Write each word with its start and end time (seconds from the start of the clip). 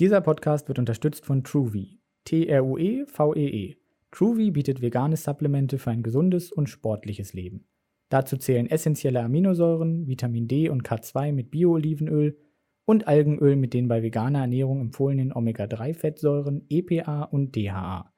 Dieser 0.00 0.20
Podcast 0.20 0.68
wird 0.68 0.78
unterstützt 0.78 1.26
von 1.26 1.42
TrueVie. 1.42 1.98
T-R-U-E-V-E-E. 2.24 3.76
TrueVie 4.12 4.52
bietet 4.52 4.80
vegane 4.80 5.16
Supplemente 5.16 5.78
für 5.78 5.90
ein 5.90 6.04
gesundes 6.04 6.52
und 6.52 6.68
sportliches 6.68 7.32
Leben. 7.32 7.66
Dazu 8.08 8.36
zählen 8.36 8.70
essentielle 8.70 9.20
Aminosäuren, 9.20 10.06
Vitamin 10.06 10.46
D 10.46 10.68
und 10.68 10.86
K2 10.86 11.32
mit 11.32 11.50
Bio-Olivenöl 11.50 12.38
und 12.84 13.08
Algenöl 13.08 13.56
mit 13.56 13.74
den 13.74 13.88
bei 13.88 14.00
veganer 14.00 14.42
Ernährung 14.42 14.82
empfohlenen 14.82 15.32
Omega-3-Fettsäuren 15.32 16.66
EPA 16.68 17.24
und 17.24 17.56
DHA. 17.56 18.12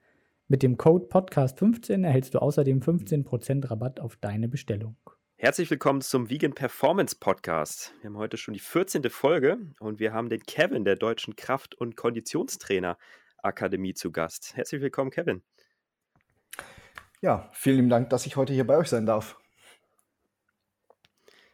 Mit 0.48 0.62
dem 0.62 0.76
Code 0.76 1.06
Podcast15 1.06 2.04
erhältst 2.04 2.34
du 2.34 2.40
außerdem 2.40 2.80
15% 2.80 3.70
Rabatt 3.70 4.00
auf 4.00 4.16
deine 4.16 4.48
Bestellung. 4.48 4.96
Herzlich 5.42 5.70
willkommen 5.70 6.02
zum 6.02 6.28
Vegan 6.28 6.52
Performance 6.52 7.16
Podcast. 7.18 7.94
Wir 8.02 8.10
haben 8.10 8.18
heute 8.18 8.36
schon 8.36 8.52
die 8.52 8.60
14. 8.60 9.08
Folge 9.08 9.56
und 9.78 9.98
wir 9.98 10.12
haben 10.12 10.28
den 10.28 10.42
Kevin 10.42 10.84
der 10.84 10.96
Deutschen 10.96 11.34
Kraft- 11.34 11.74
und 11.74 11.96
Konditionstrainer 11.96 12.98
Akademie 13.42 13.94
zu 13.94 14.12
Gast. 14.12 14.54
Herzlich 14.54 14.82
willkommen, 14.82 15.10
Kevin. 15.10 15.42
Ja, 17.22 17.48
vielen 17.54 17.76
lieben 17.76 17.88
Dank, 17.88 18.10
dass 18.10 18.26
ich 18.26 18.36
heute 18.36 18.52
hier 18.52 18.66
bei 18.66 18.76
euch 18.76 18.88
sein 18.88 19.06
darf. 19.06 19.38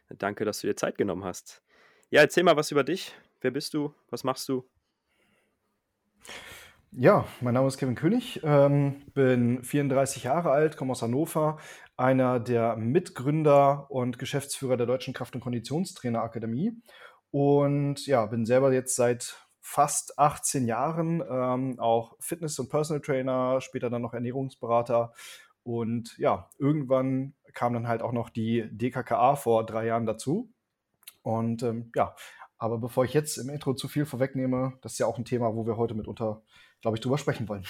Danke, 0.09 0.43
dass 0.43 0.59
du 0.59 0.67
dir 0.67 0.75
Zeit 0.75 0.97
genommen 0.97 1.23
hast. 1.23 1.63
Ja, 2.09 2.19
erzähl 2.19 2.43
mal 2.43 2.57
was 2.57 2.71
über 2.71 2.83
dich. 2.83 3.15
Wer 3.39 3.51
bist 3.51 3.73
du? 3.73 3.95
Was 4.09 4.25
machst 4.25 4.49
du? 4.49 4.69
Ja, 6.91 7.25
mein 7.39 7.53
Name 7.53 7.67
ist 7.67 7.77
Kevin 7.77 7.95
König, 7.95 8.41
ähm, 8.43 9.03
bin 9.13 9.63
34 9.63 10.23
Jahre 10.23 10.51
alt, 10.51 10.77
komme 10.77 10.91
aus 10.91 11.01
Hannover, 11.01 11.59
einer 11.97 12.39
der 12.39 12.75
Mitgründer 12.77 13.89
und 13.89 14.19
Geschäftsführer 14.19 14.77
der 14.77 14.85
Deutschen 14.85 15.13
Kraft- 15.13 15.35
und 15.35 15.41
Konditionstrainerakademie 15.41 16.81
und 17.31 18.05
ja, 18.05 18.25
bin 18.27 18.45
selber 18.45 18.71
jetzt 18.71 18.95
seit 18.95 19.47
fast 19.59 20.17
18 20.17 20.65
Jahren 20.65 21.21
ähm, 21.29 21.79
auch 21.79 22.15
Fitness- 22.19 22.59
und 22.59 22.69
Personal 22.69 23.01
Trainer, 23.01 23.59
später 23.59 23.89
dann 23.89 24.01
noch 24.01 24.13
Ernährungsberater 24.13 25.13
und 25.63 26.17
ja, 26.17 26.49
irgendwann 26.57 27.33
kam 27.53 27.73
dann 27.73 27.87
halt 27.87 28.01
auch 28.01 28.13
noch 28.13 28.29
die 28.29 28.69
DKKA 28.71 29.35
vor 29.35 29.65
drei 29.65 29.87
Jahren 29.87 30.05
dazu 30.05 30.53
und 31.23 31.63
ähm, 31.63 31.91
ja, 31.95 32.15
aber 32.57 32.77
bevor 32.77 33.03
ich 33.05 33.13
jetzt 33.13 33.37
im 33.37 33.49
Intro 33.49 33.73
zu 33.73 33.87
viel 33.87 34.05
vorwegnehme, 34.05 34.77
das 34.81 34.93
ist 34.93 34.99
ja 34.99 35.07
auch 35.07 35.17
ein 35.17 35.25
Thema, 35.25 35.55
wo 35.55 35.65
wir 35.65 35.77
heute 35.77 35.93
mitunter 35.93 36.43
glaube 36.81 36.97
ich, 36.97 37.01
drüber 37.01 37.17
sprechen 37.17 37.47
wollen. 37.47 37.65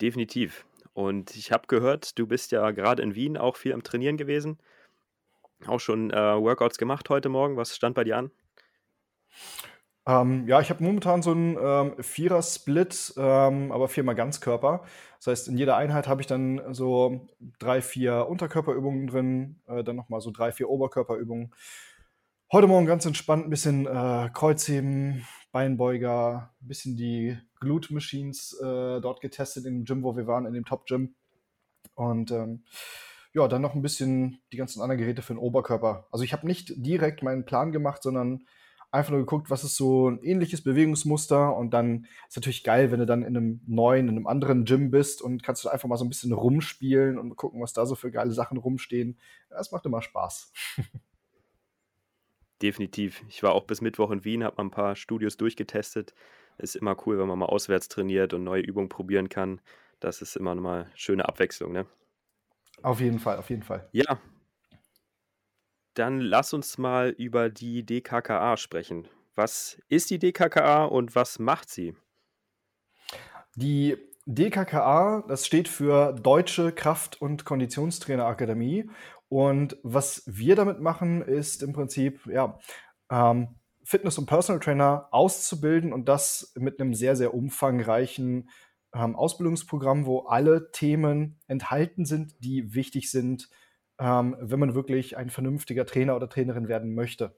Definitiv. 0.00 0.64
Und 0.98 1.36
ich 1.36 1.52
habe 1.52 1.68
gehört, 1.68 2.18
du 2.18 2.26
bist 2.26 2.50
ja 2.50 2.72
gerade 2.72 3.04
in 3.04 3.14
Wien 3.14 3.36
auch 3.36 3.54
viel 3.54 3.72
am 3.72 3.84
Trainieren 3.84 4.16
gewesen. 4.16 4.58
Auch 5.64 5.78
schon 5.78 6.10
äh, 6.10 6.16
Workouts 6.16 6.76
gemacht 6.76 7.08
heute 7.08 7.28
Morgen. 7.28 7.56
Was 7.56 7.76
stand 7.76 7.94
bei 7.94 8.02
dir 8.02 8.16
an? 8.16 8.32
Ähm, 10.08 10.48
ja, 10.48 10.60
ich 10.60 10.70
habe 10.70 10.82
momentan 10.82 11.22
so 11.22 11.30
einen 11.30 11.56
ähm, 11.56 12.02
Vierer-Split, 12.02 13.14
ähm, 13.16 13.70
aber 13.70 13.86
viermal 13.86 14.16
Ganzkörper. 14.16 14.82
Das 15.18 15.28
heißt, 15.28 15.46
in 15.46 15.56
jeder 15.56 15.76
Einheit 15.76 16.08
habe 16.08 16.20
ich 16.20 16.26
dann 16.26 16.74
so 16.74 17.28
drei, 17.60 17.80
vier 17.80 18.26
Unterkörperübungen 18.26 19.06
drin, 19.06 19.60
äh, 19.68 19.84
dann 19.84 19.94
nochmal 19.94 20.20
so 20.20 20.32
drei, 20.32 20.50
vier 20.50 20.68
Oberkörperübungen. 20.68 21.54
Heute 22.50 22.66
Morgen 22.66 22.86
ganz 22.86 23.06
entspannt 23.06 23.46
ein 23.46 23.50
bisschen 23.50 23.86
äh, 23.86 24.30
Kreuzheben, 24.34 25.24
Beinbeuger, 25.52 26.56
ein 26.60 26.66
bisschen 26.66 26.96
die 26.96 27.38
Glute 27.60 27.94
Machines 27.94 28.58
äh, 28.60 29.00
dort 29.00 29.20
getestet 29.20 29.64
in 29.66 29.74
dem 29.74 29.84
Gym, 29.84 30.02
wo 30.02 30.16
wir 30.16 30.26
waren, 30.26 30.46
in 30.46 30.54
dem 30.54 30.64
Top 30.64 30.86
Gym. 30.86 31.14
Und 31.94 32.30
ähm, 32.30 32.64
ja, 33.32 33.46
dann 33.48 33.62
noch 33.62 33.74
ein 33.74 33.82
bisschen 33.82 34.40
die 34.52 34.56
ganzen 34.56 34.80
anderen 34.80 35.00
Geräte 35.00 35.22
für 35.22 35.34
den 35.34 35.38
Oberkörper. 35.38 36.06
Also 36.10 36.24
ich 36.24 36.32
habe 36.32 36.46
nicht 36.46 36.72
direkt 36.76 37.22
meinen 37.22 37.44
Plan 37.44 37.72
gemacht, 37.72 38.02
sondern 38.02 38.44
einfach 38.90 39.10
nur 39.10 39.20
geguckt, 39.20 39.50
was 39.50 39.64
ist 39.64 39.76
so 39.76 40.08
ein 40.08 40.22
ähnliches 40.22 40.62
Bewegungsmuster 40.62 41.54
und 41.54 41.72
dann 41.72 42.06
ist 42.28 42.36
natürlich 42.36 42.64
geil, 42.64 42.90
wenn 42.90 43.00
du 43.00 43.06
dann 43.06 43.22
in 43.22 43.36
einem 43.36 43.60
neuen, 43.66 44.08
in 44.08 44.16
einem 44.16 44.26
anderen 44.26 44.64
Gym 44.64 44.90
bist 44.90 45.20
und 45.20 45.42
kannst 45.42 45.64
du 45.64 45.68
einfach 45.68 45.88
mal 45.88 45.96
so 45.96 46.04
ein 46.04 46.08
bisschen 46.08 46.32
rumspielen 46.32 47.18
und 47.18 47.36
gucken, 47.36 47.60
was 47.60 47.72
da 47.72 47.84
so 47.84 47.94
für 47.94 48.10
geile 48.10 48.32
Sachen 48.32 48.56
rumstehen. 48.56 49.18
Das 49.50 49.72
macht 49.72 49.84
immer 49.84 50.00
Spaß. 50.00 50.52
Definitiv. 52.62 53.22
Ich 53.28 53.42
war 53.42 53.52
auch 53.52 53.64
bis 53.64 53.80
Mittwoch 53.80 54.10
in 54.10 54.24
Wien, 54.24 54.42
habe 54.42 54.56
mal 54.56 54.64
ein 54.64 54.70
paar 54.70 54.96
Studios 54.96 55.36
durchgetestet. 55.36 56.14
Ist 56.58 56.76
immer 56.76 56.96
cool, 57.06 57.18
wenn 57.18 57.28
man 57.28 57.38
mal 57.38 57.46
auswärts 57.46 57.88
trainiert 57.88 58.34
und 58.34 58.44
neue 58.44 58.62
Übungen 58.62 58.88
probieren 58.88 59.28
kann. 59.28 59.60
Das 60.00 60.22
ist 60.22 60.36
immer 60.36 60.54
mal 60.54 60.90
schöne 60.94 61.28
Abwechslung, 61.28 61.72
ne? 61.72 61.86
Auf 62.82 63.00
jeden 63.00 63.18
Fall, 63.18 63.38
auf 63.38 63.50
jeden 63.50 63.62
Fall. 63.62 63.88
Ja. 63.92 64.20
Dann 65.94 66.20
lass 66.20 66.52
uns 66.52 66.78
mal 66.78 67.10
über 67.10 67.50
die 67.50 67.84
DKKA 67.84 68.56
sprechen. 68.56 69.08
Was 69.34 69.80
ist 69.88 70.10
die 70.10 70.18
DKKA 70.18 70.84
und 70.84 71.14
was 71.14 71.38
macht 71.38 71.70
sie? 71.70 71.94
Die 73.56 73.96
DKKA, 74.26 75.24
das 75.26 75.46
steht 75.46 75.68
für 75.68 76.12
Deutsche 76.12 76.72
Kraft- 76.72 77.20
und 77.20 77.44
Konditionstrainerakademie 77.44 78.90
und 79.28 79.76
was 79.82 80.22
wir 80.26 80.54
damit 80.54 80.80
machen, 80.80 81.22
ist 81.22 81.62
im 81.62 81.72
Prinzip, 81.72 82.26
ja, 82.26 82.58
ähm, 83.10 83.56
Fitness- 83.88 84.18
und 84.18 84.26
Personal 84.26 84.60
Trainer 84.60 85.08
auszubilden 85.12 85.94
und 85.94 86.10
das 86.10 86.52
mit 86.58 86.78
einem 86.78 86.92
sehr, 86.92 87.16
sehr 87.16 87.32
umfangreichen 87.32 88.50
ähm, 88.92 89.16
Ausbildungsprogramm, 89.16 90.04
wo 90.04 90.26
alle 90.26 90.70
Themen 90.72 91.40
enthalten 91.46 92.04
sind, 92.04 92.34
die 92.44 92.74
wichtig 92.74 93.10
sind, 93.10 93.48
ähm, 93.98 94.36
wenn 94.40 94.60
man 94.60 94.74
wirklich 94.74 95.16
ein 95.16 95.30
vernünftiger 95.30 95.86
Trainer 95.86 96.16
oder 96.16 96.28
Trainerin 96.28 96.68
werden 96.68 96.94
möchte. 96.94 97.34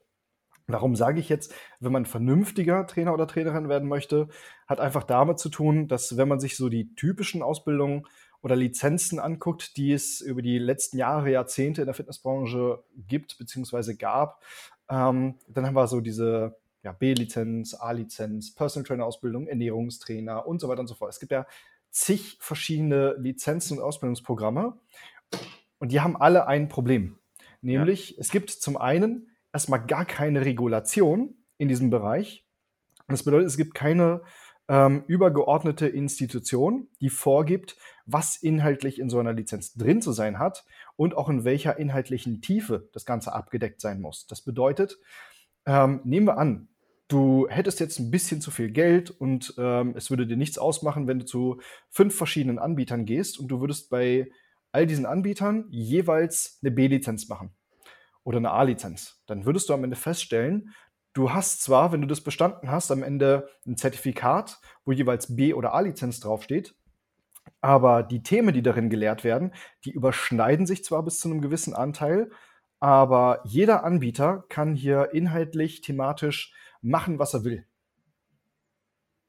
Warum 0.67 0.97
sage 0.97 1.21
ich 1.21 1.29
jetzt, 1.29 1.55
wenn 1.79 1.93
man 1.93 2.05
vernünftiger 2.05 2.85
Trainer 2.85 3.13
oder 3.13 3.27
Trainerin 3.27 3.69
werden 3.69 3.87
möchte, 3.87 4.27
hat 4.67 4.81
einfach 4.81 5.05
damit 5.05 5.39
zu 5.39 5.47
tun, 5.47 5.87
dass 5.87 6.17
wenn 6.17 6.27
man 6.27 6.41
sich 6.41 6.57
so 6.57 6.67
die 6.67 6.95
typischen 6.95 7.43
Ausbildungen 7.43 8.05
oder 8.41 8.57
Lizenzen 8.57 9.19
anguckt, 9.19 9.77
die 9.77 9.93
es 9.93 10.19
über 10.19 10.41
die 10.41 10.57
letzten 10.57 10.97
Jahre, 10.97 11.31
Jahrzehnte 11.31 11.81
in 11.81 11.85
der 11.85 11.93
Fitnessbranche 11.93 12.83
gibt 13.07 13.37
bzw. 13.37 13.93
gab, 13.93 14.43
ähm, 14.91 15.35
dann 15.47 15.65
haben 15.65 15.73
wir 15.73 15.87
so 15.87 16.01
diese 16.01 16.57
ja, 16.83 16.91
B-Lizenz, 16.91 17.73
A-Lizenz, 17.73 18.53
Personal 18.53 18.85
Trainer 18.85 19.05
Ausbildung, 19.05 19.47
Ernährungstrainer 19.47 20.45
und 20.45 20.59
so 20.59 20.67
weiter 20.67 20.81
und 20.81 20.87
so 20.87 20.95
fort. 20.95 21.11
Es 21.11 21.19
gibt 21.19 21.31
ja 21.31 21.45
zig 21.89 22.37
verschiedene 22.39 23.15
Lizenzen 23.17 23.77
und 23.77 23.83
Ausbildungsprogramme 23.83 24.77
und 25.79 25.91
die 25.91 26.01
haben 26.01 26.17
alle 26.17 26.47
ein 26.47 26.67
Problem. 26.67 27.17
Nämlich, 27.61 28.11
ja. 28.11 28.17
es 28.19 28.31
gibt 28.31 28.49
zum 28.49 28.77
einen 28.77 29.29
erstmal 29.53 29.85
gar 29.85 30.05
keine 30.05 30.43
Regulation 30.43 31.35
in 31.57 31.67
diesem 31.67 31.89
Bereich. 31.89 32.45
Das 33.07 33.23
bedeutet, 33.23 33.47
es 33.47 33.57
gibt 33.57 33.75
keine 33.75 34.21
ähm, 34.67 35.03
übergeordnete 35.07 35.87
Institution, 35.87 36.87
die 37.01 37.09
vorgibt, 37.09 37.75
was 38.05 38.37
inhaltlich 38.37 38.99
in 38.99 39.09
so 39.09 39.19
einer 39.19 39.33
Lizenz 39.33 39.73
drin 39.73 40.01
zu 40.01 40.11
sein 40.11 40.39
hat 40.39 40.65
und 40.95 41.15
auch 41.15 41.29
in 41.29 41.43
welcher 41.43 41.77
inhaltlichen 41.77 42.41
Tiefe 42.41 42.89
das 42.93 43.05
Ganze 43.05 43.33
abgedeckt 43.33 43.81
sein 43.81 44.01
muss. 44.01 44.27
Das 44.27 44.41
bedeutet, 44.41 44.99
ähm, 45.65 46.01
nehmen 46.03 46.27
wir 46.27 46.37
an, 46.37 46.69
du 47.07 47.47
hättest 47.49 47.79
jetzt 47.79 47.99
ein 47.99 48.11
bisschen 48.11 48.41
zu 48.41 48.51
viel 48.51 48.71
Geld 48.71 49.11
und 49.11 49.53
ähm, 49.57 49.93
es 49.95 50.09
würde 50.09 50.25
dir 50.25 50.37
nichts 50.37 50.57
ausmachen, 50.57 51.07
wenn 51.07 51.19
du 51.19 51.25
zu 51.25 51.59
fünf 51.89 52.15
verschiedenen 52.15 52.59
Anbietern 52.59 53.05
gehst 53.05 53.39
und 53.39 53.49
du 53.49 53.59
würdest 53.59 53.89
bei 53.89 54.29
all 54.71 54.87
diesen 54.87 55.05
Anbietern 55.05 55.65
jeweils 55.69 56.59
eine 56.61 56.71
B-Lizenz 56.71 57.27
machen 57.27 57.51
oder 58.23 58.37
eine 58.37 58.51
A-Lizenz. 58.51 59.21
Dann 59.27 59.45
würdest 59.45 59.67
du 59.67 59.73
am 59.73 59.83
Ende 59.83 59.97
feststellen, 59.97 60.73
Du 61.13 61.33
hast 61.33 61.61
zwar, 61.61 61.91
wenn 61.91 62.01
du 62.01 62.07
das 62.07 62.21
bestanden 62.21 62.71
hast, 62.71 62.89
am 62.89 63.03
Ende 63.03 63.49
ein 63.67 63.75
Zertifikat, 63.75 64.59
wo 64.85 64.91
jeweils 64.91 65.35
B- 65.35 65.53
oder 65.53 65.73
A-Lizenz 65.73 66.21
draufsteht, 66.21 66.73
aber 67.59 68.03
die 68.03 68.23
Themen, 68.23 68.53
die 68.53 68.61
darin 68.61 68.89
gelehrt 68.89 69.23
werden, 69.23 69.53
die 69.83 69.91
überschneiden 69.91 70.65
sich 70.65 70.85
zwar 70.85 71.03
bis 71.03 71.19
zu 71.19 71.29
einem 71.29 71.41
gewissen 71.41 71.73
Anteil, 71.73 72.31
aber 72.79 73.41
jeder 73.45 73.83
Anbieter 73.83 74.45
kann 74.47 74.73
hier 74.73 75.13
inhaltlich, 75.13 75.81
thematisch 75.81 76.53
machen, 76.81 77.19
was 77.19 77.33
er 77.33 77.43
will. 77.43 77.65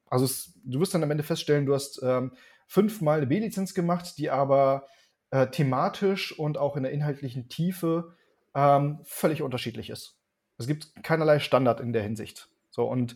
Also 0.06 0.25
es, 0.25 0.58
du 0.64 0.78
wirst 0.81 0.94
dann 0.94 1.02
am 1.02 1.11
Ende 1.11 1.25
feststellen, 1.25 1.67
du 1.67 1.75
hast 1.75 2.00
ähm, 2.02 2.32
fünfmal 2.67 3.19
eine 3.19 3.26
B-Lizenz 3.26 3.75
gemacht, 3.75 4.19
die 4.19 4.31
aber 4.31 4.87
äh, 5.31 5.49
thematisch 5.49 6.38
und 6.38 6.58
auch 6.58 6.76
in 6.76 6.85
der 6.85 6.93
inhaltlichen 6.93 7.49
Tiefe 7.49 8.17
ähm, 8.55 9.00
völlig 9.05 9.43
unterschiedlich 9.43 9.90
ist. 9.90 10.22
Es 10.58 10.66
gibt 10.66 11.02
keinerlei 11.02 11.38
Standard 11.38 11.81
in 11.81 11.93
der 11.93 12.02
Hinsicht. 12.02 12.49
So, 12.70 12.84
und 12.84 13.14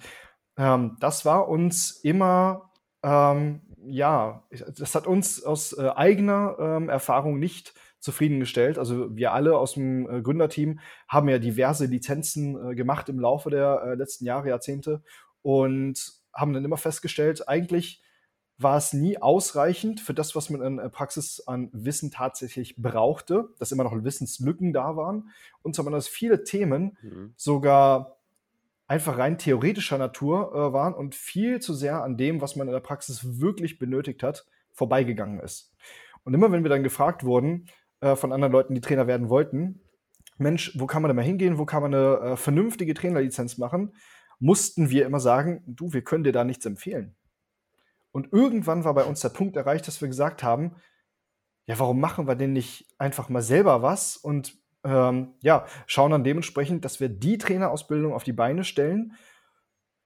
ähm, 0.56 0.96
das 1.00 1.24
war 1.24 1.48
uns 1.48 1.92
immer, 2.02 2.70
ähm, 3.02 3.62
ja, 3.86 4.44
das 4.50 4.94
hat 4.94 5.06
uns 5.06 5.42
aus 5.44 5.72
äh, 5.72 5.90
eigener 5.94 6.56
ähm, 6.58 6.88
Erfahrung 6.88 7.38
nicht 7.38 7.74
zufriedengestellt. 8.00 8.78
Also 8.78 9.14
wir 9.16 9.32
alle 9.32 9.58
aus 9.58 9.74
dem 9.74 10.08
äh, 10.08 10.22
Gründerteam 10.22 10.80
haben 11.08 11.28
ja 11.28 11.38
diverse 11.38 11.86
Lizenzen 11.86 12.72
äh, 12.72 12.74
gemacht 12.74 13.08
im 13.08 13.18
Laufe 13.20 13.50
der 13.50 13.82
äh, 13.84 13.94
letzten 13.94 14.24
Jahre, 14.24 14.48
Jahrzehnte 14.48 15.02
und 15.42 16.12
haben 16.32 16.52
dann 16.52 16.64
immer 16.64 16.76
festgestellt, 16.76 17.48
eigentlich 17.48 18.02
war 18.58 18.78
es 18.78 18.92
nie 18.92 19.18
ausreichend 19.18 20.00
für 20.00 20.14
das, 20.14 20.34
was 20.34 20.48
man 20.48 20.62
in 20.62 20.76
der 20.78 20.88
Praxis 20.88 21.42
an 21.46 21.68
Wissen 21.72 22.10
tatsächlich 22.10 22.76
brauchte, 22.76 23.50
dass 23.58 23.72
immer 23.72 23.84
noch 23.84 23.92
Wissenslücken 24.02 24.72
da 24.72 24.96
waren 24.96 25.30
und 25.62 25.74
sondern 25.74 25.92
dass 25.92 26.08
viele 26.08 26.44
Themen 26.44 26.96
mhm. 27.02 27.34
sogar 27.36 28.16
einfach 28.86 29.18
rein 29.18 29.36
theoretischer 29.36 29.98
Natur 29.98 30.52
äh, 30.54 30.72
waren 30.72 30.94
und 30.94 31.14
viel 31.14 31.60
zu 31.60 31.74
sehr 31.74 32.02
an 32.02 32.16
dem, 32.16 32.40
was 32.40 32.56
man 32.56 32.68
in 32.68 32.72
der 32.72 32.80
Praxis 32.80 33.40
wirklich 33.40 33.78
benötigt 33.78 34.22
hat, 34.22 34.46
vorbeigegangen 34.72 35.40
ist. 35.40 35.74
Und 36.24 36.34
immer 36.34 36.50
wenn 36.50 36.62
wir 36.62 36.70
dann 36.70 36.82
gefragt 36.82 37.24
wurden 37.24 37.68
äh, 38.00 38.16
von 38.16 38.32
anderen 38.32 38.52
Leuten, 38.52 38.74
die 38.74 38.80
Trainer 38.80 39.06
werden 39.06 39.28
wollten, 39.28 39.80
Mensch, 40.38 40.78
wo 40.78 40.86
kann 40.86 41.02
man 41.02 41.08
denn 41.08 41.16
mal 41.16 41.22
hingehen, 41.22 41.58
wo 41.58 41.64
kann 41.64 41.82
man 41.82 41.94
eine 41.94 42.32
äh, 42.32 42.36
vernünftige 42.36 42.94
Trainerlizenz 42.94 43.58
machen, 43.58 43.94
mussten 44.38 44.90
wir 44.90 45.06
immer 45.06 45.20
sagen, 45.20 45.62
du, 45.66 45.92
wir 45.92 46.02
können 46.02 46.24
dir 46.24 46.32
da 46.32 46.44
nichts 46.44 46.66
empfehlen. 46.66 47.14
Und 48.16 48.32
irgendwann 48.32 48.82
war 48.84 48.94
bei 48.94 49.04
uns 49.04 49.20
der 49.20 49.28
Punkt 49.28 49.56
erreicht, 49.56 49.86
dass 49.86 50.00
wir 50.00 50.08
gesagt 50.08 50.42
haben, 50.42 50.74
ja, 51.66 51.78
warum 51.78 52.00
machen 52.00 52.26
wir 52.26 52.34
denn 52.34 52.54
nicht 52.54 52.86
einfach 52.96 53.28
mal 53.28 53.42
selber 53.42 53.82
was 53.82 54.16
und 54.16 54.56
ähm, 54.84 55.34
ja, 55.42 55.66
schauen 55.86 56.12
dann 56.12 56.24
dementsprechend, 56.24 56.86
dass 56.86 56.98
wir 56.98 57.10
die 57.10 57.36
Trainerausbildung 57.36 58.14
auf 58.14 58.24
die 58.24 58.32
Beine 58.32 58.64
stellen, 58.64 59.12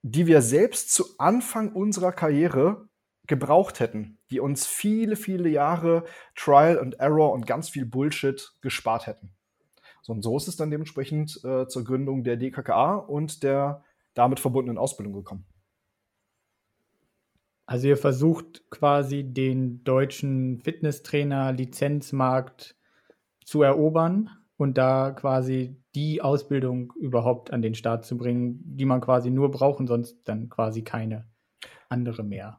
die 0.02 0.26
wir 0.26 0.42
selbst 0.42 0.92
zu 0.92 1.04
Anfang 1.18 1.72
unserer 1.72 2.10
Karriere 2.10 2.88
gebraucht 3.28 3.78
hätten, 3.78 4.18
die 4.32 4.40
uns 4.40 4.66
viele, 4.66 5.14
viele 5.14 5.48
Jahre 5.48 6.02
Trial 6.34 6.80
and 6.80 6.98
Error 6.98 7.30
und 7.30 7.46
ganz 7.46 7.68
viel 7.68 7.86
Bullshit 7.86 8.54
gespart 8.60 9.06
hätten. 9.06 9.36
So, 10.02 10.14
und 10.14 10.22
so 10.22 10.36
ist 10.36 10.48
es 10.48 10.56
dann 10.56 10.72
dementsprechend 10.72 11.44
äh, 11.44 11.68
zur 11.68 11.84
Gründung 11.84 12.24
der 12.24 12.36
DKKA 12.36 12.96
und 12.96 13.44
der 13.44 13.84
damit 14.14 14.40
verbundenen 14.40 14.78
Ausbildung 14.78 15.12
gekommen. 15.12 15.46
Also 17.70 17.87
ihr 17.87 17.96
versucht 17.96 18.69
quasi 18.69 19.22
den 19.22 19.84
deutschen 19.84 20.58
Fitnesstrainer-Lizenzmarkt 20.58 22.75
zu 23.44 23.62
erobern 23.62 24.28
und 24.56 24.76
da 24.76 25.12
quasi 25.12 25.76
die 25.94 26.20
Ausbildung 26.20 26.93
überhaupt 26.99 27.52
an 27.52 27.62
den 27.62 27.76
Start 27.76 28.05
zu 28.05 28.17
bringen, 28.17 28.61
die 28.64 28.87
man 28.87 29.00
quasi 29.00 29.31
nur 29.31 29.52
braucht 29.52 29.78
und 29.78 29.87
sonst 29.87 30.17
dann 30.25 30.49
quasi 30.49 30.82
keine 30.82 31.28
andere 31.88 32.25
mehr. 32.25 32.58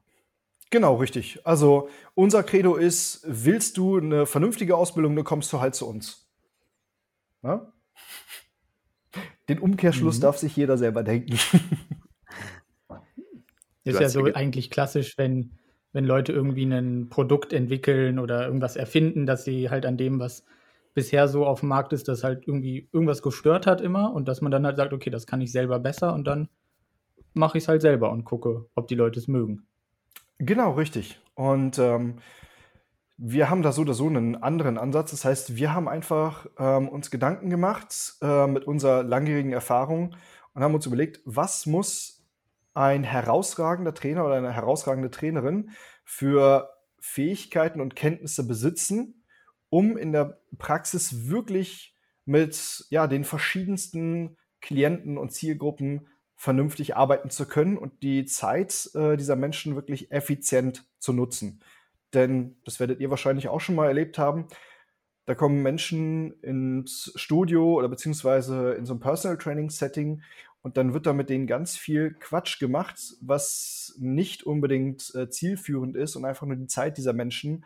Genau, 0.69 0.95
richtig. 0.95 1.45
Also 1.45 1.89
unser 2.15 2.43
Credo 2.43 2.77
ist, 2.77 3.25
willst 3.27 3.75
du 3.75 3.97
eine 3.97 4.25
vernünftige 4.25 4.77
Ausbildung, 4.77 5.17
dann 5.17 5.25
kommst 5.25 5.51
du 5.51 5.59
halt 5.59 5.75
zu 5.75 5.89
uns. 5.89 6.25
Na? 7.41 7.73
Den 9.49 9.59
Umkehrschluss 9.59 10.19
mhm. 10.19 10.21
darf 10.21 10.37
sich 10.37 10.55
jeder 10.55 10.77
selber 10.77 11.03
denken. 11.03 11.37
Ist 13.83 13.99
ja 13.99 14.09
so 14.09 14.25
eigentlich 14.25 14.69
klassisch, 14.69 15.17
wenn, 15.17 15.53
wenn 15.91 16.05
Leute 16.05 16.31
irgendwie 16.31 16.63
ein 16.65 17.09
Produkt 17.09 17.53
entwickeln 17.53 18.19
oder 18.19 18.45
irgendwas 18.45 18.75
erfinden, 18.75 19.25
dass 19.25 19.43
sie 19.43 19.69
halt 19.69 19.85
an 19.85 19.97
dem, 19.97 20.19
was 20.19 20.45
bisher 20.93 21.27
so 21.27 21.45
auf 21.45 21.61
dem 21.61 21.69
Markt 21.69 21.93
ist, 21.93 22.07
dass 22.07 22.23
halt 22.23 22.47
irgendwie 22.47 22.89
irgendwas 22.91 23.21
gestört 23.21 23.65
hat 23.65 23.81
immer 23.81 24.13
und 24.13 24.27
dass 24.27 24.41
man 24.41 24.51
dann 24.51 24.65
halt 24.65 24.77
sagt, 24.77 24.93
okay, 24.93 25.09
das 25.09 25.25
kann 25.25 25.41
ich 25.41 25.51
selber 25.51 25.79
besser 25.79 26.13
und 26.13 26.25
dann 26.25 26.49
mache 27.33 27.57
ich 27.57 27.63
es 27.63 27.67
halt 27.67 27.81
selber 27.81 28.11
und 28.11 28.25
gucke, 28.25 28.65
ob 28.75 28.87
die 28.87 28.95
Leute 28.95 29.19
es 29.19 29.27
mögen. 29.27 29.65
Genau, 30.37 30.73
richtig. 30.73 31.19
Und 31.35 31.79
ähm, 31.79 32.15
wir 33.17 33.49
haben 33.49 33.61
da 33.61 33.71
so 33.71 33.83
oder 33.83 33.93
so 33.93 34.07
einen 34.07 34.35
anderen 34.35 34.77
Ansatz. 34.77 35.11
Das 35.11 35.23
heißt, 35.23 35.55
wir 35.55 35.73
haben 35.73 35.87
einfach 35.87 36.47
ähm, 36.57 36.89
uns 36.89 37.11
Gedanken 37.11 37.49
gemacht 37.49 38.15
äh, 38.21 38.47
mit 38.47 38.65
unserer 38.65 39.03
langjährigen 39.03 39.53
Erfahrung 39.53 40.15
und 40.53 40.63
haben 40.63 40.73
uns 40.73 40.85
überlegt, 40.85 41.21
was 41.25 41.65
muss 41.65 42.20
ein 42.73 43.03
herausragender 43.03 43.93
Trainer 43.93 44.25
oder 44.25 44.35
eine 44.35 44.53
herausragende 44.53 45.11
Trainerin 45.11 45.71
für 46.03 46.69
Fähigkeiten 46.99 47.81
und 47.81 47.95
Kenntnisse 47.95 48.47
besitzen, 48.47 49.23
um 49.69 49.97
in 49.97 50.11
der 50.11 50.39
Praxis 50.57 51.29
wirklich 51.29 51.95
mit 52.25 52.85
ja, 52.89 53.07
den 53.07 53.23
verschiedensten 53.23 54.37
Klienten 54.61 55.17
und 55.17 55.31
Zielgruppen 55.31 56.07
vernünftig 56.35 56.95
arbeiten 56.95 57.29
zu 57.29 57.45
können 57.47 57.77
und 57.77 58.03
die 58.03 58.25
Zeit 58.25 58.89
äh, 58.95 59.15
dieser 59.17 59.35
Menschen 59.35 59.75
wirklich 59.75 60.11
effizient 60.11 60.85
zu 60.99 61.13
nutzen. 61.13 61.61
Denn 62.13 62.57
das 62.65 62.79
werdet 62.79 62.99
ihr 62.99 63.09
wahrscheinlich 63.09 63.47
auch 63.47 63.61
schon 63.61 63.75
mal 63.75 63.87
erlebt 63.87 64.17
haben. 64.17 64.47
Da 65.25 65.35
kommen 65.35 65.61
Menschen 65.61 66.33
ins 66.41 67.11
Studio 67.15 67.75
oder 67.75 67.87
beziehungsweise 67.87 68.73
in 68.73 68.85
so 68.85 68.93
ein 68.93 68.99
Personal 68.99 69.37
Training 69.37 69.69
Setting 69.69 70.23
und 70.61 70.77
dann 70.77 70.93
wird 70.93 71.05
da 71.05 71.13
mit 71.13 71.29
denen 71.29 71.47
ganz 71.47 71.77
viel 71.77 72.13
Quatsch 72.13 72.59
gemacht, 72.59 72.99
was 73.21 73.95
nicht 73.99 74.43
unbedingt 74.43 75.13
äh, 75.15 75.29
zielführend 75.29 75.95
ist 75.95 76.15
und 76.15 76.25
einfach 76.25 76.45
nur 76.45 76.55
die 76.55 76.67
Zeit 76.67 76.97
dieser 76.97 77.13
Menschen 77.13 77.65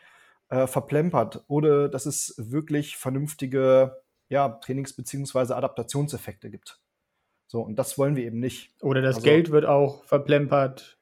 äh, 0.49 0.67
verplempert. 0.67 1.43
Oder 1.47 1.89
dass 1.89 2.05
es 2.05 2.35
wirklich 2.37 2.97
vernünftige 2.97 4.01
ja, 4.29 4.47
Trainings- 4.47 4.95
bzw. 4.95 5.53
Adaptationseffekte 5.53 6.49
gibt. 6.49 6.79
So, 7.47 7.61
und 7.61 7.75
das 7.77 7.97
wollen 7.97 8.15
wir 8.15 8.23
eben 8.23 8.39
nicht. 8.39 8.73
Oder 8.81 9.01
das 9.01 9.17
also, 9.17 9.25
Geld 9.25 9.51
wird 9.51 9.65
auch 9.65 10.03
verplempert. 10.05 10.97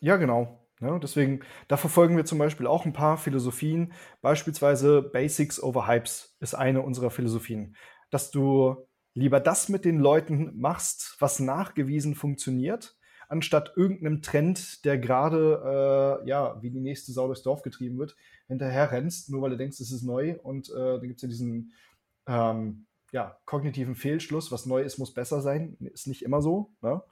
Ja, 0.00 0.16
genau. 0.16 0.66
Ja, 0.80 0.96
deswegen, 0.98 1.40
da 1.66 1.76
verfolgen 1.76 2.16
wir 2.16 2.24
zum 2.24 2.38
Beispiel 2.38 2.66
auch 2.66 2.84
ein 2.84 2.92
paar 2.92 3.18
Philosophien. 3.18 3.92
Beispielsweise 4.20 5.02
Basics 5.02 5.60
over 5.60 5.88
Hypes 5.88 6.36
ist 6.40 6.54
eine 6.54 6.82
unserer 6.82 7.10
Philosophien. 7.10 7.76
Dass 8.10 8.30
du 8.30 8.87
lieber 9.18 9.40
das 9.40 9.68
mit 9.68 9.84
den 9.84 9.98
Leuten 9.98 10.58
machst, 10.58 11.16
was 11.18 11.40
nachgewiesen 11.40 12.14
funktioniert, 12.14 12.96
anstatt 13.28 13.72
irgendeinem 13.76 14.22
Trend, 14.22 14.84
der 14.84 14.98
gerade, 14.98 16.22
äh, 16.24 16.28
ja, 16.28 16.62
wie 16.62 16.70
die 16.70 16.80
nächste 16.80 17.12
Sau 17.12 17.26
durchs 17.26 17.42
Dorf 17.42 17.62
getrieben 17.62 17.98
wird, 17.98 18.16
hinterher 18.46 18.90
rennst, 18.90 19.30
nur 19.30 19.42
weil 19.42 19.50
du 19.50 19.56
denkst, 19.56 19.80
es 19.80 19.90
ist 19.90 20.02
neu. 20.02 20.36
Und 20.42 20.70
äh, 20.70 20.74
da 20.74 20.98
gibt 20.98 21.16
es 21.16 21.22
ja 21.22 21.28
diesen 21.28 21.72
ähm, 22.26 22.86
ja, 23.12 23.38
kognitiven 23.44 23.94
Fehlschluss, 23.94 24.52
was 24.52 24.66
neu 24.66 24.82
ist, 24.82 24.98
muss 24.98 25.12
besser 25.12 25.40
sein. 25.40 25.76
Ist 25.92 26.06
nicht 26.06 26.22
immer 26.22 26.40
so. 26.40 26.70
Ne? 26.80 27.02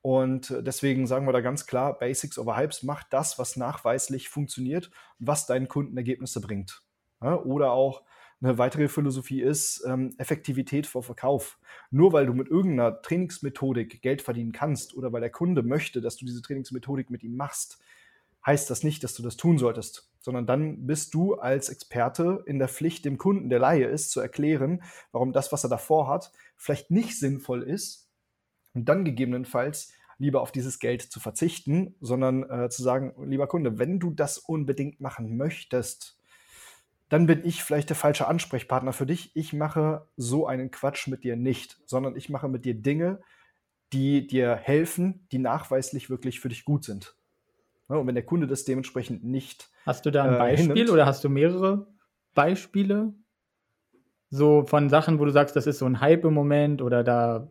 Und 0.00 0.54
deswegen 0.60 1.06
sagen 1.06 1.26
wir 1.26 1.32
da 1.32 1.40
ganz 1.40 1.66
klar, 1.66 1.98
Basics 1.98 2.38
over 2.38 2.56
Hypes, 2.56 2.82
mach 2.82 3.02
das, 3.04 3.38
was 3.38 3.56
nachweislich 3.56 4.28
funktioniert 4.28 4.90
was 5.18 5.46
deinen 5.46 5.68
Kunden 5.68 5.96
Ergebnisse 5.96 6.40
bringt. 6.40 6.82
Ja? 7.20 7.36
Oder 7.42 7.72
auch, 7.72 8.02
eine 8.40 8.58
weitere 8.58 8.88
Philosophie 8.88 9.42
ist 9.42 9.84
ähm, 9.86 10.14
Effektivität 10.18 10.86
vor 10.86 11.02
Verkauf. 11.02 11.58
Nur 11.90 12.12
weil 12.12 12.26
du 12.26 12.34
mit 12.34 12.48
irgendeiner 12.48 13.02
Trainingsmethodik 13.02 14.00
Geld 14.00 14.22
verdienen 14.22 14.52
kannst 14.52 14.94
oder 14.94 15.12
weil 15.12 15.20
der 15.20 15.30
Kunde 15.30 15.62
möchte, 15.62 16.00
dass 16.00 16.16
du 16.16 16.24
diese 16.24 16.42
Trainingsmethodik 16.42 17.10
mit 17.10 17.24
ihm 17.24 17.36
machst, 17.36 17.78
heißt 18.46 18.70
das 18.70 18.84
nicht, 18.84 19.02
dass 19.02 19.14
du 19.14 19.22
das 19.22 19.36
tun 19.36 19.58
solltest, 19.58 20.10
sondern 20.20 20.46
dann 20.46 20.86
bist 20.86 21.14
du 21.14 21.34
als 21.34 21.68
Experte 21.68 22.42
in 22.46 22.58
der 22.58 22.68
Pflicht, 22.68 23.04
dem 23.04 23.18
Kunden, 23.18 23.50
der 23.50 23.58
Laie 23.58 23.86
ist, 23.86 24.10
zu 24.10 24.20
erklären, 24.20 24.82
warum 25.12 25.32
das, 25.32 25.52
was 25.52 25.64
er 25.64 25.70
davor 25.70 26.08
hat, 26.08 26.32
vielleicht 26.56 26.90
nicht 26.90 27.18
sinnvoll 27.18 27.62
ist 27.62 28.08
und 28.74 28.88
dann 28.88 29.04
gegebenenfalls 29.04 29.92
lieber 30.18 30.40
auf 30.40 30.52
dieses 30.52 30.78
Geld 30.78 31.02
zu 31.02 31.20
verzichten, 31.20 31.94
sondern 32.00 32.48
äh, 32.50 32.68
zu 32.70 32.82
sagen, 32.82 33.12
lieber 33.28 33.46
Kunde, 33.46 33.78
wenn 33.78 34.00
du 34.00 34.10
das 34.10 34.38
unbedingt 34.38 35.00
machen 35.00 35.36
möchtest, 35.36 36.17
dann 37.08 37.26
bin 37.26 37.44
ich 37.44 37.64
vielleicht 37.64 37.88
der 37.88 37.96
falsche 37.96 38.28
Ansprechpartner 38.28 38.92
für 38.92 39.06
dich. 39.06 39.30
Ich 39.34 39.52
mache 39.52 40.06
so 40.16 40.46
einen 40.46 40.70
Quatsch 40.70 41.08
mit 41.08 41.24
dir 41.24 41.36
nicht, 41.36 41.78
sondern 41.86 42.16
ich 42.16 42.28
mache 42.28 42.48
mit 42.48 42.64
dir 42.64 42.74
Dinge, 42.74 43.20
die 43.92 44.26
dir 44.26 44.54
helfen, 44.54 45.26
die 45.32 45.38
nachweislich 45.38 46.10
wirklich 46.10 46.40
für 46.40 46.50
dich 46.50 46.64
gut 46.64 46.84
sind. 46.84 47.16
und 47.88 48.06
wenn 48.06 48.14
der 48.14 48.26
Kunde 48.26 48.46
das 48.46 48.64
dementsprechend 48.64 49.24
nicht. 49.24 49.70
Hast 49.86 50.04
du 50.04 50.10
da 50.10 50.24
ein 50.24 50.34
äh, 50.34 50.38
Beispiel 50.38 50.66
hinnimmt, 50.68 50.90
oder 50.90 51.06
hast 51.06 51.24
du 51.24 51.30
mehrere 51.30 51.86
Beispiele? 52.34 53.14
So 54.28 54.64
von 54.64 54.90
Sachen, 54.90 55.18
wo 55.18 55.24
du 55.24 55.30
sagst, 55.30 55.56
das 55.56 55.66
ist 55.66 55.78
so 55.78 55.86
ein 55.86 56.02
Hype 56.02 56.26
im 56.26 56.34
Moment 56.34 56.82
oder 56.82 57.02
da, 57.02 57.50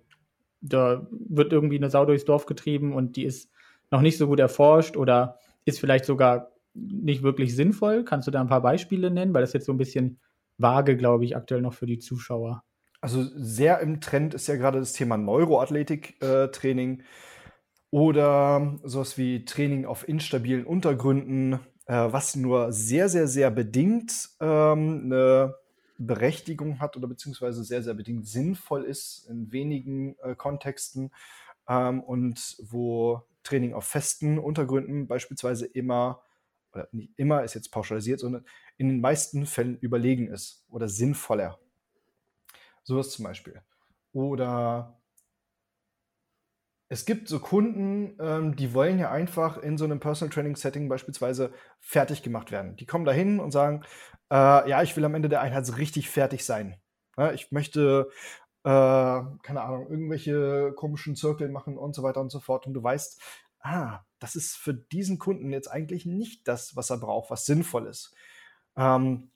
da 0.61 1.07
wird 1.09 1.51
irgendwie 1.51 1.77
eine 1.77 1.89
Sau 1.89 2.05
durchs 2.05 2.25
Dorf 2.25 2.45
getrieben 2.45 2.93
und 2.93 3.15
die 3.15 3.23
ist 3.23 3.51
noch 3.89 4.01
nicht 4.01 4.19
so 4.19 4.27
gut 4.27 4.39
erforscht 4.39 4.95
oder 4.95 5.39
ist 5.65 5.79
vielleicht 5.79 6.05
sogar 6.05 6.51
nicht 6.77 7.23
wirklich 7.23 7.55
sinnvoll. 7.55 8.03
Kannst 8.03 8.27
du 8.27 8.31
da 8.31 8.41
ein 8.41 8.47
paar 8.47 8.61
Beispiele 8.61 9.11
nennen? 9.11 9.33
Weil 9.33 9.41
das 9.41 9.53
jetzt 9.53 9.65
so 9.65 9.73
ein 9.73 9.77
bisschen 9.77 10.19
vage, 10.57 10.97
glaube 10.97 11.25
ich, 11.25 11.35
aktuell 11.35 11.61
noch 11.61 11.73
für 11.73 11.85
die 11.85 11.99
Zuschauer. 11.99 12.63
Also 13.01 13.23
sehr 13.35 13.79
im 13.79 14.01
Trend 14.01 14.33
ist 14.33 14.47
ja 14.47 14.55
gerade 14.55 14.79
das 14.79 14.93
Thema 14.93 15.17
Neuroathletik-Training 15.17 16.99
äh, 16.99 17.03
oder 17.91 18.79
sowas 18.83 19.17
wie 19.17 19.45
Training 19.45 19.85
auf 19.85 20.07
instabilen 20.07 20.65
Untergründen, 20.65 21.59
äh, 21.85 22.11
was 22.11 22.35
nur 22.35 22.71
sehr, 22.71 23.07
sehr, 23.07 23.27
sehr 23.27 23.51
bedingt 23.51 24.29
ähm, 24.39 25.03
eine 25.05 25.55
Berechtigung 25.99 26.79
hat 26.79 26.97
oder 26.97 27.07
beziehungsweise 27.07 27.63
sehr, 27.63 27.81
sehr 27.83 27.93
bedingt 27.93 28.27
sinnvoll 28.27 28.83
ist 28.83 29.27
in 29.29 29.51
wenigen 29.51 30.15
äh, 30.21 30.35
Kontexten 30.35 31.11
ähm, 31.67 32.01
und 32.01 32.57
wo 32.63 33.23
Training 33.43 33.73
auf 33.73 33.85
festen 33.85 34.37
Untergründen 34.37 35.07
beispielsweise 35.07 35.65
immer 35.65 36.21
oder 36.77 36.87
nicht 36.91 37.11
immer 37.17 37.43
ist 37.43 37.53
jetzt 37.53 37.71
pauschalisiert, 37.71 38.19
sondern 38.19 38.45
in 38.77 38.89
den 38.89 39.01
meisten 39.01 39.45
Fällen 39.45 39.77
überlegen 39.79 40.27
ist 40.27 40.65
oder 40.69 40.87
sinnvoller. 40.87 41.59
Sowas 42.83 43.09
zum 43.11 43.25
Beispiel. 43.25 43.61
Oder 44.13 44.99
es 46.89 47.05
gibt 47.05 47.27
so 47.27 47.39
Kunden, 47.39 48.15
ähm, 48.21 48.55
die 48.55 48.73
wollen 48.73 48.97
ja 48.97 49.11
einfach 49.11 49.57
in 49.57 49.77
so 49.77 49.83
einem 49.83 49.99
Personal 49.99 50.33
Training 50.33 50.55
Setting 50.55 50.87
beispielsweise 50.87 51.51
fertig 51.81 52.23
gemacht 52.23 52.51
werden. 52.51 52.77
Die 52.77 52.85
kommen 52.85 53.03
da 53.03 53.11
hin 53.11 53.39
und 53.39 53.51
sagen, 53.51 53.83
äh, 54.31 54.69
ja, 54.69 54.81
ich 54.83 54.95
will 54.95 55.03
am 55.03 55.15
Ende 55.15 55.27
der 55.27 55.41
Einheit 55.41 55.77
richtig 55.77 56.09
fertig 56.09 56.45
sein. 56.45 56.79
Ja, 57.17 57.31
ich 57.31 57.51
möchte 57.51 58.09
keine 58.63 59.61
Ahnung, 59.61 59.89
irgendwelche 59.89 60.73
komischen 60.75 61.15
Zirkel 61.15 61.47
machen 61.47 61.77
und 61.77 61.95
so 61.95 62.03
weiter 62.03 62.19
und 62.19 62.29
so 62.29 62.41
fort. 62.41 62.67
Und 62.67 62.73
du 62.73 62.83
weißt, 62.83 63.21
ah, 63.59 64.01
das 64.19 64.35
ist 64.35 64.55
für 64.55 64.73
diesen 64.73 65.19
Kunden 65.19 65.51
jetzt 65.51 65.69
eigentlich 65.69 66.05
nicht 66.05 66.47
das, 66.47 66.75
was 66.75 66.89
er 66.89 66.97
braucht, 66.97 67.29
was 67.29 67.45
sinnvoll 67.45 67.87
ist. 67.87 68.15
Ähm, 68.75 69.31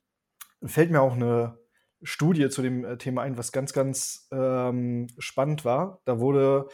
fällt 0.63 0.91
mir 0.91 1.01
auch 1.01 1.13
eine 1.13 1.57
Studie 2.03 2.49
zu 2.49 2.61
dem 2.61 2.83
äh, 2.85 2.97
Thema 2.97 3.21
ein, 3.23 3.37
was 3.37 3.51
ganz, 3.51 3.73
ganz 3.73 4.27
ähm, 4.31 5.07
spannend 5.17 5.65
war. 5.65 6.01
Da 6.05 6.19
wurde 6.19 6.67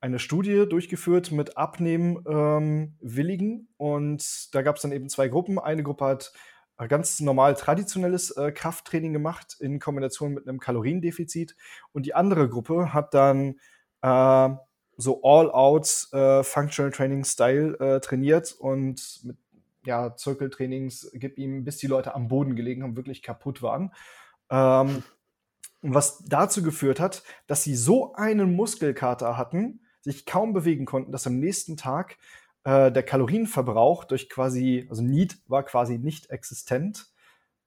eine 0.00 0.18
Studie 0.18 0.66
durchgeführt 0.68 1.32
mit 1.32 1.56
Abnehmwilligen 1.56 3.50
ähm, 3.50 3.68
und 3.76 4.54
da 4.54 4.62
gab 4.62 4.76
es 4.76 4.82
dann 4.82 4.92
eben 4.92 5.08
zwei 5.08 5.26
Gruppen. 5.28 5.58
Eine 5.58 5.82
Gruppe 5.82 6.04
hat 6.04 6.32
ganz 6.86 7.18
normal 7.18 7.54
traditionelles 7.54 8.30
äh, 8.30 8.52
Krafttraining 8.52 9.12
gemacht 9.12 9.56
in 9.58 9.80
Kombination 9.80 10.32
mit 10.34 10.46
einem 10.46 10.60
Kaloriendefizit 10.60 11.56
und 11.92 12.06
die 12.06 12.14
andere 12.14 12.48
Gruppe 12.48 12.94
hat 12.94 13.14
dann 13.14 13.56
äh, 14.02 14.50
so 14.98 15.22
All-Out 15.22 16.08
äh, 16.12 16.42
Functional 16.42 16.90
Training 16.90 17.24
Style 17.24 17.78
äh, 17.78 18.00
trainiert 18.00 18.52
und 18.52 19.20
mit 19.22 19.36
ja, 19.86 20.14
Zirkeltrainings 20.14 21.10
gib 21.14 21.38
ihm, 21.38 21.64
bis 21.64 21.78
die 21.78 21.86
Leute 21.86 22.14
am 22.14 22.28
Boden 22.28 22.56
gelegen 22.56 22.82
haben, 22.82 22.96
wirklich 22.96 23.22
kaputt 23.22 23.62
waren. 23.62 23.92
Ähm, 24.50 25.02
was 25.80 26.24
dazu 26.26 26.62
geführt 26.62 26.98
hat, 26.98 27.22
dass 27.46 27.62
sie 27.62 27.76
so 27.76 28.12
einen 28.14 28.56
Muskelkater 28.56 29.38
hatten, 29.38 29.80
sich 30.00 30.26
kaum 30.26 30.52
bewegen 30.52 30.84
konnten, 30.84 31.12
dass 31.12 31.26
am 31.26 31.38
nächsten 31.38 31.76
Tag 31.76 32.18
äh, 32.64 32.90
der 32.90 33.04
Kalorienverbrauch 33.04 34.04
durch 34.04 34.28
quasi, 34.28 34.86
also 34.90 35.02
Need 35.02 35.38
war 35.46 35.62
quasi 35.62 35.98
nicht 35.98 36.30
existent. 36.30 37.06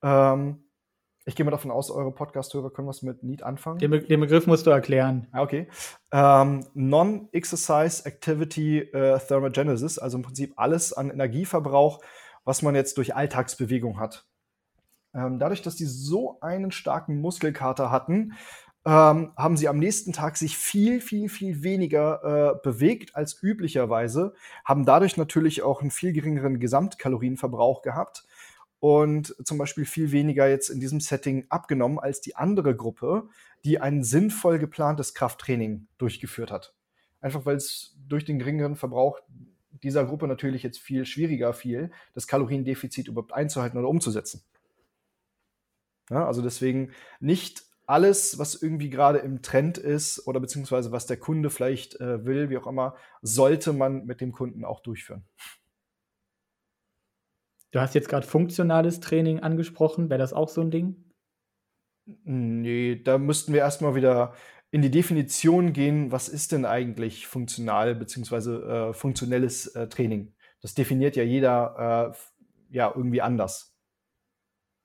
Ähm, 0.04 0.66
ich 1.32 1.36
gehe 1.36 1.46
mal 1.46 1.52
davon 1.52 1.72
aus, 1.72 1.90
eure 1.90 2.12
Podcast-Hörer 2.12 2.72
können 2.72 2.90
was 2.90 3.04
mit 3.04 3.24
Need 3.24 3.42
anfangen. 3.42 3.80
Den, 3.80 3.92
Be 3.92 4.02
den, 4.02 4.20
Begriff 4.20 4.48
musst 4.48 4.68
du 4.68 4.70
erklären. 4.70 5.28
Ah, 5.32 5.42
okay. 5.42 5.70
Ähm, 6.12 6.66
Non-Exercise 6.74 8.06
Activity 8.06 8.80
äh, 8.80 9.18
Thermogenesis, 9.18 9.98
also 9.98 10.18
im 10.18 10.24
Prinzip 10.24 10.54
alles 10.58 10.92
an 10.92 11.10
Energieverbrauch, 11.10 12.02
was 12.44 12.62
man 12.62 12.76
jetzt 12.76 12.98
durch 12.98 13.16
Alltagsbewegung 13.16 13.98
hat. 13.98 14.26
Ähm, 15.16 15.40
dadurch, 15.40 15.62
dass 15.62 15.78
die 15.78 15.86
so 15.86 16.38
einen 16.42 16.72
starken 16.72 17.22
Muskelkater 17.22 17.92
hatten, 17.92 18.34
ähm, 18.86 19.32
haben 19.38 19.56
sie 19.56 19.70
am 19.70 19.80
nächsten 19.80 20.12
Tag 20.12 20.36
sich 20.36 20.58
viel, 20.58 21.00
viel, 21.00 21.30
viel 21.30 21.64
weniger 21.64 22.58
äh, 22.58 22.60
bewegt 22.62 23.16
als 23.16 23.42
üblicherweise, 23.42 24.34
haben 24.66 24.86
dadurch 24.86 25.16
natürlich 25.16 25.64
auch 25.64 25.80
einen 25.80 25.92
viel 25.92 26.12
geringeren 26.12 26.60
Gesamtkalorienverbrauch 26.60 27.84
gehabt 27.84 28.26
und 28.82 29.36
zum 29.46 29.60
Beispiel 29.60 29.86
viel 29.86 30.12
weniger 30.12 30.50
jetzt 30.50 30.70
in 30.70 30.80
diesem 30.80 31.00
Setting 31.00 31.46
abgenommen 31.50 32.00
als 32.00 32.20
die 32.20 32.36
andere 32.36 32.76
Gruppe, 32.76 33.30
die 33.64 33.80
ein 33.80 34.04
sinnvoll 34.04 34.58
geplantes 34.58 35.14
Krafttraining 35.14 35.88
durchgeführt 36.00 36.50
hat. 36.50 36.74
Einfach 37.22 37.46
weil 37.46 37.58
es 37.58 37.96
durch 38.08 38.26
den 38.26 38.40
geringeren 38.40 38.76
Verbrauch 38.76 39.20
dieser 39.84 40.04
Gruppe 40.04 40.28
natürlich 40.28 40.64
jetzt 40.64 40.80
viel 40.80 41.06
schwieriger 41.06 41.54
fiel, 41.54 41.92
das 42.16 42.26
Kaloriendefizit 42.26 43.08
überhaupt 43.08 43.34
einzuhalten 43.34 43.78
oder 43.78 43.88
umzusetzen. 43.88 44.42
Ja, 46.10 46.26
also 46.26 46.42
deswegen 46.42 46.92
nicht 47.20 47.64
alles, 47.86 48.40
was 48.40 48.56
irgendwie 48.56 48.90
gerade 48.90 49.20
im 49.20 49.44
Trend 49.44 49.78
ist 49.78 50.26
oder 50.28 50.40
beziehungsweise 50.40 50.92
was 50.92 51.06
der 51.06 51.18
Kunde 51.18 51.52
vielleicht 51.52 52.00
äh, 52.00 52.26
will, 52.26 52.50
wie 52.50 52.58
auch 52.58 52.66
immer, 52.66 52.96
sollte 53.22 53.74
man 53.74 54.06
mit 54.06 54.22
dem 54.22 54.32
Kunden 54.32 54.66
auch 54.66 54.80
durchführen. 54.80 55.24
Du 57.72 57.80
hast 57.80 57.96
jetzt 57.96 58.10
gerade 58.10 58.28
funktionales 58.28 59.00
Training 59.00 59.40
angesprochen. 59.40 60.10
Wäre 60.10 60.20
das 60.20 60.34
auch 60.34 60.50
so 60.50 60.62
ein 60.62 60.72
Ding? 60.72 61.12
Nee, 62.06 63.02
da 63.02 63.18
müssten 63.18 63.54
wir 63.54 63.62
erstmal 63.62 63.96
wieder 63.96 64.34
in 64.72 64.82
die 64.82 64.92
Definition 64.92 65.74
gehen, 65.74 66.12
was 66.12 66.30
ist 66.30 66.52
denn 66.52 66.66
eigentlich 66.66 67.28
funktional 67.28 67.94
beziehungsweise 67.96 68.90
äh, 68.90 68.94
funktionelles 68.94 69.68
äh, 69.68 69.88
Training? 69.88 70.34
Das 70.62 70.74
definiert 70.74 71.16
ja 71.16 71.24
jeder 71.24 72.14
äh, 72.14 72.76
ja 72.76 72.92
irgendwie 72.96 73.22
anders. 73.22 73.76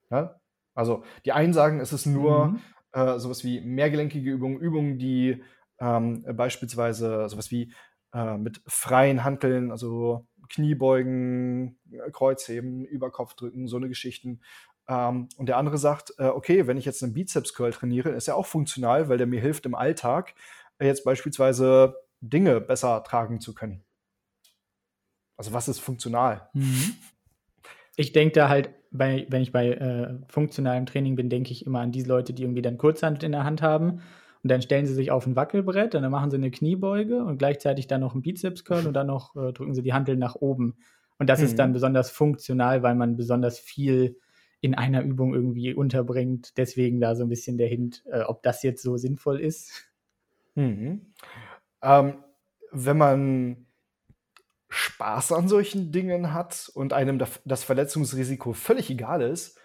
Ja? 0.09 0.39
Also 0.75 1.03
die 1.25 1.31
einen 1.31 1.53
sagen, 1.53 1.79
es 1.79 1.93
ist 1.93 2.05
nur 2.05 2.47
mhm. 2.47 2.61
äh, 2.91 3.19
sowas 3.19 3.43
wie 3.43 3.61
mehrgelenkige 3.61 4.29
Übungen, 4.29 4.59
Übungen, 4.59 4.99
die 4.99 5.43
ähm, 5.79 6.25
beispielsweise 6.35 7.29
sowas 7.29 7.51
wie 7.51 7.73
äh, 8.13 8.37
mit 8.37 8.61
freien 8.67 9.23
Hanteln, 9.23 9.71
also 9.71 10.27
Kniebeugen, 10.49 11.77
Kreuzheben, 12.11 12.85
Überkopfdrücken, 12.85 13.67
so 13.67 13.77
eine 13.77 13.89
Geschichten. 13.89 14.41
Ähm, 14.87 15.29
und 15.37 15.47
der 15.47 15.57
andere 15.57 15.77
sagt, 15.77 16.13
äh, 16.17 16.25
okay, 16.27 16.67
wenn 16.67 16.77
ich 16.77 16.85
jetzt 16.85 17.03
einen 17.03 17.13
Bizeps-Curl 17.13 17.71
trainiere, 17.71 18.09
ist 18.09 18.27
er 18.27 18.35
auch 18.35 18.45
funktional, 18.45 19.09
weil 19.09 19.17
der 19.17 19.27
mir 19.27 19.41
hilft 19.41 19.65
im 19.65 19.75
Alltag, 19.75 20.33
äh, 20.79 20.87
jetzt 20.87 21.03
beispielsweise 21.03 21.95
Dinge 22.21 22.61
besser 22.61 23.03
tragen 23.03 23.39
zu 23.39 23.53
können. 23.53 23.83
Also 25.35 25.53
was 25.53 25.67
ist 25.67 25.79
funktional? 25.79 26.49
Mhm. 26.53 26.95
Ich 27.95 28.11
denke 28.11 28.33
da 28.33 28.49
halt, 28.49 28.69
bei, 28.91 29.27
wenn 29.29 29.41
ich 29.41 29.51
bei 29.51 29.69
äh, 29.69 30.19
funktionalem 30.29 30.85
Training 30.85 31.15
bin, 31.15 31.29
denke 31.29 31.51
ich 31.51 31.65
immer 31.65 31.81
an 31.81 31.91
diese 31.91 32.07
Leute, 32.07 32.33
die 32.33 32.43
irgendwie 32.43 32.61
dann 32.61 32.77
Kurzhand 32.77 33.23
in 33.23 33.33
der 33.33 33.43
Hand 33.43 33.61
haben 33.61 34.01
und 34.47 34.51
dann 34.51 34.61
stellen 34.61 34.85
sie 34.85 34.93
sich 34.93 35.11
auf 35.11 35.27
ein 35.27 35.35
Wackelbrett 35.35 35.93
und 35.93 36.03
dann 36.03 36.11
machen 36.11 36.31
sie 36.31 36.37
eine 36.37 36.51
Kniebeuge 36.51 37.21
und 37.21 37.37
gleichzeitig 37.37 37.87
dann 37.87 37.99
noch 37.99 38.13
einen 38.13 38.21
Bizeps-Curl 38.21 38.87
und 38.87 38.93
dann 38.93 39.07
noch 39.07 39.35
äh, 39.35 39.51
drücken 39.51 39.73
sie 39.73 39.81
die 39.81 39.91
Handel 39.91 40.15
nach 40.15 40.35
oben. 40.35 40.77
Und 41.19 41.29
das 41.29 41.39
mhm. 41.39 41.45
ist 41.47 41.59
dann 41.59 41.73
besonders 41.73 42.09
funktional, 42.09 42.81
weil 42.81 42.95
man 42.95 43.17
besonders 43.17 43.59
viel 43.59 44.15
in 44.61 44.73
einer 44.73 45.01
Übung 45.01 45.33
irgendwie 45.33 45.73
unterbringt. 45.73 46.57
Deswegen 46.57 47.01
da 47.01 47.13
so 47.17 47.25
ein 47.25 47.29
bisschen 47.29 47.57
der 47.57 47.67
Hint, 47.67 48.05
äh, 48.09 48.21
ob 48.21 48.41
das 48.41 48.63
jetzt 48.63 48.81
so 48.81 48.95
sinnvoll 48.95 49.41
ist. 49.41 49.91
Mhm. 50.55 51.07
Ähm, 51.81 52.13
wenn 52.71 52.97
man 52.97 53.65
Spaß 54.69 55.33
an 55.33 55.49
solchen 55.49 55.91
Dingen 55.91 56.33
hat 56.33 56.71
und 56.73 56.93
einem 56.93 57.21
das 57.43 57.65
Verletzungsrisiko 57.65 58.53
völlig 58.53 58.89
egal 58.89 59.21
ist, 59.21 59.59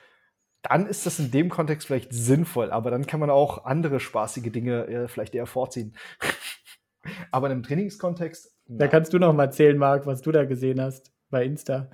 dann 0.63 0.87
ist 0.87 1.07
das 1.07 1.19
in 1.19 1.31
dem 1.31 1.49
Kontext 1.49 1.87
vielleicht 1.87 2.13
sinnvoll, 2.13 2.71
aber 2.71 2.91
dann 2.91 3.07
kann 3.07 3.21
man 3.21 3.31
auch 3.31 3.65
andere 3.65 4.01
spaßige 4.01 4.51
Dinge 4.53 4.87
äh, 4.87 5.09
vielleicht 5.09 5.35
eher 5.35 5.47
vorziehen. 5.47 5.97
aber 7.31 7.49
in 7.49 7.53
einem 7.53 7.63
Trainingskontext. 7.63 8.57
Da 8.69 8.87
kannst 8.89 9.13
du 9.13 9.19
noch 9.19 9.33
mal 9.33 9.45
erzählen, 9.45 9.77
Marc, 9.77 10.07
was 10.07 10.23
du 10.23 10.31
da 10.31 10.45
gesehen 10.45 10.81
hast 10.81 11.13
bei 11.31 11.45
Insta. 11.45 11.91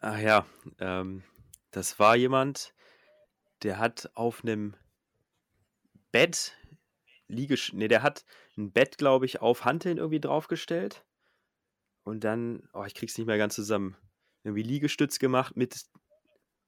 Ach 0.00 0.18
ja, 0.18 0.44
ähm, 0.78 1.22
das 1.70 1.98
war 1.98 2.16
jemand, 2.16 2.74
der 3.62 3.78
hat 3.78 4.10
auf 4.14 4.44
einem 4.44 4.74
Bett 6.10 6.54
Liegesch 7.32 7.72
nee, 7.72 7.88
der 7.88 8.02
hat 8.02 8.24
ein 8.56 8.72
Bett, 8.72 8.98
glaube 8.98 9.24
ich, 9.24 9.40
auf 9.40 9.64
Hanteln 9.64 9.96
irgendwie 9.96 10.20
draufgestellt 10.20 11.04
und 12.04 12.24
dann, 12.24 12.68
oh, 12.74 12.84
ich 12.84 12.94
krieg's 12.94 13.16
nicht 13.16 13.26
mehr 13.26 13.38
ganz 13.38 13.54
zusammen, 13.54 13.96
irgendwie 14.44 14.62
Liegestütz 14.62 15.18
gemacht 15.18 15.56
mit 15.56 15.86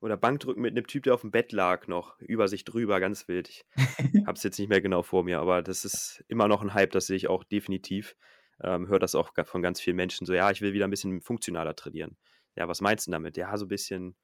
oder 0.05 0.19
Bankdrücken 0.19 0.61
mit 0.61 0.73
einem 0.73 0.87
Typ, 0.87 1.05
der 1.05 1.15
auf 1.15 1.23
dem 1.23 1.31
Bett 1.31 1.51
lag, 1.53 1.87
noch 1.89 2.21
über 2.21 2.47
sich 2.47 2.65
drüber, 2.65 3.01
ganz 3.01 3.27
wild. 3.27 3.49
Ich 3.49 3.65
habe 4.27 4.35
es 4.35 4.43
jetzt 4.43 4.59
nicht 4.59 4.69
mehr 4.69 4.83
genau 4.83 5.03
vor 5.03 5.25
mir, 5.25 5.41
aber 5.41 5.63
das 5.63 5.87
ist 5.87 6.23
immer 6.29 6.47
noch 6.47 6.61
ein 6.61 6.75
Hype, 6.75 6.93
das 6.93 7.07
sehe 7.07 7.17
ich 7.17 7.29
auch 7.29 7.43
definitiv. 7.43 8.15
Ähm, 8.63 8.87
hört 8.87 9.03
das 9.03 9.15
auch 9.15 9.33
von 9.45 9.63
ganz 9.63 9.81
vielen 9.81 9.97
Menschen 9.97 10.27
so, 10.27 10.35
ja, 10.35 10.51
ich 10.51 10.61
will 10.61 10.75
wieder 10.75 10.87
ein 10.87 10.91
bisschen 10.91 11.23
funktionaler 11.23 11.75
trainieren. 11.75 12.19
Ja, 12.55 12.69
was 12.69 12.83
meinst 12.83 13.07
du 13.07 13.13
damit? 13.13 13.39
Ja, 13.39 13.57
so 13.57 13.65
ein 13.65 13.69
bisschen, 13.69 14.15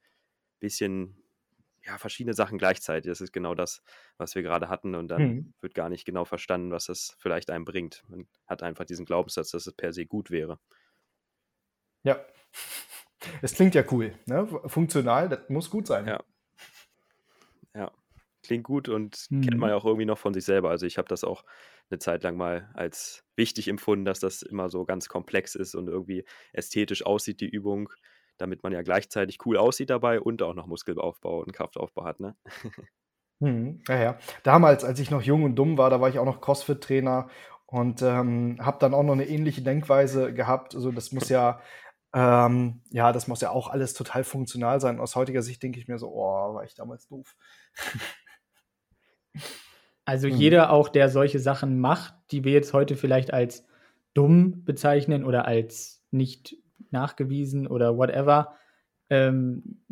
bisschen, 0.59 1.17
ja, 1.83 1.97
verschiedene 1.97 2.35
Sachen 2.35 2.59
gleichzeitig. 2.59 3.09
Das 3.09 3.19
ist 3.19 3.33
genau 3.33 3.55
das, 3.55 3.81
was 4.17 4.35
wir 4.35 4.43
gerade 4.43 4.69
hatten 4.69 4.93
und 4.93 5.07
dann 5.07 5.21
mhm. 5.23 5.53
wird 5.61 5.73
gar 5.73 5.89
nicht 5.89 6.05
genau 6.05 6.25
verstanden, 6.25 6.69
was 6.69 6.85
das 6.85 7.15
vielleicht 7.17 7.49
einem 7.49 7.65
bringt. 7.65 8.03
Man 8.07 8.27
hat 8.45 8.61
einfach 8.61 8.85
diesen 8.85 9.05
Glaubenssatz, 9.05 9.49
dass 9.49 9.65
es 9.65 9.73
per 9.73 9.93
se 9.93 10.05
gut 10.05 10.29
wäre. 10.29 10.59
Ja. 12.03 12.23
Es 13.41 13.53
klingt 13.53 13.75
ja 13.75 13.83
cool, 13.91 14.13
ne? 14.25 14.47
Funktional, 14.65 15.29
das 15.29 15.49
muss 15.49 15.69
gut 15.69 15.87
sein. 15.87 16.07
Ja. 16.07 16.23
Ja. 17.75 17.91
Klingt 18.43 18.63
gut 18.63 18.89
und 18.89 19.27
mhm. 19.29 19.41
kennt 19.41 19.57
man 19.57 19.69
ja 19.69 19.75
auch 19.75 19.85
irgendwie 19.85 20.05
noch 20.05 20.17
von 20.17 20.33
sich 20.33 20.45
selber. 20.45 20.69
Also 20.69 20.85
ich 20.85 20.97
habe 20.97 21.07
das 21.07 21.23
auch 21.23 21.43
eine 21.89 21.99
Zeit 21.99 22.23
lang 22.23 22.37
mal 22.37 22.69
als 22.73 23.23
wichtig 23.35 23.67
empfunden, 23.67 24.05
dass 24.05 24.19
das 24.19 24.41
immer 24.41 24.69
so 24.69 24.85
ganz 24.85 25.09
komplex 25.09 25.55
ist 25.55 25.75
und 25.75 25.87
irgendwie 25.87 26.25
ästhetisch 26.53 27.05
aussieht, 27.05 27.41
die 27.41 27.49
Übung, 27.49 27.89
damit 28.37 28.63
man 28.63 28.73
ja 28.73 28.81
gleichzeitig 28.81 29.37
cool 29.45 29.57
aussieht 29.57 29.89
dabei 29.89 30.19
und 30.19 30.41
auch 30.41 30.53
noch 30.53 30.67
Muskelaufbau 30.67 31.41
und 31.41 31.53
Kraftaufbau 31.53 32.05
hat, 32.05 32.19
ne? 32.19 32.35
Hm, 33.41 33.81
ja, 33.87 33.99
ja. 33.99 34.17
Damals, 34.43 34.83
als 34.83 34.99
ich 34.99 35.09
noch 35.09 35.23
jung 35.23 35.41
und 35.41 35.55
dumm 35.55 35.75
war, 35.75 35.89
da 35.89 35.99
war 35.99 36.09
ich 36.09 36.19
auch 36.19 36.25
noch 36.25 36.41
CrossFit-Trainer 36.41 37.27
und 37.65 38.03
ähm, 38.03 38.57
habe 38.61 38.77
dann 38.79 38.93
auch 38.93 39.01
noch 39.01 39.13
eine 39.13 39.27
ähnliche 39.27 39.63
Denkweise 39.63 40.31
gehabt. 40.31 40.75
Also 40.75 40.91
das 40.91 41.11
muss 41.11 41.27
ja 41.29 41.59
ähm, 42.13 42.81
ja, 42.91 43.11
das 43.11 43.27
muss 43.27 43.41
ja 43.41 43.51
auch 43.51 43.69
alles 43.69 43.93
total 43.93 44.23
funktional 44.23 44.81
sein. 44.81 44.99
Aus 44.99 45.15
heutiger 45.15 45.41
Sicht 45.41 45.63
denke 45.63 45.79
ich 45.79 45.87
mir 45.87 45.97
so, 45.97 46.09
oh, 46.09 46.55
war 46.55 46.63
ich 46.63 46.75
damals 46.75 47.07
doof. 47.07 47.35
Also 50.03 50.27
mhm. 50.27 50.35
jeder 50.35 50.71
auch, 50.71 50.89
der 50.89 51.09
solche 51.09 51.39
Sachen 51.39 51.79
macht, 51.79 52.15
die 52.31 52.43
wir 52.43 52.51
jetzt 52.51 52.73
heute 52.73 52.95
vielleicht 52.95 53.33
als 53.33 53.65
dumm 54.13 54.63
bezeichnen 54.65 55.23
oder 55.23 55.45
als 55.45 56.03
nicht 56.11 56.57
nachgewiesen 56.89 57.67
oder 57.67 57.97
whatever, 57.97 58.55
ähm, 59.09 59.83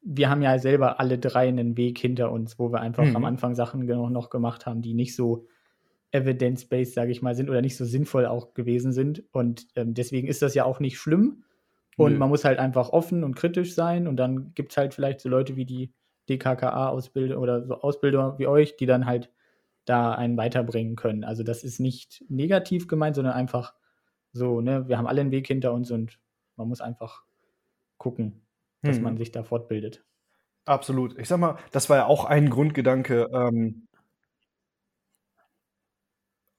wir 0.00 0.30
haben 0.30 0.42
ja 0.42 0.58
selber 0.58 1.00
alle 1.00 1.18
drei 1.18 1.48
einen 1.48 1.76
Weg 1.76 1.98
hinter 1.98 2.32
uns, 2.32 2.58
wo 2.58 2.72
wir 2.72 2.80
einfach 2.80 3.04
mhm. 3.04 3.16
am 3.16 3.24
Anfang 3.24 3.54
Sachen 3.54 3.84
noch 3.84 4.30
gemacht 4.30 4.64
haben, 4.64 4.80
die 4.80 4.94
nicht 4.94 5.14
so 5.14 5.46
evidence-based, 6.12 6.94
sage 6.94 7.10
ich 7.10 7.22
mal, 7.22 7.34
sind 7.34 7.50
oder 7.50 7.62
nicht 7.62 7.76
so 7.76 7.84
sinnvoll 7.84 8.26
auch 8.26 8.54
gewesen 8.54 8.92
sind. 8.92 9.24
Und 9.32 9.66
ähm, 9.74 9.94
deswegen 9.94 10.28
ist 10.28 10.42
das 10.42 10.54
ja 10.54 10.64
auch 10.64 10.78
nicht 10.78 10.98
schlimm. 10.98 11.44
Und 11.96 12.12
Nö. 12.12 12.18
man 12.18 12.28
muss 12.28 12.44
halt 12.44 12.58
einfach 12.58 12.90
offen 12.90 13.24
und 13.24 13.34
kritisch 13.34 13.74
sein. 13.74 14.06
Und 14.06 14.16
dann 14.16 14.52
gibt 14.54 14.72
es 14.72 14.76
halt 14.76 14.94
vielleicht 14.94 15.20
so 15.20 15.28
Leute 15.28 15.56
wie 15.56 15.64
die 15.64 15.92
DKKA-Ausbilder 16.28 17.40
oder 17.40 17.66
so 17.66 17.80
Ausbilder 17.80 18.38
wie 18.38 18.46
euch, 18.46 18.76
die 18.76 18.86
dann 18.86 19.06
halt 19.06 19.30
da 19.84 20.12
einen 20.12 20.36
weiterbringen 20.36 20.96
können. 20.96 21.24
Also 21.24 21.42
das 21.42 21.64
ist 21.64 21.80
nicht 21.80 22.24
negativ 22.28 22.86
gemeint, 22.86 23.16
sondern 23.16 23.34
einfach 23.34 23.74
so, 24.32 24.60
ne, 24.60 24.88
wir 24.88 24.98
haben 24.98 25.06
alle 25.06 25.20
einen 25.20 25.32
Weg 25.32 25.46
hinter 25.46 25.72
uns 25.72 25.90
und 25.90 26.18
man 26.56 26.68
muss 26.68 26.80
einfach 26.80 27.24
gucken, 27.98 28.42
dass 28.82 28.96
hm. 28.96 29.02
man 29.02 29.16
sich 29.16 29.32
da 29.32 29.42
fortbildet. 29.42 30.04
Absolut. 30.64 31.18
Ich 31.18 31.28
sag 31.28 31.38
mal, 31.38 31.56
das 31.72 31.90
war 31.90 31.96
ja 31.96 32.06
auch 32.06 32.24
ein 32.24 32.48
Grundgedanke. 32.48 33.28
Ähm, 33.32 33.88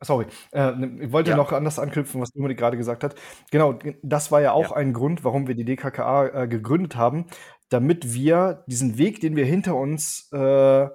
sorry, 0.04 0.26
äh, 0.52 0.72
ich 1.02 1.12
wollte 1.12 1.32
ja. 1.32 1.38
noch 1.38 1.52
anders 1.52 1.80
anknüpfen, 1.80 2.22
was 2.22 2.32
Dominik 2.32 2.58
gerade 2.58 2.78
gesagt 2.78 3.04
hat. 3.04 3.16
Genau, 3.52 3.78
das 4.02 4.32
war 4.32 4.42
ja 4.42 4.52
auch 4.52 4.72
ja. 4.72 4.76
ein 4.78 4.94
Grund, 4.94 5.24
warum 5.24 5.48
wir 5.48 5.56
die 5.56 5.66
DKKA 5.66 6.44
äh, 6.44 6.48
gegründet 6.48 6.96
haben, 6.96 7.26
damit 7.70 8.14
wir 8.14 8.64
diesen 8.68 8.98
Weg, 8.98 9.22
den 9.22 9.36
wir 9.36 9.46
hinter 9.46 9.76
uns 9.76 10.32
äh, 10.32 10.88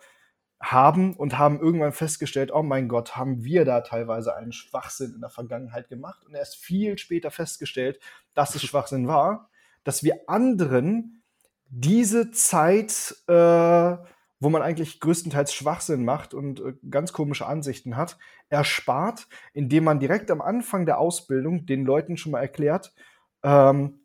haben 0.61 1.15
und 1.15 1.39
haben 1.39 1.61
irgendwann 1.61 1.93
festgestellt, 1.93 2.51
oh 2.53 2.63
mein 2.63 2.89
Gott, 2.89 3.17
haben 3.17 3.45
wir 3.45 3.65
da 3.65 3.81
teilweise 3.81 4.35
einen 4.35 4.53
Schwachsinn 4.53 5.13
in 5.15 5.21
der 5.21 5.31
Vergangenheit 5.31 5.89
gemacht 5.89 6.25
und 6.27 6.35
erst 6.35 6.57
viel 6.57 6.99
später 6.99 7.31
festgestellt, 7.31 8.01
dass 8.35 8.55
es 8.55 8.63
Schwachsinn 8.63 9.07
war, 9.07 9.51
dass 9.85 10.03
wir 10.03 10.17
anderen 10.27 11.23
diese 11.71 12.31
Zeit, 12.31 13.15
äh, 13.29 13.97
wo 14.41 14.51
man 14.51 14.63
eigentlich 14.63 15.01
größtenteils 15.01 15.53
Schwachsinn 15.53 16.05
macht 16.05 16.35
und 16.35 16.61
äh, 16.61 16.75
ganz 16.91 17.13
komische 17.13 17.47
Ansichten 17.47 17.97
hat, 17.97 18.19
erspart, 18.49 19.29
indem 19.53 19.85
man 19.85 20.01
direkt 20.01 20.31
am 20.31 20.41
Anfang 20.41 20.87
der 20.87 20.99
Ausbildung 20.99 21.67
den 21.67 21.85
Leuten 21.85 22.17
schon 22.17 22.33
mal 22.33 22.41
erklärt, 22.41 22.95
ähm, 23.43 24.01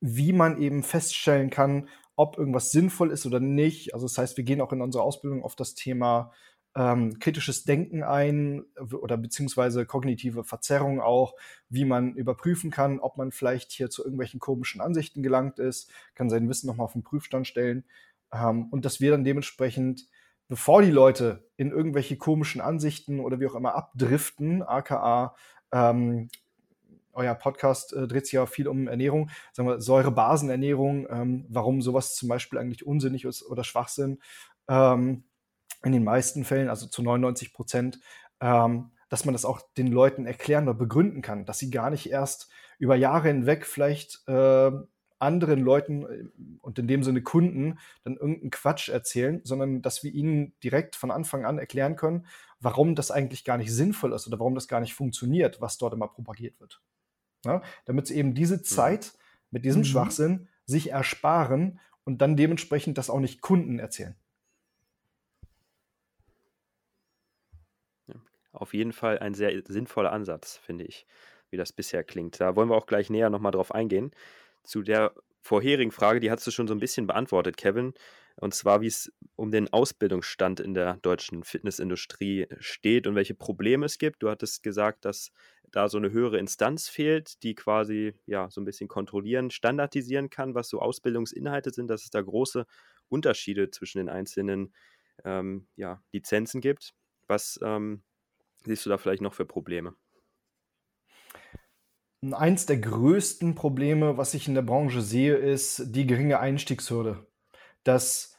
wie 0.00 0.32
man 0.32 0.60
eben 0.60 0.82
feststellen 0.82 1.50
kann, 1.50 1.88
ob 2.16 2.36
irgendwas 2.36 2.70
sinnvoll 2.70 3.10
ist 3.10 3.26
oder 3.26 3.40
nicht. 3.40 3.94
Also 3.94 4.06
das 4.06 4.18
heißt, 4.18 4.36
wir 4.36 4.44
gehen 4.44 4.60
auch 4.60 4.72
in 4.72 4.82
unserer 4.82 5.04
Ausbildung 5.04 5.42
auf 5.42 5.56
das 5.56 5.74
Thema 5.74 6.32
ähm, 6.76 7.18
kritisches 7.18 7.64
Denken 7.64 8.02
ein 8.02 8.64
oder 8.92 9.16
beziehungsweise 9.16 9.86
kognitive 9.86 10.44
Verzerrung 10.44 11.00
auch, 11.00 11.34
wie 11.68 11.84
man 11.84 12.14
überprüfen 12.14 12.70
kann, 12.70 13.00
ob 13.00 13.16
man 13.16 13.32
vielleicht 13.32 13.72
hier 13.72 13.90
zu 13.90 14.02
irgendwelchen 14.04 14.38
komischen 14.38 14.80
Ansichten 14.80 15.22
gelangt 15.22 15.58
ist, 15.58 15.90
kann 16.14 16.30
sein 16.30 16.48
Wissen 16.48 16.68
nochmal 16.68 16.84
auf 16.84 16.92
den 16.92 17.02
Prüfstand 17.02 17.46
stellen 17.46 17.84
ähm, 18.32 18.68
und 18.70 18.84
dass 18.84 19.00
wir 19.00 19.10
dann 19.10 19.24
dementsprechend, 19.24 20.08
bevor 20.48 20.82
die 20.82 20.90
Leute 20.90 21.48
in 21.56 21.70
irgendwelche 21.70 22.16
komischen 22.16 22.60
Ansichten 22.60 23.20
oder 23.20 23.40
wie 23.40 23.46
auch 23.46 23.54
immer 23.54 23.74
abdriften, 23.74 24.62
aka 24.62 25.34
ähm, 25.72 26.28
euer 27.12 27.34
Podcast 27.34 27.92
äh, 27.92 28.06
dreht 28.06 28.26
sich 28.26 28.34
ja 28.34 28.46
viel 28.46 28.68
um 28.68 28.88
Ernährung, 28.88 29.30
sagen 29.52 29.68
wir 29.68 29.80
Säurebasenernährung, 29.80 31.06
ähm, 31.10 31.46
warum 31.48 31.82
sowas 31.82 32.14
zum 32.14 32.28
Beispiel 32.28 32.58
eigentlich 32.58 32.86
unsinnig 32.86 33.24
ist 33.24 33.42
oder 33.42 33.64
Schwachsinn. 33.64 34.20
Ähm, 34.68 35.24
in 35.82 35.92
den 35.92 36.04
meisten 36.04 36.44
Fällen, 36.44 36.68
also 36.68 36.86
zu 36.86 37.02
99 37.02 37.52
Prozent, 37.52 38.00
ähm, 38.40 38.90
dass 39.08 39.24
man 39.24 39.34
das 39.34 39.44
auch 39.44 39.60
den 39.76 39.88
Leuten 39.88 40.26
erklären 40.26 40.68
oder 40.68 40.78
begründen 40.78 41.22
kann, 41.22 41.46
dass 41.46 41.58
sie 41.58 41.70
gar 41.70 41.90
nicht 41.90 42.10
erst 42.10 42.50
über 42.78 42.96
Jahre 42.96 43.28
hinweg 43.28 43.66
vielleicht 43.66 44.26
äh, 44.28 44.70
anderen 45.20 45.60
Leuten 45.60 46.02
äh, 46.04 46.58
und 46.60 46.78
in 46.78 46.88
dem 46.88 47.02
Sinne 47.02 47.22
Kunden 47.22 47.78
dann 48.04 48.16
irgendeinen 48.16 48.50
Quatsch 48.50 48.88
erzählen, 48.88 49.40
sondern 49.44 49.82
dass 49.82 50.02
wir 50.02 50.12
ihnen 50.12 50.54
direkt 50.62 50.96
von 50.96 51.10
Anfang 51.10 51.44
an 51.44 51.58
erklären 51.58 51.96
können, 51.96 52.26
warum 52.60 52.94
das 52.94 53.10
eigentlich 53.10 53.44
gar 53.44 53.58
nicht 53.58 53.72
sinnvoll 53.72 54.12
ist 54.12 54.26
oder 54.26 54.38
warum 54.38 54.54
das 54.54 54.68
gar 54.68 54.80
nicht 54.80 54.94
funktioniert, 54.94 55.60
was 55.60 55.78
dort 55.78 55.94
immer 55.94 56.08
propagiert 56.08 56.58
wird. 56.60 56.82
Ja, 57.44 57.62
damit 57.86 58.06
sie 58.06 58.16
eben 58.16 58.34
diese 58.34 58.62
Zeit 58.62 59.14
mit 59.50 59.64
diesem 59.64 59.80
mhm. 59.80 59.86
Schwachsinn 59.86 60.48
sich 60.66 60.90
ersparen 60.90 61.80
und 62.04 62.20
dann 62.20 62.36
dementsprechend 62.36 62.98
das 62.98 63.10
auch 63.10 63.20
nicht 63.20 63.40
Kunden 63.40 63.78
erzählen. 63.78 64.16
Auf 68.52 68.74
jeden 68.74 68.92
Fall 68.92 69.18
ein 69.18 69.34
sehr 69.34 69.62
sinnvoller 69.66 70.12
Ansatz, 70.12 70.56
finde 70.56 70.84
ich, 70.84 71.06
wie 71.50 71.56
das 71.56 71.72
bisher 71.72 72.02
klingt. 72.02 72.40
Da 72.40 72.56
wollen 72.56 72.68
wir 72.68 72.76
auch 72.76 72.86
gleich 72.86 73.08
näher 73.08 73.30
nochmal 73.30 73.52
drauf 73.52 73.72
eingehen. 73.72 74.10
Zu 74.64 74.82
der 74.82 75.14
vorherigen 75.40 75.90
Frage, 75.90 76.20
die 76.20 76.30
hast 76.30 76.46
du 76.46 76.50
schon 76.50 76.68
so 76.68 76.74
ein 76.74 76.80
bisschen 76.80 77.06
beantwortet, 77.06 77.56
Kevin. 77.56 77.94
Und 78.36 78.54
zwar, 78.54 78.80
wie 78.80 78.86
es 78.86 79.12
um 79.36 79.50
den 79.50 79.72
Ausbildungsstand 79.72 80.60
in 80.60 80.74
der 80.74 80.96
deutschen 80.98 81.44
Fitnessindustrie 81.44 82.46
steht 82.58 83.06
und 83.06 83.14
welche 83.14 83.34
Probleme 83.34 83.86
es 83.86 83.98
gibt. 83.98 84.22
Du 84.22 84.30
hattest 84.30 84.62
gesagt, 84.62 85.04
dass 85.04 85.30
da 85.70 85.88
so 85.88 85.98
eine 85.98 86.10
höhere 86.10 86.38
Instanz 86.38 86.88
fehlt, 86.88 87.42
die 87.42 87.54
quasi 87.54 88.14
ja 88.26 88.50
so 88.50 88.60
ein 88.60 88.64
bisschen 88.64 88.88
kontrollieren, 88.88 89.50
standardisieren 89.50 90.30
kann, 90.30 90.54
was 90.54 90.68
so 90.68 90.80
Ausbildungsinhalte 90.80 91.70
sind, 91.70 91.88
dass 91.88 92.04
es 92.04 92.10
da 92.10 92.20
große 92.20 92.66
Unterschiede 93.08 93.70
zwischen 93.70 93.98
den 93.98 94.08
einzelnen 94.08 94.72
ähm, 95.24 95.68
ja, 95.76 96.02
Lizenzen 96.12 96.60
gibt. 96.60 96.94
Was 97.26 97.58
ähm, 97.62 98.02
siehst 98.64 98.86
du 98.86 98.90
da 98.90 98.98
vielleicht 98.98 99.22
noch 99.22 99.34
für 99.34 99.46
Probleme? 99.46 99.94
Eins 102.22 102.66
der 102.66 102.76
größten 102.76 103.54
Probleme, 103.54 104.18
was 104.18 104.34
ich 104.34 104.46
in 104.46 104.54
der 104.54 104.62
Branche 104.62 105.00
sehe, 105.00 105.36
ist 105.36 105.94
die 105.94 106.06
geringe 106.06 106.38
Einstiegshürde. 106.38 107.26
Dass, 107.82 108.36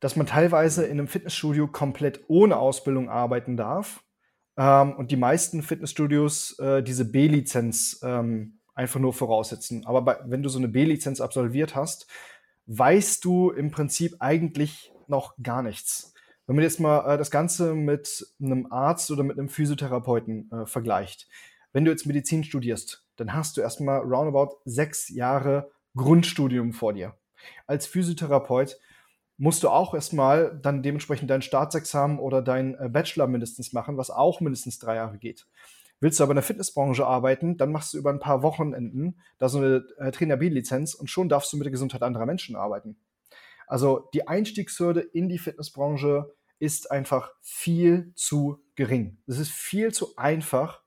dass 0.00 0.16
man 0.16 0.26
teilweise 0.26 0.84
in 0.86 0.92
einem 0.92 1.08
Fitnessstudio 1.08 1.68
komplett 1.68 2.24
ohne 2.28 2.56
Ausbildung 2.56 3.10
arbeiten 3.10 3.58
darf 3.58 4.02
ähm, 4.56 4.94
und 4.94 5.10
die 5.10 5.16
meisten 5.16 5.62
Fitnessstudios 5.62 6.58
äh, 6.58 6.82
diese 6.82 7.04
B-Lizenz 7.04 8.00
ähm, 8.02 8.60
einfach 8.74 8.98
nur 8.98 9.12
voraussetzen. 9.12 9.84
Aber 9.84 10.00
bei, 10.00 10.18
wenn 10.24 10.42
du 10.42 10.48
so 10.48 10.58
eine 10.58 10.68
B-Lizenz 10.68 11.20
absolviert 11.20 11.74
hast, 11.74 12.06
weißt 12.64 13.22
du 13.26 13.50
im 13.50 13.70
Prinzip 13.70 14.16
eigentlich 14.20 14.90
noch 15.06 15.34
gar 15.42 15.62
nichts. 15.62 16.14
Wenn 16.46 16.56
man 16.56 16.62
jetzt 16.62 16.80
mal 16.80 17.14
äh, 17.14 17.18
das 17.18 17.30
Ganze 17.30 17.74
mit 17.74 18.26
einem 18.40 18.72
Arzt 18.72 19.10
oder 19.10 19.22
mit 19.22 19.38
einem 19.38 19.50
Physiotherapeuten 19.50 20.50
äh, 20.50 20.66
vergleicht, 20.66 21.28
wenn 21.76 21.84
du 21.84 21.90
jetzt 21.90 22.06
Medizin 22.06 22.42
studierst, 22.42 23.04
dann 23.16 23.34
hast 23.34 23.58
du 23.58 23.60
erstmal 23.60 23.98
roundabout 23.98 24.62
sechs 24.64 25.10
Jahre 25.10 25.70
Grundstudium 25.94 26.72
vor 26.72 26.94
dir. 26.94 27.18
Als 27.66 27.86
Physiotherapeut 27.86 28.80
musst 29.36 29.62
du 29.62 29.68
auch 29.68 29.92
erstmal 29.92 30.58
dann 30.62 30.82
dementsprechend 30.82 31.28
dein 31.28 31.42
Staatsexamen 31.42 32.18
oder 32.18 32.40
dein 32.40 32.76
äh, 32.76 32.88
Bachelor 32.88 33.26
mindestens 33.26 33.74
machen, 33.74 33.98
was 33.98 34.08
auch 34.08 34.40
mindestens 34.40 34.78
drei 34.78 34.94
Jahre 34.94 35.18
geht. 35.18 35.46
Willst 36.00 36.18
du 36.18 36.24
aber 36.24 36.32
in 36.32 36.36
der 36.36 36.44
Fitnessbranche 36.44 37.06
arbeiten, 37.06 37.58
dann 37.58 37.72
machst 37.72 37.92
du 37.92 37.98
über 37.98 38.08
ein 38.08 38.20
paar 38.20 38.42
Wochenenden 38.42 39.20
da 39.36 39.50
so 39.50 39.58
eine 39.58 39.84
äh, 39.98 40.10
Trainer 40.12 40.38
B-Lizenz 40.38 40.94
und 40.94 41.10
schon 41.10 41.28
darfst 41.28 41.52
du 41.52 41.58
mit 41.58 41.66
der 41.66 41.72
Gesundheit 41.72 42.02
anderer 42.02 42.24
Menschen 42.24 42.56
arbeiten. 42.56 42.96
Also 43.66 44.08
die 44.14 44.26
Einstiegshürde 44.26 45.00
in 45.00 45.28
die 45.28 45.36
Fitnessbranche 45.38 46.34
ist 46.58 46.90
einfach 46.90 47.32
viel 47.42 48.12
zu 48.14 48.64
gering. 48.76 49.18
Es 49.26 49.38
ist 49.38 49.50
viel 49.50 49.92
zu 49.92 50.16
einfach, 50.16 50.80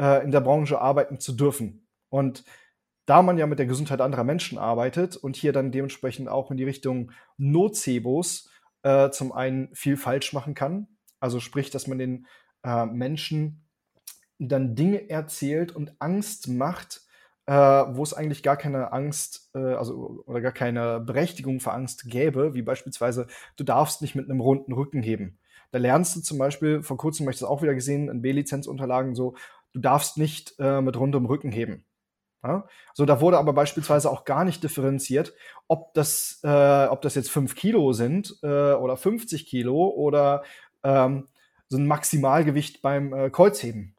äh, 0.00 0.24
in 0.24 0.30
der 0.30 0.40
Branche 0.40 0.80
arbeiten 0.80 1.20
zu 1.20 1.32
dürfen. 1.32 1.86
Und 2.08 2.44
da 3.06 3.22
man 3.22 3.38
ja 3.38 3.46
mit 3.46 3.58
der 3.58 3.66
Gesundheit 3.66 4.00
anderer 4.00 4.24
Menschen 4.24 4.58
arbeitet 4.58 5.16
und 5.16 5.36
hier 5.36 5.52
dann 5.52 5.72
dementsprechend 5.72 6.28
auch 6.28 6.50
in 6.50 6.56
die 6.56 6.64
Richtung 6.64 7.12
Nocebos 7.38 8.50
äh, 8.82 9.10
zum 9.10 9.32
einen 9.32 9.74
viel 9.74 9.96
falsch 9.96 10.32
machen 10.32 10.54
kann, 10.54 10.88
also 11.20 11.40
sprich, 11.40 11.70
dass 11.70 11.86
man 11.86 11.98
den 11.98 12.26
äh, 12.62 12.86
Menschen 12.86 13.66
dann 14.38 14.74
Dinge 14.74 15.10
erzählt 15.10 15.74
und 15.74 16.00
Angst 16.00 16.48
macht, 16.48 17.02
äh, 17.46 17.52
wo 17.52 18.02
es 18.02 18.14
eigentlich 18.14 18.42
gar 18.42 18.56
keine 18.56 18.92
Angst, 18.92 19.50
äh, 19.54 19.58
also 19.58 20.22
oder 20.26 20.40
gar 20.40 20.52
keine 20.52 21.00
Berechtigung 21.00 21.60
für 21.60 21.72
Angst 21.72 22.04
gäbe, 22.04 22.54
wie 22.54 22.62
beispielsweise, 22.62 23.26
du 23.56 23.64
darfst 23.64 24.02
nicht 24.02 24.14
mit 24.14 24.30
einem 24.30 24.40
runden 24.40 24.72
Rücken 24.72 25.02
heben. 25.02 25.38
Da 25.70 25.78
lernst 25.78 26.16
du 26.16 26.20
zum 26.20 26.38
Beispiel, 26.38 26.82
vor 26.82 26.96
kurzem 26.96 27.24
habe 27.24 27.32
ich 27.32 27.40
das 27.40 27.48
auch 27.48 27.62
wieder 27.62 27.74
gesehen, 27.74 28.08
in 28.08 28.22
B-Lizenzunterlagen 28.22 29.14
so, 29.14 29.34
du 29.72 29.80
darfst 29.80 30.16
nicht 30.16 30.54
äh, 30.58 30.80
mit 30.80 30.96
rundem 30.98 31.26
Rücken 31.26 31.52
heben. 31.52 31.84
Ja? 32.42 32.66
So, 32.94 33.04
da 33.04 33.20
wurde 33.20 33.38
aber 33.38 33.52
beispielsweise 33.52 34.10
auch 34.10 34.24
gar 34.24 34.44
nicht 34.44 34.62
differenziert, 34.62 35.34
ob 35.66 35.94
das, 35.94 36.40
äh, 36.42 36.86
ob 36.86 37.02
das 37.02 37.14
jetzt 37.14 37.30
5 37.30 37.54
Kilo 37.54 37.92
sind 37.92 38.38
äh, 38.42 38.72
oder 38.72 38.96
50 38.96 39.46
Kilo 39.46 39.88
oder 39.88 40.44
ähm, 40.82 41.28
so 41.68 41.76
ein 41.76 41.86
Maximalgewicht 41.86 42.82
beim 42.82 43.12
äh, 43.12 43.30
Kreuzheben. 43.30 43.96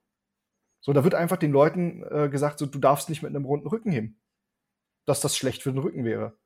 So, 0.82 0.94
da 0.94 1.04
wird 1.04 1.16
einfach 1.16 1.38
den 1.38 1.52
Leuten 1.52 2.04
äh, 2.10 2.30
gesagt, 2.30 2.60
so, 2.60 2.66
du 2.66 2.80
darfst 2.80 3.10
nicht 3.10 3.22
mit 3.22 3.36
einem 3.36 3.46
runden 3.46 3.68
Rücken 3.68 3.92
heben. 3.92 4.20
Dass 5.06 5.22
das 5.22 5.36
schlecht 5.36 5.64
für 5.64 5.72
den 5.72 5.80
Rücken 5.80 6.06
wäre. 6.06 6.38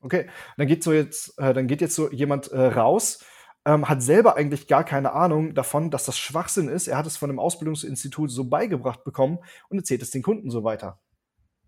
Okay, 0.00 0.28
dann 0.56 0.66
geht 0.66 0.82
so 0.82 0.92
jetzt, 0.92 1.38
äh, 1.38 1.54
dann 1.54 1.66
geht 1.66 1.80
jetzt 1.80 1.94
so 1.94 2.10
jemand 2.10 2.48
äh, 2.48 2.66
raus, 2.66 3.24
ähm, 3.66 3.88
hat 3.88 4.00
selber 4.00 4.36
eigentlich 4.36 4.68
gar 4.68 4.84
keine 4.84 5.12
Ahnung 5.12 5.54
davon, 5.54 5.90
dass 5.90 6.04
das 6.04 6.16
Schwachsinn 6.16 6.68
ist. 6.68 6.86
Er 6.86 6.96
hat 6.96 7.06
es 7.06 7.16
von 7.16 7.28
einem 7.28 7.40
Ausbildungsinstitut 7.40 8.30
so 8.30 8.44
beigebracht 8.44 9.02
bekommen 9.04 9.38
und 9.68 9.76
erzählt 9.76 10.02
es 10.02 10.12
den 10.12 10.22
Kunden 10.22 10.50
so 10.50 10.62
weiter. 10.62 11.00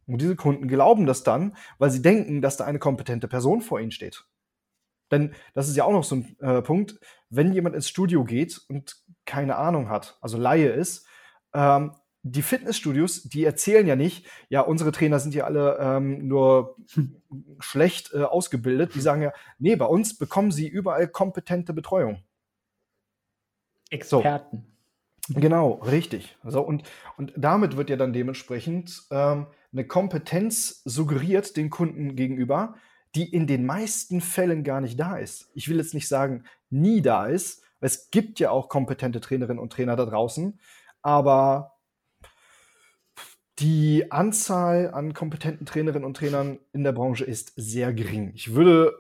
Und 0.07 0.23
diese 0.23 0.37
Kunden 0.37 0.69
glauben 0.69 1.07
das 1.07 1.25
dann, 1.25 1.57
weil 1.79 1.91
sie 1.91 2.01
denken, 2.01 2.41
dass 2.41 2.57
da 2.57 2.65
eine 2.65 2.79
kompetente 2.79 3.29
Person 3.29 3.61
vor 3.61 3.81
ihnen 3.81 3.91
steht. 3.91 4.25
Denn 5.11 5.35
das 5.55 5.69
ist 5.69 5.77
ja 5.77 5.85
auch 5.85 5.93
noch 5.93 6.05
so 6.05 6.17
ein 6.17 6.37
äh, 6.41 6.63
Punkt, 6.63 7.01
wenn 7.31 7.53
jemand 7.53 7.75
ins 7.75 7.89
Studio 7.89 8.25
geht 8.25 8.61
und 8.69 8.97
keine 9.27 9.57
Ahnung 9.57 9.89
hat, 9.91 10.19
also 10.21 10.39
Laie 10.39 10.69
ist, 10.69 11.07
ähm, 11.53 11.93
die 12.23 12.43
Fitnessstudios, 12.43 13.25
die 13.25 13.45
erzählen 13.45 13.87
ja 13.87 13.97
nicht, 13.97 14.27
ja, 14.49 14.61
unsere 14.61 14.93
Trainer 14.93 15.19
sind 15.21 15.35
ja 15.35 15.45
alle 15.45 15.79
ähm, 15.81 16.27
nur 16.27 16.77
schlecht 17.61 18.13
äh, 18.13 18.23
ausgebildet. 18.23 18.95
Die 18.95 19.01
sagen 19.01 19.23
ja, 19.23 19.33
nee, 19.59 19.77
bei 19.77 19.87
uns 19.87 20.17
bekommen 20.17 20.51
sie 20.51 20.69
überall 20.69 21.09
kompetente 21.09 21.73
Betreuung. 21.73 22.23
Experten. 23.91 24.67
So. 25.29 25.41
Genau, 25.41 25.73
richtig. 25.75 26.37
So, 26.45 26.63
und, 26.63 26.85
und 27.17 27.33
damit 27.37 27.77
wird 27.77 27.91
ja 27.91 27.97
dann 27.97 28.13
dementsprechend 28.13 29.03
ähm, 29.11 29.47
eine 29.73 29.87
Kompetenz 29.87 30.83
suggeriert 30.85 31.57
den 31.57 31.71
Kunden 31.71 32.17
gegenüber, 32.17 32.77
die 33.15 33.31
in 33.31 33.47
den 33.47 33.67
meisten 33.67 34.21
Fällen 34.21 34.65
gar 34.65 34.81
nicht 34.81 34.99
da 34.99 35.17
ist. 35.17 35.51
Ich 35.55 35.69
will 35.69 35.77
jetzt 35.77 35.95
nicht 35.95 36.09
sagen, 36.09 36.45
nie 36.71 37.03
da 37.03 37.27
ist. 37.27 37.63
Es 37.81 38.11
gibt 38.11 38.41
ja 38.41 38.51
auch 38.51 38.69
kompetente 38.69 39.21
Trainerinnen 39.21 39.63
und 39.63 39.73
Trainer 39.73 39.97
da 39.97 40.07
draußen, 40.07 40.59
aber 41.03 41.78
die 43.59 44.11
Anzahl 44.13 44.93
an 44.93 45.15
kompetenten 45.15 45.67
Trainerinnen 45.67 46.05
und 46.05 46.17
Trainern 46.17 46.59
in 46.73 46.85
der 46.85 46.93
Branche 46.93 47.25
ist 47.25 47.53
sehr 47.57 47.93
gering. 47.93 48.33
Ich 48.35 48.55
würde 48.55 48.95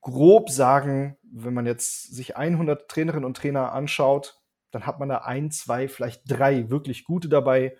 grob 0.00 0.50
sagen, 0.50 1.16
wenn 1.22 1.54
man 1.54 1.66
jetzt 1.66 2.14
sich 2.14 2.36
100 2.36 2.88
Trainerinnen 2.88 3.24
und 3.24 3.36
Trainer 3.36 3.72
anschaut, 3.72 4.40
dann 4.70 4.86
hat 4.86 4.98
man 4.98 5.08
da 5.08 5.18
ein, 5.18 5.50
zwei, 5.50 5.88
vielleicht 5.88 6.22
drei 6.26 6.70
wirklich 6.70 7.04
gute 7.04 7.28
dabei. 7.28 7.76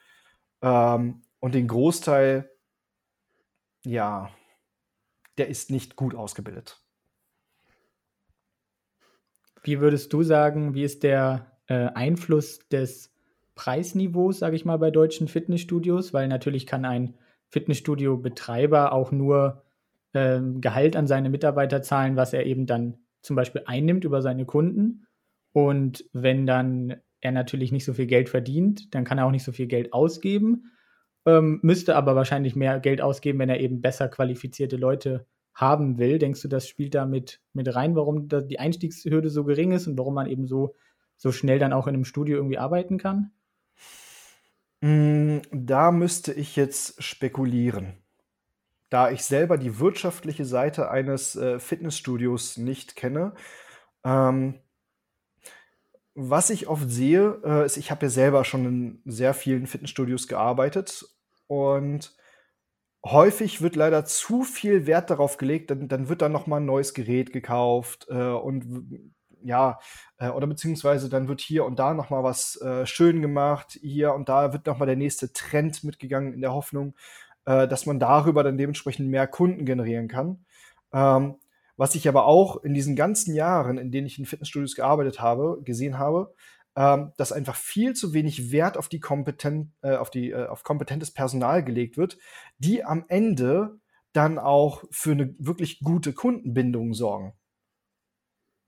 Ähm, 0.63 1.23
und 1.41 1.55
den 1.55 1.69
Großteil, 1.69 2.51
ja, 3.85 4.31
der 5.39 5.49
ist 5.49 5.71
nicht 5.71 5.97
gut 5.97 6.15
ausgebildet. 6.15 6.81
Wie 9.63 9.81
würdest 9.81 10.13
du 10.13 10.23
sagen, 10.23 10.75
wie 10.75 10.85
ist 10.85 11.03
der 11.03 11.59
äh, 11.67 11.89
Einfluss 11.89 12.61
des 12.69 13.16
Preisniveaus, 13.57 14.39
sage 14.39 14.55
ich 14.55 14.65
mal, 14.65 14.79
bei 14.79 14.93
deutschen 14.93 15.27
Fitnessstudios? 15.27 16.15
Weil 16.15 16.29
natürlich 16.29 16.67
kann 16.67 16.85
ein 16.85 17.15
Fitnessstudio-Betreiber 17.49 18.93
auch 18.93 19.11
nur 19.11 19.65
ähm, 20.15 20.61
Gehalt 20.61 20.95
an 20.95 21.09
seine 21.09 21.31
Mitarbeiter 21.31 21.83
zahlen, 21.83 22.17
was 22.17 22.33
er 22.33 22.47
eben 22.47 22.67
dann 22.67 22.99
zum 23.23 23.35
Beispiel 23.35 23.63
einnimmt 23.67 24.05
über 24.05 24.23
seine 24.23 24.45
Kunden. 24.45 25.07
Und 25.53 26.05
wenn 26.13 26.47
dann 26.47 26.97
er 27.21 27.33
natürlich 27.33 27.73
nicht 27.73 27.85
so 27.85 27.95
viel 27.95 28.07
Geld 28.07 28.29
verdient, 28.29 28.95
dann 28.95 29.05
kann 29.05 29.19
er 29.19 29.27
auch 29.27 29.31
nicht 29.31 29.45
so 29.45 29.53
viel 29.53 29.67
Geld 29.67 29.93
ausgeben, 29.93 30.71
ähm, 31.27 31.59
müsste 31.63 31.97
aber 31.97 32.15
wahrscheinlich 32.15 32.57
mehr 32.57 32.79
Geld 32.79 33.01
ausgeben, 33.01 33.39
wenn 33.39 33.49
er 33.49 33.61
eben 33.61 33.81
besser 33.81 34.09
qualifizierte 34.09 34.77
Leute 34.77 35.27
haben 35.55 35.99
will. 35.99 36.19
Denkst 36.19 36.43
du, 36.43 36.49
das 36.49 36.69
spielt 36.69 36.95
da 36.95 37.07
mit, 37.07 37.41
mit 37.53 37.75
rein, 37.75 37.97
warum 37.97 38.29
die 38.29 38.61
Einstiegshürde 38.61 39.31
so 39.31 39.45
gering 39.45 39.73
ist 39.73 39.87
und 39.87 39.99
warum 39.99 40.15
man 40.15 40.27
eben 40.27 40.47
so, 40.47 40.75
so 41.17 41.33
schnell 41.33 41.59
dann 41.59 41.73
auch 41.73 41.87
in 41.87 41.95
einem 41.95 42.05
Studio 42.05 42.37
irgendwie 42.37 42.59
arbeiten 42.59 42.99
kann? 42.99 43.33
Mm, 44.87 45.41
da 45.51 45.91
müsste 45.91 46.33
ich 46.33 46.55
jetzt 46.55 47.03
spekulieren. 47.03 47.95
Da 48.89 49.11
ich 49.11 49.25
selber 49.25 49.59
die 49.59 49.81
wirtschaftliche 49.81 50.45
Seite 50.45 50.91
eines 50.93 51.35
äh, 51.35 51.59
Fitnessstudios 51.59 52.57
nicht 52.57 52.95
kenne, 52.95 53.35
ähm, 54.05 54.61
was 56.15 56.51
ich 56.51 56.69
oft 56.69 56.89
sehe, 56.89 57.41
äh, 57.45 57.67
ist, 57.67 57.77
ich 57.79 57.91
habe 57.91 58.07
ja 58.07 58.11
selber 58.11 58.45
schon 58.45 58.65
in 58.65 59.03
sehr 59.05 59.35
vielen 59.35 59.67
Fitnessstudios 59.67 60.29
gearbeitet 60.29 61.05
und 61.49 62.17
häufig 63.05 63.63
wird 63.63 63.75
leider 63.75 64.05
zu 64.05 64.45
viel 64.45 64.87
Wert 64.87 65.11
darauf 65.11 65.37
gelegt, 65.37 65.73
dann, 65.73 65.89
dann 65.89 66.09
wird 66.09 66.23
dann 66.23 66.33
noch 66.33 66.47
mal 66.47 66.59
ein 66.59 66.67
neues 66.67 66.95
Gerät 66.95 67.33
gekauft 67.33 68.07
äh, 68.09 68.15
und 68.15 69.15
ja, 69.47 69.79
äh, 70.19 70.29
oder 70.29 70.47
beziehungsweise 70.47 71.09
dann 71.09 71.29
wird 71.29 71.41
hier 71.41 71.65
und 71.65 71.79
da 71.79 71.95
noch 71.95 72.11
mal 72.11 72.23
was 72.23 72.61
äh, 72.61 72.87
schön 72.87 73.23
gemacht, 73.23 73.79
hier 73.81 74.15
und 74.15 74.29
da 74.29 74.53
wird 74.53 74.67
noch 74.67 74.79
mal 74.79 74.87
der 74.87 74.97
nächste 74.97 75.33
Trend 75.33 75.85
mitgegangen 75.85 76.33
in 76.33 76.41
der 76.41 76.53
Hoffnung, 76.53 76.95
äh, 77.47 77.69
dass 77.69 77.87
man 77.87 77.99
darüber 77.99 78.43
dann 78.43 78.59
dementsprechend 78.59 79.09
mehr 79.09 79.27
Kunden 79.27 79.65
generieren 79.65 80.09
kann. 80.09 80.45
Ähm, 80.93 81.37
was 81.77 81.95
ich 81.95 82.09
aber 82.09 82.27
auch 82.27 82.63
in 82.65 82.75
diesen 82.75 82.97
ganzen 82.97 83.35
Jahren, 83.35 83.79
in 83.79 83.91
denen 83.91 84.07
ich 84.07 84.19
in 84.19 84.25
Fitnessstudios 84.25 84.75
gearbeitet 84.75 85.21
habe, 85.21 85.61
gesehen 85.63 85.99
habe, 85.99 86.35
ähm, 86.75 87.13
dass 87.17 87.33
einfach 87.33 87.57
viel 87.57 87.95
zu 87.95 88.13
wenig 88.13 88.51
Wert 88.51 88.77
auf 88.77 88.89
die 88.89 89.01
kompetent, 89.01 89.73
äh, 89.83 89.97
auf 89.97 90.11
die, 90.11 90.31
äh, 90.31 90.47
auf 90.47 90.63
kompetentes 90.63 91.11
Personal 91.11 91.65
gelegt 91.65 91.97
wird, 91.97 92.19
die 92.59 92.85
am 92.85 93.05
Ende 93.09 93.79
dann 94.13 94.39
auch 94.39 94.85
für 94.91 95.13
eine 95.13 95.35
wirklich 95.39 95.81
gute 95.81 96.13
Kundenbindung 96.13 96.95
sorgen. 96.95 97.35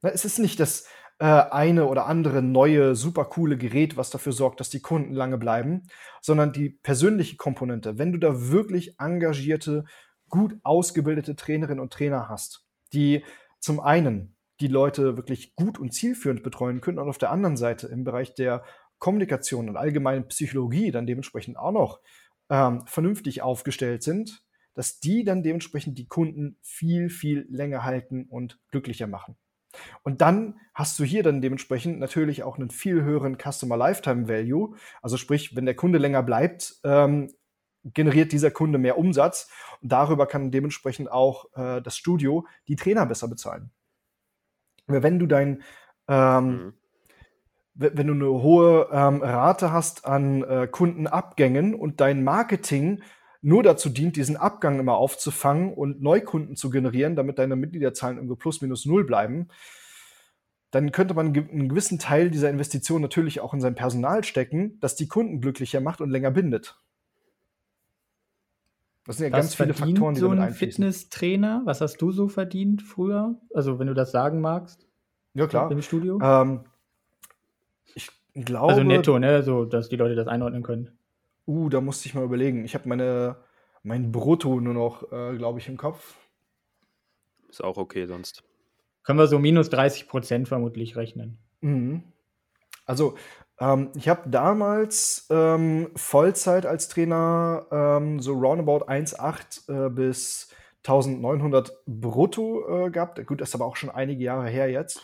Ne, 0.02 0.12
es 0.12 0.24
ist 0.24 0.38
nicht 0.38 0.60
das 0.60 0.86
äh, 1.18 1.24
eine 1.24 1.86
oder 1.86 2.06
andere 2.06 2.42
neue, 2.42 2.94
super 2.94 3.24
coole 3.24 3.56
Gerät, 3.56 3.96
was 3.96 4.10
dafür 4.10 4.32
sorgt, 4.32 4.60
dass 4.60 4.70
die 4.70 4.80
Kunden 4.80 5.12
lange 5.12 5.38
bleiben, 5.38 5.88
sondern 6.20 6.52
die 6.52 6.70
persönliche 6.70 7.36
Komponente. 7.36 7.98
Wenn 7.98 8.12
du 8.12 8.18
da 8.18 8.48
wirklich 8.48 8.98
engagierte, 9.00 9.84
gut 10.28 10.56
ausgebildete 10.62 11.36
Trainerinnen 11.36 11.80
und 11.80 11.92
Trainer 11.92 12.28
hast, 12.28 12.66
die 12.92 13.24
zum 13.60 13.80
einen 13.80 14.36
die 14.60 14.68
Leute 14.68 15.16
wirklich 15.16 15.54
gut 15.54 15.78
und 15.78 15.92
zielführend 15.92 16.42
betreuen 16.42 16.80
können 16.80 16.98
und 16.98 17.08
auf 17.08 17.18
der 17.18 17.30
anderen 17.30 17.56
Seite 17.56 17.86
im 17.88 18.04
Bereich 18.04 18.34
der 18.34 18.64
Kommunikation 18.98 19.68
und 19.68 19.76
allgemeinen 19.76 20.26
Psychologie 20.28 20.90
dann 20.90 21.06
dementsprechend 21.06 21.56
auch 21.56 21.72
noch 21.72 22.00
ähm, 22.50 22.84
vernünftig 22.86 23.42
aufgestellt 23.42 24.02
sind, 24.02 24.42
dass 24.74 25.00
die 25.00 25.24
dann 25.24 25.42
dementsprechend 25.42 25.98
die 25.98 26.06
Kunden 26.06 26.58
viel, 26.62 27.08
viel 27.08 27.46
länger 27.48 27.84
halten 27.84 28.26
und 28.28 28.58
glücklicher 28.70 29.06
machen. 29.06 29.36
Und 30.02 30.20
dann 30.20 30.60
hast 30.74 30.98
du 30.98 31.04
hier 31.04 31.22
dann 31.22 31.40
dementsprechend 31.40 31.98
natürlich 31.98 32.42
auch 32.42 32.58
einen 32.58 32.70
viel 32.70 33.02
höheren 33.02 33.36
Customer 33.36 33.76
Lifetime 33.76 34.28
Value. 34.28 34.76
Also 35.02 35.16
sprich, 35.16 35.56
wenn 35.56 35.66
der 35.66 35.74
Kunde 35.76 35.98
länger 35.98 36.22
bleibt, 36.22 36.76
ähm, 36.84 37.32
generiert 37.84 38.32
dieser 38.32 38.50
Kunde 38.50 38.78
mehr 38.78 38.98
Umsatz 38.98 39.50
und 39.80 39.92
darüber 39.92 40.26
kann 40.26 40.50
dementsprechend 40.50 41.10
auch 41.10 41.46
äh, 41.54 41.80
das 41.80 41.96
Studio 41.96 42.46
die 42.66 42.76
Trainer 42.76 43.06
besser 43.06 43.28
bezahlen. 43.28 43.70
Wenn 44.86 45.18
du 45.18 45.26
dein 45.26 45.62
ähm, 46.08 46.44
mhm. 46.44 46.72
wenn 47.74 48.06
du 48.08 48.14
eine 48.14 48.42
hohe 48.42 48.88
ähm, 48.90 49.22
Rate 49.22 49.72
hast 49.72 50.04
an 50.04 50.42
äh, 50.42 50.66
Kundenabgängen 50.66 51.74
und 51.74 52.00
dein 52.00 52.24
Marketing 52.24 53.02
nur 53.40 53.62
dazu 53.62 53.88
dient, 53.88 54.16
diesen 54.16 54.36
Abgang 54.36 54.80
immer 54.80 54.96
aufzufangen 54.96 55.72
und 55.72 56.02
Neukunden 56.02 56.56
zu 56.56 56.70
generieren, 56.70 57.16
damit 57.16 57.38
deine 57.38 57.56
Mitgliederzahlen 57.56 58.16
irgendwo 58.16 58.36
plus 58.36 58.60
minus 58.60 58.84
null 58.84 59.04
bleiben, 59.04 59.48
dann 60.70 60.92
könnte 60.92 61.14
man 61.14 61.28
einen 61.28 61.68
gewissen 61.68 61.98
Teil 61.98 62.30
dieser 62.30 62.50
Investition 62.50 63.00
natürlich 63.00 63.40
auch 63.40 63.54
in 63.54 63.60
sein 63.60 63.74
Personal 63.74 64.24
stecken, 64.24 64.78
das 64.80 64.96
die 64.96 65.08
Kunden 65.08 65.40
glücklicher 65.40 65.80
macht 65.80 66.00
und 66.00 66.10
länger 66.10 66.30
bindet. 66.30 66.78
Das 69.06 69.16
sind 69.16 69.26
ja 69.26 69.32
was 69.32 69.40
ganz 69.40 69.54
viele 69.54 69.72
Faktoren, 69.72 70.14
die 70.14 70.20
so 70.20 70.28
ein 70.28 70.52
Fitnesstrainer? 70.52 71.62
Was 71.64 71.80
hast 71.80 71.96
du 72.02 72.10
so 72.12 72.28
verdient 72.28 72.82
früher? 72.82 73.40
Also, 73.54 73.78
wenn 73.78 73.86
du 73.86 73.94
das 73.94 74.10
sagen 74.10 74.42
magst. 74.42 74.86
Ja, 75.32 75.46
klar. 75.46 75.70
Im 75.70 75.80
Studio? 75.80 76.18
Ähm, 76.22 76.64
ich 77.94 78.10
glaube. 78.34 78.68
Also 78.68 78.82
netto, 78.82 79.18
ne? 79.18 79.42
So, 79.42 79.64
dass 79.64 79.88
die 79.88 79.96
Leute 79.96 80.14
das 80.14 80.26
einordnen 80.26 80.62
können. 80.62 80.97
Uh, 81.48 81.68
da 81.68 81.80
musste 81.80 82.06
ich 82.06 82.14
mal 82.14 82.24
überlegen. 82.24 82.64
Ich 82.64 82.74
habe 82.74 82.88
meine 82.88 83.36
mein 83.82 84.12
Brutto 84.12 84.60
nur 84.60 84.74
noch, 84.74 85.10
äh, 85.12 85.36
glaube 85.36 85.58
ich, 85.58 85.68
im 85.68 85.76
Kopf. 85.76 86.16
Ist 87.48 87.64
auch 87.64 87.78
okay 87.78 88.06
sonst. 88.06 88.44
Können 89.02 89.18
wir 89.18 89.26
so 89.26 89.38
minus 89.38 89.70
30 89.70 90.08
Prozent 90.08 90.48
vermutlich 90.48 90.96
rechnen. 90.96 91.38
Mhm. 91.60 92.02
Also, 92.84 93.16
ähm, 93.58 93.90
ich 93.94 94.08
habe 94.08 94.28
damals 94.28 95.26
ähm, 95.30 95.90
Vollzeit 95.96 96.66
als 96.66 96.88
Trainer 96.88 97.66
ähm, 97.70 98.20
so 98.20 98.34
roundabout 98.34 98.86
1,8 98.86 99.86
äh, 99.86 99.90
bis 99.90 100.50
1900 100.86 101.72
brutto 101.86 102.86
äh, 102.86 102.90
gehabt. 102.90 103.24
Gut, 103.26 103.40
das 103.40 103.50
ist 103.50 103.54
aber 103.54 103.66
auch 103.66 103.76
schon 103.76 103.90
einige 103.90 104.22
Jahre 104.22 104.48
her 104.48 104.70
jetzt. 104.70 105.02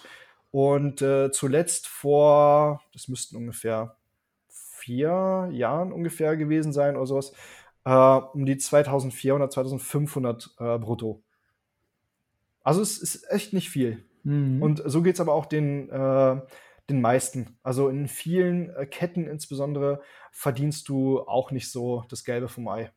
Und 0.50 1.02
äh, 1.02 1.30
zuletzt 1.32 1.88
vor, 1.88 2.82
das 2.92 3.08
müssten 3.08 3.36
ungefähr 3.36 3.96
vier 4.84 5.48
Jahren 5.52 5.92
ungefähr 5.92 6.36
gewesen 6.36 6.72
sein 6.72 6.96
oder 6.96 7.06
sowas, 7.06 7.32
äh, 7.84 7.90
um 7.90 8.44
die 8.44 8.58
2400, 8.58 9.52
2500 9.52 10.54
äh, 10.58 10.78
brutto. 10.78 11.22
Also 12.62 12.80
es 12.80 12.98
ist 12.98 13.30
echt 13.30 13.52
nicht 13.52 13.70
viel. 13.70 14.04
Mhm. 14.22 14.62
Und 14.62 14.82
so 14.84 15.02
geht 15.02 15.14
es 15.14 15.20
aber 15.20 15.32
auch 15.32 15.46
den, 15.46 15.88
äh, 15.90 16.40
den 16.90 17.00
meisten. 17.00 17.58
Also 17.62 17.88
in 17.88 18.08
vielen 18.08 18.70
äh, 18.74 18.86
Ketten 18.86 19.26
insbesondere 19.26 20.02
verdienst 20.32 20.88
du 20.88 21.20
auch 21.20 21.50
nicht 21.50 21.70
so 21.70 22.04
das 22.08 22.24
Gelbe 22.24 22.48
vom 22.48 22.68
Ei. 22.68 22.92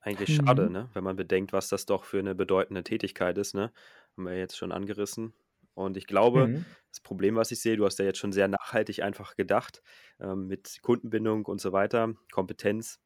Eigentlich 0.00 0.40
mhm. 0.40 0.46
schade, 0.46 0.70
ne? 0.70 0.88
wenn 0.94 1.04
man 1.04 1.16
bedenkt, 1.16 1.52
was 1.52 1.68
das 1.68 1.86
doch 1.86 2.04
für 2.04 2.18
eine 2.18 2.34
bedeutende 2.34 2.84
Tätigkeit 2.84 3.36
ist. 3.36 3.54
Ne? 3.54 3.72
Haben 4.16 4.26
wir 4.26 4.38
jetzt 4.38 4.56
schon 4.56 4.72
angerissen. 4.72 5.34
Und 5.78 5.96
ich 5.96 6.08
glaube, 6.08 6.48
mhm. 6.48 6.64
das 6.90 7.00
Problem, 7.00 7.36
was 7.36 7.52
ich 7.52 7.60
sehe, 7.60 7.76
du 7.76 7.84
hast 7.84 8.00
ja 8.00 8.04
jetzt 8.04 8.18
schon 8.18 8.32
sehr 8.32 8.48
nachhaltig 8.48 9.02
einfach 9.02 9.36
gedacht, 9.36 9.80
ähm, 10.18 10.48
mit 10.48 10.78
Kundenbindung 10.82 11.46
und 11.46 11.60
so 11.60 11.72
weiter, 11.72 12.14
Kompetenz, 12.32 12.98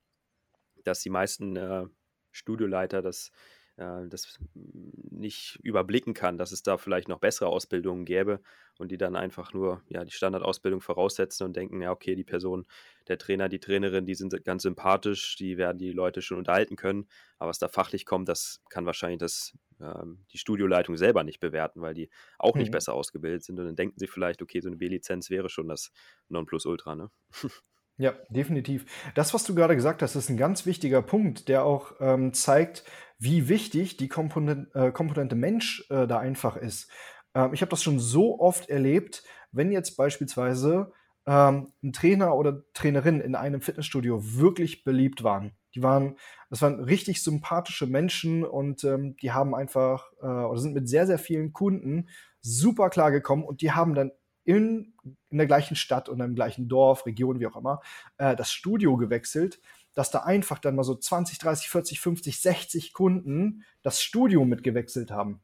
dass 0.83 1.01
die 1.03 1.11
meisten 1.11 1.57
äh, 1.57 1.85
Studioleiter 2.31 3.03
das 3.03 3.31
äh, 3.77 4.07
das 4.09 4.39
nicht 4.55 5.59
überblicken 5.63 6.15
kann, 6.15 6.39
dass 6.39 6.53
es 6.53 6.63
da 6.63 6.79
vielleicht 6.79 7.09
noch 7.09 7.19
bessere 7.21 7.49
Ausbildungen 7.49 8.05
gäbe 8.05 8.41
und 8.79 8.91
die 8.91 8.97
dann 8.99 9.17
einfach 9.17 9.53
nur 9.53 9.83
ja, 9.89 10.05
die 10.05 10.13
Standardausbildung 10.13 10.81
voraussetzen 10.81 11.45
und 11.47 11.57
denken, 11.57 11.81
ja, 11.83 11.91
okay, 11.93 12.15
die 12.15 12.25
Person, 12.25 12.67
der 13.09 13.19
Trainer, 13.19 13.49
die 13.49 13.61
Trainerin, 13.61 14.07
die 14.07 14.15
sind 14.15 14.45
ganz 14.45 14.63
sympathisch, 14.63 15.37
die 15.37 15.57
werden 15.59 15.79
die 15.79 15.93
Leute 15.93 16.23
schon 16.23 16.39
unterhalten 16.39 16.77
können, 16.77 17.09
aber 17.39 17.49
was 17.51 17.59
da 17.59 17.69
fachlich 17.69 18.05
kommt, 18.07 18.29
das 18.29 18.61
kann 18.69 18.87
wahrscheinlich 18.87 19.19
das, 19.19 19.53
ähm, 19.81 20.25
die 20.33 20.39
Studioleitung 20.39 20.97
selber 20.97 21.25
nicht 21.25 21.41
bewerten, 21.41 21.81
weil 21.81 21.95
die 21.95 22.11
auch 22.39 22.59
nicht 22.59 22.71
Mhm. 22.71 22.73
besser 22.73 22.95
ausgebildet 22.95 23.45
sind 23.45 23.59
und 23.59 23.67
dann 23.67 23.77
denken 23.77 23.99
sie 23.99 24.07
vielleicht, 24.07 24.43
okay, 24.43 24.61
so 24.61 24.69
eine 24.69 24.77
B-Lizenz 24.77 25.31
wäre 25.31 25.49
schon 25.49 25.69
das 25.69 25.91
Nonplusultra, 26.29 26.95
ne? 26.95 27.11
Ja, 27.99 28.15
definitiv. 28.31 28.87
Das, 29.15 29.35
was 29.35 29.45
du 29.45 29.55
gerade 29.55 29.77
gesagt 29.77 30.03
hast, 30.03 30.17
ist 30.17 30.31
ein 30.31 30.37
ganz 30.39 30.65
wichtiger 30.67 31.03
Punkt, 31.03 31.49
der 31.49 31.65
auch 31.65 31.93
ähm, 32.01 32.33
zeigt, 32.33 32.85
wie 33.23 33.49
wichtig 33.49 33.97
die 33.97 34.09
Komponent, 34.09 34.75
äh, 34.75 34.91
Komponente 34.91 35.37
Mensch 35.37 35.87
äh, 35.91 36.07
da 36.07 36.19
einfach 36.19 36.57
ist. 36.57 36.91
Ähm, 37.35 37.55
ich 37.55 37.63
habe 37.63 37.71
das 37.71 37.83
schon 37.83 38.01
so 38.01 38.41
oft 38.41 38.69
erlebt, 38.69 39.23
wenn 39.53 39.71
jetzt 39.71 39.97
beispielsweise 39.97 40.93
ähm, 41.25 41.73
ein 41.85 41.93
Trainer 41.93 42.35
oder 42.35 42.65
Trainerin 42.75 43.21
in 43.21 43.37
einem 43.37 43.61
Fitnessstudio 43.61 44.37
wirklich 44.37 44.83
beliebt 44.83 45.23
waren. 45.23 45.53
Die 45.77 45.83
waren, 45.83 46.17
das 46.51 46.63
waren 46.63 46.83
richtig 46.83 47.23
sympathische 47.23 47.87
Menschen 47.87 48.45
und 48.45 48.83
ähm, 48.83 49.17
die 49.17 49.31
haben 49.31 49.55
einfach 49.55 50.13
äh, 50.21 50.27
oder 50.27 50.59
sind 50.59 50.75
mit 50.75 50.89
sehr, 50.89 51.07
sehr 51.07 51.19
vielen 51.19 51.53
Kunden 51.53 52.09
super 52.41 52.91
klar 52.91 53.13
gekommen 53.13 53.45
und 53.45 53.63
die 53.63 53.71
haben 53.71 53.95
dann 53.95 54.11
in, 54.45 54.95
in 55.31 55.39
der 55.39 55.47
gleichen 55.47 55.77
Stadt 55.77 56.09
und 56.09 56.21
im 56.21 56.35
gleichen 56.35 56.69
Dorf, 56.69 57.07
Region, 57.07 57.39
wie 57.39 57.47
auch 57.47 57.57
immer, 57.57 57.81
äh, 58.19 58.35
das 58.35 58.51
Studio 58.51 58.97
gewechselt, 58.97 59.61
dass 59.95 60.11
da 60.11 60.21
einfach 60.21 60.59
dann 60.59 60.75
mal 60.77 60.85
so 60.85 60.95
20, 60.95 61.39
30, 61.39 61.69
40, 61.69 62.01
50, 62.01 62.41
60 62.41 62.93
Kunden 62.93 63.65
das 63.83 64.03
Studio 64.03 64.45
mitgewechselt 64.45 65.11
haben. 65.11 65.43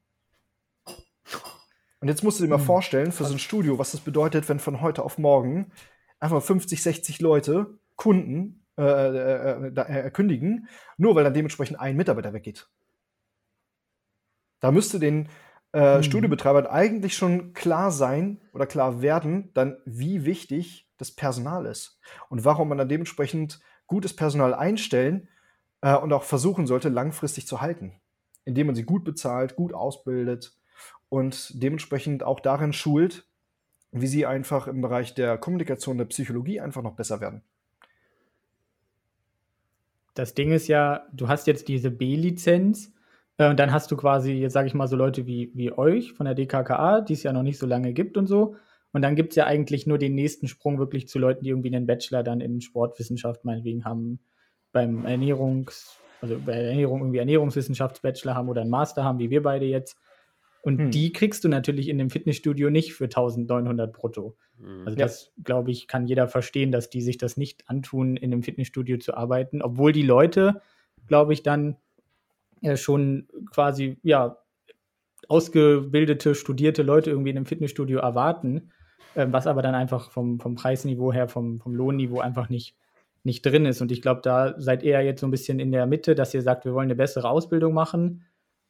Und 2.00 2.08
jetzt 2.08 2.22
musst 2.22 2.38
du 2.38 2.44
dir 2.44 2.50
mal 2.50 2.58
Hm. 2.58 2.64
vorstellen, 2.64 3.12
für 3.12 3.24
so 3.24 3.32
ein 3.34 3.38
Studio, 3.38 3.78
was 3.78 3.90
das 3.92 4.00
bedeutet, 4.00 4.48
wenn 4.48 4.60
von 4.60 4.80
heute 4.80 5.02
auf 5.02 5.18
morgen 5.18 5.72
einfach 6.20 6.42
50, 6.42 6.82
60 6.82 7.20
Leute, 7.20 7.78
Kunden, 7.96 8.64
äh, 8.78 8.82
äh, 8.82 9.68
äh, 9.76 10.06
äh, 10.06 10.10
kündigen, 10.10 10.68
nur 10.96 11.16
weil 11.16 11.24
dann 11.24 11.34
dementsprechend 11.34 11.80
ein 11.80 11.96
Mitarbeiter 11.96 12.32
weggeht. 12.32 12.68
Da 14.60 14.70
müsste 14.72 14.98
den 14.98 15.28
äh, 15.72 16.02
Mhm. 16.02 16.02
Studiobetreibern 16.02 16.66
eigentlich 16.66 17.16
schon 17.16 17.52
klar 17.52 17.90
sein 17.92 18.40
oder 18.52 18.66
klar 18.66 19.02
werden, 19.02 19.50
dann 19.54 19.76
wie 19.84 20.24
wichtig 20.24 20.88
das 20.96 21.12
Personal 21.14 21.66
ist 21.66 22.00
und 22.28 22.44
warum 22.44 22.68
man 22.68 22.78
dann 22.78 22.88
dementsprechend 22.88 23.60
gutes 23.88 24.14
Personal 24.14 24.54
einstellen 24.54 25.28
äh, 25.80 25.96
und 25.96 26.12
auch 26.12 26.22
versuchen 26.22 26.68
sollte, 26.68 26.88
langfristig 26.88 27.48
zu 27.48 27.60
halten, 27.60 28.00
indem 28.44 28.68
man 28.68 28.76
sie 28.76 28.84
gut 28.84 29.02
bezahlt, 29.02 29.56
gut 29.56 29.74
ausbildet 29.74 30.56
und 31.08 31.60
dementsprechend 31.60 32.22
auch 32.22 32.38
darin 32.38 32.72
schult, 32.72 33.26
wie 33.90 34.06
sie 34.06 34.26
einfach 34.26 34.68
im 34.68 34.80
Bereich 34.80 35.14
der 35.14 35.38
Kommunikation, 35.38 35.98
der 35.98 36.04
Psychologie 36.04 36.60
einfach 36.60 36.82
noch 36.82 36.94
besser 36.94 37.20
werden. 37.20 37.42
Das 40.14 40.34
Ding 40.34 40.52
ist 40.52 40.68
ja, 40.68 41.06
du 41.12 41.28
hast 41.28 41.46
jetzt 41.46 41.68
diese 41.68 41.90
B-Lizenz 41.90 42.92
äh, 43.38 43.48
und 43.48 43.58
dann 43.58 43.72
hast 43.72 43.90
du 43.90 43.96
quasi, 43.96 44.32
jetzt 44.32 44.52
sage 44.52 44.66
ich 44.66 44.74
mal, 44.74 44.88
so 44.88 44.96
Leute 44.96 45.26
wie, 45.26 45.52
wie 45.54 45.72
euch 45.72 46.12
von 46.12 46.26
der 46.26 46.34
DKKA, 46.34 47.00
die 47.00 47.14
es 47.14 47.22
ja 47.22 47.32
noch 47.32 47.42
nicht 47.42 47.58
so 47.58 47.66
lange 47.66 47.92
gibt 47.92 48.16
und 48.16 48.26
so. 48.26 48.56
Und 48.98 49.02
dann 49.02 49.14
gibt 49.14 49.30
es 49.30 49.36
ja 49.36 49.46
eigentlich 49.46 49.86
nur 49.86 49.96
den 49.96 50.16
nächsten 50.16 50.48
Sprung 50.48 50.80
wirklich 50.80 51.06
zu 51.06 51.20
Leuten, 51.20 51.44
die 51.44 51.50
irgendwie 51.50 51.72
einen 51.72 51.86
Bachelor 51.86 52.24
dann 52.24 52.40
in 52.40 52.60
Sportwissenschaft 52.60 53.44
meinetwegen 53.44 53.84
haben, 53.84 54.18
beim 54.72 55.04
Ernährungs-, 55.04 56.00
also 56.20 56.40
bei 56.40 56.54
Ernährung 56.54 56.98
irgendwie 57.02 57.18
Ernährungswissenschaftsbachelor 57.18 58.34
haben 58.34 58.48
oder 58.48 58.62
einen 58.62 58.70
Master 58.70 59.04
haben, 59.04 59.20
wie 59.20 59.30
wir 59.30 59.40
beide 59.40 59.66
jetzt. 59.66 59.96
Und 60.62 60.78
Hm. 60.80 60.90
die 60.90 61.12
kriegst 61.12 61.44
du 61.44 61.48
natürlich 61.48 61.88
in 61.88 61.98
dem 61.98 62.10
Fitnessstudio 62.10 62.70
nicht 62.70 62.92
für 62.92 63.04
1900 63.04 63.92
brutto. 63.92 64.36
Mhm. 64.58 64.82
Also 64.84 64.98
Ja. 64.98 65.04
das, 65.04 65.32
glaube 65.44 65.70
ich, 65.70 65.86
kann 65.86 66.08
jeder 66.08 66.26
verstehen, 66.26 66.72
dass 66.72 66.90
die 66.90 67.00
sich 67.00 67.18
das 67.18 67.36
nicht 67.36 67.70
antun, 67.70 68.16
in 68.16 68.32
einem 68.32 68.42
Fitnessstudio 68.42 68.98
zu 68.98 69.14
arbeiten, 69.14 69.62
obwohl 69.62 69.92
die 69.92 70.02
Leute, 70.02 70.60
glaube 71.06 71.34
ich, 71.34 71.44
dann 71.44 71.76
äh, 72.62 72.76
schon 72.76 73.28
quasi, 73.52 73.98
ja, 74.02 74.38
ausgebildete, 75.28 76.34
studierte 76.34 76.82
Leute 76.82 77.10
irgendwie 77.10 77.30
in 77.30 77.36
einem 77.36 77.46
Fitnessstudio 77.46 78.00
erwarten, 78.00 78.72
was 79.14 79.46
aber 79.46 79.62
dann 79.62 79.74
einfach 79.74 80.10
vom, 80.10 80.38
vom 80.40 80.54
Preisniveau 80.54 81.12
her, 81.12 81.28
vom, 81.28 81.60
vom 81.60 81.74
Lohnniveau 81.74 82.20
einfach 82.20 82.48
nicht, 82.48 82.76
nicht 83.24 83.44
drin 83.44 83.66
ist. 83.66 83.80
Und 83.80 83.92
ich 83.92 84.02
glaube, 84.02 84.20
da 84.22 84.54
seid 84.58 84.82
ihr 84.82 85.02
jetzt 85.02 85.20
so 85.20 85.26
ein 85.26 85.30
bisschen 85.30 85.58
in 85.60 85.72
der 85.72 85.86
Mitte, 85.86 86.14
dass 86.14 86.34
ihr 86.34 86.42
sagt, 86.42 86.64
wir 86.64 86.74
wollen 86.74 86.86
eine 86.86 86.94
bessere 86.96 87.28
Ausbildung 87.30 87.74
machen, 87.74 88.24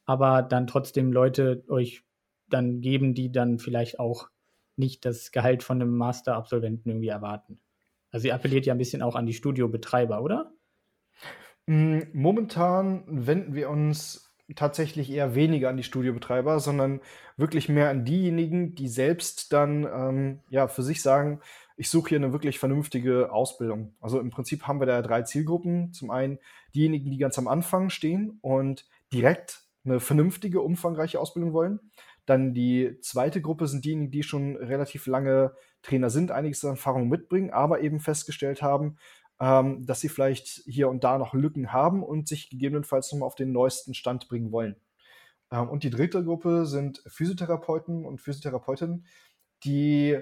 aber 0.05 0.41
dann 0.41 0.67
trotzdem 0.67 1.11
Leute 1.11 1.63
euch 1.67 2.03
dann 2.49 2.81
geben, 2.81 3.13
die 3.13 3.31
dann 3.31 3.59
vielleicht 3.59 3.99
auch 3.99 4.29
nicht 4.75 5.05
das 5.05 5.31
Gehalt 5.31 5.61
von 5.61 5.81
einem 5.81 5.95
Master-Absolventen 5.97 6.89
irgendwie 6.89 7.09
erwarten. 7.09 7.59
Also 8.11 8.27
ihr 8.27 8.35
appelliert 8.35 8.65
ja 8.65 8.73
ein 8.73 8.79
bisschen 8.79 9.01
auch 9.01 9.15
an 9.15 9.25
die 9.25 9.33
Studiobetreiber, 9.33 10.23
oder? 10.23 10.51
Mm, 11.67 11.99
Momentan 12.13 13.03
wenden 13.07 13.53
wir 13.53 13.69
uns 13.69 14.28
tatsächlich 14.55 15.11
eher 15.11 15.35
weniger 15.35 15.69
an 15.69 15.77
die 15.77 15.83
Studiobetreiber, 15.83 16.59
sondern 16.59 17.01
wirklich 17.37 17.69
mehr 17.69 17.89
an 17.89 18.05
diejenigen, 18.05 18.75
die 18.75 18.87
selbst 18.87 19.53
dann 19.53 19.83
ähm, 19.83 20.39
ja 20.49 20.67
für 20.67 20.83
sich 20.83 21.01
sagen, 21.01 21.41
ich 21.77 21.89
suche 21.89 22.09
hier 22.09 22.17
eine 22.17 22.33
wirklich 22.33 22.59
vernünftige 22.59 23.31
Ausbildung. 23.31 23.93
Also 24.01 24.19
im 24.19 24.31
Prinzip 24.31 24.63
haben 24.63 24.81
wir 24.81 24.85
da 24.85 25.01
drei 25.01 25.21
Zielgruppen. 25.21 25.93
Zum 25.93 26.11
einen 26.11 26.39
diejenigen, 26.75 27.09
die 27.09 27.17
ganz 27.17 27.37
am 27.37 27.47
Anfang 27.47 27.89
stehen 27.89 28.37
und 28.41 28.85
direkt 29.13 29.61
eine 29.85 29.99
vernünftige, 29.99 30.61
umfangreiche 30.61 31.19
Ausbildung 31.19 31.53
wollen. 31.53 31.79
Dann 32.25 32.53
die 32.53 32.99
zweite 33.01 33.41
Gruppe 33.41 33.67
sind 33.67 33.85
diejenigen, 33.85 34.11
die 34.11 34.23
schon 34.23 34.55
relativ 34.57 35.07
lange 35.07 35.55
Trainer 35.81 36.09
sind, 36.09 36.31
einiges 36.31 36.63
an 36.63 36.71
Erfahrung 36.71 37.07
mitbringen, 37.07 37.51
aber 37.51 37.81
eben 37.81 37.99
festgestellt 37.99 38.61
haben, 38.61 38.97
ähm, 39.39 39.85
dass 39.85 40.01
sie 40.01 40.09
vielleicht 40.09 40.63
hier 40.65 40.89
und 40.89 41.03
da 41.03 41.17
noch 41.17 41.33
Lücken 41.33 41.71
haben 41.71 42.03
und 42.03 42.27
sich 42.27 42.49
gegebenenfalls 42.49 43.11
nochmal 43.11 43.27
auf 43.27 43.35
den 43.35 43.51
neuesten 43.51 43.93
Stand 43.93 44.27
bringen 44.27 44.51
wollen. 44.51 44.75
Ähm, 45.51 45.69
und 45.69 45.83
die 45.83 45.89
dritte 45.89 46.23
Gruppe 46.23 46.65
sind 46.65 47.01
Physiotherapeuten 47.07 48.05
und 48.05 48.21
Physiotherapeutinnen, 48.21 49.05
die, 49.63 50.17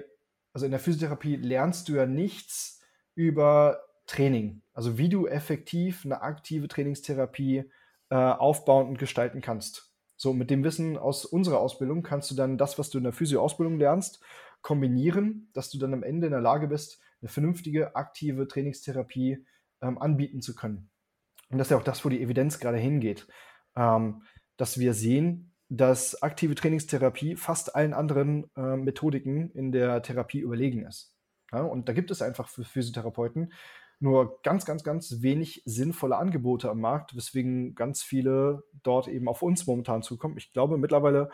also 0.52 0.66
in 0.66 0.72
der 0.72 0.80
Physiotherapie 0.80 1.36
lernst 1.36 1.88
du 1.88 1.94
ja 1.94 2.06
nichts 2.06 2.80
über 3.14 3.80
Training, 4.06 4.62
also 4.72 4.96
wie 4.96 5.08
du 5.08 5.26
effektiv 5.26 6.04
eine 6.04 6.22
aktive 6.22 6.66
Trainingstherapie 6.66 7.70
äh, 8.10 8.14
aufbauen 8.14 8.88
und 8.88 8.98
gestalten 8.98 9.40
kannst. 9.40 9.92
So, 10.16 10.32
mit 10.32 10.50
dem 10.50 10.64
Wissen 10.64 10.96
aus 10.96 11.24
unserer 11.24 11.60
Ausbildung 11.60 12.02
kannst 12.02 12.30
du 12.30 12.34
dann 12.34 12.58
das, 12.58 12.78
was 12.78 12.90
du 12.90 12.98
in 12.98 13.04
der 13.04 13.12
Physio-Ausbildung 13.12 13.78
lernst, 13.78 14.20
kombinieren, 14.62 15.50
dass 15.52 15.70
du 15.70 15.78
dann 15.78 15.94
am 15.94 16.02
Ende 16.02 16.26
in 16.26 16.32
der 16.32 16.40
Lage 16.40 16.66
bist, 16.66 17.00
eine 17.20 17.28
vernünftige, 17.28 17.96
aktive 17.96 18.48
Trainingstherapie 18.48 19.44
ähm, 19.80 19.98
anbieten 19.98 20.40
zu 20.40 20.54
können. 20.54 20.90
Und 21.50 21.58
das 21.58 21.68
ist 21.68 21.70
ja 21.70 21.76
auch 21.78 21.82
das, 21.82 22.04
wo 22.04 22.08
die 22.08 22.20
Evidenz 22.20 22.58
gerade 22.58 22.78
hingeht. 22.78 23.26
Ähm, 23.76 24.22
dass 24.56 24.78
wir 24.78 24.92
sehen, 24.92 25.54
dass 25.68 26.22
aktive 26.22 26.54
Trainingstherapie 26.54 27.36
fast 27.36 27.74
allen 27.74 27.94
anderen 27.94 28.50
äh, 28.56 28.76
Methodiken 28.76 29.50
in 29.52 29.72
der 29.72 30.02
Therapie 30.02 30.40
überlegen 30.40 30.84
ist. 30.84 31.14
Ja, 31.52 31.62
und 31.62 31.88
da 31.88 31.92
gibt 31.92 32.10
es 32.10 32.22
einfach 32.22 32.48
für 32.48 32.64
Physiotherapeuten 32.64 33.52
nur 34.00 34.40
ganz, 34.42 34.64
ganz, 34.64 34.84
ganz 34.84 35.22
wenig 35.22 35.62
sinnvolle 35.64 36.16
Angebote 36.16 36.70
am 36.70 36.80
Markt, 36.80 37.16
weswegen 37.16 37.74
ganz 37.74 38.02
viele 38.02 38.62
dort 38.82 39.08
eben 39.08 39.28
auf 39.28 39.42
uns 39.42 39.66
momentan 39.66 40.02
zukommen. 40.02 40.38
Ich 40.38 40.52
glaube, 40.52 40.78
mittlerweile 40.78 41.30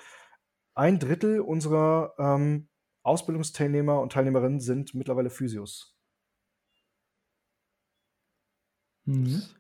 ein 0.75 0.99
Drittel 0.99 1.41
unserer 1.41 2.15
ähm, 2.19 2.69
Ausbildungsteilnehmer 3.05 4.01
und 4.01 4.13
Teilnehmerinnen 4.13 4.61
sind 4.61 4.95
mittlerweile 4.95 5.31
Physios. 5.31 5.97
Mhm. 9.07 9.55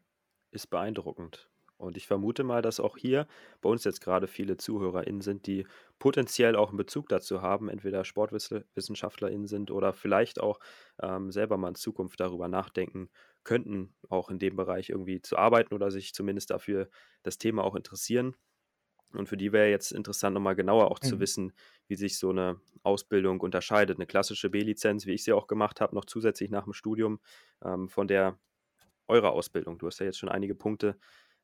Ist 0.52 0.68
beeindruckend. 0.70 1.50
Und 1.76 1.96
ich 1.96 2.06
vermute 2.06 2.44
mal, 2.44 2.62
dass 2.62 2.78
auch 2.80 2.96
hier 2.96 3.26
bei 3.60 3.68
uns 3.68 3.82
jetzt 3.84 4.00
gerade 4.00 4.28
viele 4.28 4.56
ZuhörerInnen 4.56 5.20
sind, 5.20 5.46
die 5.46 5.66
potenziell 5.98 6.54
auch 6.56 6.68
einen 6.68 6.76
Bezug 6.78 7.08
dazu 7.08 7.42
haben, 7.42 7.68
entweder 7.68 8.04
SportwissenschaftlerInnen 8.04 9.46
sind 9.48 9.70
oder 9.72 9.92
vielleicht 9.92 10.40
auch 10.40 10.60
ähm, 11.02 11.32
selber 11.32 11.56
mal 11.58 11.70
in 11.70 11.74
Zukunft 11.74 12.20
darüber 12.20 12.46
nachdenken 12.48 13.10
könnten, 13.42 13.96
auch 14.08 14.30
in 14.30 14.38
dem 14.38 14.54
Bereich 14.56 14.88
irgendwie 14.90 15.20
zu 15.20 15.36
arbeiten 15.36 15.74
oder 15.74 15.90
sich 15.90 16.14
zumindest 16.14 16.50
dafür 16.50 16.88
das 17.24 17.38
Thema 17.38 17.64
auch 17.64 17.74
interessieren. 17.74 18.36
Und 19.18 19.28
für 19.28 19.36
die 19.36 19.52
wäre 19.52 19.70
jetzt 19.70 19.92
interessant, 19.92 20.34
nochmal 20.34 20.56
genauer 20.56 20.90
auch 20.90 20.98
zu 20.98 21.18
Mhm. 21.18 21.20
wissen, 21.20 21.52
wie 21.88 21.96
sich 21.96 22.18
so 22.18 22.30
eine 22.30 22.60
Ausbildung 22.82 23.40
unterscheidet. 23.40 23.98
Eine 23.98 24.06
klassische 24.06 24.50
B-Lizenz, 24.50 25.06
wie 25.06 25.12
ich 25.12 25.24
sie 25.24 25.32
auch 25.32 25.46
gemacht 25.46 25.80
habe, 25.80 25.94
noch 25.94 26.04
zusätzlich 26.04 26.50
nach 26.50 26.64
dem 26.64 26.72
Studium, 26.72 27.20
ähm, 27.64 27.88
von 27.88 28.08
der 28.08 28.38
eurer 29.08 29.32
Ausbildung. 29.32 29.78
Du 29.78 29.86
hast 29.86 29.98
ja 30.00 30.06
jetzt 30.06 30.18
schon 30.18 30.28
einige 30.28 30.54
Punkte 30.54 30.98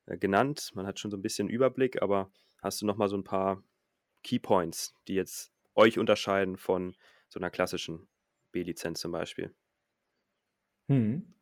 äh, 0.05 0.17
genannt. 0.17 0.71
Man 0.75 0.87
hat 0.87 0.99
schon 0.99 1.11
so 1.11 1.17
ein 1.17 1.21
bisschen 1.21 1.49
Überblick, 1.49 2.01
aber 2.01 2.31
hast 2.61 2.81
du 2.81 2.85
noch 2.85 2.97
mal 2.97 3.09
so 3.09 3.17
ein 3.17 3.23
paar 3.23 3.63
Key 4.23 4.39
Points, 4.39 4.95
die 5.07 5.15
jetzt 5.15 5.53
euch 5.75 5.99
unterscheiden 5.99 6.57
von 6.57 6.95
so 7.29 7.39
einer 7.39 7.51
klassischen 7.51 8.09
B-Lizenz 8.51 8.99
zum 9.01 9.11
Beispiel? 9.11 9.55
Hm. 10.89 11.33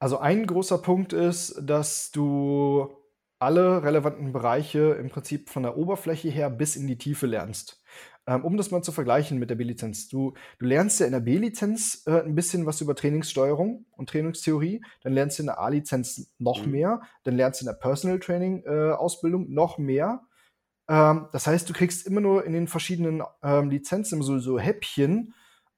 Also 0.00 0.18
ein 0.18 0.46
großer 0.46 0.78
Punkt 0.78 1.12
ist, 1.12 1.56
dass 1.60 2.10
du 2.12 2.97
alle 3.38 3.82
relevanten 3.82 4.32
Bereiche 4.32 4.96
im 5.00 5.10
Prinzip 5.10 5.48
von 5.48 5.62
der 5.62 5.76
Oberfläche 5.76 6.28
her 6.28 6.50
bis 6.50 6.76
in 6.76 6.86
die 6.86 6.98
Tiefe 6.98 7.26
lernst. 7.26 7.82
Ähm, 8.28 8.44
um 8.44 8.58
das 8.58 8.70
mal 8.70 8.82
zu 8.82 8.92
vergleichen 8.92 9.38
mit 9.38 9.48
der 9.48 9.54
B-Lizenz. 9.54 10.08
Du, 10.08 10.34
du 10.58 10.66
lernst 10.66 11.00
ja 11.00 11.06
in 11.06 11.12
der 11.12 11.20
B-Lizenz 11.20 12.02
äh, 12.06 12.20
ein 12.20 12.34
bisschen 12.34 12.66
was 12.66 12.82
über 12.82 12.94
Trainingssteuerung 12.94 13.86
und 13.96 14.10
Trainingstheorie, 14.10 14.82
dann 15.02 15.14
lernst 15.14 15.38
du 15.38 15.44
in 15.44 15.46
der 15.46 15.58
A-Lizenz 15.58 16.30
noch 16.38 16.66
mhm. 16.66 16.72
mehr, 16.72 17.00
dann 17.24 17.36
lernst 17.36 17.60
du 17.60 17.64
in 17.64 17.72
der 17.72 17.78
Personal 17.78 18.18
Training 18.18 18.64
äh, 18.66 18.90
Ausbildung 18.90 19.50
noch 19.50 19.78
mehr. 19.78 20.20
Ähm, 20.88 21.28
das 21.32 21.46
heißt, 21.46 21.68
du 21.70 21.72
kriegst 21.72 22.06
immer 22.06 22.20
nur 22.20 22.44
in 22.44 22.52
den 22.52 22.68
verschiedenen 22.68 23.22
ähm, 23.42 23.70
Lizenzen 23.70 24.20
so, 24.20 24.38
so 24.38 24.58
Häppchen 24.58 25.32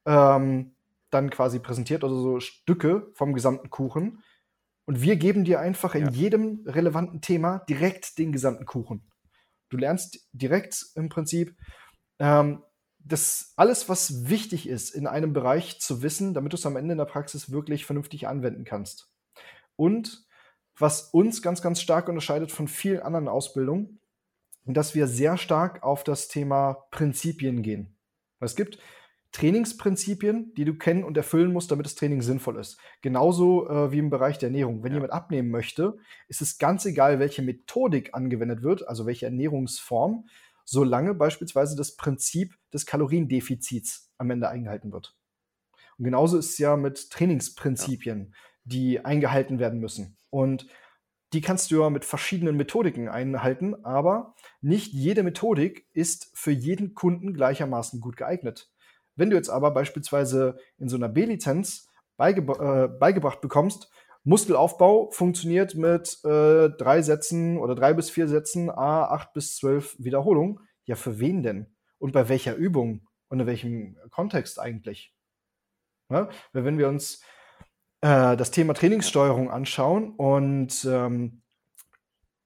ähm, 0.05 0.73
dann 1.11 1.31
quasi 1.31 1.61
präsentiert 1.61 2.03
oder 2.03 2.14
so 2.14 2.40
Stücke 2.40 3.12
vom 3.14 3.33
gesamten 3.33 3.70
Kuchen. 3.70 4.25
Und 4.90 5.03
wir 5.03 5.14
geben 5.14 5.44
dir 5.44 5.61
einfach 5.61 5.94
in 5.94 6.07
ja. 6.07 6.11
jedem 6.11 6.64
relevanten 6.66 7.20
Thema 7.20 7.61
direkt 7.68 8.18
den 8.18 8.33
gesamten 8.33 8.66
Kuchen. 8.66 9.09
Du 9.68 9.76
lernst 9.76 10.29
direkt 10.33 10.85
im 10.96 11.09
Prinzip 11.09 11.57
ähm, 12.18 12.64
das 12.98 13.53
alles, 13.55 13.88
was 13.88 14.29
wichtig 14.29 14.68
ist, 14.68 14.90
in 14.90 15.07
einem 15.07 15.33
Bereich 15.33 15.81
zu 15.81 16.03
wissen, 16.03 16.35
damit 16.35 16.53
du 16.53 16.57
es 16.57 16.66
am 16.66 16.74
Ende 16.74 16.90
in 16.90 16.98
der 16.98 17.05
Praxis 17.05 17.53
wirklich 17.53 17.87
vernünftig 17.87 18.26
anwenden 18.26 18.64
kannst. 18.64 19.09
Und 19.76 20.26
was 20.76 21.03
uns 21.03 21.40
ganz, 21.40 21.62
ganz 21.62 21.81
stark 21.81 22.09
unterscheidet 22.09 22.50
von 22.50 22.66
vielen 22.66 22.98
anderen 22.98 23.29
Ausbildungen, 23.29 24.00
dass 24.64 24.96
wir 24.96 25.07
sehr 25.07 25.37
stark 25.37 25.85
auf 25.85 26.03
das 26.03 26.26
Thema 26.26 26.88
Prinzipien 26.90 27.62
gehen. 27.62 27.96
Es 28.40 28.57
gibt 28.57 28.81
Trainingsprinzipien, 29.33 30.53
die 30.55 30.64
du 30.64 30.75
kennen 30.75 31.05
und 31.05 31.16
erfüllen 31.16 31.53
musst, 31.53 31.71
damit 31.71 31.87
das 31.87 31.95
Training 31.95 32.21
sinnvoll 32.21 32.59
ist. 32.59 32.79
Genauso 33.01 33.69
äh, 33.69 33.93
wie 33.93 33.99
im 33.99 34.11
Bereich 34.11 34.38
der 34.38 34.49
Ernährung. 34.49 34.83
Wenn 34.83 34.93
ja. 34.93 34.97
jemand 34.97 35.12
abnehmen 35.12 35.51
möchte, 35.51 35.99
ist 36.29 36.43
es 36.43 36.59
ganz 36.59 36.85
egal, 36.85 37.21
welche 37.21 37.43
Methodik 37.43 38.12
angewendet 38.12 38.62
wird, 38.62 38.88
also 38.88 39.07
welche 39.07 39.27
Ernährungsform 39.27 40.27
solange 40.64 41.14
beispielsweise 41.14 41.77
das 41.77 41.97
Prinzip 41.97 42.57
des 42.73 42.87
Kaloriendefizits 42.87 44.12
am 44.19 44.31
Ende 44.31 44.49
eingehalten 44.49 44.93
wird. 44.93 45.16
Und 45.99 46.05
genauso 46.05 46.38
ist 46.38 46.51
es 46.51 46.59
ja 46.59 46.77
mit 46.77 47.11
Trainingsprinzipien, 47.11 48.29
ja. 48.31 48.37
die 48.64 49.05
eingehalten 49.05 49.59
werden 49.59 49.81
müssen. 49.81 50.16
Und 50.31 50.66
die 51.33 51.40
kannst 51.40 51.71
du 51.71 51.81
ja 51.83 51.90
mit 51.90 52.05
verschiedenen 52.05 52.57
Methodiken 52.57 53.09
einhalten, 53.09 53.85
aber 53.85 54.35
nicht 54.61 54.93
jede 54.93 55.23
Methodik 55.23 55.87
ist 55.93 56.31
für 56.35 56.51
jeden 56.51 56.95
Kunden 56.95 57.35
gleichermaßen 57.35 58.01
gut 58.01 58.16
geeignet. 58.16 58.71
Wenn 59.21 59.29
du 59.29 59.37
jetzt 59.37 59.51
aber 59.51 59.71
beispielsweise 59.71 60.57
in 60.79 60.89
so 60.89 60.97
einer 60.97 61.11
B-Lizenz 61.11 61.91
beige 62.17 62.41
äh, 62.41 62.89
beigebracht 62.89 63.43
bekommst, 63.43 63.93
Muskelaufbau 64.25 65.11
funktioniert 65.11 65.75
mit 65.75 66.25
äh, 66.25 66.71
drei 66.71 67.03
Sätzen 67.03 67.59
oder 67.59 67.75
drei 67.75 67.93
bis 67.93 68.09
vier 68.09 68.29
Sätzen, 68.29 68.71
a 68.71 69.05
acht 69.05 69.35
bis 69.35 69.57
zwölf 69.57 69.95
Wiederholungen. 69.99 70.61
Ja, 70.87 70.97
für 70.97 71.21
wen 71.21 71.43
denn? 71.43 71.67
Und 71.99 72.13
bei 72.13 72.31
welcher 72.31 72.55
Übung? 72.55 73.07
Und 73.29 73.41
in 73.41 73.47
welchem 73.47 73.99
Kontext 74.11 74.59
eigentlich? 74.59 75.15
Ja, 76.09 76.31
wenn 76.55 76.79
wir 76.79 76.89
uns 76.89 77.23
äh, 78.01 78.39
das 78.39 78.51
Thema 78.51 78.73
Trainingssteuerung 78.73 79.51
anschauen 79.51 80.15
und 80.17 80.83
ähm, 80.91 81.43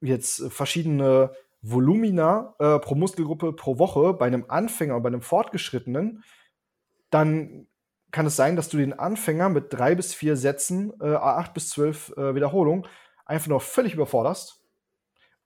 jetzt 0.00 0.52
verschiedene 0.52 1.32
Volumina 1.62 2.56
äh, 2.58 2.80
pro 2.80 2.96
Muskelgruppe 2.96 3.52
pro 3.52 3.78
Woche 3.78 4.12
bei 4.12 4.26
einem 4.26 4.46
Anfänger 4.48 4.96
und 4.96 5.04
bei 5.04 5.08
einem 5.08 5.22
Fortgeschrittenen, 5.22 6.24
dann 7.14 7.68
kann 8.10 8.26
es 8.26 8.36
sein, 8.36 8.56
dass 8.56 8.68
du 8.68 8.76
den 8.76 8.92
Anfänger 8.92 9.48
mit 9.48 9.72
drei 9.72 9.94
bis 9.94 10.14
vier 10.14 10.36
Sätzen, 10.36 10.92
äh, 11.00 11.14
acht 11.14 11.54
bis 11.54 11.70
zwölf 11.70 12.12
äh, 12.16 12.34
Wiederholungen, 12.34 12.86
einfach 13.24 13.48
noch 13.48 13.62
völlig 13.62 13.94
überforderst 13.94 14.62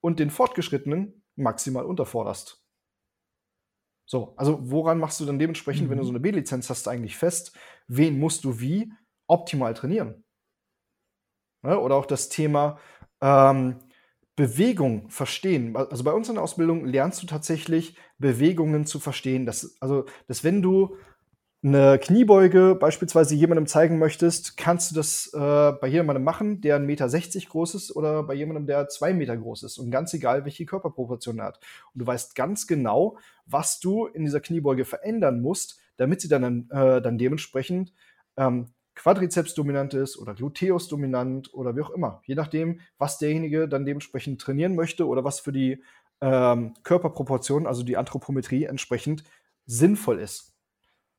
und 0.01 0.19
den 0.19 0.31
Fortgeschrittenen 0.31 1.23
maximal 1.37 1.85
unterforderst. 1.85 2.63
So, 4.07 4.35
also 4.37 4.59
woran 4.71 4.99
machst 4.99 5.21
du 5.21 5.27
dann 5.27 5.39
dementsprechend, 5.39 5.87
mhm. 5.87 5.91
wenn 5.91 5.99
du 5.99 6.05
so 6.05 6.11
mhm. 6.11 6.17
eine 6.17 6.23
B-Lizenz 6.23 6.71
hast, 6.71 6.89
eigentlich 6.89 7.17
fest, 7.17 7.57
wen 7.87 8.19
musst 8.19 8.45
du 8.45 8.61
wie 8.61 8.93
optimal 9.27 9.75
trainieren? 9.75 10.25
Ne, 11.63 11.79
oder 11.79 11.97
auch 11.97 12.07
das 12.07 12.29
Thema 12.29 12.79
ähm, 13.21 13.77
Bewegung 14.37 15.11
verstehen. 15.11 15.77
Also 15.77 16.05
bei 16.05 16.13
uns 16.13 16.29
in 16.29 16.37
der 16.37 16.45
Ausbildung 16.45 16.85
lernst 16.85 17.23
du 17.23 17.27
tatsächlich 17.27 17.97
Bewegungen 18.19 18.87
zu 18.87 19.01
verstehen. 19.01 19.45
Das, 19.45 19.77
also, 19.81 20.07
dass 20.29 20.45
wenn 20.45 20.63
du 20.63 20.97
eine 21.63 21.99
Kniebeuge 21.99 22.77
beispielsweise 22.79 23.35
jemandem 23.35 23.67
zeigen 23.67 23.99
möchtest, 23.99 24.57
kannst 24.57 24.91
du 24.91 24.95
das 24.95 25.33
äh, 25.35 25.73
bei 25.81 25.89
jemandem 25.89 26.23
machen, 26.23 26.61
der 26.61 26.79
1,60 26.79 26.85
Meter 26.85 27.41
groß 27.49 27.75
ist 27.75 27.97
oder 27.97 28.23
bei 28.23 28.35
jemandem, 28.35 28.67
der 28.67 28.89
2 28.89 29.13
Meter 29.15 29.37
groß 29.37 29.65
ist. 29.65 29.79
Und 29.79 29.91
ganz 29.91 30.15
egal, 30.15 30.45
welche 30.45 30.67
Körperproportion 30.67 31.41
er 31.41 31.47
hat. 31.47 31.61
Und 31.93 32.03
du 32.03 32.07
weißt 32.07 32.37
ganz 32.37 32.69
genau, 32.69 33.19
was 33.45 33.81
du 33.81 34.07
in 34.07 34.25
dieser 34.25 34.41
Kniebeuge 34.41 34.85
verändern 34.85 35.41
musst, 35.41 35.81
damit 35.97 36.21
sie 36.21 36.29
dann, 36.29 36.71
äh, 36.71 37.03
dann 37.03 37.19
dementsprechend 37.19 37.93
ähm, 38.37 38.67
Quadrizeps 38.95 39.55
dominant 39.55 39.95
ist 39.95 40.17
oder 40.17 40.35
Gluteus 40.35 40.87
dominant 40.87 41.53
oder 41.55 41.75
wie 41.77 41.83
auch 41.83 41.91
immer. 41.91 42.23
Je 42.25 42.37
nachdem, 42.37 42.81
was 42.99 43.19
derjenige 43.19 43.69
dann 43.69 43.85
dementsprechend 43.85 44.41
trainieren 44.41 44.77
möchte 44.77 45.07
oder 45.09 45.25
was 45.25 45.41
für 45.41 45.53
die 45.53 45.83
ähm, 46.21 46.75
Körperproportion, 46.85 47.67
also 47.67 47.83
die 47.83 47.97
Anthropometrie 47.97 48.65
entsprechend 48.65 49.25
sinnvoll 49.67 50.21
ist. 50.21 50.58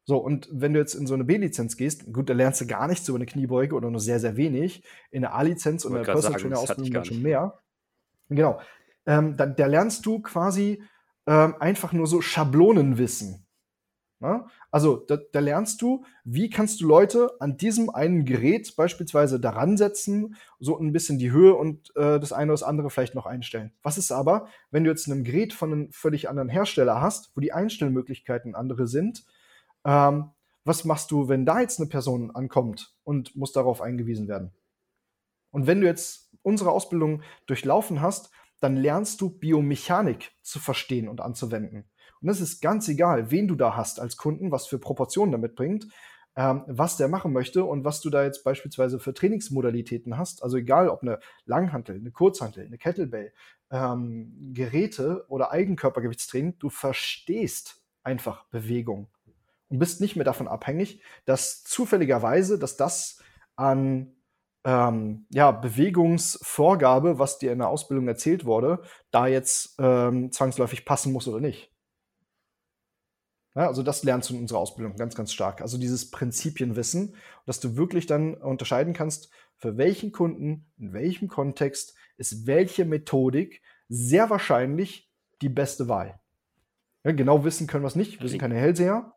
So, 0.09 0.17
und 0.17 0.49
wenn 0.51 0.73
du 0.73 0.79
jetzt 0.79 0.95
in 0.95 1.05
so 1.05 1.13
eine 1.13 1.23
B-Lizenz 1.23 1.77
gehst, 1.77 2.11
gut, 2.11 2.31
da 2.31 2.33
lernst 2.33 2.59
du 2.59 2.65
gar 2.65 2.87
nichts 2.87 3.07
über 3.07 3.17
eine 3.17 3.27
Kniebeuge 3.27 3.75
oder 3.75 3.91
nur 3.91 3.99
sehr, 3.99 4.19
sehr 4.19 4.37
wenig. 4.37 4.83
In 5.11 5.21
der 5.21 5.35
A-Lizenz 5.35 5.85
und 5.85 5.91
in 5.91 6.03
der 6.03 6.11
Personal 6.11 6.41
Trainer 6.41 6.57
Ausbildung 6.57 7.03
schon 7.03 7.21
mehr. 7.21 7.59
Genau. 8.27 8.59
Ähm, 9.05 9.37
da, 9.37 9.45
da, 9.45 9.67
lernst 9.67 10.03
du 10.07 10.19
quasi 10.19 10.81
ähm, 11.27 11.53
einfach 11.59 11.93
nur 11.93 12.07
so 12.07 12.21
Schablonenwissen. 12.21 13.45
Na? 14.19 14.47
Also, 14.71 14.95
da, 14.95 15.19
da, 15.31 15.41
lernst 15.41 15.79
du, 15.83 16.03
wie 16.23 16.49
kannst 16.49 16.81
du 16.81 16.87
Leute 16.87 17.29
an 17.39 17.57
diesem 17.57 17.91
einen 17.91 18.25
Gerät 18.25 18.75
beispielsweise 18.75 19.39
daran 19.39 19.77
setzen, 19.77 20.37
so 20.59 20.75
ein 20.79 20.91
bisschen 20.91 21.19
die 21.19 21.29
Höhe 21.29 21.53
und 21.53 21.95
äh, 21.95 22.19
das 22.19 22.33
eine 22.33 22.45
oder 22.45 22.59
das 22.59 22.63
andere 22.63 22.89
vielleicht 22.89 23.13
noch 23.13 23.27
einstellen. 23.27 23.73
Was 23.83 23.99
ist 23.99 24.11
aber, 24.11 24.47
wenn 24.71 24.83
du 24.83 24.89
jetzt 24.89 25.05
ein 25.05 25.23
Gerät 25.23 25.53
von 25.53 25.71
einem 25.71 25.91
völlig 25.91 26.29
anderen 26.29 26.49
Hersteller 26.49 26.99
hast, 26.99 27.31
wo 27.35 27.41
die 27.41 27.53
Einstellmöglichkeiten 27.53 28.55
andere 28.55 28.87
sind, 28.87 29.23
ähm, 29.85 30.31
was 30.65 30.85
machst 30.85 31.11
du, 31.11 31.29
wenn 31.29 31.45
da 31.45 31.61
jetzt 31.61 31.79
eine 31.79 31.89
Person 31.89 32.31
ankommt 32.31 32.95
und 33.03 33.35
muss 33.35 33.51
darauf 33.51 33.81
eingewiesen 33.81 34.27
werden? 34.27 34.51
Und 35.51 35.67
wenn 35.67 35.81
du 35.81 35.87
jetzt 35.87 36.29
unsere 36.41 36.71
Ausbildung 36.71 37.23
durchlaufen 37.47 38.01
hast, 38.01 38.31
dann 38.59 38.75
lernst 38.75 39.21
du 39.21 39.29
Biomechanik 39.29 40.31
zu 40.41 40.59
verstehen 40.59 41.07
und 41.07 41.21
anzuwenden. 41.21 41.89
Und 42.21 42.29
es 42.29 42.41
ist 42.41 42.61
ganz 42.61 42.87
egal, 42.87 43.31
wen 43.31 43.47
du 43.47 43.55
da 43.55 43.75
hast 43.75 43.99
als 43.99 44.17
Kunden, 44.17 44.51
was 44.51 44.67
für 44.67 44.79
Proportionen 44.79 45.31
damit 45.31 45.55
bringt, 45.55 45.87
ähm, 46.35 46.63
was 46.67 46.97
der 46.97 47.07
machen 47.07 47.33
möchte 47.33 47.63
und 47.63 47.85
was 47.85 48.01
du 48.01 48.09
da 48.09 48.23
jetzt 48.23 48.43
beispielsweise 48.43 48.99
für 48.99 49.13
Trainingsmodalitäten 49.13 50.17
hast. 50.17 50.43
Also 50.43 50.57
egal, 50.57 50.89
ob 50.89 51.01
eine 51.01 51.19
Langhantel, 51.45 51.95
eine 51.95 52.11
Kurzhantel, 52.11 52.65
eine 52.65 52.77
Kettlebell, 52.77 53.33
ähm, 53.71 54.51
Geräte 54.53 55.25
oder 55.29 55.51
Eigenkörpergewichtstraining, 55.51 56.59
du 56.59 56.69
verstehst 56.69 57.81
einfach 58.03 58.45
Bewegung 58.45 59.07
und 59.69 59.79
bist 59.79 60.01
nicht 60.01 60.15
mehr 60.15 60.25
davon 60.25 60.47
abhängig, 60.47 61.01
dass 61.25 61.63
zufälligerweise, 61.63 62.59
dass 62.59 62.77
das 62.77 63.21
an 63.55 64.15
ähm, 64.65 65.25
ja, 65.29 65.51
Bewegungsvorgabe, 65.51 67.19
was 67.19 67.39
dir 67.39 67.51
in 67.51 67.59
der 67.59 67.69
Ausbildung 67.69 68.07
erzählt 68.07 68.45
wurde, 68.45 68.81
da 69.11 69.27
jetzt 69.27 69.75
ähm, 69.79 70.31
zwangsläufig 70.31 70.85
passen 70.85 71.13
muss 71.13 71.27
oder 71.27 71.39
nicht. 71.39 71.71
Ja, 73.55 73.67
also 73.67 73.83
das 73.83 74.03
lernst 74.03 74.29
du 74.29 74.35
in 74.35 74.41
unserer 74.41 74.59
Ausbildung 74.59 74.95
ganz, 74.95 75.15
ganz 75.15 75.33
stark. 75.33 75.61
Also 75.61 75.77
dieses 75.77 76.11
Prinzipienwissen, 76.11 77.15
dass 77.45 77.59
du 77.59 77.75
wirklich 77.75 78.05
dann 78.05 78.35
unterscheiden 78.35 78.93
kannst, 78.93 79.31
für 79.57 79.77
welchen 79.77 80.11
Kunden, 80.11 80.71
in 80.77 80.93
welchem 80.93 81.27
Kontext 81.27 81.95
ist 82.17 82.47
welche 82.47 82.85
Methodik 82.85 83.61
sehr 83.87 84.29
wahrscheinlich 84.29 85.09
die 85.41 85.49
beste 85.49 85.87
Wahl. 85.87 86.19
Ja, 87.03 87.11
genau 87.11 87.43
wissen 87.43 87.67
können 87.67 87.83
wir 87.83 87.87
es 87.87 87.95
nicht. 87.95 88.21
Wir 88.21 88.29
sind 88.29 88.39
keine 88.39 88.55
Hellseher. 88.55 89.15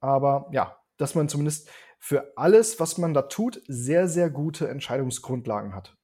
Aber 0.00 0.48
ja, 0.52 0.78
dass 0.96 1.14
man 1.14 1.28
zumindest 1.28 1.70
für 1.98 2.32
alles, 2.36 2.80
was 2.80 2.98
man 2.98 3.14
da 3.14 3.22
tut, 3.22 3.62
sehr, 3.68 4.08
sehr 4.08 4.30
gute 4.30 4.68
Entscheidungsgrundlagen 4.68 5.74
hat. 5.74 5.96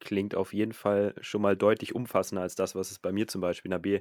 Klingt 0.00 0.34
auf 0.34 0.52
jeden 0.52 0.72
Fall 0.72 1.14
schon 1.20 1.40
mal 1.40 1.56
deutlich 1.56 1.94
umfassender 1.94 2.42
als 2.42 2.54
das, 2.56 2.74
was 2.74 2.90
es 2.90 2.98
bei 2.98 3.10
mir 3.12 3.26
zum 3.26 3.40
Beispiel 3.40 3.70
in 3.72 3.82
der 3.82 4.00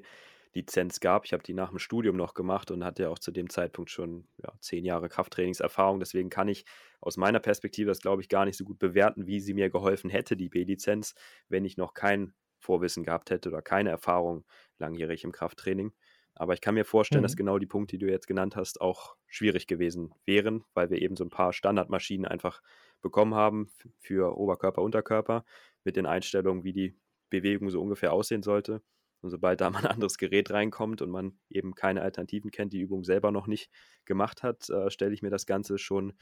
B-Lizenz 0.51 0.99
gab. 0.99 1.25
Ich 1.25 1.33
habe 1.33 1.43
die 1.43 1.53
nach 1.53 1.69
dem 1.69 1.79
Studium 1.79 2.17
noch 2.17 2.33
gemacht 2.33 2.71
und 2.71 2.83
hatte 2.83 3.03
ja 3.03 3.09
auch 3.09 3.19
zu 3.19 3.31
dem 3.31 3.49
Zeitpunkt 3.49 3.89
schon 3.89 4.27
ja, 4.37 4.51
zehn 4.59 4.83
Jahre 4.83 5.07
Krafttrainingserfahrung. 5.07 5.99
Deswegen 5.99 6.29
kann 6.29 6.49
ich 6.49 6.65
aus 6.99 7.15
meiner 7.15 7.39
Perspektive 7.39 7.87
das, 7.89 8.01
glaube 8.01 8.21
ich, 8.21 8.27
gar 8.27 8.43
nicht 8.45 8.57
so 8.57 8.65
gut 8.65 8.79
bewerten, 8.79 9.27
wie 9.27 9.39
sie 9.39 9.53
mir 9.53 9.69
geholfen 9.69 10.09
hätte, 10.09 10.35
die 10.35 10.49
B-Lizenz, 10.49 11.15
wenn 11.47 11.63
ich 11.63 11.77
noch 11.77 11.93
kein 11.93 12.33
Vorwissen 12.59 13.03
gehabt 13.03 13.29
hätte 13.29 13.49
oder 13.49 13.61
keine 13.61 13.89
Erfahrung 13.89 14.45
langjährig 14.79 15.23
im 15.23 15.31
Krafttraining. 15.31 15.93
Aber 16.35 16.53
ich 16.53 16.61
kann 16.61 16.75
mir 16.75 16.85
vorstellen, 16.85 17.21
Mhm. 17.21 17.23
dass 17.23 17.35
genau 17.35 17.59
die 17.59 17.65
Punkte, 17.67 17.97
die 17.97 18.05
du 18.05 18.11
jetzt 18.11 18.27
genannt 18.27 18.55
hast, 18.55 18.81
auch 18.81 19.15
schwierig 19.27 19.67
gewesen 19.67 20.13
wären, 20.25 20.63
weil 20.73 20.89
wir 20.89 21.01
eben 21.01 21.15
so 21.15 21.23
ein 21.23 21.29
paar 21.29 21.53
Standardmaschinen 21.53 22.25
einfach 22.25 22.61
bekommen 23.01 23.35
haben 23.35 23.69
für 23.99 24.37
Oberkörper, 24.37 24.81
Unterkörper 24.81 25.45
mit 25.83 25.95
den 25.95 26.05
Einstellungen, 26.05 26.63
wie 26.63 26.73
die 26.73 26.95
Bewegung 27.29 27.69
so 27.69 27.81
ungefähr 27.81 28.13
aussehen 28.13 28.43
sollte. 28.43 28.81
Und 29.21 29.29
sobald 29.29 29.61
da 29.61 29.69
mal 29.69 29.79
ein 29.79 29.85
anderes 29.91 30.17
Gerät 30.17 30.51
reinkommt 30.51 31.01
und 31.01 31.09
man 31.09 31.39
eben 31.49 31.75
keine 31.75 32.01
Alternativen 32.01 32.51
kennt, 32.51 32.73
die 32.73 32.81
Übung 32.81 33.03
selber 33.03 33.31
noch 33.31 33.47
nicht 33.47 33.69
gemacht 34.05 34.43
hat, 34.43 34.69
äh, 34.69 34.89
stelle 34.89 35.13
ich 35.13 35.21
mir 35.21 35.29
das 35.29 35.45
Ganze 35.45 35.77
schon 35.77 36.13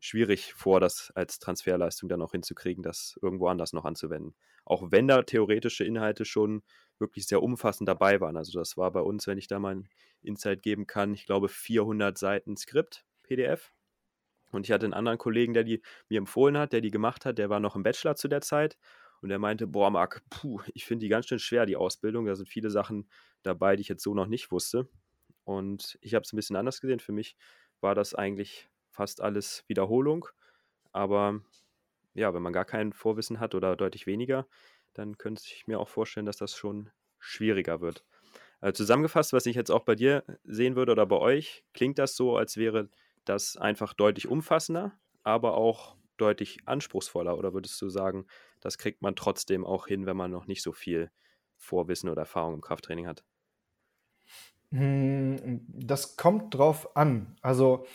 schwierig 0.00 0.54
vor, 0.54 0.80
das 0.80 1.12
als 1.14 1.38
Transferleistung 1.38 2.08
dann 2.08 2.22
auch 2.22 2.32
hinzukriegen, 2.32 2.82
das 2.82 3.18
irgendwo 3.22 3.48
anders 3.48 3.72
noch 3.72 3.84
anzuwenden. 3.84 4.34
Auch 4.64 4.90
wenn 4.90 5.06
da 5.06 5.22
theoretische 5.22 5.84
Inhalte 5.84 6.24
schon 6.24 6.62
wirklich 6.98 7.26
sehr 7.26 7.42
umfassend 7.42 7.88
dabei 7.88 8.20
waren. 8.20 8.36
Also 8.36 8.58
das 8.58 8.76
war 8.76 8.90
bei 8.90 9.00
uns, 9.00 9.26
wenn 9.26 9.38
ich 9.38 9.46
da 9.46 9.58
mal 9.58 9.76
ein 9.76 9.88
Insight 10.22 10.62
geben 10.62 10.86
kann, 10.86 11.14
ich 11.14 11.26
glaube 11.26 11.48
400 11.48 12.16
Seiten 12.16 12.56
Skript, 12.56 13.04
PDF. 13.22 13.72
Und 14.52 14.66
ich 14.66 14.72
hatte 14.72 14.86
einen 14.86 14.94
anderen 14.94 15.18
Kollegen, 15.18 15.54
der 15.54 15.64
die 15.64 15.82
mir 16.08 16.18
empfohlen 16.18 16.58
hat, 16.58 16.72
der 16.72 16.80
die 16.80 16.90
gemacht 16.90 17.24
hat, 17.24 17.38
der 17.38 17.50
war 17.50 17.60
noch 17.60 17.76
im 17.76 17.82
Bachelor 17.82 18.16
zu 18.16 18.26
der 18.26 18.40
Zeit. 18.40 18.78
Und 19.22 19.28
der 19.28 19.38
meinte, 19.38 19.66
boah, 19.66 19.90
Marc, 19.90 20.22
puh, 20.30 20.60
ich 20.74 20.86
finde 20.86 21.04
die 21.04 21.10
ganz 21.10 21.26
schön 21.26 21.38
schwer, 21.38 21.66
die 21.66 21.76
Ausbildung. 21.76 22.24
Da 22.24 22.34
sind 22.34 22.48
viele 22.48 22.70
Sachen 22.70 23.08
dabei, 23.42 23.76
die 23.76 23.82
ich 23.82 23.88
jetzt 23.88 24.02
so 24.02 24.14
noch 24.14 24.26
nicht 24.26 24.50
wusste. 24.50 24.88
Und 25.44 25.98
ich 26.00 26.14
habe 26.14 26.22
es 26.22 26.32
ein 26.32 26.36
bisschen 26.36 26.56
anders 26.56 26.80
gesehen. 26.80 27.00
Für 27.00 27.12
mich 27.12 27.36
war 27.80 27.94
das 27.94 28.14
eigentlich 28.14 28.68
fast 28.90 29.20
alles 29.20 29.64
Wiederholung. 29.68 30.26
Aber 30.92 31.40
ja, 32.14 32.34
wenn 32.34 32.42
man 32.42 32.52
gar 32.52 32.64
kein 32.64 32.92
Vorwissen 32.92 33.40
hat 33.40 33.54
oder 33.54 33.76
deutlich 33.76 34.06
weniger, 34.06 34.46
dann 34.94 35.18
könnte 35.18 35.42
ich 35.46 35.66
mir 35.66 35.78
auch 35.80 35.88
vorstellen, 35.88 36.26
dass 36.26 36.36
das 36.36 36.54
schon 36.56 36.90
schwieriger 37.18 37.80
wird. 37.80 38.04
Äh, 38.60 38.72
zusammengefasst, 38.72 39.32
was 39.32 39.46
ich 39.46 39.56
jetzt 39.56 39.70
auch 39.70 39.84
bei 39.84 39.94
dir 39.94 40.24
sehen 40.44 40.76
würde 40.76 40.92
oder 40.92 41.06
bei 41.06 41.16
euch, 41.18 41.64
klingt 41.74 41.98
das 41.98 42.16
so, 42.16 42.36
als 42.36 42.56
wäre 42.56 42.90
das 43.24 43.56
einfach 43.56 43.94
deutlich 43.94 44.28
umfassender, 44.28 44.98
aber 45.22 45.54
auch 45.56 45.96
deutlich 46.16 46.60
anspruchsvoller. 46.66 47.38
Oder 47.38 47.54
würdest 47.54 47.80
du 47.82 47.88
sagen, 47.90 48.26
das 48.60 48.78
kriegt 48.78 49.02
man 49.02 49.16
trotzdem 49.16 49.64
auch 49.66 49.86
hin, 49.86 50.06
wenn 50.06 50.16
man 50.16 50.30
noch 50.30 50.46
nicht 50.46 50.62
so 50.62 50.72
viel 50.72 51.10
Vorwissen 51.56 52.08
oder 52.10 52.22
Erfahrung 52.22 52.54
im 52.54 52.60
Krafttraining 52.60 53.06
hat? 53.06 53.24
Hm, 54.72 55.64
Das 55.68 56.16
kommt 56.16 56.54
drauf 56.54 56.96
an. 56.96 57.36
Also 57.42 57.86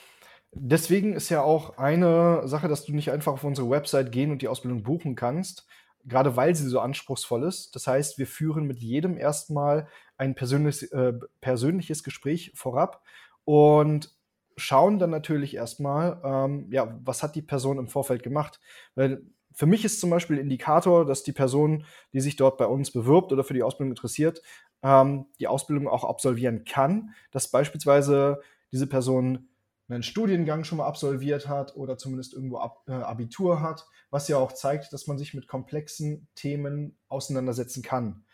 deswegen 0.56 1.14
ist 1.14 1.30
ja 1.30 1.42
auch 1.42 1.78
eine 1.78 2.48
Sache, 2.48 2.68
dass 2.68 2.86
du 2.86 2.94
nicht 2.94 3.12
einfach 3.12 3.34
auf 3.34 3.44
unsere 3.44 3.70
Website 3.70 4.12
gehen 4.12 4.32
und 4.32 4.42
die 4.42 4.48
Ausbildung 4.48 4.84
buchen 4.84 5.16
kannst, 5.16 5.68
gerade 6.06 6.36
weil 6.36 6.56
sie 6.56 6.68
so 6.68 6.80
anspruchsvoll 6.80 7.44
ist. 7.44 7.76
Das 7.76 7.88
heißt, 7.88 8.18
wir 8.18 8.28
führen 8.28 8.66
mit 8.66 8.80
jedem 8.80 9.18
erstmal 9.18 9.88
ein 10.18 10.36
persönliches, 10.36 10.92
äh, 10.92 11.14
persönliches 11.42 12.04
Gespräch 12.04 12.52
vorab 12.56 13.04
und 13.44 14.16
schauen 14.58 15.00
dann 15.00 15.10
natürlich 15.10 15.56
erstmal, 15.56 16.22
ähm, 16.24 16.68
ja, 16.72 16.98
was 17.04 17.22
hat 17.22 17.36
die 17.36 17.42
Person 17.42 17.78
im 17.78 17.88
Vorfeld 17.88 18.24
gemacht. 18.24 18.60
Weil 18.96 19.24
für 19.54 19.66
mich 19.66 19.84
ist 19.84 20.00
zum 20.00 20.10
Beispiel 20.10 20.38
Indikator, 20.38 21.06
dass 21.06 21.24
die 21.24 21.34
Person, 21.34 21.86
die 22.14 22.22
sich 22.22 22.38
dort 22.38 22.58
bei 22.58 22.66
uns 22.66 22.92
bewirbt 22.92 23.34
oder 23.34 23.44
für 23.44 23.54
die 23.54 23.64
Ausbildung 23.64 23.92
interessiert, 23.92 24.42
ähm, 24.84 25.26
die 25.40 25.48
Ausbildung 25.48 25.88
auch 25.88 26.04
absolvieren 26.04 26.64
kann, 26.64 27.14
dass 27.32 27.50
beispielsweise 27.50 28.42
diese 28.72 28.88
Person 28.88 29.50
einen 29.88 30.04
Studiengang 30.04 30.64
schon 30.64 30.80
mal 30.80 30.88
absolviert 30.88 31.48
hat 31.48 31.76
oder 31.76 31.98
zumindest 31.98 32.34
irgendwo 32.34 32.58
Ab 32.58 32.84
äh, 32.88 32.94
Abitur 32.94 33.62
hat, 33.62 33.86
was 34.10 34.28
ja 34.28 34.38
auch 34.38 34.52
zeigt, 34.52 34.92
dass 34.94 35.08
man 35.08 35.18
sich 35.18 35.34
mit 35.34 35.48
komplexen 35.48 36.28
Themen 36.36 36.98
auseinandersetzen 37.08 37.84
kann. 37.84 38.26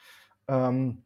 Ähm, 0.47 1.03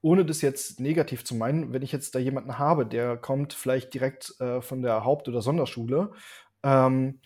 ohne 0.00 0.24
das 0.24 0.40
jetzt 0.42 0.80
negativ 0.80 1.24
zu 1.24 1.36
meinen, 1.36 1.72
wenn 1.72 1.82
ich 1.82 1.92
jetzt 1.92 2.14
da 2.14 2.18
jemanden 2.18 2.58
habe, 2.58 2.84
der 2.86 3.16
kommt 3.16 3.52
vielleicht 3.52 3.94
direkt 3.94 4.34
äh, 4.40 4.60
von 4.60 4.82
der 4.82 5.04
Haupt- 5.04 5.28
oder 5.28 5.42
Sonderschule, 5.42 6.10
ähm, 6.64 7.20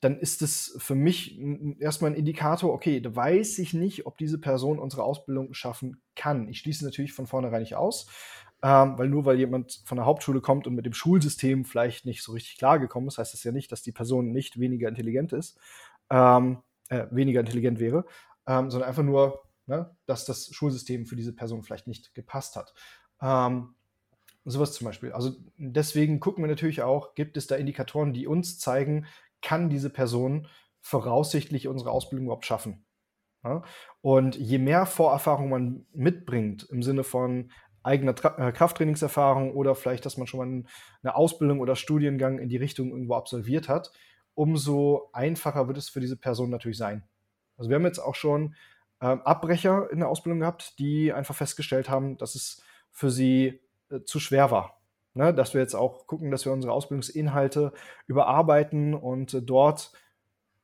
dann 0.00 0.18
ist 0.18 0.40
es 0.40 0.76
für 0.78 0.94
mich 0.94 1.38
erstmal 1.78 2.12
ein 2.12 2.16
Indikator, 2.16 2.72
okay, 2.72 3.00
da 3.00 3.14
weiß 3.14 3.58
ich 3.58 3.74
nicht, 3.74 4.06
ob 4.06 4.16
diese 4.16 4.40
Person 4.40 4.78
unsere 4.78 5.02
Ausbildung 5.02 5.52
schaffen 5.52 6.00
kann. 6.16 6.48
Ich 6.48 6.60
schließe 6.60 6.84
natürlich 6.84 7.12
von 7.12 7.26
vornherein 7.26 7.60
nicht 7.60 7.74
aus, 7.74 8.06
ähm, 8.62 8.98
weil 8.98 9.08
nur 9.08 9.24
weil 9.24 9.38
jemand 9.38 9.82
von 9.84 9.96
der 9.96 10.04
Hauptschule 10.06 10.40
kommt 10.40 10.66
und 10.66 10.74
mit 10.74 10.86
dem 10.86 10.92
Schulsystem 10.92 11.64
vielleicht 11.64 12.04
nicht 12.04 12.22
so 12.22 12.32
richtig 12.32 12.58
klargekommen 12.58 13.08
ist, 13.08 13.18
heißt 13.18 13.32
das 13.32 13.44
ja 13.44 13.52
nicht, 13.52 13.72
dass 13.72 13.82
die 13.82 13.92
Person 13.92 14.30
nicht 14.32 14.60
weniger 14.60 14.88
intelligent 14.88 15.32
ist, 15.32 15.58
ähm, 16.10 16.58
äh, 16.88 17.06
weniger 17.10 17.40
intelligent 17.40 17.80
wäre, 17.80 18.04
ähm, 18.46 18.70
sondern 18.70 18.88
einfach 18.88 19.02
nur, 19.02 19.42
ne, 19.66 19.94
dass 20.06 20.24
das 20.24 20.52
Schulsystem 20.52 21.06
für 21.06 21.16
diese 21.16 21.34
Person 21.34 21.62
vielleicht 21.62 21.86
nicht 21.86 22.14
gepasst 22.14 22.56
hat. 22.56 22.74
Ähm, 23.22 23.74
sowas 24.44 24.72
zum 24.72 24.86
Beispiel. 24.86 25.12
Also 25.12 25.32
deswegen 25.56 26.20
gucken 26.20 26.44
wir 26.44 26.48
natürlich 26.48 26.82
auch, 26.82 27.14
gibt 27.14 27.36
es 27.36 27.46
da 27.46 27.56
Indikatoren, 27.56 28.12
die 28.12 28.26
uns 28.26 28.58
zeigen, 28.58 29.06
kann 29.42 29.70
diese 29.70 29.90
Person 29.90 30.48
voraussichtlich 30.80 31.68
unsere 31.68 31.90
Ausbildung 31.90 32.26
überhaupt 32.26 32.46
schaffen? 32.46 32.84
Ja? 33.44 33.62
Und 34.00 34.36
je 34.36 34.58
mehr 34.58 34.86
Vorerfahrung 34.86 35.48
man 35.48 35.86
mitbringt, 35.92 36.64
im 36.70 36.82
Sinne 36.82 37.04
von 37.04 37.50
eigener 37.82 38.14
Tra 38.14 38.48
äh, 38.48 38.52
Krafttrainingserfahrung 38.52 39.52
oder 39.52 39.74
vielleicht, 39.74 40.06
dass 40.06 40.16
man 40.16 40.26
schon 40.26 40.38
mal 40.38 40.64
eine 41.02 41.14
Ausbildung 41.14 41.60
oder 41.60 41.76
Studiengang 41.76 42.38
in 42.38 42.48
die 42.48 42.56
Richtung 42.56 42.90
irgendwo 42.90 43.14
absolviert 43.14 43.68
hat, 43.68 43.90
umso 44.34 45.10
einfacher 45.12 45.66
wird 45.68 45.78
es 45.78 45.88
für 45.88 46.00
diese 46.00 46.16
Person 46.16 46.50
natürlich 46.50 46.78
sein. 46.78 47.02
Also 47.56 47.70
wir 47.70 47.76
haben 47.76 47.84
jetzt 47.84 47.98
auch 47.98 48.14
schon 48.14 48.54
ähm, 49.00 49.20
Abbrecher 49.22 49.90
in 49.90 49.98
der 49.98 50.08
Ausbildung 50.08 50.40
gehabt, 50.40 50.78
die 50.78 51.12
einfach 51.12 51.34
festgestellt 51.34 51.88
haben, 51.88 52.16
dass 52.18 52.34
es 52.34 52.62
für 52.90 53.10
sie 53.10 53.60
äh, 53.90 54.00
zu 54.04 54.20
schwer 54.20 54.50
war. 54.50 54.80
Ne? 55.14 55.34
Dass 55.34 55.54
wir 55.54 55.60
jetzt 55.60 55.74
auch 55.74 56.06
gucken, 56.06 56.30
dass 56.30 56.44
wir 56.44 56.52
unsere 56.52 56.72
Ausbildungsinhalte 56.72 57.72
überarbeiten 58.06 58.94
und 58.94 59.34
äh, 59.34 59.42
dort, 59.42 59.92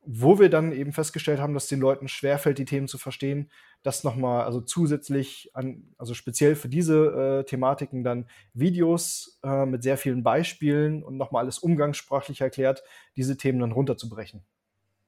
wo 0.07 0.39
wir 0.39 0.49
dann 0.49 0.73
eben 0.73 0.93
festgestellt 0.93 1.41
haben, 1.41 1.53
dass 1.53 1.67
den 1.67 1.81
Leuten 1.81 2.07
schwerfällt, 2.07 2.59
die 2.59 2.65
Themen 2.65 2.87
zu 2.87 2.97
verstehen, 2.97 3.51
das 3.83 4.05
nochmal, 4.05 4.45
also 4.45 4.61
zusätzlich 4.61 5.51
an, 5.53 5.95
also 5.99 6.15
speziell 6.15 6.55
für 6.55 6.69
diese 6.69 7.41
äh, 7.41 7.45
Thematiken 7.45 8.05
dann 8.05 8.27
Videos 8.55 9.41
äh, 9.43 9.67
mit 9.67 9.83
sehr 9.83 9.99
vielen 9.99 10.23
Beispielen 10.23 11.03
und 11.03 11.17
nochmal 11.17 11.43
alles 11.43 11.59
umgangssprachlich 11.59 12.41
erklärt, 12.41 12.85
diese 13.17 13.37
Themen 13.37 13.59
dann 13.59 13.73
runterzubrechen. 13.73 14.45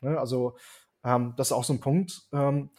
Ne? 0.00 0.18
Also 0.18 0.56
ähm, 1.04 1.34
das 1.36 1.48
ist 1.48 1.52
auch 1.52 1.64
so 1.64 1.74
ein 1.74 1.80
Punkt. 1.80 2.22
Ähm, 2.32 2.70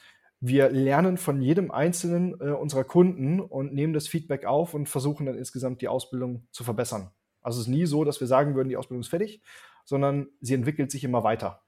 wir 0.42 0.70
lernen 0.70 1.18
von 1.18 1.42
jedem 1.42 1.72
einzelnen 1.72 2.40
äh, 2.42 2.52
unserer 2.52 2.84
Kunden 2.84 3.40
und 3.40 3.74
nehmen 3.74 3.94
das 3.94 4.10
Feedback 4.10 4.46
auf 4.46 4.74
und 4.74 4.88
versuchen 4.88 5.26
dann 5.26 5.38
insgesamt 5.38 5.82
die 5.82 5.88
Ausbildung 5.88 6.48
zu 6.52 6.66
verbessern. 6.66 7.12
Also 7.42 7.62
es 7.62 7.68
ist 7.68 7.72
nie 7.72 7.86
so, 7.86 8.04
dass 8.04 8.20
wir 8.20 8.28
sagen 8.28 8.56
würden, 8.56 8.70
die 8.70 8.78
Ausbildung 8.78 9.02
ist 9.02 9.10
fertig, 9.10 9.42
sondern 9.86 10.28
sie 10.42 10.54
entwickelt 10.54 10.92
sich 10.92 11.06
immer 11.06 11.24
weiter. 11.24 11.62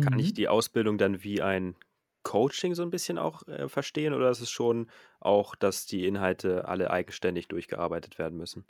Kann 0.00 0.18
ich 0.18 0.32
Mhm. 0.32 0.34
die 0.34 0.48
Ausbildung 0.48 0.98
dann 0.98 1.22
wie 1.24 1.42
ein 1.42 1.76
Coaching 2.24 2.74
so 2.74 2.82
ein 2.82 2.90
bisschen 2.90 3.18
auch 3.18 3.46
äh, 3.48 3.68
verstehen 3.68 4.12
oder 4.14 4.30
ist 4.30 4.40
es 4.40 4.50
schon 4.50 4.90
auch, 5.20 5.54
dass 5.56 5.86
die 5.86 6.06
Inhalte 6.06 6.66
alle 6.68 6.90
eigenständig 6.90 7.48
durchgearbeitet 7.48 8.18
werden 8.18 8.36
müssen? 8.38 8.66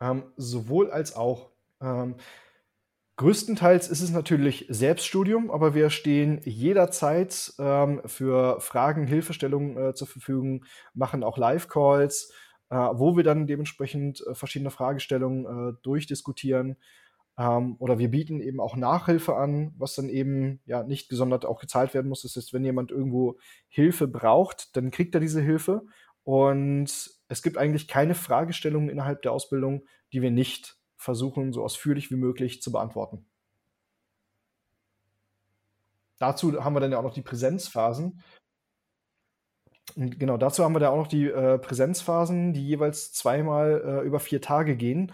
Ähm, 0.00 0.24
sowohl 0.36 0.90
als 0.90 1.14
auch. 1.14 1.50
Ähm, 1.80 2.16
größtenteils 3.16 3.88
ist 3.88 4.00
es 4.00 4.10
natürlich 4.10 4.66
Selbststudium, 4.70 5.50
aber 5.50 5.74
wir 5.74 5.90
stehen 5.90 6.40
jederzeit 6.44 7.52
ähm, 7.58 8.00
für 8.06 8.60
Fragen, 8.60 9.06
Hilfestellungen 9.06 9.76
äh, 9.76 9.94
zur 9.94 10.06
Verfügung, 10.08 10.64
machen 10.94 11.22
auch 11.22 11.36
Live-Calls, 11.36 12.32
äh, 12.70 12.76
wo 12.76 13.16
wir 13.16 13.24
dann 13.24 13.46
dementsprechend 13.46 14.24
äh, 14.26 14.34
verschiedene 14.34 14.70
Fragestellungen 14.70 15.74
äh, 15.74 15.78
durchdiskutieren. 15.82 16.76
Ähm, 17.40 17.76
oder 17.78 17.98
wir 17.98 18.10
bieten 18.10 18.42
eben 18.42 18.60
auch 18.60 18.76
Nachhilfe 18.76 19.34
an, 19.34 19.72
was 19.78 19.94
dann 19.94 20.10
eben 20.10 20.60
ja 20.66 20.82
nicht 20.82 21.08
gesondert 21.08 21.46
auch 21.46 21.58
gezahlt 21.58 21.94
werden 21.94 22.08
muss. 22.08 22.20
Das 22.20 22.36
heißt, 22.36 22.52
wenn 22.52 22.64
jemand 22.64 22.90
irgendwo 22.90 23.38
Hilfe 23.68 24.06
braucht, 24.06 24.76
dann 24.76 24.90
kriegt 24.90 25.14
er 25.14 25.22
diese 25.22 25.40
Hilfe. 25.40 25.86
Und 26.22 27.10
es 27.28 27.42
gibt 27.42 27.56
eigentlich 27.56 27.88
keine 27.88 28.14
Fragestellungen 28.14 28.90
innerhalb 28.90 29.22
der 29.22 29.32
Ausbildung, 29.32 29.86
die 30.12 30.20
wir 30.20 30.30
nicht 30.30 30.76
versuchen, 30.96 31.54
so 31.54 31.64
ausführlich 31.64 32.10
wie 32.10 32.16
möglich 32.16 32.60
zu 32.60 32.72
beantworten. 32.72 33.24
Dazu 36.18 36.62
haben 36.62 36.74
wir 36.74 36.80
dann 36.80 36.92
ja 36.92 36.98
auch 36.98 37.02
noch 37.02 37.14
die 37.14 37.22
Präsenzphasen. 37.22 38.22
Und 39.96 40.20
genau, 40.20 40.36
dazu 40.36 40.62
haben 40.62 40.74
wir 40.74 40.80
da 40.80 40.90
auch 40.90 40.98
noch 40.98 41.06
die 41.06 41.24
äh, 41.24 41.58
Präsenzphasen, 41.58 42.52
die 42.52 42.66
jeweils 42.66 43.14
zweimal 43.14 43.82
äh, 43.82 44.06
über 44.06 44.20
vier 44.20 44.42
Tage 44.42 44.76
gehen, 44.76 45.10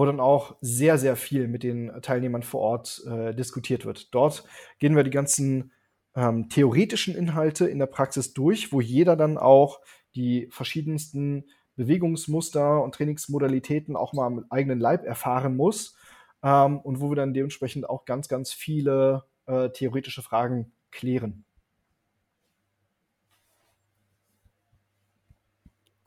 wo 0.00 0.06
dann 0.06 0.18
auch 0.18 0.56
sehr, 0.62 0.96
sehr 0.96 1.14
viel 1.14 1.46
mit 1.46 1.62
den 1.62 1.92
Teilnehmern 2.00 2.42
vor 2.42 2.62
Ort 2.62 3.02
äh, 3.06 3.34
diskutiert 3.34 3.84
wird. 3.84 4.14
Dort 4.14 4.44
gehen 4.78 4.96
wir 4.96 5.04
die 5.04 5.10
ganzen 5.10 5.72
ähm, 6.16 6.48
theoretischen 6.48 7.14
Inhalte 7.14 7.66
in 7.66 7.78
der 7.78 7.84
Praxis 7.84 8.32
durch, 8.32 8.72
wo 8.72 8.80
jeder 8.80 9.14
dann 9.14 9.36
auch 9.36 9.82
die 10.14 10.48
verschiedensten 10.50 11.44
Bewegungsmuster 11.76 12.82
und 12.82 12.94
Trainingsmodalitäten 12.94 13.94
auch 13.94 14.14
mal 14.14 14.30
mit 14.30 14.46
eigenen 14.48 14.80
Leib 14.80 15.04
erfahren 15.04 15.54
muss 15.54 15.98
ähm, 16.42 16.80
und 16.80 17.02
wo 17.02 17.10
wir 17.10 17.16
dann 17.16 17.34
dementsprechend 17.34 17.86
auch 17.86 18.06
ganz, 18.06 18.26
ganz 18.26 18.54
viele 18.54 19.24
äh, 19.44 19.68
theoretische 19.68 20.22
Fragen 20.22 20.72
klären. 20.90 21.44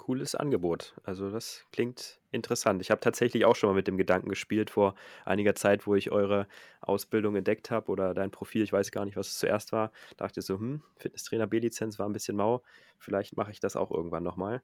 Cooles 0.04 0.36
Angebot. 0.36 0.94
Also 1.06 1.32
das 1.32 1.66
klingt 1.72 2.20
interessant. 2.32 2.82
Ich 2.82 2.92
habe 2.92 3.00
tatsächlich 3.00 3.46
auch 3.46 3.56
schon 3.56 3.70
mal 3.70 3.76
mit 3.76 3.88
dem 3.88 3.98
Gedanken 3.98 4.28
gespielt 4.28 4.70
vor 4.70 4.96
einiger 5.24 5.56
Zeit, 5.56 5.88
wo 5.88 5.96
ich 5.96 6.12
eure 6.12 6.46
Ausbildung 6.82 7.38
entdeckt 7.38 7.72
habe 7.72 7.90
oder 7.90 8.14
dein 8.14 8.30
Profil, 8.30 8.64
ich 8.64 8.74
weiß 8.74 8.92
gar 8.92 9.06
nicht, 9.06 9.16
was 9.16 9.30
es 9.30 9.40
zuerst 9.40 9.72
war. 9.72 9.94
Dachte 10.18 10.42
so, 10.42 10.56
hm, 10.56 10.82
Fitnesstrainer 10.98 11.48
B-Lizenz 11.48 12.00
war 12.00 12.10
ein 12.10 12.12
bisschen 12.12 12.36
mau. 12.36 12.64
Vielleicht 12.98 13.38
mache 13.38 13.52
ich 13.52 13.62
das 13.62 13.78
auch 13.78 13.92
irgendwann 13.92 14.24
nochmal. 14.24 14.62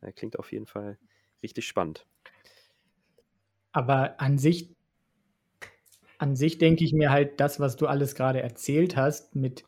Äh, 0.00 0.10
klingt 0.10 0.40
auf 0.40 0.50
jeden 0.50 0.66
Fall 0.66 0.98
richtig 1.40 1.68
spannend. 1.68 2.04
Aber 3.70 4.20
an 4.20 4.38
sich, 4.38 4.74
an 6.18 6.34
sich 6.34 6.58
denke 6.58 6.82
ich 6.82 6.92
mir 6.92 7.10
halt, 7.10 7.38
das, 7.38 7.60
was 7.60 7.76
du 7.76 7.86
alles 7.86 8.16
gerade 8.16 8.42
erzählt 8.42 8.96
hast, 8.96 9.36
mit 9.36 9.64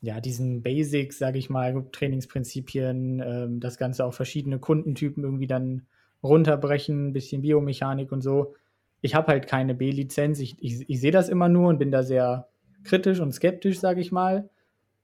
ja, 0.00 0.20
diesen 0.20 0.62
Basics, 0.62 1.18
sage 1.18 1.38
ich 1.38 1.50
mal, 1.50 1.84
Trainingsprinzipien, 1.92 3.20
ähm, 3.24 3.60
das 3.60 3.78
Ganze 3.78 4.04
auf 4.04 4.14
verschiedene 4.14 4.58
Kundentypen 4.58 5.24
irgendwie 5.24 5.46
dann 5.46 5.86
runterbrechen, 6.22 7.08
ein 7.08 7.12
bisschen 7.12 7.42
Biomechanik 7.42 8.12
und 8.12 8.20
so. 8.20 8.54
Ich 9.00 9.14
habe 9.14 9.28
halt 9.28 9.46
keine 9.46 9.74
B-Lizenz. 9.74 10.40
Ich, 10.40 10.62
ich, 10.62 10.88
ich 10.88 11.00
sehe 11.00 11.12
das 11.12 11.28
immer 11.28 11.48
nur 11.48 11.68
und 11.68 11.78
bin 11.78 11.90
da 11.90 12.02
sehr 12.02 12.48
kritisch 12.84 13.20
und 13.20 13.32
skeptisch, 13.32 13.78
sage 13.78 14.00
ich 14.00 14.12
mal. 14.12 14.50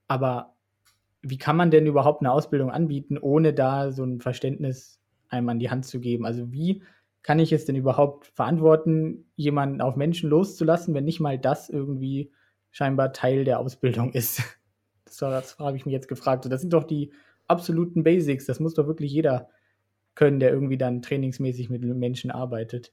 Aber 0.07 0.55
wie 1.23 1.39
kann 1.39 1.57
man 1.57 1.71
denn 1.71 1.87
überhaupt 1.87 2.21
eine 2.21 2.33
Ausbildung 2.33 2.71
anbieten, 2.71 3.19
ohne 3.19 3.53
da 3.53 3.91
so 3.91 4.05
ein 4.05 4.21
Verständnis 4.21 5.01
einem 5.29 5.49
an 5.49 5.59
die 5.59 5.71
Hand 5.71 5.87
zu 5.87 6.01
geben? 6.01 6.27
Also 6.27 6.53
wie 6.53 6.83
kann 7.23 7.39
ich 7.39 7.53
es 7.53 7.65
denn 7.65 7.77
überhaupt 7.77 8.27
verantworten, 8.27 9.25
jemanden 9.35 9.81
auf 9.81 9.97
Menschen 9.97 10.29
loszulassen, 10.31 10.95
wenn 10.95 11.05
nicht 11.05 11.21
mal 11.21 11.39
das 11.39 11.71
irgendwie 11.71 12.31
scheinbar 12.71 13.13
Teil 13.13 13.45
der 13.45 13.59
Ausbildung 13.59 14.13
ist? 14.13 14.43
Das, 15.05 15.17
das 15.19 15.59
habe 15.59 15.77
ich 15.77 15.87
mich 15.87 15.93
jetzt 15.93 16.09
gefragt. 16.09 16.47
das 16.51 16.61
sind 16.61 16.73
doch 16.73 16.85
die 16.85 17.13
absoluten 17.47 18.03
Basics. 18.03 18.47
Das 18.47 18.61
muss 18.61 18.75
doch 18.75 18.87
wirklich 18.87 19.13
jeder 19.13 19.49
können, 20.15 20.41
der 20.41 20.51
irgendwie 20.51 20.79
dann 20.79 21.03
trainingsmäßig 21.03 21.71
mit 21.71 21.83
Menschen 21.83 22.31
arbeitet. 22.31 22.93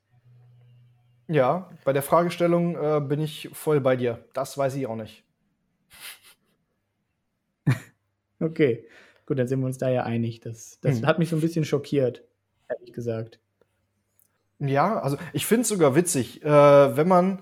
Ja, 1.27 1.69
bei 1.85 1.93
der 1.93 2.01
Fragestellung 2.01 2.75
äh, 2.75 2.99
bin 2.99 3.21
ich 3.21 3.49
voll 3.53 3.79
bei 3.79 3.95
dir. 3.95 4.25
Das 4.33 4.57
weiß 4.57 4.75
ich 4.75 4.87
auch 4.87 4.95
nicht. 4.95 5.23
okay, 8.39 8.85
gut, 9.25 9.39
dann 9.39 9.47
sind 9.47 9.59
wir 9.59 9.65
uns 9.65 9.77
da 9.77 9.89
ja 9.89 10.03
einig. 10.03 10.41
Das, 10.41 10.79
das 10.81 10.99
hm. 10.99 11.05
hat 11.05 11.19
mich 11.19 11.29
so 11.29 11.37
ein 11.37 11.41
bisschen 11.41 11.63
schockiert, 11.63 12.23
ehrlich 12.67 12.91
gesagt. 12.91 13.39
Ja, 14.59 14.99
also 14.99 15.17
ich 15.33 15.45
finde 15.45 15.61
es 15.61 15.69
sogar 15.69 15.95
witzig, 15.95 16.43
äh, 16.43 16.47
wenn 16.97 17.07
man, 17.07 17.41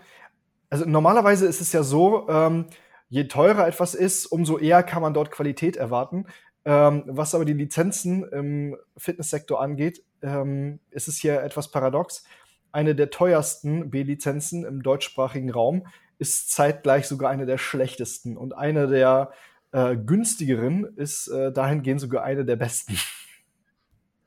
also 0.69 0.85
normalerweise 0.85 1.47
ist 1.47 1.59
es 1.59 1.73
ja 1.73 1.83
so, 1.83 2.29
ähm, 2.29 2.65
je 3.09 3.27
teurer 3.27 3.67
etwas 3.67 3.95
ist, 3.95 4.27
umso 4.27 4.57
eher 4.57 4.83
kann 4.83 5.01
man 5.01 5.13
dort 5.13 5.31
Qualität 5.31 5.75
erwarten. 5.75 6.25
Ähm, 6.65 7.03
was 7.07 7.35
aber 7.35 7.45
die 7.45 7.53
Lizenzen 7.53 8.23
im 8.23 8.77
Fitnesssektor 8.97 9.61
angeht, 9.61 10.03
ähm, 10.21 10.79
ist 10.91 11.07
es 11.07 11.17
hier 11.17 11.41
etwas 11.41 11.71
paradox. 11.71 12.23
Eine 12.71 12.95
der 12.95 13.09
teuersten 13.09 13.89
B-Lizenzen 13.89 14.63
im 14.63 14.83
deutschsprachigen 14.83 15.49
Raum 15.49 15.87
ist 16.19 16.51
zeitgleich 16.51 17.07
sogar 17.07 17.31
eine 17.31 17.45
der 17.45 17.57
schlechtesten. 17.57 18.37
Und 18.37 18.53
eine 18.53 18.87
der 18.87 19.31
äh, 19.71 19.95
günstigeren 19.95 20.85
ist 20.97 21.27
äh, 21.29 21.51
dahingehend 21.51 22.01
sogar 22.01 22.23
eine 22.23 22.45
der 22.45 22.57
besten. 22.57 22.97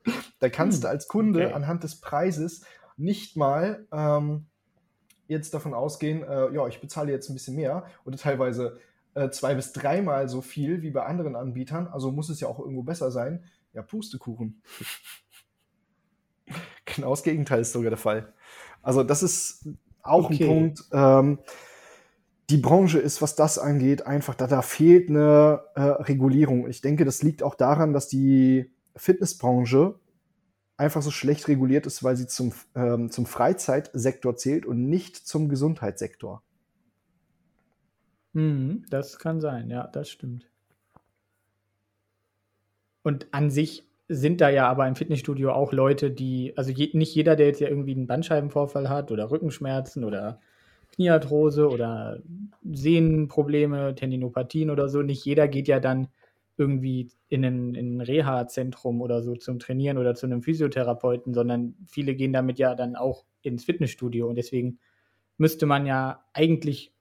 da 0.39 0.49
kannst 0.49 0.77
hm, 0.77 0.81
du 0.81 0.87
als 0.89 1.07
Kunde 1.07 1.45
okay. 1.45 1.53
anhand 1.53 1.83
des 1.83 2.01
Preises 2.01 2.65
nicht 2.97 3.37
mal 3.37 3.85
ähm, 3.91 4.47
jetzt 5.33 5.53
davon 5.53 5.73
ausgehen, 5.73 6.23
äh, 6.23 6.53
ja, 6.53 6.67
ich 6.67 6.79
bezahle 6.79 7.11
jetzt 7.11 7.29
ein 7.29 7.33
bisschen 7.33 7.55
mehr 7.55 7.85
oder 8.05 8.17
teilweise 8.17 8.79
äh, 9.13 9.29
zwei 9.29 9.53
bis 9.55 9.73
dreimal 9.73 10.29
so 10.29 10.41
viel 10.41 10.81
wie 10.81 10.91
bei 10.91 11.05
anderen 11.05 11.35
Anbietern, 11.35 11.87
also 11.87 12.11
muss 12.11 12.29
es 12.29 12.39
ja 12.39 12.47
auch 12.47 12.59
irgendwo 12.59 12.83
besser 12.83 13.11
sein. 13.11 13.43
Ja, 13.73 13.81
Pustekuchen. 13.81 14.61
genau 16.85 17.09
das 17.09 17.23
Gegenteil 17.23 17.61
ist 17.61 17.73
sogar 17.73 17.89
der 17.89 17.97
Fall. 17.97 18.33
Also 18.81 19.03
das 19.03 19.23
ist 19.23 19.67
auch 20.01 20.25
okay. 20.25 20.43
ein 20.43 20.47
Punkt. 20.47 20.83
Ähm, 20.91 21.39
die 22.49 22.57
Branche 22.57 22.99
ist, 22.99 23.21
was 23.21 23.35
das 23.35 23.57
angeht, 23.57 24.05
einfach, 24.05 24.35
da, 24.35 24.47
da 24.47 24.61
fehlt 24.61 25.09
eine 25.09 25.63
äh, 25.75 25.81
Regulierung. 25.81 26.67
Ich 26.67 26.81
denke, 26.81 27.05
das 27.05 27.23
liegt 27.23 27.41
auch 27.41 27.55
daran, 27.55 27.93
dass 27.93 28.07
die 28.07 28.71
Fitnessbranche 28.95 29.95
einfach 30.77 31.01
so 31.01 31.11
schlecht 31.11 31.47
reguliert 31.47 31.85
ist, 31.85 32.03
weil 32.03 32.15
sie 32.15 32.27
zum, 32.27 32.53
ähm, 32.75 33.11
zum 33.11 33.25
Freizeitsektor 33.25 34.35
zählt 34.35 34.65
und 34.65 34.89
nicht 34.89 35.15
zum 35.15 35.49
Gesundheitssektor. 35.49 36.41
Mhm, 38.33 38.85
das 38.89 39.19
kann 39.19 39.39
sein, 39.39 39.69
ja, 39.69 39.87
das 39.87 40.09
stimmt. 40.09 40.49
Und 43.03 43.27
an 43.31 43.51
sich 43.51 43.87
sind 44.07 44.41
da 44.41 44.49
ja 44.49 44.67
aber 44.67 44.87
im 44.87 44.95
Fitnessstudio 44.95 45.51
auch 45.51 45.71
Leute, 45.71 46.11
die, 46.11 46.53
also 46.57 46.71
je, 46.71 46.89
nicht 46.93 47.13
jeder, 47.15 47.35
der 47.35 47.47
jetzt 47.47 47.61
ja 47.61 47.67
irgendwie 47.67 47.95
einen 47.95 48.07
Bandscheibenvorfall 48.07 48.89
hat 48.89 49.11
oder 49.11 49.29
Rückenschmerzen 49.29 50.03
oder 50.03 50.39
Kniearthrose 50.93 51.69
oder 51.69 52.19
Sehnenprobleme, 52.63 53.95
Tendinopathien 53.95 54.69
oder 54.69 54.89
so, 54.89 55.01
nicht 55.01 55.25
jeder 55.25 55.47
geht 55.47 55.67
ja 55.67 55.79
dann 55.79 56.07
irgendwie 56.57 57.11
in 57.29 57.43
ein, 57.43 57.75
in 57.75 57.97
ein 57.97 58.01
Reha-Zentrum 58.01 59.01
oder 59.01 59.23
so 59.23 59.35
zum 59.35 59.59
Trainieren 59.59 59.97
oder 59.97 60.13
zu 60.15 60.25
einem 60.25 60.43
Physiotherapeuten, 60.43 61.33
sondern 61.33 61.75
viele 61.87 62.15
gehen 62.15 62.33
damit 62.33 62.59
ja 62.59 62.75
dann 62.75 62.95
auch 62.95 63.25
ins 63.41 63.65
Fitnessstudio 63.65 64.27
und 64.27 64.35
deswegen 64.35 64.79
müsste 65.37 65.65
man 65.65 65.85
ja 65.85 66.23
eigentlich 66.33 66.93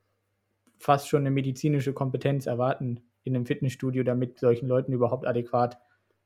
fast 0.79 1.09
schon 1.09 1.21
eine 1.21 1.31
medizinische 1.31 1.93
Kompetenz 1.93 2.47
erwarten 2.47 3.01
in 3.25 3.37
einem 3.37 3.47
Fitnessstudio, 3.47 4.03
damit 4.03 4.39
solchen 4.39 4.67
Leuten 4.67 4.93
überhaupt 4.93 5.27
adäquat 5.27 5.79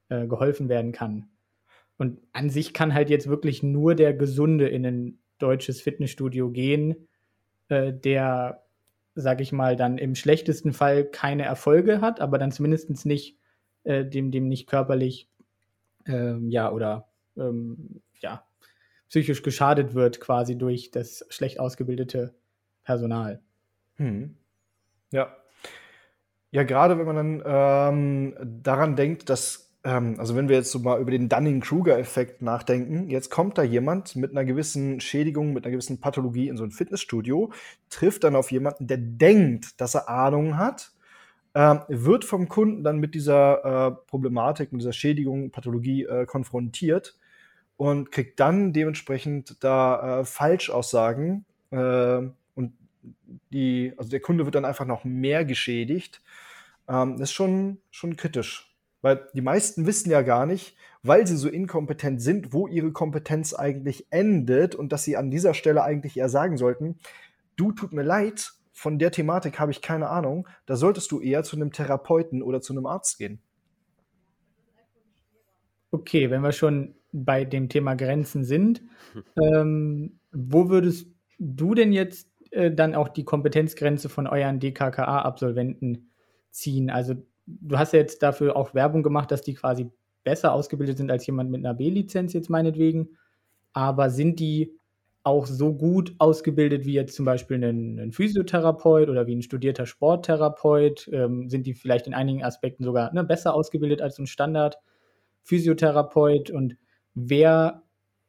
äh, 0.08 0.26
geholfen 0.26 0.68
werden 0.68 0.92
kann. 0.92 1.28
Und 1.98 2.20
an 2.32 2.50
sich 2.50 2.72
kann 2.72 2.94
halt 2.94 3.10
jetzt 3.10 3.28
wirklich 3.28 3.62
nur 3.62 3.94
der 3.94 4.14
Gesunde 4.14 4.68
in 4.68 4.86
ein 4.86 5.18
deutsches 5.38 5.80
Fitnessstudio 5.80 6.50
gehen, 6.50 7.08
äh, 7.68 7.92
der 7.92 8.65
sage 9.16 9.42
ich 9.42 9.50
mal, 9.50 9.76
dann 9.76 9.98
im 9.98 10.14
schlechtesten 10.14 10.72
Fall 10.72 11.04
keine 11.04 11.44
Erfolge 11.44 12.00
hat, 12.00 12.20
aber 12.20 12.38
dann 12.38 12.52
zumindest 12.52 13.06
nicht 13.06 13.38
äh, 13.84 14.04
dem, 14.04 14.30
dem 14.30 14.46
nicht 14.46 14.68
körperlich 14.68 15.28
ähm, 16.06 16.50
ja 16.50 16.70
oder 16.70 17.08
ähm, 17.36 18.02
ja 18.20 18.46
psychisch 19.08 19.42
geschadet 19.42 19.94
wird 19.94 20.20
quasi 20.20 20.58
durch 20.58 20.90
das 20.90 21.24
schlecht 21.30 21.58
ausgebildete 21.60 22.34
Personal. 22.84 23.40
Hm. 23.96 24.36
Ja. 25.12 25.36
Ja, 26.50 26.62
gerade 26.62 26.98
wenn 26.98 27.06
man 27.06 27.16
dann 27.16 27.42
ähm, 27.44 28.62
daran 28.62 28.96
denkt, 28.96 29.28
dass 29.30 29.65
ähm, 29.87 30.16
also 30.18 30.34
wenn 30.34 30.49
wir 30.49 30.57
jetzt 30.57 30.72
so 30.72 30.80
mal 30.80 31.01
über 31.01 31.12
den 31.12 31.28
Dunning-Kruger-Effekt 31.28 32.43
nachdenken, 32.43 33.09
jetzt 33.09 33.30
kommt 33.30 33.57
da 33.57 33.62
jemand 33.62 34.16
mit 34.16 34.32
einer 34.32 34.45
gewissen 34.45 34.99
Schädigung, 35.01 35.53
mit 35.53 35.64
einer 35.64 35.70
gewissen 35.70 36.01
Pathologie 36.01 36.49
in 36.49 36.57
so 36.57 36.64
ein 36.64 36.72
Fitnessstudio, 36.72 37.53
trifft 37.89 38.24
dann 38.24 38.34
auf 38.34 38.51
jemanden, 38.51 38.89
der 38.89 38.99
denkt, 38.99 39.80
dass 39.80 39.95
er 39.95 40.09
Ahnung 40.09 40.59
hat, 40.59 40.91
äh, 41.55 41.76
wird 41.87 42.24
vom 42.24 42.49
Kunden 42.49 42.82
dann 42.82 42.99
mit 42.99 43.14
dieser 43.14 43.64
äh, 43.87 43.93
Problematik, 44.09 44.72
mit 44.72 44.80
dieser 44.80 44.93
Schädigung, 44.93 45.53
Pathologie 45.53 46.03
äh, 46.03 46.26
konfrontiert 46.26 47.16
und 47.76 48.11
kriegt 48.11 48.41
dann 48.41 48.72
dementsprechend 48.72 49.62
da 49.62 50.20
äh, 50.20 50.24
Falschaussagen 50.24 51.45
äh, 51.70 52.22
und 52.57 52.72
die, 53.53 53.93
also 53.97 54.11
der 54.11 54.20
Kunde 54.20 54.47
wird 54.47 54.57
dann 54.57 54.64
einfach 54.64 54.84
noch 54.84 55.05
mehr 55.05 55.45
geschädigt. 55.45 56.22
Ähm, 56.89 57.12
das 57.18 57.30
ist 57.30 57.34
schon, 57.34 57.78
schon 57.93 58.16
kritisch. 58.16 58.65
Weil 59.07 59.28
die 59.34 59.40
meisten 59.40 59.86
wissen 59.86 60.11
ja 60.11 60.22
gar 60.22 60.46
nicht, 60.46 60.76
weil 61.04 61.28
sie 61.28 61.36
so 61.36 61.48
inkompetent 61.48 62.20
sind, 62.20 62.52
wo 62.52 62.66
ihre 62.66 62.90
Kompetenz 62.90 63.54
eigentlich 63.54 64.09
endet 64.11 64.74
und 64.74 64.90
dass 64.90 65.04
sie 65.04 65.16
an 65.16 65.30
dieser 65.30 65.54
Stelle 65.54 65.84
eigentlich 65.84 66.16
eher 66.16 66.28
sagen 66.28 66.57
sollten, 66.57 66.98
du 67.54 67.70
tut 67.70 67.92
mir 67.92 68.02
leid, 68.02 68.54
von 68.72 68.98
der 68.98 69.12
Thematik 69.12 69.61
habe 69.61 69.70
ich 69.70 69.80
keine 69.80 70.09
Ahnung, 70.09 70.48
da 70.66 70.74
solltest 70.74 71.12
du 71.12 71.20
eher 71.20 71.44
zu 71.44 71.54
einem 71.54 71.70
Therapeuten 71.70 72.42
oder 72.42 72.61
zu 72.61 72.72
einem 72.72 72.84
Arzt 72.84 73.16
gehen. 73.16 73.38
Okay, 75.92 76.28
wenn 76.28 76.40
wir 76.40 76.50
schon 76.50 76.96
bei 77.12 77.44
dem 77.44 77.68
Thema 77.68 77.94
Grenzen 77.94 78.42
sind, 78.42 78.82
ähm, 79.40 80.18
wo 80.32 80.68
würdest 80.68 81.07
du 81.38 81.76
denn 81.76 81.92
jetzt 81.92 82.28
äh, 82.50 82.72
dann 82.72 82.96
auch 82.96 83.09
die 83.09 83.24
Kompetenzgrenze 83.24 84.09
von 84.09 84.26
euren 84.26 84.59
DKKA-Absolventen 84.59 86.11
ziehen? 86.50 86.90
Also 86.90 87.14
du 87.47 87.78
hast 87.78 87.92
ja 87.92 88.01
jetzt 88.01 88.22
dafür 88.22 88.57
auch 88.57 88.74
Werbung 88.74 89.03
gemacht, 89.03 89.30
dass 89.30 89.42
die 89.42 89.55
quasi 89.55 89.90
besser 90.24 90.53
ausgebildet 90.53 90.99
sind 90.99 91.11
als 91.11 91.26
jemand 91.26 91.51
mit 91.51 91.64
einer 91.64 91.74
B-Lizenz 91.74 92.32
jetzt 92.32 92.51
meinetwegen. 92.51 93.16
Aber 93.72 94.11
sind 94.11 94.40
die 94.40 94.78
auch 95.22 95.47
so 95.47 95.74
gut 95.74 96.14
ausgebildet 96.18 96.84
wie 96.84 96.92
jetzt 96.92 97.16
zum 97.16 97.24
Beispiel 97.24 97.62
ein, 97.62 97.99
ein 97.99 98.12
Physiotherapeut 98.12 99.09
oder 99.09 99.26
wie 99.26 99.34
ein 99.34 99.42
studierter 99.42 99.86
Sporttherapeut? 99.86 101.09
Ähm, 101.12 101.49
sind 101.49 101.66
die 101.66 101.74
vielleicht 101.74 102.07
in 102.07 102.14
einigen 102.14 102.44
Aspekten 102.44 102.84
sogar 102.84 103.12
ne, 103.12 103.24
besser 103.24 103.55
ausgebildet 103.55 104.03
als 104.03 104.18
ein 104.18 104.26
Standard-Physiotherapeut? 104.26 106.51
Und 106.51 106.76
wer 107.14 107.82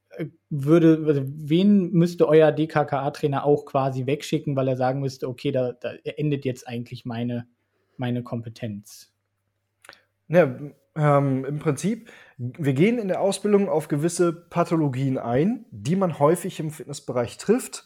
äh, 0.09 0.25
würde, 0.49 1.03
also 1.05 1.21
wen 1.25 1.91
müsste 1.91 2.27
euer 2.27 2.51
DKKA-Trainer 2.51 3.45
auch 3.45 3.65
quasi 3.65 4.05
wegschicken, 4.05 4.55
weil 4.55 4.67
er 4.67 4.77
sagen 4.77 4.99
müsste, 4.99 5.27
okay, 5.27 5.51
da, 5.51 5.73
da 5.73 5.91
endet 6.03 6.45
jetzt 6.45 6.67
eigentlich 6.67 7.05
meine 7.05 7.47
meine 7.99 8.23
Kompetenz? 8.23 9.13
Ja, 10.27 10.57
ähm, 10.95 11.45
im 11.45 11.59
Prinzip 11.59 12.09
Wir 12.37 12.73
gehen 12.73 12.99
in 12.99 13.07
der 13.07 13.21
Ausbildung 13.21 13.67
auf 13.67 13.87
gewisse 13.87 14.31
Pathologien 14.31 15.17
ein, 15.17 15.65
die 15.71 15.95
man 15.95 16.19
häufig 16.19 16.59
im 16.59 16.69
Fitnessbereich 16.69 17.37
trifft 17.37 17.85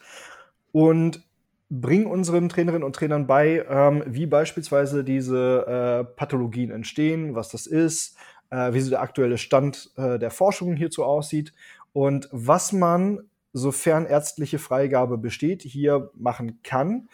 und 0.72 1.24
bringen 1.70 2.06
unseren 2.06 2.50
Trainerinnen 2.50 2.84
und 2.84 2.96
Trainern 2.96 3.28
bei, 3.28 3.66
ähm, 3.70 4.04
wie 4.06 4.26
beispielsweise 4.26 5.06
diese 5.06 5.66
äh, 5.66 6.16
Pathologien 6.18 6.70
entstehen, 6.70 7.34
was 7.34 7.48
das 7.48 7.66
ist, 7.66 8.18
äh, 8.50 8.74
wie 8.74 8.82
so 8.82 8.90
der 8.90 9.02
aktuelle 9.02 9.38
Stand 9.38 9.90
äh, 9.96 10.20
der 10.20 10.32
Forschung 10.32 10.76
hierzu 10.76 11.06
aussieht 11.06 11.54
und 11.94 12.28
was 12.32 12.74
man, 12.74 13.20
sofern 13.54 14.06
ärztliche 14.06 14.60
Freigabe 14.60 15.18
besteht, 15.18 15.62
hier 15.62 16.12
machen 16.14 16.62
kann. 16.64 17.10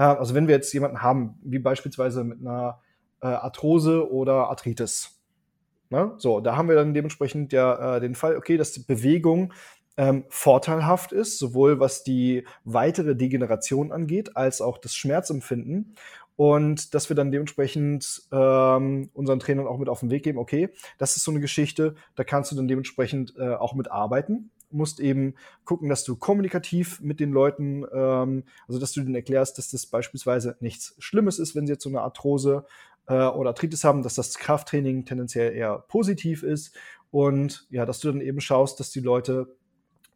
Äh, 0.00 0.04
also 0.04 0.34
wenn 0.34 0.48
wir 0.48 0.54
jetzt 0.54 0.72
jemanden 0.72 1.02
haben, 1.02 1.38
wie 1.42 1.58
beispielsweise 1.58 2.24
mit 2.24 2.40
einer 2.40 2.80
äh, 3.20 3.26
Arthrose 3.26 4.10
oder 4.10 4.48
Arthritis. 4.48 5.20
Ne? 5.90 6.14
So, 6.16 6.40
da 6.40 6.56
haben 6.56 6.68
wir 6.68 6.76
dann 6.76 6.94
dementsprechend 6.94 7.52
ja 7.52 7.96
äh, 7.96 8.00
den 8.00 8.14
Fall, 8.14 8.36
okay, 8.36 8.56
dass 8.56 8.72
die 8.72 8.80
Bewegung 8.80 9.52
ähm, 9.96 10.24
vorteilhaft 10.28 11.12
ist, 11.12 11.38
sowohl 11.38 11.80
was 11.80 12.02
die 12.02 12.46
weitere 12.64 13.14
Degeneration 13.14 13.92
angeht, 13.92 14.36
als 14.36 14.62
auch 14.62 14.78
das 14.78 14.94
Schmerzempfinden. 14.94 15.94
Und 16.36 16.94
dass 16.94 17.10
wir 17.10 17.16
dann 17.16 17.30
dementsprechend 17.30 18.22
ähm, 18.32 19.10
unseren 19.12 19.40
Trainern 19.40 19.66
auch 19.66 19.76
mit 19.76 19.90
auf 19.90 20.00
den 20.00 20.10
Weg 20.10 20.22
geben, 20.22 20.38
okay, 20.38 20.70
das 20.96 21.16
ist 21.16 21.24
so 21.24 21.30
eine 21.32 21.40
Geschichte, 21.40 21.96
da 22.14 22.24
kannst 22.24 22.50
du 22.50 22.56
dann 22.56 22.68
dementsprechend 22.68 23.34
äh, 23.36 23.52
auch 23.54 23.74
mit 23.74 23.90
arbeiten. 23.90 24.50
Musst 24.70 25.00
eben 25.00 25.34
gucken, 25.64 25.88
dass 25.88 26.04
du 26.04 26.16
kommunikativ 26.16 27.00
mit 27.00 27.20
den 27.20 27.32
Leuten, 27.32 27.84
ähm, 27.92 28.44
also 28.68 28.78
dass 28.78 28.92
du 28.92 29.00
denen 29.00 29.14
erklärst, 29.14 29.58
dass 29.58 29.70
das 29.70 29.86
beispielsweise 29.86 30.56
nichts 30.60 30.94
Schlimmes 30.98 31.38
ist, 31.38 31.54
wenn 31.54 31.66
sie 31.66 31.72
jetzt 31.72 31.82
so 31.82 31.88
eine 31.88 32.02
Arthrose 32.02 32.64
äh, 33.06 33.14
oder 33.14 33.50
Arthritis 33.50 33.84
haben, 33.84 34.02
dass 34.02 34.14
das 34.14 34.38
Krafttraining 34.38 35.04
tendenziell 35.04 35.52
eher 35.52 35.78
positiv 35.88 36.42
ist 36.42 36.76
und 37.10 37.66
ja, 37.70 37.84
dass 37.84 38.00
du 38.00 38.12
dann 38.12 38.20
eben 38.20 38.40
schaust, 38.40 38.80
dass 38.80 38.90
die 38.90 39.00
Leute 39.00 39.56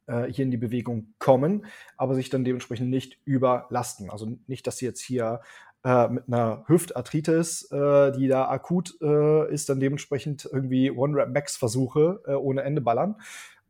äh, 0.07 0.25
hier 0.25 0.45
in 0.45 0.51
die 0.51 0.57
Bewegung 0.57 1.15
kommen, 1.19 1.67
aber 1.97 2.15
sich 2.15 2.31
dann 2.31 2.45
dementsprechend 2.45 2.91
nicht 2.91 3.19
überlasten. 3.25 4.11
Also 4.11 4.39
nicht, 4.47 4.67
dass 4.67 4.79
sie 4.79 4.87
jetzt 4.87 5.01
hier 5.01 5.41
äh, 5.85 6.09
mit 6.09 6.25
einer 6.29 6.65
Hüftarthritis, 6.67 7.71
äh, 7.71 8.13
die 8.13 8.27
da 8.29 8.49
akut 8.49 8.95
äh, 9.03 9.53
ist, 9.53 9.69
dann 9.69 9.81
dementsprechend 9.81 10.49
irgendwie 10.51 10.91
One-Rap-Max-Versuche 10.91 12.21
ohne 12.41 12.63
Ende 12.63 12.81
ballern, 12.81 13.17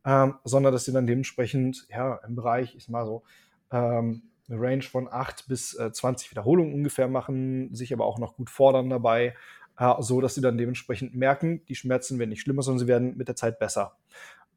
ähm, 0.05 0.35
sondern 0.43 0.71
dass 0.71 0.85
sie 0.85 0.93
dann 0.93 1.07
dementsprechend 1.07 1.87
ja 1.89 2.19
im 2.27 2.35
Bereich, 2.35 2.75
ich 2.75 2.83
sag 2.83 2.91
mal 2.91 3.05
so, 3.05 3.23
ähm, 3.71 4.23
eine 4.47 4.61
Range 4.61 4.83
von 4.83 5.07
8 5.11 5.47
bis 5.47 5.73
äh, 5.73 5.91
20 5.91 6.29
Wiederholungen 6.31 6.73
ungefähr 6.73 7.07
machen, 7.07 7.73
sich 7.73 7.91
aber 7.91 8.05
auch 8.05 8.19
noch 8.19 8.35
gut 8.35 8.49
fordern 8.49 8.89
dabei, 8.89 9.35
äh, 9.79 9.93
so 9.99 10.21
dass 10.21 10.35
sie 10.35 10.41
dann 10.41 10.57
dementsprechend 10.57 11.15
merken, 11.15 11.65
die 11.67 11.75
Schmerzen 11.75 12.19
werden 12.19 12.29
nicht 12.29 12.41
schlimmer, 12.41 12.61
sondern 12.61 12.79
sie 12.79 12.87
werden 12.87 13.17
mit 13.17 13.27
der 13.27 13.35
Zeit 13.35 13.57
besser. 13.57 13.97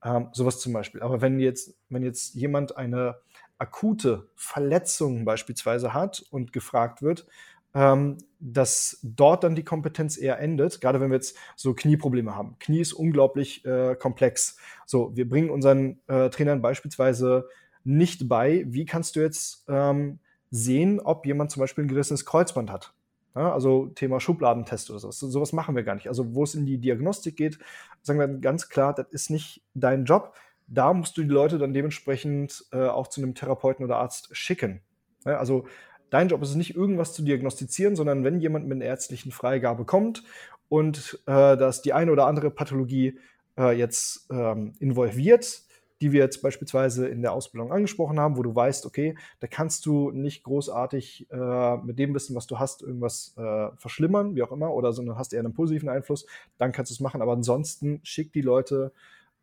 Ähm, 0.04 0.28
sowas 0.32 0.60
zum 0.60 0.72
Beispiel. 0.74 1.02
Aber 1.02 1.20
wenn 1.22 1.40
jetzt, 1.40 1.74
wenn 1.88 2.02
jetzt 2.02 2.34
jemand 2.34 2.76
eine 2.76 3.16
akute 3.58 4.28
Verletzung 4.36 5.24
beispielsweise 5.24 5.92
hat 5.94 6.24
und 6.30 6.52
gefragt 6.52 7.02
wird, 7.02 7.26
ähm, 7.74 8.18
dass 8.40 8.98
dort 9.02 9.44
dann 9.44 9.54
die 9.54 9.64
Kompetenz 9.64 10.16
eher 10.16 10.38
endet, 10.38 10.80
gerade 10.80 11.00
wenn 11.00 11.10
wir 11.10 11.16
jetzt 11.16 11.36
so 11.56 11.74
Knieprobleme 11.74 12.34
haben. 12.34 12.56
Knie 12.60 12.80
ist 12.80 12.92
unglaublich 12.92 13.64
äh, 13.64 13.96
komplex. 13.96 14.56
So, 14.86 15.14
wir 15.16 15.28
bringen 15.28 15.50
unseren 15.50 16.00
äh, 16.06 16.30
Trainern 16.30 16.62
beispielsweise 16.62 17.48
nicht 17.84 18.28
bei, 18.28 18.64
wie 18.68 18.84
kannst 18.84 19.16
du 19.16 19.20
jetzt 19.20 19.64
ähm, 19.68 20.20
sehen, 20.50 21.00
ob 21.00 21.26
jemand 21.26 21.50
zum 21.50 21.60
Beispiel 21.60 21.84
ein 21.84 21.88
gerissenes 21.88 22.24
Kreuzband 22.24 22.70
hat. 22.70 22.94
Ja, 23.34 23.52
also 23.52 23.86
Thema 23.88 24.20
Schubladentest 24.20 24.90
oder 24.90 24.98
sowas. 24.98 25.18
Sowas 25.18 25.52
machen 25.52 25.76
wir 25.76 25.84
gar 25.84 25.94
nicht. 25.94 26.08
Also 26.08 26.34
wo 26.34 26.44
es 26.44 26.54
in 26.54 26.66
die 26.66 26.78
Diagnostik 26.78 27.36
geht, 27.36 27.58
sagen 28.02 28.18
wir 28.18 28.28
ganz 28.28 28.68
klar, 28.68 28.94
das 28.94 29.06
ist 29.10 29.30
nicht 29.30 29.62
dein 29.74 30.04
Job. 30.04 30.34
Da 30.66 30.92
musst 30.92 31.16
du 31.16 31.22
die 31.22 31.28
Leute 31.28 31.58
dann 31.58 31.72
dementsprechend 31.72 32.66
äh, 32.72 32.86
auch 32.86 33.06
zu 33.08 33.22
einem 33.22 33.34
Therapeuten 33.34 33.84
oder 33.84 33.98
Arzt 33.98 34.34
schicken. 34.36 34.82
Ja, 35.24 35.38
also 35.38 35.66
dein 36.10 36.28
Job 36.28 36.42
ist 36.42 36.50
es 36.50 36.56
nicht, 36.56 36.74
irgendwas 36.74 37.12
zu 37.12 37.22
diagnostizieren, 37.22 37.96
sondern 37.96 38.24
wenn 38.24 38.40
jemand 38.40 38.66
mit 38.66 38.76
einer 38.76 38.84
ärztlichen 38.84 39.32
Freigabe 39.32 39.84
kommt 39.84 40.22
und 40.68 41.20
äh, 41.26 41.56
dass 41.56 41.82
die 41.82 41.92
eine 41.92 42.12
oder 42.12 42.26
andere 42.26 42.50
Pathologie 42.50 43.18
äh, 43.58 43.76
jetzt 43.76 44.28
ähm, 44.30 44.72
involviert, 44.78 45.62
die 46.00 46.12
wir 46.12 46.20
jetzt 46.20 46.42
beispielsweise 46.42 47.08
in 47.08 47.22
der 47.22 47.32
Ausbildung 47.32 47.72
angesprochen 47.72 48.20
haben, 48.20 48.36
wo 48.36 48.42
du 48.42 48.54
weißt, 48.54 48.86
okay, 48.86 49.16
da 49.40 49.46
kannst 49.46 49.84
du 49.86 50.10
nicht 50.12 50.44
großartig 50.44 51.26
äh, 51.30 51.76
mit 51.78 51.98
dem 51.98 52.14
Wissen, 52.14 52.36
was 52.36 52.46
du 52.46 52.58
hast, 52.58 52.82
irgendwas 52.82 53.34
äh, 53.36 53.68
verschlimmern, 53.76 54.36
wie 54.36 54.42
auch 54.42 54.52
immer, 54.52 54.72
oder 54.72 54.92
sondern 54.92 55.18
hast 55.18 55.32
eher 55.32 55.40
einen 55.40 55.54
positiven 55.54 55.88
Einfluss, 55.88 56.26
dann 56.56 56.72
kannst 56.72 56.90
du 56.90 56.94
es 56.94 57.00
machen. 57.00 57.20
Aber 57.20 57.32
ansonsten 57.32 58.00
schick 58.04 58.32
die 58.32 58.42
Leute 58.42 58.92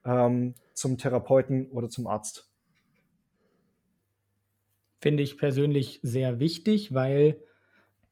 ähm, 0.05 0.53
zum 0.73 0.97
Therapeuten 0.97 1.67
oder 1.71 1.89
zum 1.89 2.07
Arzt. 2.07 2.49
Finde 5.05 5.21
ich 5.21 5.37
persönlich 5.37 5.99
sehr 6.01 6.39
wichtig, 6.39 6.91
weil, 6.91 7.39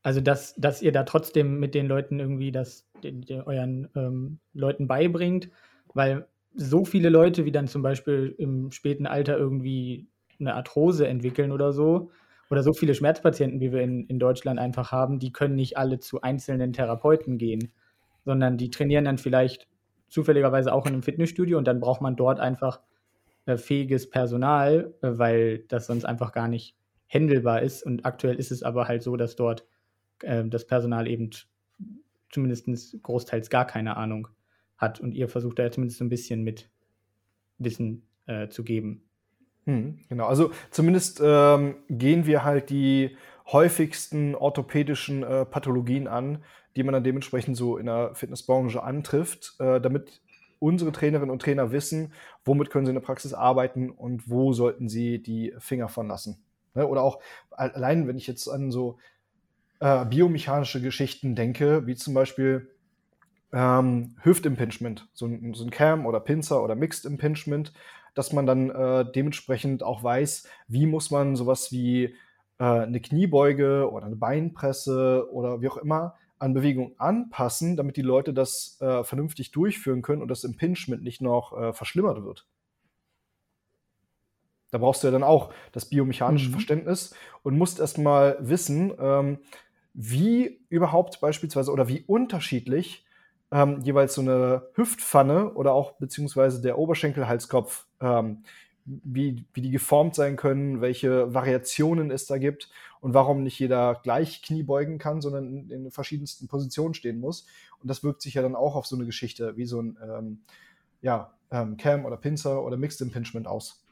also 0.04 0.22
dass, 0.22 0.54
dass 0.58 0.84
ihr 0.84 0.92
da 0.92 1.06
trotzdem 1.06 1.60
mit 1.60 1.74
den 1.74 1.88
Leuten 1.88 2.20
irgendwie 2.20 2.52
das 2.52 2.88
den, 3.04 3.22
den 3.22 3.42
euren 3.42 3.90
ähm, 3.96 4.38
Leuten 4.54 4.86
beibringt, 4.86 5.50
weil 5.96 6.28
so 6.54 6.86
viele 6.86 7.10
Leute, 7.10 7.46
wie 7.46 7.52
dann 7.52 7.66
zum 7.66 7.82
Beispiel 7.82 8.36
im 8.38 8.72
späten 8.72 9.08
Alter 9.08 9.36
irgendwie 9.36 10.06
eine 10.40 10.54
Arthrose 10.54 11.08
entwickeln 11.08 11.52
oder 11.52 11.74
so, 11.74 12.12
oder 12.52 12.62
so 12.62 12.74
viele 12.74 12.94
Schmerzpatienten, 12.94 13.60
wie 13.60 13.72
wir 13.72 13.82
in, 13.82 14.06
in 14.06 14.20
Deutschland 14.20 14.60
einfach 14.60 14.92
haben, 14.92 15.18
die 15.18 15.34
können 15.34 15.56
nicht 15.56 15.80
alle 15.80 15.98
zu 15.98 16.22
einzelnen 16.22 16.74
Therapeuten 16.74 17.40
gehen, 17.40 17.72
sondern 18.24 18.56
die 18.56 18.70
trainieren 18.70 19.06
dann 19.06 19.18
vielleicht 19.18 19.68
zufälligerweise 20.10 20.72
auch 20.72 20.86
in 20.86 20.94
einem 20.94 21.02
Fitnessstudio 21.02 21.58
und 21.58 21.66
dann 21.66 21.80
braucht 21.80 22.02
man 22.02 22.16
dort 22.16 22.40
einfach 22.40 22.82
äh, 23.48 23.58
fähiges 23.58 24.12
Personal, 24.12 24.94
äh, 25.02 25.18
weil 25.18 25.66
das 25.70 25.88
sonst 25.88 26.06
einfach 26.06 26.34
gar 26.34 26.48
nicht 26.48 26.76
händelbar 27.14 27.62
ist. 27.62 27.84
Und 27.84 28.06
aktuell 28.06 28.36
ist 28.36 28.52
es 28.52 28.64
aber 28.64 28.88
halt 28.88 29.04
so, 29.04 29.16
dass 29.16 29.36
dort 29.36 29.66
äh, 30.22 30.44
das 30.46 30.66
Personal 30.66 31.08
eben 31.08 31.30
zumindest 32.32 32.68
großteils 33.04 33.50
gar 33.50 33.66
keine 33.66 33.98
Ahnung 33.98 34.28
hat 34.78 35.00
und 35.00 35.14
ihr 35.14 35.30
versucht 35.30 35.60
da 35.60 35.72
zumindest 35.72 36.00
so 36.00 36.06
ein 36.06 36.10
bisschen 36.10 36.44
mit 36.44 36.70
Wissen 37.60 38.08
äh, 38.26 38.50
zu 38.50 38.64
geben. 38.64 39.04
Hm, 39.66 40.00
genau, 40.10 40.26
also 40.26 40.52
zumindest 40.72 41.22
ähm, 41.24 41.76
gehen 41.90 42.26
wir 42.26 42.44
halt 42.44 42.70
die 42.70 43.16
häufigsten 43.52 44.36
orthopädischen 44.36 45.24
äh, 45.24 45.46
Pathologien 45.46 46.08
an, 46.08 46.44
die 46.76 46.84
man 46.84 46.94
dann 46.94 47.04
dementsprechend 47.04 47.56
so 47.56 47.78
in 47.78 47.86
der 47.86 48.16
Fitnessbranche 48.16 48.84
antrifft, 48.84 49.56
äh, 49.60 49.80
damit 49.80 50.22
unsere 50.60 50.92
Trainerinnen 50.92 51.30
und 51.30 51.42
Trainer 51.42 51.72
wissen, 51.72 52.14
womit 52.44 52.72
können 52.72 52.86
sie 52.86 52.90
in 52.90 52.96
der 52.96 53.02
Praxis 53.02 53.34
arbeiten 53.34 53.90
und 53.90 54.30
wo 54.30 54.54
sollten 54.54 54.90
sie 54.90 55.22
die 55.22 55.54
Finger 55.60 55.88
von 55.88 56.08
lassen. 56.08 56.43
Ne? 56.74 56.88
Oder 56.88 57.02
auch 57.04 57.20
allein, 57.52 58.08
wenn 58.08 58.18
ich 58.18 58.28
jetzt 58.28 58.48
an 58.48 58.72
so 58.72 58.98
äh, 59.80 60.06
biomechanische 60.06 60.82
Geschichten 60.82 61.36
denke, 61.36 61.86
wie 61.88 61.96
zum 61.96 62.14
Beispiel 62.14 62.70
ähm, 63.52 64.16
Hüftimpingement, 64.22 65.08
so 65.14 65.28
ein, 65.28 65.54
so 65.54 65.64
ein 65.64 65.70
Cam 65.72 66.06
oder 66.06 66.20
Pinzer 66.20 66.64
oder 66.64 66.76
Mixed 66.76 67.06
Impingement, 67.06 67.74
dass 68.16 68.34
man 68.34 68.46
dann 68.46 68.70
äh, 68.70 69.06
dementsprechend 69.12 69.84
auch 69.84 70.04
weiß, 70.04 70.48
wie 70.68 70.86
muss 70.86 71.12
man 71.12 71.36
sowas 71.36 71.72
wie 71.72 72.16
äh, 72.60 72.64
eine 72.64 73.02
Kniebeuge 73.02 73.90
oder 73.92 74.06
eine 74.06 74.16
Beinpresse 74.16 75.28
oder 75.32 75.62
wie 75.62 75.70
auch 75.70 75.78
immer 75.78 76.16
an 76.40 76.54
Bewegung 76.54 76.94
anpassen, 77.00 77.78
damit 77.78 77.96
die 77.96 78.02
Leute 78.02 78.34
das 78.34 78.78
äh, 78.82 79.04
vernünftig 79.04 79.52
durchführen 79.52 80.02
können 80.02 80.22
und 80.22 80.28
das 80.28 80.44
Impingement 80.44 81.04
nicht 81.04 81.22
noch 81.22 81.58
äh, 81.58 81.74
verschlimmert 81.74 82.24
wird. 82.24 82.48
Da 84.74 84.80
brauchst 84.80 85.04
du 85.04 85.08
ja 85.08 85.12
dann 85.12 85.24
auch 85.24 85.54
das 85.72 85.86
biomechanische 85.86 86.48
mhm. 86.48 86.54
Verständnis 86.54 87.16
und 87.44 87.56
musst 87.56 87.80
erstmal 87.80 88.38
wissen, 88.40 88.92
ähm, 89.00 89.38
wie 89.94 90.60
überhaupt 90.70 91.22
beispielsweise 91.22 91.72
oder 91.72 91.88
wie 91.88 92.04
unterschiedlich 92.08 93.06
ähm, 93.52 93.82
jeweils 93.82 94.16
so 94.16 94.22
eine 94.22 94.64
Hüftpfanne 94.74 95.54
oder 95.54 95.74
auch 95.74 95.92
beziehungsweise 95.94 96.60
der 96.60 96.80
Oberschenkelhalskopf, 96.80 97.86
ähm, 98.02 98.44
wie, 98.86 99.46
wie 99.54 99.62
die 99.62 99.70
geformt 99.70 100.16
sein 100.16 100.38
können, 100.38 100.82
welche 100.82 101.32
Variationen 101.36 102.10
es 102.10 102.26
da 102.26 102.40
gibt 102.40 102.72
und 103.00 103.14
warum 103.14 103.44
nicht 103.44 103.60
jeder 103.60 104.02
gleich 104.02 104.42
Knie 104.42 104.64
beugen 104.64 104.98
kann, 104.98 105.22
sondern 105.22 105.46
in, 105.46 105.70
in 105.70 105.92
verschiedensten 105.92 106.48
Positionen 106.48 106.96
stehen 106.96 107.20
muss. 107.20 107.46
Und 107.80 107.90
das 107.90 108.04
wirkt 108.04 108.24
sich 108.24 108.34
ja 108.34 108.42
dann 108.42 108.56
auch 108.56 108.76
auf 108.76 108.88
so 108.88 108.96
eine 108.96 109.06
Geschichte 109.06 109.56
wie 109.56 109.66
so 109.66 109.80
ein 109.80 110.00
ähm, 110.04 110.42
ja, 111.04 111.32
ähm, 111.52 111.78
Cam 111.78 112.06
oder 112.06 112.18
Pinzer 112.18 112.64
oder 112.64 112.76
Mixed 112.76 113.02
Impingement 113.02 113.46
aus. 113.46 113.83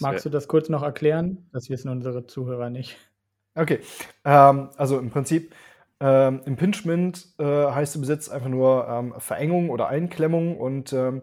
Magst 0.00 0.24
du 0.24 0.30
das 0.30 0.48
kurz 0.48 0.68
noch 0.68 0.82
erklären? 0.82 1.48
Das 1.52 1.70
wissen 1.70 1.88
unsere 1.88 2.26
Zuhörer 2.26 2.70
nicht. 2.70 2.96
Okay, 3.54 3.80
ähm, 4.24 4.70
also 4.76 4.98
im 4.98 5.10
Prinzip 5.10 5.54
ähm, 6.00 6.42
Impingement 6.44 7.26
äh, 7.38 7.44
heißt 7.44 7.94
im 7.94 8.02
Besitz 8.02 8.28
einfach 8.28 8.48
nur 8.48 8.86
ähm, 8.88 9.14
Verengung 9.18 9.70
oder 9.70 9.88
Einklemmung. 9.88 10.58
Und 10.58 10.92
ähm, 10.92 11.22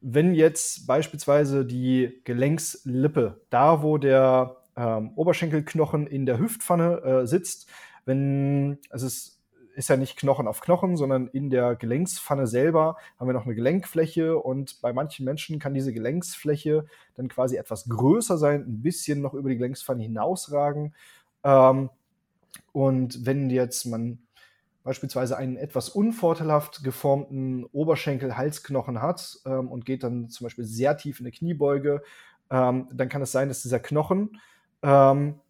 wenn 0.00 0.34
jetzt 0.34 0.86
beispielsweise 0.86 1.64
die 1.64 2.20
Gelenkslippe, 2.24 3.40
da 3.50 3.82
wo 3.82 3.98
der 3.98 4.56
ähm, 4.76 5.12
Oberschenkelknochen 5.16 6.06
in 6.06 6.26
der 6.26 6.38
Hüftpfanne 6.38 7.02
äh, 7.02 7.26
sitzt, 7.26 7.68
wenn 8.04 8.78
es 8.90 9.02
ist 9.02 9.37
ja 9.86 9.96
nicht 9.96 10.16
Knochen 10.16 10.48
auf 10.48 10.60
Knochen, 10.60 10.96
sondern 10.96 11.28
in 11.28 11.50
der 11.50 11.76
Gelenkspfanne 11.76 12.48
selber 12.48 12.96
haben 13.16 13.28
wir 13.28 13.32
noch 13.32 13.44
eine 13.44 13.54
Gelenkfläche 13.54 14.36
und 14.36 14.80
bei 14.82 14.92
manchen 14.92 15.24
Menschen 15.24 15.60
kann 15.60 15.74
diese 15.74 15.92
Gelenksfläche 15.92 16.86
dann 17.14 17.28
quasi 17.28 17.56
etwas 17.56 17.88
größer 17.88 18.38
sein, 18.38 18.62
ein 18.62 18.82
bisschen 18.82 19.20
noch 19.20 19.34
über 19.34 19.48
die 19.48 19.56
Gelenkspfanne 19.56 20.02
hinausragen. 20.02 20.94
Ähm, 21.44 21.90
und 22.72 23.24
wenn 23.24 23.50
jetzt 23.50 23.86
man 23.86 24.18
beispielsweise 24.82 25.36
einen 25.36 25.56
etwas 25.56 25.90
unvorteilhaft 25.90 26.82
geformten 26.82 27.64
Oberschenkel-Halsknochen 27.66 29.02
hat 29.02 29.38
ähm, 29.44 29.68
und 29.68 29.84
geht 29.84 30.02
dann 30.02 30.28
zum 30.28 30.46
Beispiel 30.46 30.64
sehr 30.64 30.96
tief 30.96 31.20
in 31.20 31.26
eine 31.26 31.32
Kniebeuge, 31.32 32.02
ähm, 32.50 32.88
dann 32.92 33.08
kann 33.08 33.22
es 33.22 33.30
sein, 33.30 33.48
dass 33.48 33.62
dieser 33.62 33.80
Knochen 33.80 34.40
ähm, 34.82 35.40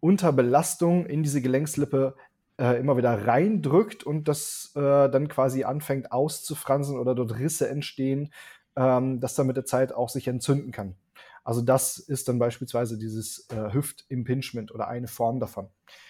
unter 0.00 0.32
Belastung 0.32 1.06
in 1.06 1.22
diese 1.22 1.40
Gelenkslippe 1.40 2.16
äh, 2.58 2.78
immer 2.78 2.96
wieder 2.96 3.26
reindrückt 3.26 4.04
und 4.04 4.28
das 4.28 4.72
äh, 4.74 5.08
dann 5.08 5.28
quasi 5.28 5.64
anfängt 5.64 6.12
auszufransen 6.12 6.98
oder 6.98 7.14
dort 7.14 7.38
Risse 7.38 7.68
entstehen, 7.68 8.32
ähm, 8.76 9.20
das 9.20 9.34
dann 9.34 9.46
mit 9.46 9.56
der 9.56 9.64
Zeit 9.64 9.92
auch 9.92 10.08
sich 10.08 10.28
entzünden 10.28 10.72
kann. 10.72 10.96
Also 11.44 11.62
das 11.62 11.98
ist 11.98 12.28
dann 12.28 12.38
beispielsweise 12.38 12.98
dieses 12.98 13.48
äh, 13.50 13.72
Hüft-Impingement 13.72 14.72
oder 14.72 14.88
eine 14.88 15.08
Form 15.08 15.40
davon. 15.40 15.68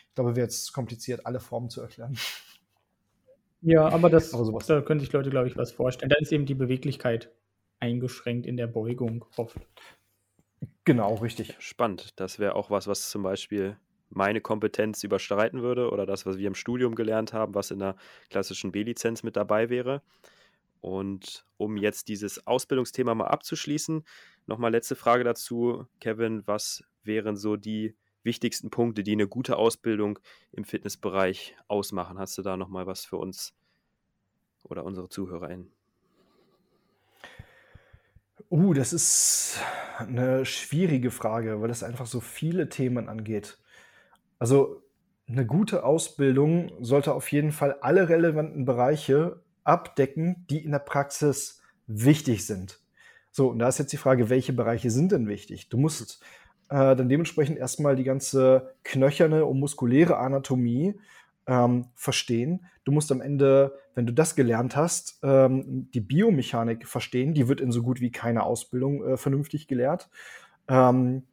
Ich 0.08 0.14
glaube, 0.14 0.34
wäre 0.34 0.46
jetzt 0.46 0.72
kompliziert, 0.72 1.26
alle 1.26 1.38
Formen 1.38 1.70
zu 1.70 1.80
erklären. 1.80 2.18
Ja, 3.60 3.88
aber 3.88 4.08
das, 4.08 4.34
aber 4.34 4.58
da 4.66 4.80
könnte 4.80 5.04
ich 5.04 5.12
Leute, 5.12 5.30
glaube 5.30 5.48
ich, 5.48 5.56
was 5.56 5.72
vorstellen. 5.72 6.10
Da 6.10 6.16
ist 6.16 6.32
eben 6.32 6.46
die 6.46 6.54
Beweglichkeit 6.54 7.30
eingeschränkt 7.80 8.46
in 8.46 8.56
der 8.56 8.66
Beugung 8.66 9.24
oft. 9.36 9.58
Genau, 10.84 11.14
richtig. 11.16 11.54
Spannend. 11.58 12.18
Das 12.20 12.38
wäre 12.38 12.54
auch 12.54 12.70
was, 12.70 12.86
was 12.86 13.10
zum 13.10 13.22
Beispiel 13.22 13.76
meine 14.10 14.40
Kompetenz 14.40 15.02
überstreiten 15.04 15.62
würde 15.62 15.90
oder 15.90 16.06
das, 16.06 16.26
was 16.26 16.38
wir 16.38 16.46
im 16.46 16.54
Studium 16.54 16.94
gelernt 16.94 17.32
haben, 17.32 17.54
was 17.54 17.70
in 17.70 17.78
der 17.78 17.96
klassischen 18.30 18.72
B-Lizenz 18.72 19.22
mit 19.22 19.36
dabei 19.36 19.68
wäre. 19.68 20.02
Und 20.80 21.44
um 21.56 21.76
jetzt 21.76 22.08
dieses 22.08 22.46
Ausbildungsthema 22.46 23.14
mal 23.14 23.26
abzuschließen, 23.26 24.04
nochmal 24.46 24.70
letzte 24.70 24.96
Frage 24.96 25.24
dazu, 25.24 25.86
Kevin, 26.00 26.46
was 26.46 26.84
wären 27.02 27.36
so 27.36 27.56
die 27.56 27.96
wichtigsten 28.22 28.70
Punkte, 28.70 29.02
die 29.02 29.12
eine 29.12 29.28
gute 29.28 29.56
Ausbildung 29.56 30.18
im 30.52 30.64
Fitnessbereich 30.64 31.56
ausmachen? 31.66 32.18
Hast 32.18 32.38
du 32.38 32.42
da 32.42 32.56
nochmal 32.56 32.86
was 32.86 33.04
für 33.04 33.16
uns 33.16 33.54
oder 34.62 34.84
unsere 34.84 35.08
ZuhörerInnen? 35.08 35.72
Uh, 38.50 38.72
das 38.72 38.92
ist 38.92 39.58
eine 39.98 40.46
schwierige 40.46 41.10
Frage, 41.10 41.60
weil 41.60 41.70
es 41.70 41.82
einfach 41.82 42.06
so 42.06 42.20
viele 42.20 42.68
Themen 42.68 43.08
angeht. 43.08 43.58
Also 44.38 44.82
eine 45.28 45.46
gute 45.46 45.84
Ausbildung 45.84 46.72
sollte 46.80 47.12
auf 47.12 47.30
jeden 47.32 47.52
Fall 47.52 47.76
alle 47.80 48.08
relevanten 48.08 48.64
Bereiche 48.64 49.42
abdecken, 49.64 50.46
die 50.48 50.64
in 50.64 50.72
der 50.72 50.78
Praxis 50.78 51.60
wichtig 51.86 52.46
sind. 52.46 52.80
So, 53.30 53.48
und 53.48 53.58
da 53.58 53.68
ist 53.68 53.78
jetzt 53.78 53.92
die 53.92 53.98
Frage, 53.98 54.30
welche 54.30 54.52
Bereiche 54.52 54.90
sind 54.90 55.12
denn 55.12 55.28
wichtig? 55.28 55.68
Du 55.68 55.76
musst 55.76 56.22
äh, 56.70 56.96
dann 56.96 57.08
dementsprechend 57.08 57.58
erstmal 57.58 57.96
die 57.96 58.04
ganze 58.04 58.74
knöcherne 58.84 59.44
und 59.44 59.58
muskuläre 59.58 60.18
Anatomie 60.18 60.98
ähm, 61.46 61.86
verstehen. 61.94 62.66
Du 62.84 62.92
musst 62.92 63.12
am 63.12 63.20
Ende, 63.20 63.78
wenn 63.94 64.06
du 64.06 64.12
das 64.12 64.34
gelernt 64.34 64.76
hast, 64.76 65.18
ähm, 65.22 65.90
die 65.92 66.00
Biomechanik 66.00 66.86
verstehen. 66.86 67.34
Die 67.34 67.48
wird 67.48 67.60
in 67.60 67.72
so 67.72 67.82
gut 67.82 68.00
wie 68.00 68.10
keiner 68.10 68.44
Ausbildung 68.44 69.04
äh, 69.04 69.16
vernünftig 69.16 69.68
gelehrt. 69.68 70.08
Ähm, 70.68 71.24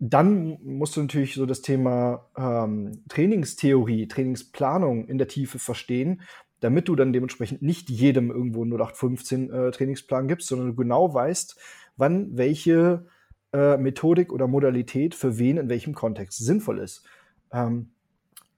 dann 0.00 0.58
musst 0.62 0.96
du 0.96 1.02
natürlich 1.02 1.34
so 1.34 1.44
das 1.44 1.60
Thema 1.60 2.26
ähm, 2.36 3.04
Trainingstheorie, 3.10 4.08
Trainingsplanung 4.08 5.06
in 5.06 5.18
der 5.18 5.28
Tiefe 5.28 5.58
verstehen, 5.58 6.22
damit 6.60 6.88
du 6.88 6.96
dann 6.96 7.12
dementsprechend 7.12 7.60
nicht 7.60 7.90
jedem 7.90 8.30
irgendwo 8.30 8.64
0815 8.64 9.50
äh, 9.52 9.70
Trainingsplan 9.70 10.26
gibst, 10.26 10.48
sondern 10.48 10.68
du 10.68 10.74
genau 10.74 11.12
weißt, 11.12 11.58
wann 11.98 12.36
welche 12.36 13.06
äh, 13.52 13.76
Methodik 13.76 14.32
oder 14.32 14.46
Modalität 14.46 15.14
für 15.14 15.38
wen 15.38 15.58
in 15.58 15.68
welchem 15.68 15.94
Kontext 15.94 16.38
sinnvoll 16.38 16.78
ist. 16.78 17.04
Ähm, 17.52 17.90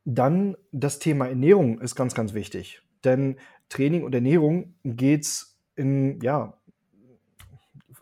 dann 0.05 0.57
das 0.71 1.01
Thema 1.01 1.27
Ernährung 1.27 1.81
ist 1.81 1.97
ganz, 1.97 2.15
ganz 2.15 2.35
wichtig. 2.35 2.83
Denn 3.05 3.37
Training 3.69 4.05
und 4.05 4.15
Ernährung 4.15 4.75
geht's 4.85 5.59
in, 5.75 6.21
ja, 6.21 6.57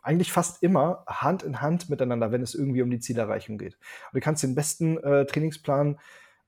eigentlich 0.03 0.33
fast 0.33 0.63
immer 0.63 1.05
Hand 1.07 1.43
in 1.43 1.61
Hand 1.61 1.91
miteinander, 1.91 2.33
wenn 2.33 2.43
es 2.43 2.55
irgendwie 2.55 2.83
um 2.83 2.91
die 2.91 3.01
Zielerreichung 3.01 3.59
geht. 3.59 3.75
Und 3.75 4.15
du 4.15 4.21
kannst 4.21 4.43
den 4.43 4.55
besten 4.55 4.99
äh, 4.99 5.27
Trainingsplan 5.27 5.99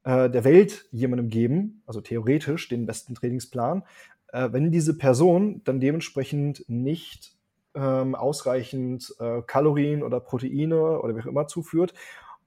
äh, 0.04 0.30
der 0.30 0.44
Welt 0.44 0.86
jemandem 0.90 1.28
geben, 1.28 1.82
also 1.86 2.00
theoretisch 2.00 2.68
den 2.68 2.86
besten 2.86 3.14
Trainingsplan, 3.14 3.84
äh, 4.32 4.48
wenn 4.52 4.72
diese 4.72 4.96
Person 4.96 5.62
dann 5.64 5.80
dementsprechend 5.80 6.64
nicht 6.68 7.36
ähm, 7.74 8.14
ausreichend 8.14 9.14
äh, 9.18 9.42
Kalorien 9.42 10.02
oder 10.02 10.20
Proteine 10.20 11.00
oder 11.00 11.16
wie 11.16 11.20
auch 11.20 11.26
immer 11.26 11.46
zuführt 11.46 11.94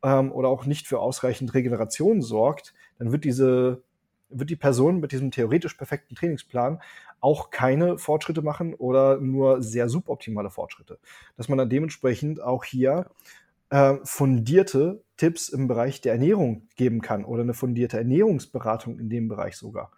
ähm, 0.04 0.32
oder 0.32 0.50
auch 0.50 0.66
nicht 0.66 0.88
für 0.88 1.00
ausreichend 1.00 1.54
Regeneration 1.54 2.22
sorgt, 2.22 2.74
dann 3.00 3.12
wird 3.12 3.24
diese 3.24 3.84
wird 4.30 4.50
die 4.50 4.56
Person 4.56 5.00
mit 5.00 5.12
diesem 5.12 5.32
theoretisch 5.32 5.76
perfekten 5.76 6.16
Trainingsplan 6.16 6.82
auch 7.20 7.50
keine 7.50 7.98
Fortschritte 7.98 8.42
machen 8.42 8.74
oder 8.74 9.18
nur 9.18 9.62
sehr 9.62 9.90
suboptimale 9.90 10.50
Fortschritte. 10.50 11.00
Dass 11.38 11.50
man 11.50 11.58
dann 11.58 11.70
dementsprechend 11.70 12.42
auch 12.42 12.64
hier 12.64 13.10
äh, 13.70 13.96
fundierte 14.04 15.04
Tipps 15.18 15.50
im 15.50 15.68
Bereich 15.68 16.02
der 16.02 16.14
Ernährung 16.14 16.68
geben 16.76 17.02
kann 17.02 17.26
oder 17.26 17.42
eine 17.44 17.54
fundierte 17.54 17.98
Ernährungsberatung 17.98 19.00
in 19.00 19.10
dem 19.10 19.28
Bereich 19.28 19.58
sogar. 19.58 19.92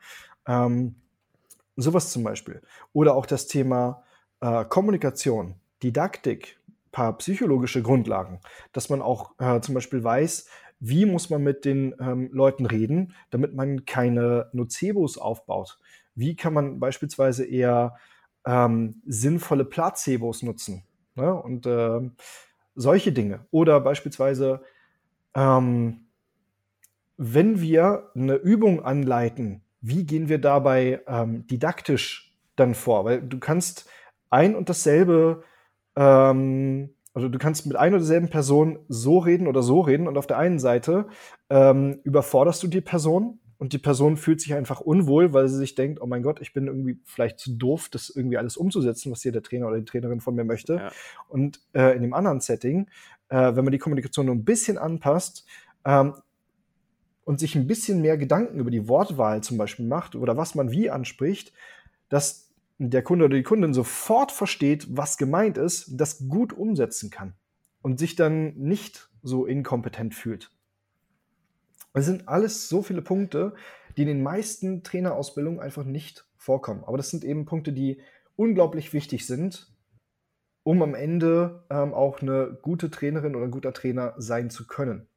Ähm, 0.47 0.95
sowas 1.75 2.11
zum 2.11 2.23
Beispiel. 2.23 2.61
Oder 2.93 3.15
auch 3.15 3.25
das 3.25 3.47
Thema 3.47 4.03
äh, 4.41 4.65
Kommunikation, 4.65 5.55
Didaktik, 5.83 6.59
paar 6.91 7.17
psychologische 7.17 7.83
Grundlagen, 7.83 8.39
dass 8.73 8.89
man 8.89 9.01
auch 9.01 9.31
äh, 9.39 9.61
zum 9.61 9.75
Beispiel 9.75 10.03
weiß, 10.03 10.47
wie 10.79 11.05
muss 11.05 11.29
man 11.29 11.43
mit 11.43 11.65
den 11.65 11.95
ähm, 11.99 12.29
Leuten 12.31 12.65
reden, 12.65 13.13
damit 13.29 13.53
man 13.53 13.85
keine 13.85 14.49
Nocebos 14.53 15.17
aufbaut. 15.17 15.79
Wie 16.15 16.35
kann 16.35 16.53
man 16.53 16.79
beispielsweise 16.79 17.45
eher 17.45 17.95
ähm, 18.45 19.01
sinnvolle 19.05 19.65
Placebos 19.65 20.43
nutzen? 20.43 20.83
Ne? 21.15 21.33
Und 21.33 21.65
äh, 21.65 21.99
solche 22.75 23.11
Dinge. 23.11 23.45
Oder 23.51 23.79
beispielsweise, 23.81 24.61
ähm, 25.35 26.07
wenn 27.17 27.59
wir 27.61 28.11
eine 28.15 28.35
Übung 28.35 28.83
anleiten, 28.83 29.63
wie 29.81 30.05
gehen 30.05 30.29
wir 30.29 30.39
dabei 30.39 31.01
ähm, 31.07 31.45
didaktisch 31.47 32.35
dann 32.55 32.75
vor? 32.75 33.05
Weil 33.05 33.21
du 33.21 33.39
kannst 33.39 33.89
ein 34.29 34.55
und 34.55 34.69
dasselbe 34.69 35.43
ähm, 35.95 36.93
also 37.17 37.29
du 37.29 37.39
kannst 37.39 37.65
mit 37.65 37.75
einer 37.75 37.95
oder 37.95 38.01
derselben 38.01 38.29
Person 38.29 38.77
so 38.89 39.17
reden 39.17 39.47
oder 39.47 39.63
so 39.63 39.81
reden 39.81 40.07
und 40.07 40.19
auf 40.19 40.27
der 40.27 40.37
einen 40.37 40.59
Seite 40.59 41.07
ähm, 41.49 41.99
überforderst 42.03 42.61
du 42.61 42.67
die 42.67 42.79
Person 42.79 43.39
und 43.57 43.73
die 43.73 43.79
Person 43.79 44.17
fühlt 44.17 44.39
sich 44.39 44.53
einfach 44.53 44.81
unwohl, 44.81 45.33
weil 45.33 45.47
sie 45.47 45.57
sich 45.57 45.73
denkt, 45.73 45.99
oh 45.99 46.05
mein 46.05 46.21
Gott, 46.21 46.39
ich 46.41 46.53
bin 46.53 46.67
irgendwie 46.67 46.99
vielleicht 47.05 47.39
zu 47.39 47.57
doof, 47.57 47.89
das 47.89 48.11
irgendwie 48.11 48.37
alles 48.37 48.55
umzusetzen, 48.55 49.11
was 49.11 49.23
hier 49.23 49.31
der 49.31 49.41
Trainer 49.41 49.65
oder 49.65 49.79
die 49.79 49.85
Trainerin 49.85 50.21
von 50.21 50.35
mir 50.35 50.43
möchte. 50.43 50.75
Ja. 50.75 50.91
Und 51.27 51.59
äh, 51.73 51.95
in 51.95 52.03
dem 52.03 52.13
anderen 52.13 52.39
Setting, 52.39 52.87
äh, 53.29 53.55
wenn 53.55 53.65
man 53.65 53.71
die 53.71 53.79
Kommunikation 53.79 54.27
nur 54.27 54.35
ein 54.35 54.45
bisschen 54.45 54.77
anpasst 54.77 55.47
ähm, 55.85 56.13
und 57.23 57.39
sich 57.39 57.55
ein 57.55 57.65
bisschen 57.65 57.99
mehr 57.99 58.19
Gedanken 58.19 58.59
über 58.59 58.69
die 58.69 58.87
Wortwahl 58.87 59.41
zum 59.41 59.57
Beispiel 59.57 59.87
macht 59.87 60.13
oder 60.13 60.37
was 60.37 60.53
man 60.53 60.69
wie 60.69 60.91
anspricht, 60.91 61.51
dass 62.09 62.46
der 62.79 63.01
Kunde 63.01 63.25
oder 63.25 63.37
die 63.37 63.43
Kundin 63.43 63.73
sofort 63.73 64.31
versteht, 64.31 64.87
was 64.89 65.17
gemeint 65.17 65.57
ist, 65.57 65.99
das 65.99 66.27
gut 66.27 66.53
umsetzen 66.53 67.09
kann 67.09 67.33
und 67.81 67.99
sich 67.99 68.15
dann 68.15 68.53
nicht 68.55 69.09
so 69.23 69.45
inkompetent 69.45 70.13
fühlt. 70.13 70.51
Es 71.93 72.05
sind 72.05 72.27
alles 72.27 72.69
so 72.69 72.83
viele 72.83 73.01
Punkte, 73.01 73.55
die 73.95 74.03
in 74.03 74.07
den 74.07 74.21
meisten 74.21 74.83
Trainerausbildungen 74.83 75.59
einfach 75.59 75.83
nicht 75.83 76.27
vorkommen. 76.37 76.83
Aber 76.83 76.97
das 76.97 77.09
sind 77.09 77.23
eben 77.23 77.45
Punkte, 77.45 77.73
die 77.73 78.01
unglaublich 78.35 78.93
wichtig 78.93 79.25
sind, 79.25 79.73
um 80.63 80.81
am 80.83 80.93
Ende 80.93 81.65
ähm, 81.69 81.93
auch 81.93 82.21
eine 82.21 82.59
gute 82.61 82.91
Trainerin 82.91 83.35
oder 83.35 83.45
ein 83.45 83.51
guter 83.51 83.73
Trainer 83.73 84.13
sein 84.17 84.49
zu 84.49 84.67
können. 84.67 85.07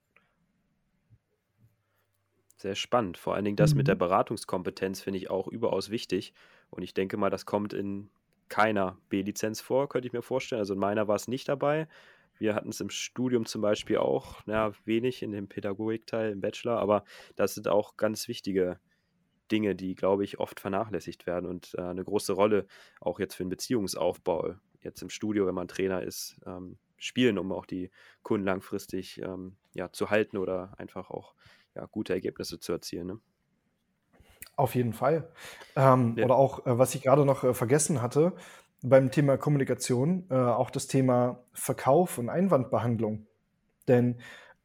Sehr 2.57 2.75
spannend. 2.75 3.19
Vor 3.19 3.35
allen 3.35 3.45
Dingen 3.45 3.57
das 3.57 3.73
mhm. 3.73 3.79
mit 3.79 3.89
der. 3.89 3.95
Beratungskompetenz 3.95 5.01
finde 5.01 5.19
ich 5.19 5.31
auch 5.31 5.49
überaus 5.49 5.91
wichtig. 5.91 6.35
Und 6.71 6.83
ich 6.83 6.95
denke 6.95 7.17
mal, 7.17 7.31
das 7.31 7.47
kommt 7.47 7.73
in 7.73 8.11
keiner 8.49 8.99
B-Lizenz 9.09 9.61
vor, 9.61 9.89
könnte 9.89 10.09
ich 10.09 10.13
mir 10.13 10.23
vorstellen. 10.23 10.61
Also 10.61 10.75
in 10.75 10.81
meiner 10.81 11.09
war 11.09 11.17
es 11.17 11.29
nicht 11.29 11.49
dabei. 11.49 11.89
Wir 12.39 12.55
hatten 12.55 12.71
es 12.71 12.81
im 12.81 12.91
Studium 12.91 13.45
zum 13.45 13.61
Beispiel 13.61 13.99
auch, 13.99 14.41
ja, 14.47 14.73
wenig 14.85 15.23
in 15.23 15.31
dem 15.33 15.49
Pädagogikteil 15.49 16.33
im 16.33 16.41
Bachelor, 16.41 16.79
aber 16.79 17.05
das 17.37 17.55
sind 17.55 17.69
auch 17.69 17.97
ganz 17.97 18.29
wichtige 18.29 18.81
Dinge, 19.51 19.75
die, 19.75 19.95
glaube 19.95 20.25
ich, 20.25 20.41
oft 20.41 20.59
vernachlässigt 20.59 21.27
werden 21.27 21.47
und 21.47 21.75
äh, 21.77 21.83
eine 21.83 22.05
große 22.05 22.33
Rolle 22.33 22.67
auch 23.01 23.21
jetzt 23.21 23.35
für 23.35 23.45
den 23.45 23.51
Beziehungsaufbau, 23.51 24.55
jetzt 24.81 25.03
im 25.03 25.11
Studio, 25.11 25.47
wenn 25.47 25.55
man 25.55 25.69
Trainer 25.69 26.03
ist, 26.03 26.41
ähm, 26.47 26.79
spielen, 26.97 27.39
um 27.39 27.53
auch 27.53 27.67
die 27.67 27.91
Kunden 28.23 28.47
langfristig 28.47 29.21
ähm, 29.21 29.57
ja, 29.75 29.93
zu 29.93 30.11
halten 30.11 30.37
oder 30.37 30.75
einfach 30.79 31.11
auch 31.11 31.35
ja, 31.75 31.87
gute 31.87 32.13
Ergebnisse 32.13 32.59
zu 32.59 32.73
erzielen. 32.73 33.07
Ne? 33.07 33.21
Auf 34.61 34.75
jeden 34.75 34.93
Fall. 34.93 35.27
Ähm, 35.75 36.17
ja. 36.19 36.27
Oder 36.27 36.37
auch, 36.37 36.67
äh, 36.67 36.79
was 36.79 36.95
ich 36.95 37.01
gerade 37.01 37.25
noch 37.25 37.45
äh, 37.45 37.55
vergessen 37.55 38.03
hatte, 38.03 38.35
beim 38.83 39.11
Thema 39.11 39.39
Kommunikation, 39.39 40.27
äh, 40.29 40.35
auch 40.35 40.69
das 40.69 40.87
Thema 40.87 41.45
Verkauf 41.55 42.19
und 42.19 42.29
Einwandbehandlung. 42.29 43.27
Denn 43.89 44.17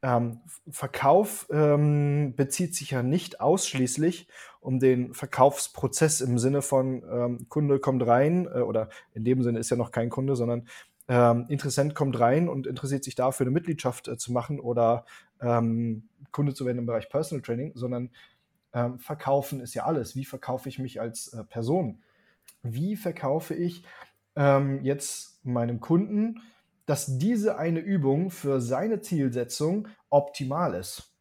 ähm, 0.02 0.40
Verkauf 0.68 1.46
ähm, 1.50 2.34
bezieht 2.36 2.74
sich 2.74 2.90
ja 2.90 3.02
nicht 3.02 3.40
ausschließlich 3.40 4.28
um 4.60 4.80
den 4.80 5.14
Verkaufsprozess 5.14 6.20
im 6.20 6.38
Sinne 6.38 6.60
von 6.60 7.02
ähm, 7.10 7.46
Kunde 7.48 7.78
kommt 7.78 8.06
rein 8.06 8.46
äh, 8.52 8.60
oder 8.60 8.90
in 9.14 9.24
dem 9.24 9.42
Sinne 9.42 9.60
ist 9.60 9.70
ja 9.70 9.78
noch 9.78 9.92
kein 9.92 10.10
Kunde, 10.10 10.36
sondern 10.36 10.68
ähm, 11.08 11.46
Interessent 11.48 11.94
kommt 11.94 12.20
rein 12.20 12.50
und 12.50 12.66
interessiert 12.66 13.02
sich 13.02 13.14
dafür, 13.14 13.44
eine 13.46 13.52
Mitgliedschaft 13.52 14.08
äh, 14.08 14.18
zu 14.18 14.30
machen 14.30 14.60
oder 14.60 15.06
ähm, 15.40 16.10
Kunde 16.32 16.52
zu 16.52 16.66
werden 16.66 16.78
im 16.78 16.86
Bereich 16.86 17.08
Personal 17.08 17.40
Training, 17.40 17.72
sondern 17.74 18.10
ähm, 18.76 18.98
verkaufen 18.98 19.60
ist 19.60 19.72
ja 19.74 19.86
alles. 19.86 20.14
Wie 20.14 20.26
verkaufe 20.26 20.68
ich 20.68 20.78
mich 20.78 21.00
als 21.00 21.32
äh, 21.32 21.42
Person? 21.44 22.02
Wie 22.62 22.94
verkaufe 22.94 23.54
ich 23.54 23.84
ähm, 24.36 24.84
jetzt 24.84 25.44
meinem 25.46 25.80
Kunden, 25.80 26.42
dass 26.84 27.18
diese 27.18 27.56
eine 27.56 27.80
Übung 27.80 28.30
für 28.30 28.60
seine 28.60 29.00
Zielsetzung 29.00 29.88
optimal 30.10 30.74
ist? 30.74 31.14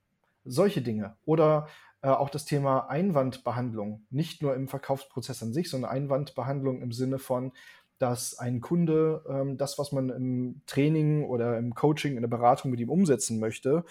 Solche 0.43 0.81
Dinge. 0.81 1.15
Oder 1.23 1.67
äh, 2.01 2.09
auch 2.09 2.29
das 2.29 2.43
Thema 2.43 2.89
Einwandbehandlung. 2.89 4.05
Nicht 4.09 4.41
nur 4.41 4.53
im 4.53 4.67
Verkaufsprozess 4.67 5.41
an 5.41 5.53
sich, 5.53 5.69
sondern 5.69 5.91
Einwandbehandlung 5.91 6.81
im 6.81 6.91
Sinne 6.91 7.19
von, 7.19 7.53
dass 7.99 8.37
ein 8.37 8.59
Kunde 8.59 9.23
ähm, 9.29 9.57
das, 9.57 9.79
was 9.79 9.93
man 9.93 10.09
im 10.09 10.61
Training 10.65 11.23
oder 11.23 11.57
im 11.57 11.73
Coaching, 11.73 12.17
in 12.17 12.21
der 12.21 12.27
Beratung 12.27 12.69
mit 12.69 12.81
ihm 12.81 12.89
umsetzen 12.89 13.39
möchte, 13.39 13.85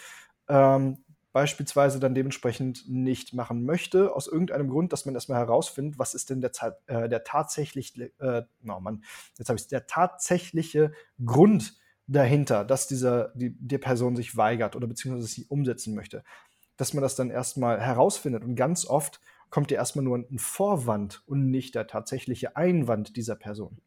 ähm, 0.48 0.98
beispielsweise 1.34 1.98
dann 1.98 2.14
dementsprechend 2.14 2.88
nicht 2.88 3.34
machen 3.34 3.64
möchte, 3.64 4.14
aus 4.14 4.28
irgendeinem 4.28 4.70
Grund, 4.70 4.92
dass 4.92 5.04
man 5.04 5.16
erstmal 5.16 5.40
herausfindet, 5.40 5.98
was 5.98 6.14
ist 6.14 6.30
denn 6.30 6.40
der, 6.40 6.52
äh, 6.86 7.08
der 7.08 7.24
tatsächlich, 7.24 7.98
äh, 8.20 8.42
no, 8.62 8.80
Mann, 8.80 9.02
jetzt 9.36 9.72
der 9.72 9.88
tatsächliche 9.88 10.92
Grund 11.22 11.74
dahinter, 12.06 12.64
dass 12.64 12.86
dieser, 12.86 13.32
die, 13.34 13.50
die 13.50 13.78
Person 13.78 14.14
sich 14.14 14.36
weigert 14.36 14.76
oder 14.76 14.86
beziehungsweise 14.86 15.26
sie 15.26 15.44
umsetzen 15.46 15.96
möchte. 15.96 16.22
Dass 16.76 16.94
man 16.94 17.02
das 17.02 17.16
dann 17.16 17.30
erstmal 17.30 17.80
herausfindet 17.80 18.44
und 18.44 18.54
ganz 18.54 18.86
oft 18.86 19.20
kommt 19.54 19.70
ja 19.70 19.76
erstmal 19.76 20.04
nur 20.04 20.18
ein 20.18 20.40
Vorwand 20.40 21.22
und 21.26 21.48
nicht 21.48 21.76
der 21.76 21.86
tatsächliche 21.86 22.56
Einwand 22.56 23.16
dieser 23.16 23.36
Person. 23.36 23.78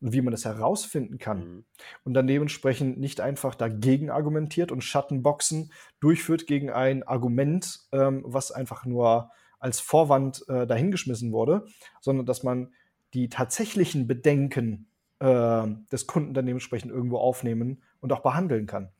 Und 0.00 0.12
wie 0.12 0.20
man 0.20 0.30
das 0.30 0.44
herausfinden 0.44 1.18
kann 1.18 1.38
mhm. 1.38 1.64
und 2.04 2.14
dann 2.14 2.28
dementsprechend 2.28 3.00
nicht 3.00 3.20
einfach 3.20 3.56
dagegen 3.56 4.08
argumentiert 4.08 4.70
und 4.70 4.84
Schattenboxen 4.84 5.72
durchführt 5.98 6.46
gegen 6.46 6.70
ein 6.70 7.02
Argument, 7.02 7.88
ähm, 7.90 8.22
was 8.24 8.52
einfach 8.52 8.84
nur 8.84 9.32
als 9.58 9.80
Vorwand 9.80 10.44
äh, 10.48 10.64
dahingeschmissen 10.64 11.32
wurde, 11.32 11.66
sondern 12.00 12.24
dass 12.24 12.44
man 12.44 12.72
die 13.12 13.28
tatsächlichen 13.28 14.06
Bedenken 14.06 14.86
äh, 15.18 15.66
des 15.90 16.06
Kunden 16.06 16.34
dann 16.34 16.46
dementsprechend 16.46 16.92
irgendwo 16.92 17.18
aufnehmen 17.18 17.82
und 17.98 18.12
auch 18.12 18.20
behandeln 18.20 18.68
kann. 18.68 18.90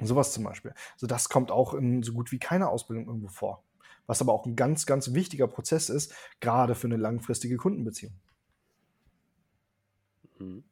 sowas 0.00 0.32
zum 0.32 0.44
Beispiel. 0.44 0.74
Also 0.92 1.08
das 1.08 1.28
kommt 1.28 1.50
auch 1.50 1.74
in 1.74 2.04
so 2.04 2.12
gut 2.12 2.30
wie 2.30 2.38
keiner 2.38 2.70
Ausbildung 2.70 3.08
irgendwo 3.08 3.26
vor 3.26 3.65
was 4.06 4.20
aber 4.20 4.32
auch 4.32 4.46
ein 4.46 4.56
ganz, 4.56 4.86
ganz 4.86 5.14
wichtiger 5.14 5.48
Prozess 5.48 5.88
ist, 5.88 6.14
gerade 6.40 6.74
für 6.74 6.86
eine 6.86 6.96
langfristige 6.96 7.56
Kundenbeziehung. 7.56 8.14
Mhm. 10.38 10.64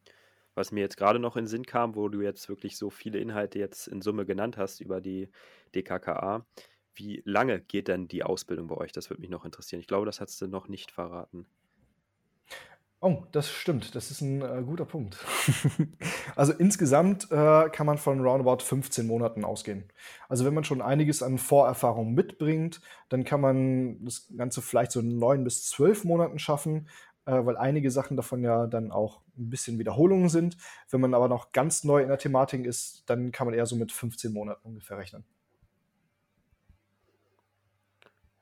Was 0.55 0.71
mir 0.71 0.81
jetzt 0.81 0.97
gerade 0.97 1.19
noch 1.19 1.37
in 1.37 1.45
den 1.45 1.49
Sinn 1.49 1.67
kam, 1.67 1.97
wo 1.97 2.09
du 2.09 2.21
jetzt 2.21 2.49
wirklich 2.49 2.77
so 2.77 2.89
viele 2.89 3.19
Inhalte 3.19 3.59
jetzt 3.59 3.89
in 3.89 4.03
Summe 4.03 4.25
genannt 4.25 4.57
hast 4.57 4.81
über 4.81 5.01
die 5.01 5.29
DKKA, 5.75 6.47
wie 6.95 7.23
lange 7.25 7.61
geht 7.61 7.89
denn 7.89 8.07
die 8.07 8.23
Ausbildung 8.23 8.69
bei 8.69 8.77
euch? 8.77 8.93
Das 8.93 9.11
würde 9.11 9.21
mich 9.21 9.31
noch 9.31 9.45
interessieren. 9.45 9.81
Ich 9.81 9.89
glaube, 9.89 10.07
das 10.07 10.21
hast 10.21 10.41
du 10.41 10.47
noch 10.47 10.69
nicht 10.69 10.93
verraten. 10.93 11.47
Oh, 13.01 13.25
das 13.33 13.51
stimmt. 13.51 13.95
Das 13.95 14.11
ist 14.11 14.23
ein 14.23 14.41
äh, 14.41 14.63
guter 14.65 14.87
Punkt. 14.87 15.19
also 16.37 16.55
insgesamt 16.55 17.31
äh, 17.31 17.69
kann 17.69 17.87
man 17.87 17.99
von 17.99 18.21
roundabout 18.21 18.65
15 18.65 19.07
Monaten 19.07 19.45
ausgehen. 19.45 19.93
Also 20.29 20.47
wenn 20.47 20.55
man 20.55 20.65
schon 20.65 20.81
einiges 20.81 21.23
an 21.23 21.37
Vorerfahrung 21.37 22.15
mitbringt, 22.15 22.81
dann 23.11 23.25
kann 23.25 23.43
man 23.43 24.03
das 24.05 24.33
Ganze 24.35 24.63
vielleicht 24.63 24.91
so 24.91 25.03
neun 25.03 25.45
bis 25.45 25.67
zwölf 25.67 26.05
Monaten 26.05 26.39
schaffen, 26.39 26.89
äh, 27.27 27.45
weil 27.45 27.59
einige 27.59 27.91
Sachen 27.91 28.17
davon 28.17 28.43
ja 28.43 28.67
dann 28.67 28.91
auch 28.91 29.21
ein 29.37 29.51
bisschen 29.51 29.79
Wiederholungen 29.79 30.31
sind. 30.31 30.57
Wenn 30.91 31.03
man 31.03 31.13
aber 31.13 31.29
noch 31.29 31.53
ganz 31.53 31.85
neu 31.85 32.03
in 32.03 32.09
der 32.09 32.19
Thematik 32.19 32.65
ist, 32.65 33.05
dann 33.07 33.33
kann 33.33 33.47
man 33.47 33.55
eher 33.55 33.67
so 33.67 33.77
mit 33.77 33.93
15 33.93 34.33
Monaten 34.33 34.67
ungefähr 34.67 34.97
rechnen. 34.97 35.25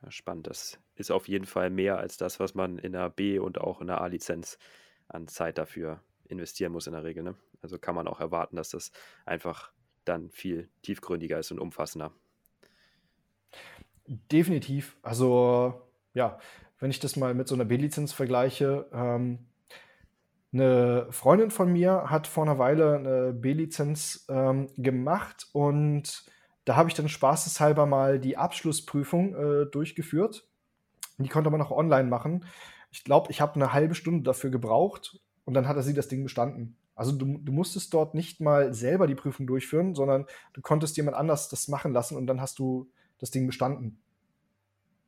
Spannend. 0.08 0.46
Das 0.46 0.78
ist 0.94 1.10
auf 1.10 1.28
jeden 1.28 1.46
Fall 1.46 1.70
mehr 1.70 1.98
als 1.98 2.16
das, 2.16 2.40
was 2.40 2.54
man 2.54 2.78
in 2.78 2.92
der 2.92 3.10
B- 3.10 3.38
und 3.38 3.60
auch 3.60 3.80
in 3.80 3.86
der 3.86 4.00
A-Lizenz 4.00 4.58
an 5.08 5.28
Zeit 5.28 5.58
dafür 5.58 6.00
investieren 6.28 6.72
muss 6.72 6.86
in 6.86 6.92
der 6.92 7.04
Regel. 7.04 7.22
Ne? 7.22 7.34
Also 7.60 7.78
kann 7.78 7.94
man 7.94 8.08
auch 8.08 8.20
erwarten, 8.20 8.56
dass 8.56 8.70
das 8.70 8.92
einfach 9.24 9.72
dann 10.04 10.30
viel 10.30 10.68
tiefgründiger 10.82 11.38
ist 11.38 11.52
und 11.52 11.60
umfassender. 11.60 12.12
Definitiv. 14.06 14.96
Also 15.02 15.80
ja, 16.14 16.38
wenn 16.78 16.90
ich 16.90 16.98
das 16.98 17.16
mal 17.16 17.34
mit 17.34 17.48
so 17.48 17.54
einer 17.54 17.64
B-Lizenz 17.64 18.12
vergleiche, 18.12 18.88
ähm, 18.92 19.46
eine 20.52 21.06
Freundin 21.10 21.50
von 21.50 21.72
mir 21.72 22.10
hat 22.10 22.26
vor 22.26 22.44
einer 22.44 22.58
Weile 22.58 22.96
eine 22.96 23.32
B-Lizenz 23.32 24.26
ähm, 24.28 24.68
gemacht 24.76 25.48
und 25.52 26.26
da 26.64 26.76
habe 26.76 26.88
ich 26.88 26.94
dann 26.94 27.08
spaßeshalber 27.08 27.86
mal 27.86 28.18
die 28.18 28.36
Abschlussprüfung 28.36 29.34
äh, 29.34 29.66
durchgeführt. 29.66 30.46
Die 31.18 31.28
konnte 31.28 31.50
man 31.50 31.60
auch 31.60 31.70
online 31.70 32.08
machen. 32.08 32.44
Ich 32.90 33.04
glaube, 33.04 33.30
ich 33.30 33.40
habe 33.40 33.54
eine 33.54 33.72
halbe 33.72 33.94
Stunde 33.94 34.22
dafür 34.22 34.50
gebraucht 34.50 35.20
und 35.44 35.54
dann 35.54 35.66
hat 35.66 35.82
sie 35.82 35.94
das 35.94 36.08
Ding 36.08 36.22
bestanden. 36.22 36.76
Also 36.94 37.12
du, 37.12 37.38
du, 37.38 37.52
musstest 37.52 37.92
dort 37.94 38.14
nicht 38.14 38.40
mal 38.40 38.74
selber 38.74 39.06
die 39.06 39.14
Prüfung 39.14 39.46
durchführen, 39.46 39.94
sondern 39.94 40.26
du 40.52 40.60
konntest 40.60 40.96
jemand 40.96 41.16
anders 41.16 41.48
das 41.48 41.68
machen 41.68 41.92
lassen 41.92 42.16
und 42.16 42.26
dann 42.26 42.40
hast 42.40 42.58
du 42.58 42.90
das 43.18 43.30
Ding 43.30 43.46
bestanden. 43.46 43.98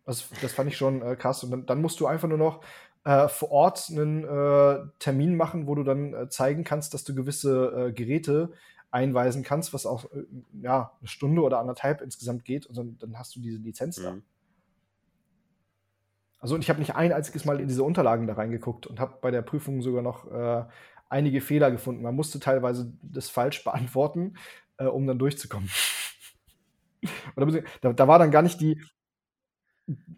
Also 0.07 0.25
das 0.41 0.53
fand 0.53 0.71
ich 0.71 0.77
schon 0.77 1.03
äh, 1.03 1.17
krass. 1.17 1.45
Und 1.45 1.51
dann, 1.51 1.67
dann, 1.67 1.83
musst 1.83 2.01
du 2.01 2.07
einfach 2.07 2.29
nur 2.29 2.39
noch 2.39 2.63
äh, 3.05 3.29
vor 3.29 3.51
Ort 3.51 3.91
einen 3.91 4.25
äh, 4.25 4.87
Termin 4.99 5.37
machen, 5.37 5.67
wo 5.67 5.75
du 5.75 5.83
dann 5.83 6.15
äh, 6.15 6.29
zeigen 6.29 6.65
kannst, 6.65 6.95
dass 6.95 7.05
du 7.05 7.15
gewisse 7.15 7.89
äh, 7.89 7.93
Geräte 7.93 8.53
einweisen 8.95 9.43
kannst, 9.43 9.75
was 9.75 9.87
auch 9.87 10.05
äh, 10.13 10.25
ja, 10.63 10.93
eine 11.01 11.09
Stunde 11.09 11.43
oder 11.43 11.59
anderthalb 11.59 12.01
insgesamt 12.01 12.45
geht 12.45 12.67
und 12.67 12.79
dann, 12.79 12.97
dann 12.99 13.19
hast 13.19 13.35
du 13.35 13.41
diese 13.41 13.59
Lizenz 13.59 13.99
mhm. 13.99 14.03
da. 14.03 14.17
Also 16.39 16.55
und 16.55 16.61
ich 16.61 16.69
habe 16.69 16.79
nicht 16.79 16.95
ein 16.95 17.13
einziges 17.13 17.45
Mal 17.45 17.61
in 17.61 17.69
diese 17.69 17.83
Unterlagen 17.83 18.27
da 18.27 18.35
reingeguckt 18.35 18.87
und 18.87 19.01
habe 19.01 19.19
bei 19.21 19.31
der 19.31 19.43
Prüfung 19.43 19.83
sogar 19.83 20.03
noch 20.03 20.31
äh, 20.31 20.65
einige 21.09 21.41
Fehler 21.41 21.71
gefunden. 21.71 22.03
Man 22.03 22.15
musste 22.15 22.39
teilweise 22.39 22.93
das 23.03 23.29
falsch 23.29 23.65
beantworten, 23.65 24.35
äh, 24.77 24.85
um 24.85 25.07
dann 25.07 25.19
durchzukommen. 25.19 25.69
Da, 27.83 27.93
da 27.93 28.09
war 28.09 28.19
dann 28.19 28.31
gar 28.31 28.41
nicht 28.41 28.63
die, 28.63 28.81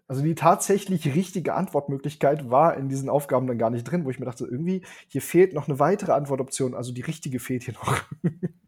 also 0.07 0.23
die 0.23 0.37
tatsächlich 0.37 1.17
richtige 1.17 1.55
Antwortmöglichkeit 1.55 2.49
war 2.49 2.77
in 2.77 2.89
diesen 2.89 3.09
Aufgaben 3.09 3.49
dann 3.49 3.59
gar 3.59 3.71
nicht 3.71 3.83
drin, 3.83 4.05
wo 4.05 4.11
ich 4.11 4.21
mir 4.21 4.27
dachte, 4.27 4.45
irgendwie, 4.45 4.83
hier 5.09 5.21
fehlt 5.21 5.53
noch 5.53 5.67
eine 5.67 5.81
weitere 5.81 6.13
Antwortoption, 6.13 6.75
also 6.75 6.93
die 6.93 7.01
richtige 7.01 7.41
fehlt 7.41 7.65
hier 7.65 7.75
noch. 7.75 8.05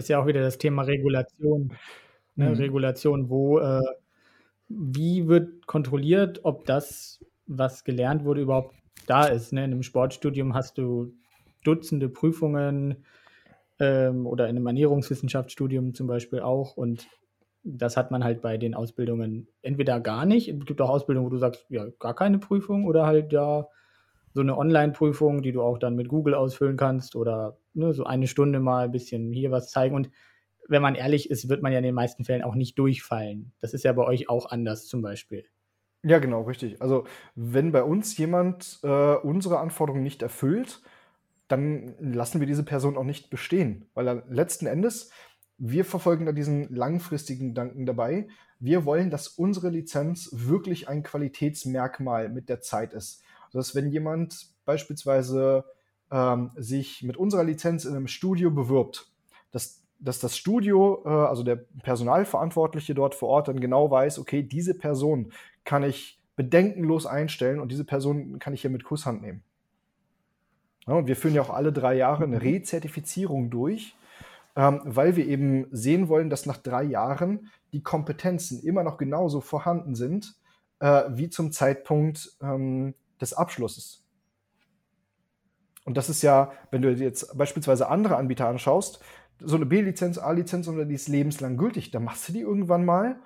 Das 0.00 0.06
ist 0.06 0.08
ja 0.08 0.22
auch 0.22 0.26
wieder 0.26 0.40
das 0.40 0.56
Thema 0.56 0.80
Regulation. 0.80 1.74
Ne? 2.34 2.48
Mhm. 2.48 2.54
Regulation, 2.54 3.28
wo, 3.28 3.58
äh, 3.58 3.82
wie 4.70 5.28
wird 5.28 5.66
kontrolliert, 5.66 6.40
ob 6.42 6.64
das, 6.64 7.22
was 7.46 7.84
gelernt 7.84 8.24
wurde, 8.24 8.40
überhaupt 8.40 8.74
da 9.06 9.26
ist. 9.26 9.52
Ne? 9.52 9.62
In 9.62 9.72
einem 9.72 9.82
Sportstudium 9.82 10.54
hast 10.54 10.78
du 10.78 11.12
Dutzende 11.64 12.08
Prüfungen 12.08 13.04
ähm, 13.78 14.26
oder 14.26 14.48
in 14.48 14.56
einem 14.56 14.66
Ernährungswissenschaftsstudium 14.68 15.92
zum 15.92 16.06
Beispiel 16.06 16.40
auch. 16.40 16.78
Und 16.78 17.06
das 17.62 17.98
hat 17.98 18.10
man 18.10 18.24
halt 18.24 18.40
bei 18.40 18.56
den 18.56 18.74
Ausbildungen 18.74 19.48
entweder 19.60 20.00
gar 20.00 20.24
nicht. 20.24 20.48
Es 20.48 20.64
gibt 20.64 20.80
auch 20.80 20.88
Ausbildungen, 20.88 21.26
wo 21.26 21.30
du 21.30 21.36
sagst, 21.36 21.66
ja, 21.68 21.88
gar 21.98 22.14
keine 22.14 22.38
Prüfung 22.38 22.86
oder 22.86 23.04
halt 23.04 23.34
ja 23.34 23.66
so 24.32 24.40
eine 24.40 24.56
Online-Prüfung, 24.56 25.42
die 25.42 25.52
du 25.52 25.62
auch 25.62 25.78
dann 25.78 25.96
mit 25.96 26.08
Google 26.08 26.34
ausfüllen 26.34 26.76
kannst 26.76 27.16
oder 27.16 27.58
ne, 27.74 27.92
so 27.92 28.04
eine 28.04 28.26
Stunde 28.26 28.60
mal 28.60 28.84
ein 28.84 28.92
bisschen 28.92 29.32
hier 29.32 29.50
was 29.50 29.70
zeigen. 29.70 29.94
Und 29.94 30.10
wenn 30.68 30.82
man 30.82 30.94
ehrlich 30.94 31.30
ist, 31.30 31.48
wird 31.48 31.62
man 31.62 31.72
ja 31.72 31.78
in 31.78 31.84
den 31.84 31.94
meisten 31.94 32.24
Fällen 32.24 32.42
auch 32.42 32.54
nicht 32.54 32.78
durchfallen. 32.78 33.52
Das 33.60 33.74
ist 33.74 33.84
ja 33.84 33.92
bei 33.92 34.04
euch 34.04 34.28
auch 34.28 34.50
anders 34.50 34.86
zum 34.86 35.02
Beispiel. 35.02 35.44
Ja, 36.02 36.18
genau, 36.18 36.42
richtig. 36.42 36.80
Also 36.80 37.04
wenn 37.34 37.72
bei 37.72 37.82
uns 37.82 38.16
jemand 38.16 38.78
äh, 38.82 39.14
unsere 39.16 39.58
Anforderungen 39.58 40.02
nicht 40.02 40.22
erfüllt, 40.22 40.80
dann 41.48 41.94
lassen 41.98 42.40
wir 42.40 42.46
diese 42.46 42.62
Person 42.62 42.96
auch 42.96 43.04
nicht 43.04 43.28
bestehen. 43.28 43.86
Weil 43.94 44.22
letzten 44.28 44.66
Endes, 44.66 45.10
wir 45.58 45.84
verfolgen 45.84 46.24
da 46.24 46.32
diesen 46.32 46.74
langfristigen 46.74 47.48
Gedanken 47.48 47.84
dabei. 47.84 48.28
Wir 48.60 48.84
wollen, 48.84 49.10
dass 49.10 49.28
unsere 49.28 49.68
Lizenz 49.68 50.30
wirklich 50.32 50.88
ein 50.88 51.02
Qualitätsmerkmal 51.02 52.28
mit 52.28 52.48
der 52.48 52.60
Zeit 52.60 52.92
ist. 52.94 53.22
Dass 53.52 53.74
wenn 53.74 53.90
jemand 53.90 54.48
beispielsweise 54.64 55.64
ähm, 56.10 56.50
sich 56.56 57.02
mit 57.02 57.16
unserer 57.16 57.44
Lizenz 57.44 57.84
in 57.84 57.94
einem 57.94 58.06
Studio 58.06 58.50
bewirbt, 58.50 59.10
dass, 59.50 59.82
dass 59.98 60.18
das 60.18 60.36
Studio, 60.36 61.02
äh, 61.04 61.08
also 61.08 61.42
der 61.42 61.56
Personalverantwortliche 61.56 62.94
dort 62.94 63.14
vor 63.14 63.28
Ort 63.28 63.48
dann 63.48 63.60
genau 63.60 63.90
weiß, 63.90 64.18
okay, 64.18 64.42
diese 64.42 64.74
Person 64.74 65.32
kann 65.64 65.82
ich 65.82 66.20
bedenkenlos 66.36 67.06
einstellen 67.06 67.60
und 67.60 67.70
diese 67.70 67.84
Person 67.84 68.38
kann 68.38 68.54
ich 68.54 68.62
hier 68.62 68.70
mit 68.70 68.84
Kusshand 68.84 69.22
nehmen. 69.22 69.42
Ja, 70.86 70.94
und 70.94 71.06
wir 71.06 71.16
führen 71.16 71.34
ja 71.34 71.42
auch 71.42 71.50
alle 71.50 71.72
drei 71.72 71.94
Jahre 71.94 72.24
eine 72.24 72.40
Rezertifizierung 72.42 73.50
durch, 73.50 73.94
ähm, 74.56 74.80
weil 74.84 75.16
wir 75.16 75.26
eben 75.26 75.66
sehen 75.70 76.08
wollen, 76.08 76.30
dass 76.30 76.46
nach 76.46 76.56
drei 76.56 76.82
Jahren 76.82 77.50
die 77.72 77.82
Kompetenzen 77.82 78.62
immer 78.62 78.82
noch 78.82 78.96
genauso 78.96 79.40
vorhanden 79.40 79.94
sind 79.94 80.34
äh, 80.80 81.04
wie 81.10 81.28
zum 81.28 81.52
Zeitpunkt 81.52 82.32
ähm, 82.42 82.94
des 83.20 83.32
Abschlusses. 83.32 84.04
Und 85.84 85.96
das 85.96 86.08
ist 86.08 86.22
ja, 86.22 86.52
wenn 86.70 86.82
du 86.82 86.92
jetzt 86.92 87.36
beispielsweise 87.36 87.88
andere 87.88 88.16
Anbieter 88.16 88.46
anschaust, 88.46 89.00
so 89.42 89.56
eine 89.56 89.66
B-Lizenz, 89.66 90.18
A-Lizenz 90.18 90.68
oder 90.68 90.84
die 90.84 90.94
ist 90.94 91.08
lebenslang 91.08 91.56
gültig, 91.56 91.90
dann 91.90 92.04
machst 92.04 92.28
du 92.28 92.32
die 92.32 92.40
irgendwann 92.40 92.84
mal, 92.84 93.20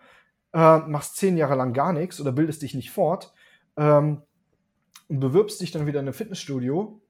äh, 0.52 0.78
machst 0.78 1.16
zehn 1.16 1.36
Jahre 1.36 1.56
lang 1.56 1.72
gar 1.72 1.92
nichts 1.92 2.20
oder 2.20 2.32
bildest 2.32 2.62
dich 2.62 2.74
nicht 2.74 2.92
fort 2.92 3.34
ähm, 3.76 4.22
und 5.08 5.20
bewirbst 5.20 5.60
dich 5.60 5.72
dann 5.72 5.86
wieder 5.86 6.00
in 6.00 6.06
ein 6.06 6.14
Fitnessstudio 6.14 7.00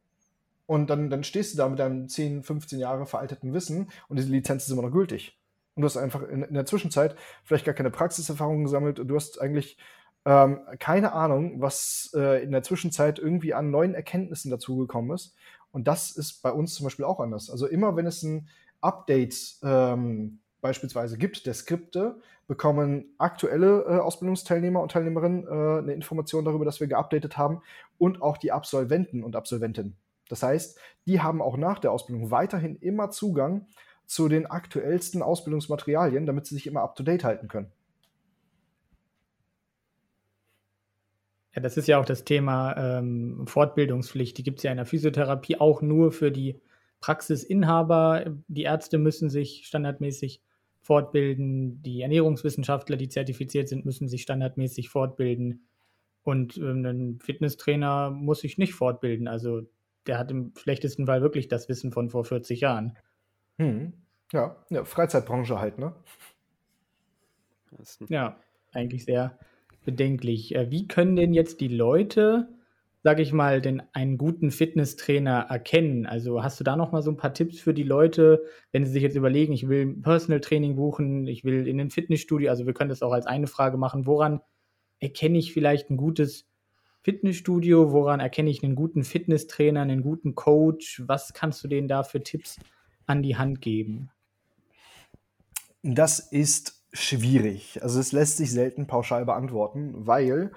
und 0.67 0.89
dann, 0.89 1.11
dann 1.11 1.25
stehst 1.25 1.53
du 1.53 1.59
da 1.59 1.69
mit 1.69 1.79
deinem 1.79 2.09
10, 2.09 2.43
15 2.43 2.79
Jahre 2.79 3.07
veralteten 3.07 3.53
Wissen 3.53 3.91
und 4.09 4.19
diese 4.19 4.31
Lizenz 4.31 4.65
ist 4.65 4.71
immer 4.71 4.83
noch 4.83 4.93
gültig. 4.93 5.39
Und 5.75 5.83
du 5.83 5.87
hast 5.87 5.97
einfach 5.97 6.23
in, 6.23 6.43
in 6.43 6.55
der 6.55 6.67
Zwischenzeit 6.67 7.17
vielleicht 7.43 7.65
gar 7.65 7.75
keine 7.75 7.91
Praxiserfahrung 7.91 8.65
gesammelt 8.65 8.99
und 8.99 9.09
du 9.09 9.17
hast 9.17 9.41
eigentlich 9.41 9.77
ähm, 10.25 10.61
keine 10.79 11.13
Ahnung, 11.13 11.61
was 11.61 12.13
äh, 12.15 12.43
in 12.43 12.53
der 12.53 12.63
Zwischenzeit 12.63 13.19
irgendwie 13.19 13.55
an 13.55 13.71
neuen 13.71 13.95
Erkenntnissen 13.95 14.51
dazugekommen 14.51 15.15
ist. 15.15 15.35
Und 15.73 15.89
das 15.89 16.13
ist 16.13 16.43
bei 16.43 16.53
uns 16.53 16.75
zum 16.75 16.85
Beispiel 16.85 17.05
auch 17.05 17.21
anders. 17.21 17.51
Also 17.51 17.67
immer 17.67 17.97
wenn 17.97 18.07
es 18.07 18.23
ein 18.23 18.49
Update 18.81 19.57
ähm, 19.63 20.39
beispielsweise 20.61 21.19
gibt 21.19 21.47
der 21.47 21.55
Skripte, 21.55 22.17
bekommen 22.47 23.07
aktuelle 23.19 23.83
äh, 23.83 23.99
Ausbildungsteilnehmer 23.99 24.81
und 24.81 24.93
Teilnehmerinnen 24.93 25.47
äh, 25.47 25.79
eine 25.79 25.93
Information 25.93 26.45
darüber, 26.45 26.65
dass 26.65 26.81
wir 26.81 26.87
geupdatet 26.87 27.37
haben 27.37 27.61
und 27.99 28.23
auch 28.23 28.37
die 28.37 28.53
Absolventen 28.53 29.25
und 29.25 29.37
Absolventinnen. 29.37 29.97
Das 30.29 30.43
heißt, 30.43 30.79
die 31.07 31.21
haben 31.21 31.43
auch 31.43 31.57
nach 31.57 31.79
der 31.79 31.93
Ausbildung 31.93 32.31
weiterhin 32.31 32.77
immer 32.77 33.11
Zugang 33.11 33.67
zu 34.07 34.29
den 34.29 34.47
aktuellsten 34.47 35.23
Ausbildungsmaterialien, 35.23 36.27
damit 36.27 36.47
sie 36.47 36.55
sich 36.55 36.67
immer 36.67 36.83
up-to-date 36.83 37.25
halten 37.25 37.49
können. 37.49 37.71
Ja, 41.55 41.63
das 41.63 41.77
ist 41.77 41.87
ja 41.87 41.99
auch 41.99 42.05
das 42.05 42.25
Thema 42.25 42.77
ähm, 42.77 43.47
Fortbildungspflicht. 43.47 44.37
Die 44.37 44.43
gibt 44.43 44.59
es 44.59 44.65
ja 44.65 44.71
in 44.71 44.77
der 44.77 44.87
Physiotherapie 44.87 45.61
auch 45.61 45.83
nur 45.83 46.11
für 46.11 46.33
die 46.33 46.61
Praxisinhaber. 47.01 48.25
Die 48.49 48.63
Ärzte 48.63 48.99
müssen 48.99 49.31
sich 49.31 49.67
standardmäßig 49.67 50.43
fortbilden. 50.81 51.83
Die 51.83 52.03
Ernährungswissenschaftler, 52.03 52.97
die 52.97 53.09
zertifiziert 53.09 53.69
sind, 53.69 53.85
müssen 53.85 54.09
sich 54.09 54.23
standardmäßig 54.23 54.89
fortbilden. 54.89 55.67
Und 56.25 56.57
ähm, 56.57 56.85
ein 56.85 57.19
Fitnesstrainer 57.21 58.11
muss 58.11 58.41
sich 58.41 58.59
nicht 58.59 58.75
fortbilden. 58.75 59.29
Also 59.29 59.63
der 60.07 60.19
hat 60.19 60.31
im 60.31 60.53
schlechtesten 60.57 61.07
Fall 61.07 61.23
wirklich 61.23 61.49
das 61.49 61.69
Wissen 61.69 61.93
von 61.93 62.11
vor 62.11 62.25
40 62.25 62.61
Jahren. 62.61 62.99
Hm. 63.59 63.93
Ja, 64.33 64.57
ja, 64.71 64.85
Freizeitbranche 64.85 65.61
halt, 65.61 65.79
ne? 65.79 65.95
Ja, 68.09 68.39
eigentlich 68.73 69.05
sehr 69.05 69.39
bedenklich. 69.85 70.55
Äh, 70.55 70.71
wie 70.71 70.89
können 70.89 71.17
denn 71.17 71.35
jetzt 71.35 71.61
die 71.61 71.69
Leute, 71.69 72.49
sage 73.03 73.23
ich 73.23 73.33
mal, 73.33 73.61
den 73.61 73.83
einen 73.93 74.19
guten 74.19 74.51
Fitnesstrainer 74.51 75.47
erkennen? 75.49 76.07
Also 76.07 76.43
hast 76.43 76.59
du 76.59 76.65
da 76.65 76.77
noch 76.77 76.93
mal 76.93 77.03
so 77.03 77.11
ein 77.11 77.17
paar 77.17 77.35
Tipps 77.35 77.61
für 77.61 77.75
die 77.75 77.83
Leute, 77.83 78.43
wenn 78.73 78.85
sie 78.85 78.93
sich 78.93 79.03
jetzt 79.03 79.17
überlegen, 79.17 79.53
ich 79.53 79.69
will 79.69 79.95
Personal 80.03 80.41
Training 80.41 80.77
buchen, 80.77 81.27
ich 81.27 81.45
will 81.45 81.67
in 81.69 81.81
ein 81.81 81.91
Fitnessstudio, 81.91 82.51
also 82.51 82.67
wir 82.67 82.75
können 82.75 82.91
das 82.91 83.03
auch 83.03 83.13
als 83.13 83.27
eine 83.27 83.47
Frage 83.47 83.77
machen, 83.77 84.07
woran 84.07 84.41
erkenne 85.01 85.39
ich 85.39 85.53
vielleicht 85.53 85.91
ein 85.91 85.97
gutes 85.97 86.47
Fitnessstudio, 87.03 87.93
woran 87.93 88.21
erkenne 88.21 88.49
ich 88.49 88.65
einen 88.65 88.75
guten 88.75 89.05
Fitnesstrainer, 89.05 89.83
einen 89.83 90.03
guten 90.03 90.35
Coach? 90.35 91.03
Was 91.07 91.35
kannst 91.35 91.63
du 91.63 91.69
denen 91.69 91.87
da 91.87 92.03
für 92.03 92.23
Tipps 92.23 92.59
an 93.05 93.23
die 93.23 93.37
Hand 93.37 93.61
geben? 93.61 94.11
Das 95.83 96.19
ist 96.19 96.83
schwierig. 96.95 97.83
Also 97.83 98.01
es 98.01 98.13
lässt 98.13 98.39
sich 98.39 98.51
selten 98.51 98.87
pauschal 98.87 99.27
beantworten, 99.27 99.93
weil 99.95 100.53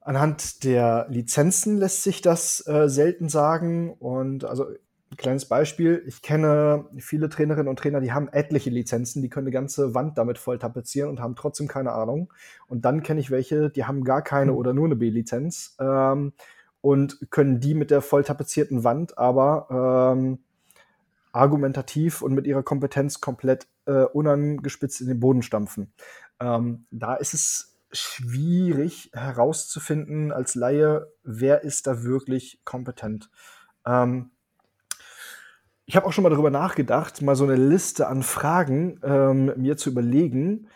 anhand 0.00 0.64
der 0.64 1.06
Lizenzen 1.10 1.76
lässt 1.76 2.02
sich 2.02 2.22
das 2.22 2.66
äh, 2.66 2.88
selten 2.88 3.28
sagen. 3.28 3.92
Und 3.92 4.44
also 4.44 4.66
ein 4.66 5.16
kleines 5.16 5.44
Beispiel, 5.44 6.02
ich 6.06 6.22
kenne 6.22 6.86
viele 6.98 7.28
Trainerinnen 7.28 7.68
und 7.68 7.78
Trainer, 7.78 8.00
die 8.00 8.12
haben 8.12 8.28
etliche 8.28 8.70
Lizenzen, 8.70 9.20
die 9.20 9.28
können 9.28 9.46
eine 9.46 9.52
ganze 9.52 9.94
Wand 9.94 10.16
damit 10.16 10.38
voll 10.38 10.58
tapezieren 10.58 11.10
und 11.10 11.20
haben 11.20 11.36
trotzdem 11.36 11.68
keine 11.68 11.92
Ahnung. 11.92 12.32
Und 12.68 12.84
dann 12.84 13.02
kenne 13.02 13.20
ich 13.20 13.30
welche, 13.30 13.68
die 13.68 13.84
haben 13.84 14.04
gar 14.04 14.22
keine 14.22 14.52
hm. 14.52 14.56
oder 14.56 14.72
nur 14.72 14.86
eine 14.86 14.96
B-Lizenz 14.96 15.76
ähm, 15.80 16.32
und 16.80 17.30
können 17.30 17.60
die 17.60 17.74
mit 17.74 17.90
der 17.90 18.00
voll 18.00 18.24
tapezierten 18.24 18.84
Wand 18.84 19.18
aber 19.18 20.14
ähm, 20.16 20.38
argumentativ 21.32 22.22
und 22.22 22.34
mit 22.34 22.46
ihrer 22.46 22.62
Kompetenz 22.62 23.20
komplett 23.20 23.66
äh, 23.86 24.04
unangespitzt 24.04 25.00
in 25.00 25.08
den 25.08 25.20
Boden 25.20 25.42
stampfen. 25.42 25.92
Ähm, 26.40 26.86
da 26.90 27.14
ist 27.14 27.34
es 27.34 27.78
schwierig 27.92 29.10
herauszufinden 29.12 30.32
als 30.32 30.54
Laie, 30.54 31.12
wer 31.22 31.62
ist 31.62 31.86
da 31.86 32.02
wirklich 32.02 32.60
kompetent. 32.64 33.30
Ähm, 33.86 34.30
ich 35.84 35.96
habe 35.96 36.06
auch 36.06 36.12
schon 36.12 36.22
mal 36.22 36.30
darüber 36.30 36.50
nachgedacht, 36.50 37.22
mal 37.22 37.36
so 37.36 37.44
eine 37.44 37.56
Liste 37.56 38.06
an 38.06 38.22
Fragen 38.22 39.00
ähm, 39.02 39.52
mir 39.56 39.76
zu 39.76 39.90
überlegen, 39.90 40.68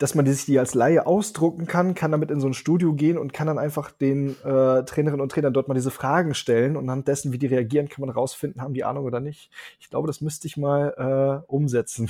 dass 0.00 0.14
man 0.14 0.24
sich 0.24 0.46
die 0.46 0.58
als 0.58 0.72
Laie 0.72 1.06
ausdrucken 1.06 1.66
kann, 1.66 1.94
kann 1.94 2.10
damit 2.10 2.30
in 2.30 2.40
so 2.40 2.46
ein 2.46 2.54
Studio 2.54 2.94
gehen 2.94 3.18
und 3.18 3.34
kann 3.34 3.46
dann 3.46 3.58
einfach 3.58 3.90
den 3.90 4.30
äh, 4.42 4.82
Trainerinnen 4.84 5.20
und 5.20 5.30
Trainern 5.30 5.52
dort 5.52 5.68
mal 5.68 5.74
diese 5.74 5.90
Fragen 5.90 6.32
stellen 6.32 6.78
und 6.78 6.84
anhand 6.84 7.06
dessen, 7.06 7.34
wie 7.34 7.38
die 7.38 7.46
reagieren, 7.46 7.90
kann 7.90 8.00
man 8.00 8.08
rausfinden, 8.08 8.62
haben 8.62 8.72
die 8.72 8.82
Ahnung 8.82 9.04
oder 9.04 9.20
nicht. 9.20 9.50
Ich 9.78 9.90
glaube, 9.90 10.06
das 10.06 10.22
müsste 10.22 10.46
ich 10.46 10.56
mal 10.56 11.42
äh, 11.46 11.52
umsetzen. 11.52 12.08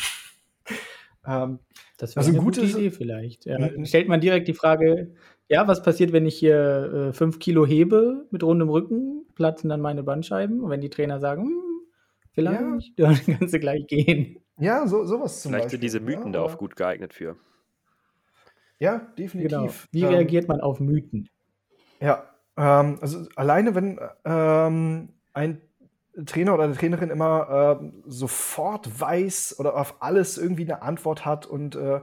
ähm, 1.26 1.58
das 1.98 2.14
wäre 2.14 2.24
also 2.24 2.30
eine 2.30 2.44
gute 2.44 2.60
Idee 2.60 2.92
vielleicht. 2.92 3.44
Ja, 3.46 3.58
stellt 3.84 4.06
man 4.06 4.20
direkt 4.20 4.46
die 4.46 4.54
Frage, 4.54 5.10
ja, 5.48 5.66
was 5.66 5.82
passiert, 5.82 6.12
wenn 6.12 6.26
ich 6.26 6.36
hier 6.36 7.08
äh, 7.08 7.12
fünf 7.12 7.40
Kilo 7.40 7.66
hebe 7.66 8.24
mit 8.30 8.44
rundem 8.44 8.68
Rücken, 8.68 9.24
platzen 9.34 9.68
dann 9.68 9.80
meine 9.80 10.04
Bandscheiben 10.04 10.60
und 10.60 10.70
wenn 10.70 10.80
die 10.80 10.90
Trainer 10.90 11.18
sagen, 11.18 11.46
hm, 11.46 11.62
vielleicht, 12.30 12.60
ja. 13.00 13.12
dann 13.26 13.38
kannst 13.38 13.52
du 13.52 13.58
gleich 13.58 13.88
gehen. 13.88 14.36
Ja, 14.60 14.86
so, 14.86 15.04
sowas 15.04 15.42
zum 15.42 15.50
Vielleicht 15.50 15.64
Beispiel. 15.64 15.70
sind 15.70 15.82
diese 15.82 16.00
Mythen 16.00 16.26
ja, 16.26 16.38
da 16.38 16.42
auch 16.42 16.56
gut 16.56 16.76
geeignet 16.76 17.14
für. 17.14 17.34
Ja, 18.80 19.06
definitiv. 19.16 19.50
Genau. 19.50 19.72
Wie 19.92 20.02
ähm, 20.02 20.08
reagiert 20.08 20.48
man 20.48 20.60
auf 20.60 20.80
Mythen? 20.80 21.28
Ja, 22.00 22.24
ähm, 22.56 22.98
also 23.00 23.26
alleine 23.36 23.74
wenn 23.74 24.00
ähm, 24.24 25.10
ein 25.34 25.60
Trainer 26.26 26.54
oder 26.54 26.64
eine 26.64 26.74
Trainerin 26.74 27.10
immer 27.10 27.80
äh, 27.80 27.92
sofort 28.06 29.00
weiß 29.00 29.56
oder 29.60 29.76
auf 29.76 30.02
alles 30.02 30.38
irgendwie 30.38 30.64
eine 30.64 30.82
Antwort 30.82 31.24
hat 31.24 31.46
und 31.46 31.76
äh, 31.76 32.00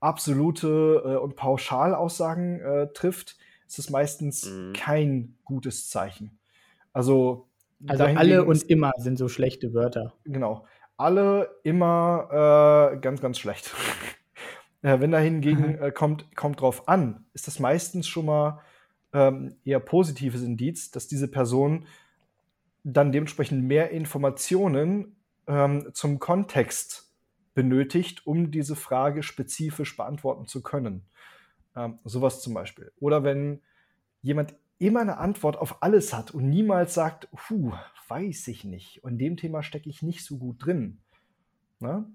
absolute 0.00 1.02
äh, 1.04 1.16
und 1.16 1.36
Pauschalaussagen 1.36 2.60
äh, 2.60 2.92
trifft, 2.92 3.36
ist 3.66 3.78
das 3.78 3.88
meistens 3.88 4.46
mhm. 4.46 4.72
kein 4.74 5.36
gutes 5.44 5.88
Zeichen. 5.88 6.38
Also, 6.92 7.46
also 7.86 8.04
alle 8.04 8.44
und 8.44 8.62
immer 8.64 8.92
sind 8.98 9.16
so 9.16 9.28
schlechte 9.28 9.72
Wörter. 9.74 10.12
Genau. 10.24 10.66
Alle 10.96 11.56
immer 11.62 12.92
äh, 12.92 12.98
ganz, 12.98 13.20
ganz 13.20 13.38
schlecht. 13.38 13.72
Äh, 14.82 15.00
wenn 15.00 15.10
da 15.10 15.18
hingegen 15.18 15.72
mhm. 15.72 15.82
äh, 15.82 15.90
kommt, 15.92 16.34
kommt 16.36 16.60
drauf 16.60 16.88
an, 16.88 17.26
ist 17.34 17.46
das 17.46 17.58
meistens 17.58 18.08
schon 18.08 18.26
mal 18.26 18.60
ähm, 19.12 19.56
eher 19.64 19.80
positives 19.80 20.42
Indiz, 20.42 20.90
dass 20.90 21.08
diese 21.08 21.28
Person 21.28 21.86
dann 22.82 23.12
dementsprechend 23.12 23.64
mehr 23.64 23.90
Informationen 23.90 25.16
ähm, 25.46 25.90
zum 25.92 26.18
Kontext 26.18 27.12
benötigt, 27.54 28.26
um 28.26 28.50
diese 28.50 28.76
Frage 28.76 29.22
spezifisch 29.22 29.96
beantworten 29.96 30.46
zu 30.46 30.62
können. 30.62 31.02
Ähm, 31.76 31.98
sowas 32.04 32.40
zum 32.40 32.54
Beispiel. 32.54 32.92
Oder 33.00 33.22
wenn 33.22 33.60
jemand 34.22 34.54
immer 34.78 35.00
eine 35.00 35.18
Antwort 35.18 35.56
auf 35.56 35.82
alles 35.82 36.14
hat 36.14 36.30
und 36.30 36.48
niemals 36.48 36.94
sagt, 36.94 37.28
puh, 37.32 37.72
weiß 38.08 38.48
ich 38.48 38.64
nicht. 38.64 39.04
Und 39.04 39.12
in 39.12 39.18
dem 39.18 39.36
Thema 39.36 39.62
stecke 39.62 39.90
ich 39.90 40.02
nicht 40.02 40.24
so 40.24 40.38
gut 40.38 40.64
drin. 40.64 41.00
Ne? 41.80 42.06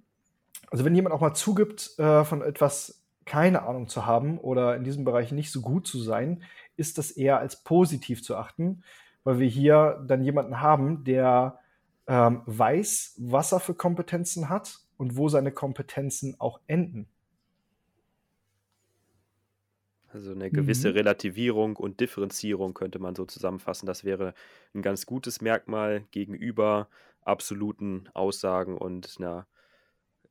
Also 0.75 0.83
wenn 0.83 0.93
jemand 0.93 1.15
auch 1.15 1.21
mal 1.21 1.33
zugibt, 1.33 1.97
äh, 1.99 2.25
von 2.25 2.41
etwas 2.41 3.01
keine 3.23 3.63
Ahnung 3.63 3.87
zu 3.87 4.05
haben 4.05 4.37
oder 4.37 4.75
in 4.75 4.83
diesem 4.83 5.05
Bereich 5.05 5.31
nicht 5.31 5.49
so 5.49 5.61
gut 5.61 5.87
zu 5.87 6.01
sein, 6.01 6.43
ist 6.75 6.97
das 6.97 7.11
eher 7.11 7.39
als 7.39 7.63
positiv 7.63 8.21
zu 8.21 8.35
achten, 8.35 8.83
weil 9.23 9.39
wir 9.39 9.47
hier 9.47 10.03
dann 10.05 10.21
jemanden 10.21 10.59
haben, 10.59 11.05
der 11.05 11.59
ähm, 12.07 12.41
weiß, 12.45 13.15
was 13.19 13.53
er 13.53 13.61
für 13.61 13.73
Kompetenzen 13.73 14.49
hat 14.49 14.79
und 14.97 15.15
wo 15.15 15.29
seine 15.29 15.53
Kompetenzen 15.53 16.35
auch 16.41 16.59
enden. 16.67 17.07
Also 20.09 20.33
eine 20.33 20.51
gewisse 20.51 20.89
mhm. 20.89 20.95
Relativierung 20.95 21.77
und 21.77 22.01
Differenzierung 22.01 22.73
könnte 22.73 22.99
man 22.99 23.15
so 23.15 23.23
zusammenfassen. 23.23 23.85
Das 23.85 24.03
wäre 24.03 24.33
ein 24.73 24.81
ganz 24.81 25.05
gutes 25.05 25.39
Merkmal 25.39 26.01
gegenüber 26.11 26.89
absoluten 27.21 28.09
Aussagen 28.13 28.77
und 28.77 29.15
einer 29.19 29.47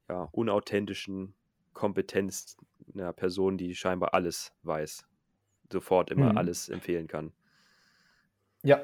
ja, 0.08 0.28
unauthentischen 0.32 1.34
Kompetenz, 1.72 2.56
einer 2.94 3.12
Person, 3.12 3.58
die 3.58 3.74
scheinbar 3.74 4.14
alles 4.14 4.52
weiß, 4.62 5.06
sofort 5.72 6.10
immer 6.10 6.36
Mhm. 6.36 6.38
alles 6.38 6.68
empfehlen 6.68 7.08
kann. 7.08 7.34
Ja, 8.62 8.80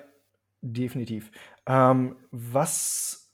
definitiv. 0.62 1.30
Ähm, 1.66 2.16
was 2.30 3.32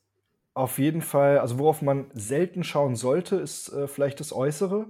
auf 0.54 0.78
jeden 0.78 1.02
Fall, 1.02 1.38
also 1.38 1.58
worauf 1.58 1.82
man 1.82 2.10
selten 2.14 2.64
schauen 2.64 2.96
sollte, 2.96 3.36
ist 3.36 3.70
äh, 3.72 3.88
vielleicht 3.88 4.20
das 4.20 4.32
Äußere. 4.32 4.88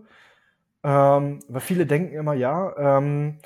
Ähm, 0.84 1.40
weil 1.48 1.62
viele 1.62 1.86
denken 1.86 2.14
immer, 2.16 2.34
ja, 2.34 2.98
ähm, 2.98 3.38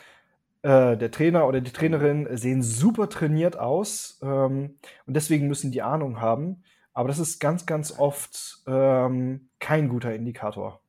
äh, 0.62 0.96
der 0.96 1.10
Trainer 1.12 1.48
oder 1.48 1.60
die 1.62 1.72
Trainerin 1.72 2.28
sehen 2.36 2.62
super 2.62 3.08
trainiert 3.10 3.58
aus 3.58 4.20
ähm, 4.22 4.78
und 5.06 5.14
deswegen 5.16 5.48
müssen 5.48 5.72
die 5.72 5.82
Ahnung 5.82 6.20
haben. 6.20 6.64
Aber 6.92 7.08
das 7.08 7.18
ist 7.18 7.38
ganz, 7.38 7.66
ganz 7.66 7.98
oft 7.98 8.62
ähm, 8.66 9.48
kein 9.58 9.88
guter 9.88 10.14
Indikator. 10.14 10.80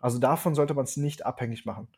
Also 0.00 0.18
davon 0.18 0.54
sollte 0.54 0.74
man 0.74 0.84
es 0.84 0.96
nicht 0.96 1.26
abhängig 1.26 1.64
machen. 1.66 1.88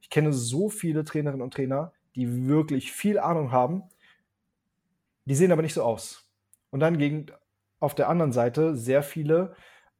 Ich 0.00 0.10
kenne 0.10 0.32
so 0.32 0.68
viele 0.68 1.04
Trainerinnen 1.04 1.42
und 1.42 1.54
Trainer, 1.54 1.92
die 2.14 2.46
wirklich 2.46 2.92
viel 2.92 3.18
Ahnung 3.18 3.52
haben, 3.52 3.82
die 5.24 5.34
sehen 5.34 5.52
aber 5.52 5.62
nicht 5.62 5.74
so 5.74 5.82
aus. 5.82 6.28
Und 6.70 6.80
dann 6.80 6.98
gegen 6.98 7.26
auf 7.78 7.94
der 7.94 8.08
anderen 8.08 8.32
Seite 8.32 8.76
sehr 8.76 9.02
viele, 9.02 9.54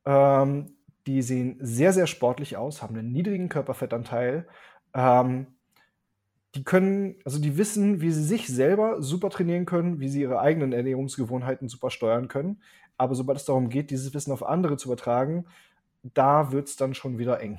ähm, 0.04 0.76
die 1.06 1.22
sehen 1.22 1.56
sehr, 1.60 1.92
sehr 1.92 2.06
sportlich 2.06 2.56
aus, 2.56 2.82
haben 2.82 2.96
einen 2.96 3.12
niedrigen 3.12 3.48
Körperfettanteil, 3.48 4.46
ähm, 4.94 5.46
die 6.54 6.64
können, 6.64 7.14
also 7.24 7.40
die 7.40 7.56
wissen, 7.56 8.00
wie 8.00 8.10
sie 8.10 8.24
sich 8.24 8.48
selber 8.48 9.00
super 9.02 9.30
trainieren 9.30 9.66
können, 9.66 10.00
wie 10.00 10.08
sie 10.08 10.22
ihre 10.22 10.40
eigenen 10.40 10.72
Ernährungsgewohnheiten 10.72 11.68
super 11.68 11.90
steuern 11.90 12.26
können. 12.26 12.60
Aber 13.00 13.14
sobald 13.14 13.38
es 13.38 13.46
darum 13.46 13.70
geht, 13.70 13.90
dieses 13.90 14.12
Wissen 14.12 14.30
auf 14.30 14.42
andere 14.42 14.76
zu 14.76 14.88
übertragen, 14.88 15.46
da 16.02 16.52
wird 16.52 16.68
es 16.68 16.76
dann 16.76 16.92
schon 16.92 17.16
wieder 17.16 17.40
eng. 17.40 17.58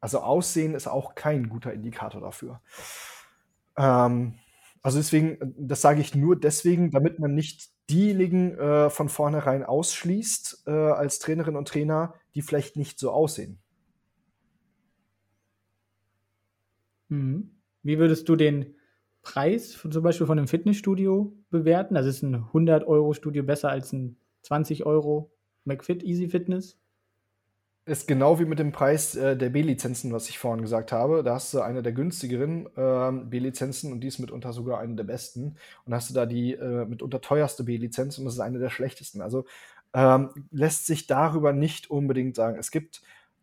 Also 0.00 0.18
Aussehen 0.18 0.74
ist 0.74 0.88
auch 0.88 1.14
kein 1.14 1.48
guter 1.48 1.72
Indikator 1.72 2.20
dafür. 2.20 2.60
Ähm, 3.76 4.34
also 4.82 4.98
deswegen, 4.98 5.54
das 5.56 5.80
sage 5.80 6.00
ich 6.00 6.16
nur 6.16 6.34
deswegen, 6.34 6.90
damit 6.90 7.20
man 7.20 7.36
nicht 7.36 7.70
diejenigen 7.88 8.58
äh, 8.58 8.90
von 8.90 9.08
vornherein 9.08 9.62
ausschließt 9.62 10.64
äh, 10.66 10.70
als 10.72 11.20
Trainerinnen 11.20 11.56
und 11.56 11.68
Trainer, 11.68 12.14
die 12.34 12.42
vielleicht 12.42 12.74
nicht 12.74 12.98
so 12.98 13.12
aussehen. 13.12 13.60
Mhm. 17.10 17.52
Wie 17.84 18.00
würdest 18.00 18.28
du 18.28 18.34
den 18.34 18.74
Preis 19.22 19.76
von, 19.76 19.92
zum 19.92 20.02
Beispiel 20.02 20.26
von 20.26 20.36
einem 20.36 20.48
Fitnessstudio 20.48 21.32
bewerten? 21.48 21.96
Also 21.96 22.08
ist 22.08 22.22
ein 22.22 22.42
100-Euro-Studio 22.42 23.44
besser 23.44 23.70
als 23.70 23.92
ein 23.92 24.16
20 24.48 24.86
Euro 24.86 25.30
McFit 25.64 26.02
Easy 26.02 26.28
Fitness? 26.28 26.78
Ist 27.84 28.08
genau 28.08 28.38
wie 28.38 28.44
mit 28.44 28.58
dem 28.58 28.72
Preis 28.72 29.14
äh, 29.14 29.36
der 29.36 29.50
B-Lizenzen, 29.50 30.12
was 30.12 30.28
ich 30.28 30.38
vorhin 30.38 30.62
gesagt 30.62 30.90
habe. 30.92 31.22
Da 31.22 31.34
hast 31.34 31.54
du 31.54 31.60
eine 31.60 31.82
der 31.82 31.92
günstigeren 31.92 32.68
ähm, 32.76 33.30
B-Lizenzen 33.30 33.92
und 33.92 34.00
die 34.00 34.08
ist 34.08 34.18
mitunter 34.18 34.52
sogar 34.52 34.80
eine 34.80 34.94
der 34.94 35.04
besten. 35.04 35.56
Und 35.84 35.94
hast 35.94 36.10
du 36.10 36.14
da 36.14 36.26
die 36.26 36.52
äh, 36.52 36.86
mitunter 36.86 37.20
teuerste 37.20 37.64
B-Lizenz 37.64 38.18
und 38.18 38.24
das 38.24 38.34
ist 38.34 38.40
eine 38.40 38.58
der 38.58 38.70
schlechtesten. 38.70 39.20
Also 39.20 39.44
ähm, 39.94 40.30
lässt 40.50 40.86
sich 40.86 41.06
darüber 41.06 41.52
nicht 41.52 41.90
unbedingt 41.90 42.36
sagen. 42.36 42.58
Es 42.58 42.70
gibt 42.70 43.02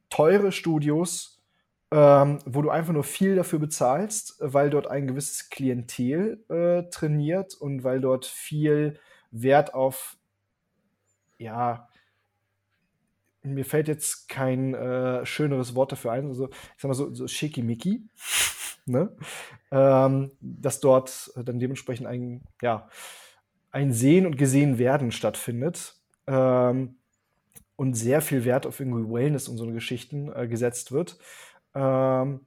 teure 0.10 0.52
Studios, 0.52 1.44
ähm, 1.92 2.40
wo 2.46 2.62
du 2.64 2.70
einfach 2.72 2.94
nur 2.94 3.04
viel 3.04 3.36
dafür 3.36 3.60
bezahlst, 3.60 4.38
weil 4.40 4.72
dort 4.72 4.88
ein 4.88 5.08
gewisses 5.08 5.50
Klientel 5.50 6.44
äh, 6.50 6.90
trainiert 6.90 7.54
und 7.56 7.84
weil 7.84 8.02
dort 8.02 8.26
viel 8.26 9.00
Wert 9.32 9.74
auf, 9.76 10.18
ja, 11.46 11.88
mir 13.44 13.66
fällt 13.66 13.88
jetzt 13.88 14.28
kein 14.28 14.74
äh, 14.74 15.26
schöneres 15.26 15.76
Wort 15.76 15.92
dafür 15.92 16.12
ein, 16.12 16.28
also 16.28 16.50
ich 16.50 16.82
sag 16.82 16.90
mal 16.90 16.96
so, 16.96 17.14
so 17.14 17.28
schickimicki, 17.28 18.04
ne? 18.86 19.16
ähm, 19.72 20.32
dass 20.42 20.80
dort 20.80 21.32
dann 21.36 21.60
dementsprechend 21.60 22.08
ein, 22.08 22.42
ja, 22.62 22.90
ein 23.72 23.94
Sehen 23.94 24.26
und 24.26 24.38
Gesehen 24.38 24.78
werden 24.78 25.12
stattfindet 25.12 25.96
ähm, 26.28 26.96
und 27.76 27.94
sehr 27.94 28.22
viel 28.22 28.46
Wert 28.46 28.66
auf 28.66 28.80
irgendwie 28.80 29.08
Wellness 29.14 29.48
und 29.48 29.58
so 29.58 29.68
Geschichten 29.68 30.32
äh, 30.34 30.48
gesetzt 30.48 30.92
wird. 30.92 31.20
Ähm, 31.76 32.40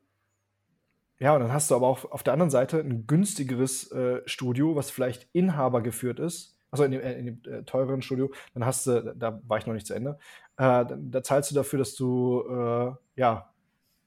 ja, 1.21 1.35
und 1.35 1.41
dann 1.41 1.53
hast 1.53 1.71
du 1.71 1.75
aber 1.75 1.87
auch 1.87 2.11
auf 2.11 2.23
der 2.23 2.33
anderen 2.33 2.51
Seite 2.51 2.79
ein 2.81 3.07
günstigeres 3.07 3.91
äh, 3.93 4.23
Studio, 4.27 4.75
was 4.75 4.91
vielleicht 4.91 5.29
Inhaber 5.33 5.83
geführt 5.83 6.19
ist. 6.19 6.58
Also 6.71 6.85
in 6.85 6.93
dem, 6.93 7.01
äh, 7.01 7.19
in 7.19 7.27
dem 7.27 7.53
äh, 7.53 7.63
teureren 7.65 8.03
Studio, 8.03 8.31
dann 8.55 8.65
hast 8.65 8.87
du, 8.87 9.15
da 9.17 9.41
war 9.47 9.59
ich 9.59 9.67
noch 9.67 9.75
nicht 9.75 9.87
zu 9.87 9.95
Ende, 9.95 10.19
äh, 10.57 10.85
da, 10.87 11.23
zahlst 11.23 11.51
du 11.51 11.55
dafür, 11.55 11.79
dass 11.79 11.95
du 11.95 12.43
äh, 12.49 13.21
ja, 13.21 13.51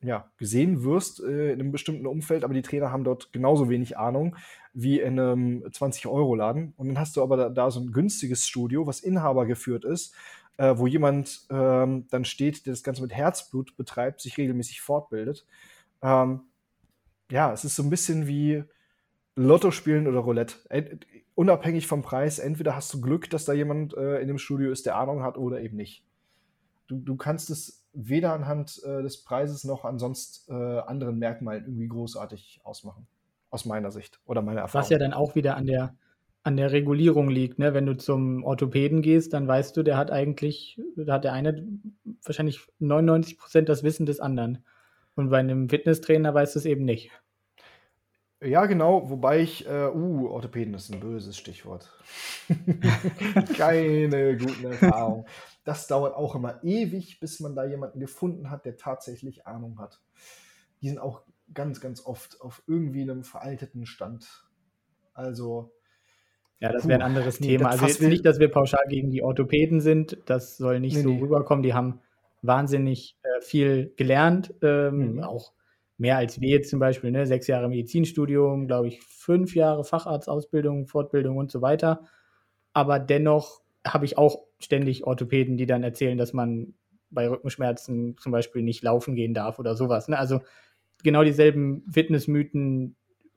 ja, 0.04 0.32
gesehen 0.38 0.84
wirst 0.84 1.22
äh, 1.22 1.54
in 1.54 1.60
einem 1.60 1.72
bestimmten 1.72 2.08
Umfeld, 2.08 2.44
aber 2.44 2.54
die 2.54 2.62
Trainer 2.62 2.92
haben 2.92 3.04
dort 3.04 3.32
genauso 3.34 3.70
wenig 3.70 3.98
Ahnung 3.98 4.36
wie 4.74 5.00
in 5.00 5.20
einem 5.20 5.64
20-Euro-Laden. 5.64 6.74
Und 6.78 6.88
dann 6.88 7.00
hast 7.00 7.16
du 7.16 7.22
aber 7.22 7.38
da, 7.38 7.50
da, 7.50 7.70
so 7.70 7.82
ein 7.82 7.92
günstiges 7.92 8.48
Studio, 8.48 8.88
was 8.88 9.02
Inhaber 9.02 9.46
geführt 9.46 9.86
ist, 9.86 10.16
äh, 10.58 10.74
wo 10.78 10.88
jemand 10.88 11.46
ähm, 11.50 12.08
dann 12.10 12.26
steht, 12.26 12.66
der 12.66 12.74
das 12.74 12.84
Ganze 12.84 13.02
mit 13.02 13.14
Herzblut 13.14 13.78
betreibt, 13.78 14.22
sich 14.22 14.38
regelmäßig 14.38 14.82
fortbildet. 14.82 15.46
Ähm, 16.02 16.42
ja, 17.32 17.54
es 17.54 17.64
ist 17.64 17.76
so 17.76 17.84
ein 17.84 17.90
bisschen 17.90 18.28
wie 18.28 18.64
Lotto 19.36 19.72
spielen 19.72 20.08
oder 20.08 20.20
Roulette. 20.20 20.56
Unabhängig 21.42 21.88
vom 21.88 22.04
Preis, 22.04 22.38
entweder 22.38 22.76
hast 22.76 22.94
du 22.94 23.02
Glück, 23.02 23.28
dass 23.32 23.46
da 23.46 23.54
jemand 23.54 23.98
äh, 23.98 24.20
in 24.20 24.28
dem 24.28 24.38
Studio 24.38 24.70
ist, 24.70 24.86
der 24.86 24.96
Ahnung 24.96 25.24
hat, 25.24 25.40
oder 25.40 25.60
eben 25.60 25.76
nicht. 25.76 26.04
Du, 26.86 27.00
du 27.00 27.16
kannst 27.16 27.50
es 27.50 27.84
weder 27.94 28.34
anhand 28.34 28.80
äh, 28.84 29.02
des 29.02 29.24
Preises 29.24 29.64
noch 29.64 29.84
an 29.84 29.98
sonst 29.98 30.48
äh, 30.50 30.54
anderen 30.54 31.18
Merkmalen 31.18 31.64
irgendwie 31.66 31.88
großartig 31.88 32.62
ausmachen. 32.64 33.08
Aus 33.50 33.66
meiner 33.66 33.90
Sicht 33.90 34.20
oder 34.26 34.44
meiner 34.44 34.62
Erfahrung. 34.62 34.84
Was 34.84 34.92
ja 34.92 35.00
dann 35.00 35.14
auch 35.14 35.34
wieder 35.34 35.58
an 35.58 35.66
der, 35.66 35.96
an 36.44 36.58
der 36.58 36.72
Regulierung 36.74 37.28
liegt. 37.28 37.58
Ne? 37.58 37.74
Wenn 37.74 37.88
du 37.88 37.98
zum 37.98 38.44
Orthopäden 38.44 39.02
gehst, 39.02 39.34
dann 39.34 39.48
weißt 39.48 39.76
du, 39.76 39.82
der 39.82 39.98
hat 39.98 40.12
eigentlich, 40.12 40.80
da 40.96 41.14
hat 41.14 41.24
der 41.24 41.34
eine 41.34 41.68
wahrscheinlich 42.24 42.68
99 42.78 43.40
Prozent 43.40 43.68
das 43.68 43.82
Wissen 43.82 44.06
des 44.06 44.20
anderen. 44.20 44.64
Und 45.16 45.32
bei 45.32 45.40
einem 45.40 45.70
Fitnesstrainer 45.70 46.36
weißt 46.36 46.54
du 46.54 46.60
es 46.60 46.66
eben 46.66 46.86
nicht. 46.86 47.10
Ja, 48.44 48.66
genau, 48.66 49.10
wobei 49.10 49.42
ich, 49.42 49.68
äh, 49.68 49.88
uh, 49.94 50.28
Orthopäden 50.30 50.74
ist 50.74 50.92
ein 50.92 51.00
böses 51.00 51.38
Stichwort. 51.38 51.92
Keine 53.58 54.36
guten 54.38 54.66
Erfahrungen. 54.66 55.26
Das 55.64 55.86
dauert 55.86 56.16
auch 56.16 56.34
immer 56.34 56.64
ewig, 56.64 57.20
bis 57.20 57.40
man 57.40 57.56
da 57.56 57.66
jemanden 57.66 58.00
gefunden 58.00 58.50
hat, 58.50 58.66
der 58.66 58.78
tatsächlich 58.78 59.46
Ahnung 59.46 59.78
hat. 59.78 60.02
Die 60.82 60.90
sind 60.90 60.98
auch 60.98 61.22
ganz, 61.54 61.82
ganz 61.82 62.04
oft 62.04 62.42
auf 62.42 62.64
irgendwie 62.66 63.04
einem 63.04 63.24
veralteten 63.24 63.86
Stand. 63.86 64.28
Also. 65.14 65.72
Ja, 66.60 66.72
das 66.72 66.88
wäre 66.88 67.00
ein 67.00 67.06
anderes 67.06 67.40
nee, 67.40 67.58
Thema. 67.58 67.70
Also 67.70 67.86
jetzt 67.86 68.02
nicht, 68.02 68.26
dass 68.26 68.40
wir 68.40 68.50
pauschal 68.50 68.86
gegen 68.88 69.12
die 69.12 69.22
Orthopäden 69.22 69.82
sind. 69.82 70.18
Das 70.26 70.58
soll 70.58 70.80
nicht 70.80 70.96
nee, 70.96 71.04
so 71.04 71.10
nee. 71.10 71.22
rüberkommen. 71.22 71.62
Die 71.62 71.76
haben 71.76 72.02
wahnsinnig 72.42 73.20
äh, 73.22 73.42
viel 73.42 73.94
gelernt, 73.98 74.54
ähm, 74.64 75.14
mhm. 75.14 75.24
auch 75.24 75.54
mehr 76.02 76.18
als 76.18 76.42
wir 76.42 76.50
jetzt 76.50 76.72
zum 76.72 76.80
Beispiel, 76.80 77.12
ne? 77.12 77.28
sechs 77.28 77.46
Jahre 77.46 77.70
Medizinstudium, 77.70 78.66
glaube 78.66 78.88
ich, 78.88 79.04
fünf 79.04 79.54
Jahre 79.54 79.84
Facharztausbildung, 79.84 80.88
Fortbildung 80.88 81.38
und 81.38 81.52
so 81.52 81.62
weiter. 81.62 82.02
Aber 82.74 82.98
dennoch 82.98 83.62
habe 83.86 84.06
ich 84.06 84.18
auch 84.18 84.48
ständig 84.58 85.06
Orthopäden, 85.06 85.58
die 85.58 85.68
dann 85.68 85.84
erzählen, 85.84 86.18
dass 86.18 86.34
man 86.34 86.74
bei 87.12 87.30
Rückenschmerzen 87.30 88.18
zum 88.18 88.32
Beispiel 88.32 88.64
nicht 88.64 88.82
laufen 88.82 89.14
gehen 89.14 89.36
darf 89.36 89.60
oder 89.60 89.76
sowas. 89.76 90.08
Ne? 90.08 90.18
Also 90.18 90.42
genau 91.04 91.24
dieselben 91.24 91.86
Fitnessmythen 91.92 92.96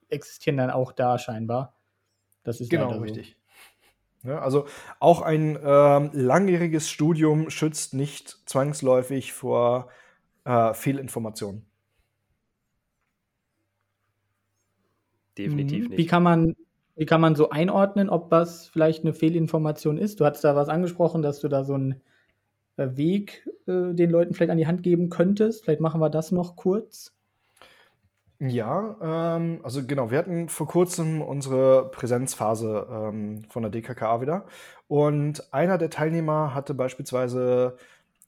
existieren 0.08 0.56
dann 0.56 0.70
auch 0.70 0.92
da 0.92 1.18
scheinbar. 1.18 1.76
Das 2.44 2.62
ist 2.62 2.70
genau 2.70 2.98
richtig. 2.98 3.36
Ja, 4.22 4.38
also 4.38 4.64
auch 5.00 5.20
ein 5.20 5.58
ähm, 5.62 6.10
langjähriges 6.14 6.88
Studium 6.88 7.50
schützt 7.50 7.92
nicht 7.92 8.38
zwangsläufig 8.48 9.34
vor 9.34 9.90
äh, 10.46 10.72
Fehlinformationen. 10.72 11.66
Definitiv 15.38 15.88
nicht. 15.88 15.98
Wie 15.98 16.06
kann 16.06 16.22
man, 16.22 16.56
wie 16.96 17.06
kann 17.06 17.20
man 17.20 17.34
so 17.34 17.50
einordnen, 17.50 18.08
ob 18.08 18.30
was 18.30 18.68
vielleicht 18.68 19.04
eine 19.04 19.14
Fehlinformation 19.14 19.98
ist? 19.98 20.20
Du 20.20 20.24
hast 20.24 20.42
da 20.42 20.54
was 20.56 20.68
angesprochen, 20.68 21.22
dass 21.22 21.40
du 21.40 21.48
da 21.48 21.64
so 21.64 21.74
einen 21.74 22.00
Weg 22.76 23.48
äh, 23.66 23.94
den 23.94 24.10
Leuten 24.10 24.34
vielleicht 24.34 24.50
an 24.50 24.58
die 24.58 24.66
Hand 24.66 24.82
geben 24.82 25.08
könntest. 25.10 25.64
Vielleicht 25.64 25.80
machen 25.80 26.00
wir 26.00 26.10
das 26.10 26.32
noch 26.32 26.56
kurz. 26.56 27.12
Ja, 28.40 29.36
ähm, 29.36 29.60
also 29.62 29.86
genau, 29.86 30.10
wir 30.10 30.18
hatten 30.18 30.48
vor 30.48 30.66
kurzem 30.66 31.22
unsere 31.22 31.90
Präsenzphase 31.90 32.86
ähm, 32.90 33.44
von 33.48 33.62
der 33.62 33.70
DKKA 33.70 34.20
wieder 34.20 34.46
und 34.88 35.52
einer 35.54 35.78
der 35.78 35.88
Teilnehmer 35.88 36.52
hatte 36.52 36.74
beispielsweise 36.74 37.76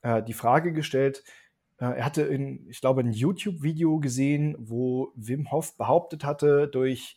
äh, 0.02 0.22
die 0.22 0.32
Frage 0.32 0.72
gestellt, 0.72 1.24
äh, 1.24 1.45
er 1.84 2.04
hatte 2.04 2.22
in, 2.22 2.68
ich 2.68 2.80
glaube, 2.80 3.02
ein 3.02 3.12
YouTube-Video 3.12 3.98
gesehen, 3.98 4.56
wo 4.58 5.12
Wim 5.14 5.50
Hof 5.50 5.76
behauptet 5.76 6.24
hatte, 6.24 6.68
durch 6.68 7.16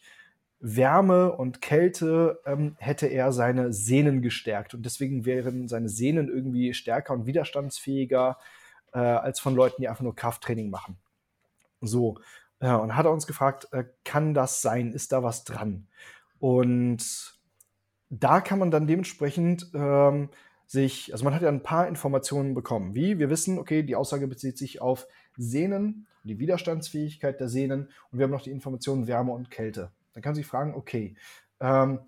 Wärme 0.59 1.31
und 1.31 1.61
Kälte 1.61 2.41
ähm, 2.45 2.75
hätte 2.79 3.07
er 3.07 3.31
seine 3.31 3.71
Sehnen 3.71 4.21
gestärkt 4.21 4.73
und 4.73 4.85
deswegen 4.85 5.25
wären 5.25 5.69
seine 5.69 5.87
Sehnen 5.87 6.27
irgendwie 6.27 6.73
stärker 6.73 7.13
und 7.13 7.25
widerstandsfähiger 7.25 8.37
äh, 8.93 8.99
als 8.99 9.39
von 9.39 9.55
Leuten, 9.55 9.81
die 9.81 9.87
einfach 9.87 10.03
nur 10.03 10.15
Krafttraining 10.15 10.69
machen. 10.69 10.97
So, 11.79 12.19
ja, 12.61 12.75
und 12.75 12.97
hat 12.97 13.05
er 13.05 13.13
uns 13.13 13.25
gefragt, 13.25 13.69
äh, 13.71 13.85
kann 14.03 14.33
das 14.33 14.61
sein? 14.61 14.91
Ist 14.91 15.13
da 15.13 15.23
was 15.23 15.45
dran? 15.45 15.87
Und 16.39 17.39
da 18.09 18.41
kann 18.41 18.59
man 18.59 18.71
dann 18.71 18.87
dementsprechend 18.87 19.71
ähm, 19.73 20.29
sich, 20.69 21.11
also 21.11 21.25
man 21.25 21.33
hat 21.33 21.41
ja 21.41 21.49
ein 21.49 21.63
paar 21.63 21.87
Informationen 21.87 22.53
bekommen. 22.53 22.93
Wie 22.93 23.17
wir 23.17 23.31
wissen, 23.31 23.57
okay, 23.57 23.81
die 23.81 23.95
Aussage 23.95 24.27
bezieht 24.27 24.55
sich 24.55 24.81
auf 24.81 25.07
Sehnen, 25.35 26.05
die 26.23 26.37
Widerstandsfähigkeit 26.37 27.39
der 27.39 27.49
Sehnen 27.49 27.89
und 28.11 28.19
wir 28.19 28.25
haben 28.25 28.31
noch 28.31 28.43
die 28.43 28.51
Informationen 28.51 29.07
Wärme 29.07 29.31
und 29.31 29.49
Kälte. 29.49 29.91
Dann 30.13 30.21
kann 30.21 30.31
man 30.31 30.35
sich 30.35 30.45
fragen, 30.45 30.75
okay, 30.75 31.15
ähm, 31.59 32.01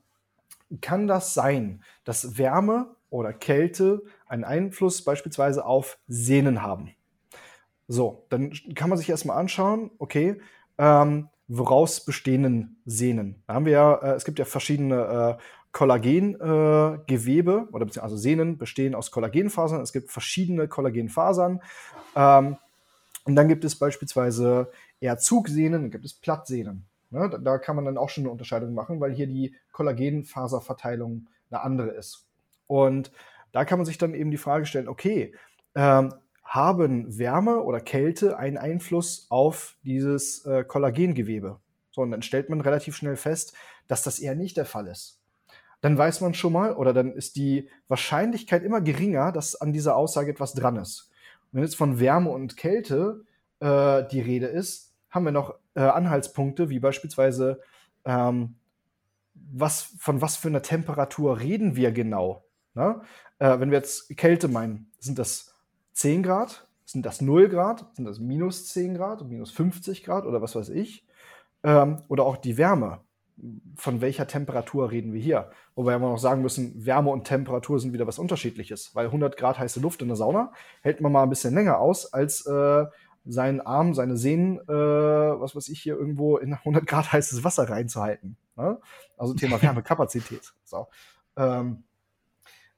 kann 0.80 1.08
das 1.08 1.34
sein, 1.34 1.84
dass 2.04 2.38
Wärme 2.38 2.96
oder 3.10 3.34
Kälte 3.34 4.04
einen 4.28 4.44
Einfluss 4.44 5.04
beispielsweise 5.04 5.66
auf 5.66 5.98
Sehnen 6.08 6.62
haben? 6.62 6.92
So, 7.88 8.28
dann 8.30 8.54
kann 8.76 8.90
man 8.90 9.00
sich 9.00 9.10
erstmal 9.10 9.40
anschauen, 9.40 9.90
okay, 9.98 10.40
ähm, 10.78 11.30
woraus 11.48 12.06
bestehen 12.06 12.80
Sehnen? 12.86 13.42
Da 13.48 13.56
haben 13.56 13.66
wir 13.66 13.74
ja, 13.74 13.96
äh, 13.96 14.14
es 14.14 14.24
gibt 14.24 14.38
ja 14.38 14.46
verschiedene 14.46 15.40
äh, 15.40 15.44
Kollagengewebe 15.72 17.68
äh, 17.70 17.74
oder 17.74 17.88
also 18.02 18.18
Sehnen 18.18 18.58
bestehen 18.58 18.96
aus 18.96 19.12
Kollagenfasern. 19.12 19.82
Es 19.82 19.94
gibt 19.94 20.12
verschiedene 20.12 20.68
Kollagenfasern. 20.68 21.62
Ähm, 22.16 22.58
und 23.24 23.36
dann 23.36 23.48
gibt 23.48 23.64
es 23.64 23.78
beispielsweise 23.78 24.72
eher 25.00 25.18
Zugsehnen, 25.18 25.84
dann 25.84 25.92
gibt 25.92 26.06
es 26.06 26.14
Plattsehnen. 26.14 26.86
Ne? 27.10 27.30
Da, 27.30 27.38
da, 27.38 27.58
kann 27.58 27.76
man 27.76 27.86
dann 27.86 27.98
auch 27.98 28.10
schon 28.10 28.24
eine 28.24 28.32
Unterscheidung 28.32 28.74
machen, 28.74 29.00
weil 29.00 29.14
hier 29.14 29.28
die 29.28 29.56
Kollagenfaserverteilung 29.72 31.28
eine 31.50 31.62
andere 31.62 31.90
ist. 31.90 32.28
Und 32.68 33.12
da 33.52 33.66
kann 33.66 33.80
man 33.80 33.86
sich 33.86 33.98
dann 33.98 34.14
eben 34.14 34.32
die 34.32 34.38
Frage 34.38 34.66
stellen, 34.66 34.88
okay, 34.88 35.36
ähm, 35.76 36.14
haben 36.44 37.18
Wärme 37.18 37.62
oder 37.62 37.80
Kälte 37.80 38.38
einen 38.38 38.58
Einfluss 38.58 39.28
auf 39.30 39.78
dieses 39.84 40.46
äh, 40.46 40.64
Kollagengewebe. 40.64 41.60
So, 41.92 42.02
und 42.02 42.12
dann 42.12 42.22
stellt 42.22 42.50
man 42.50 42.62
relativ 42.62 42.96
schnell 42.96 43.16
fest, 43.16 43.54
dass 43.88 44.04
das 44.04 44.20
eher 44.20 44.36
nicht 44.36 44.58
der 44.58 44.66
Fall 44.66 44.88
ist. 44.88 45.21
Dann 45.82 45.98
weiß 45.98 46.22
man 46.22 46.34
schon 46.34 46.54
mal, 46.54 46.76
oder 46.76 46.94
dann 46.94 47.12
ist 47.14 47.36
die 47.36 47.70
Wahrscheinlichkeit 47.88 48.64
immer 48.64 48.82
geringer, 48.82 49.32
dass 49.32 49.60
an 49.60 49.74
dieser 49.74 49.96
Aussage 49.96 50.32
etwas 50.32 50.54
dran 50.54 50.78
ist. 50.78 51.12
Und 51.46 51.58
wenn 51.58 51.64
jetzt 51.64 51.76
von 51.76 52.00
Wärme 52.00 52.30
und 52.30 52.56
Kälte 52.56 53.26
äh, 53.60 54.04
die 54.08 54.22
Rede 54.22 54.48
ist, 54.48 54.94
haben 55.10 55.26
wir 55.26 55.32
noch 55.32 55.56
äh, 55.76 55.82
Anhaltspunkte, 55.82 56.70
wie 56.70 56.80
beispielsweise, 56.80 57.60
ähm, 58.06 58.56
was, 59.34 59.94
von 60.00 60.22
was 60.22 60.38
für 60.38 60.48
einer 60.48 60.62
Temperatur 60.62 61.40
reden 61.40 61.76
wir 61.76 61.92
genau? 61.92 62.46
Ne? 62.74 63.02
Äh, 63.40 63.60
wenn 63.60 63.72
wir 63.72 63.78
jetzt 63.78 64.16
Kälte 64.18 64.48
meinen, 64.48 64.92
sind 65.00 65.20
das 65.20 65.56
10 65.94 66.24
Grad? 66.24 66.68
Sind 66.86 67.06
das 67.06 67.22
0 67.22 67.50
Grad? 67.50 67.86
Sind 67.96 68.06
das 68.06 68.20
minus 68.20 68.68
10 68.68 68.96
Grad, 68.96 69.24
minus 69.28 69.52
50 69.52 70.04
Grad 70.04 70.26
oder 70.26 70.42
was 70.42 70.56
weiß 70.56 70.70
ich? 70.70 71.06
Ähm, 71.64 72.02
oder 72.08 72.26
auch 72.26 72.38
die 72.38 72.58
Wärme. 72.58 73.02
Von 73.76 74.02
welcher 74.02 74.28
Temperatur 74.28 74.92
reden 74.92 75.14
wir 75.14 75.22
hier? 75.22 75.52
Wobei 75.76 75.98
wir 75.98 76.10
noch 76.10 76.18
sagen 76.18 76.42
müssen, 76.42 76.86
Wärme 76.86 77.10
und 77.10 77.26
Temperatur 77.26 77.80
sind 77.80 77.94
wieder 77.94 78.08
was 78.08 78.20
Unterschiedliches, 78.20 78.94
weil 78.94 79.08
100 79.08 79.38
Grad 79.38 79.58
heiße 79.60 79.80
Luft 79.80 80.02
in 80.02 80.10
der 80.10 80.18
Sauna 80.18 80.54
hält 80.82 81.02
man 81.02 81.12
mal 81.12 81.24
ein 81.24 81.30
bisschen 81.30 81.54
länger 81.54 81.80
aus, 81.80 82.14
als 82.14 82.46
äh, 82.46 82.86
seinen 83.26 83.62
Arm, 83.62 83.94
seine 83.94 84.18
Sehnen, 84.18 84.60
äh, 84.60 84.72
was 84.72 85.56
weiß 85.56 85.70
ich, 85.70 85.82
hier 85.82 85.98
irgendwo 85.98 86.38
in 86.38 86.54
100 86.54 86.86
Grad 86.86 87.12
heißes 87.12 87.44
Wasser 87.44 87.70
reinzuhalten. 87.70 88.38
Ne? 88.56 88.80
Also 89.18 89.34
Thema 89.34 89.60
Wärmekapazität. 89.62 90.54
So. 90.64 90.88
Ähm, 91.36 91.84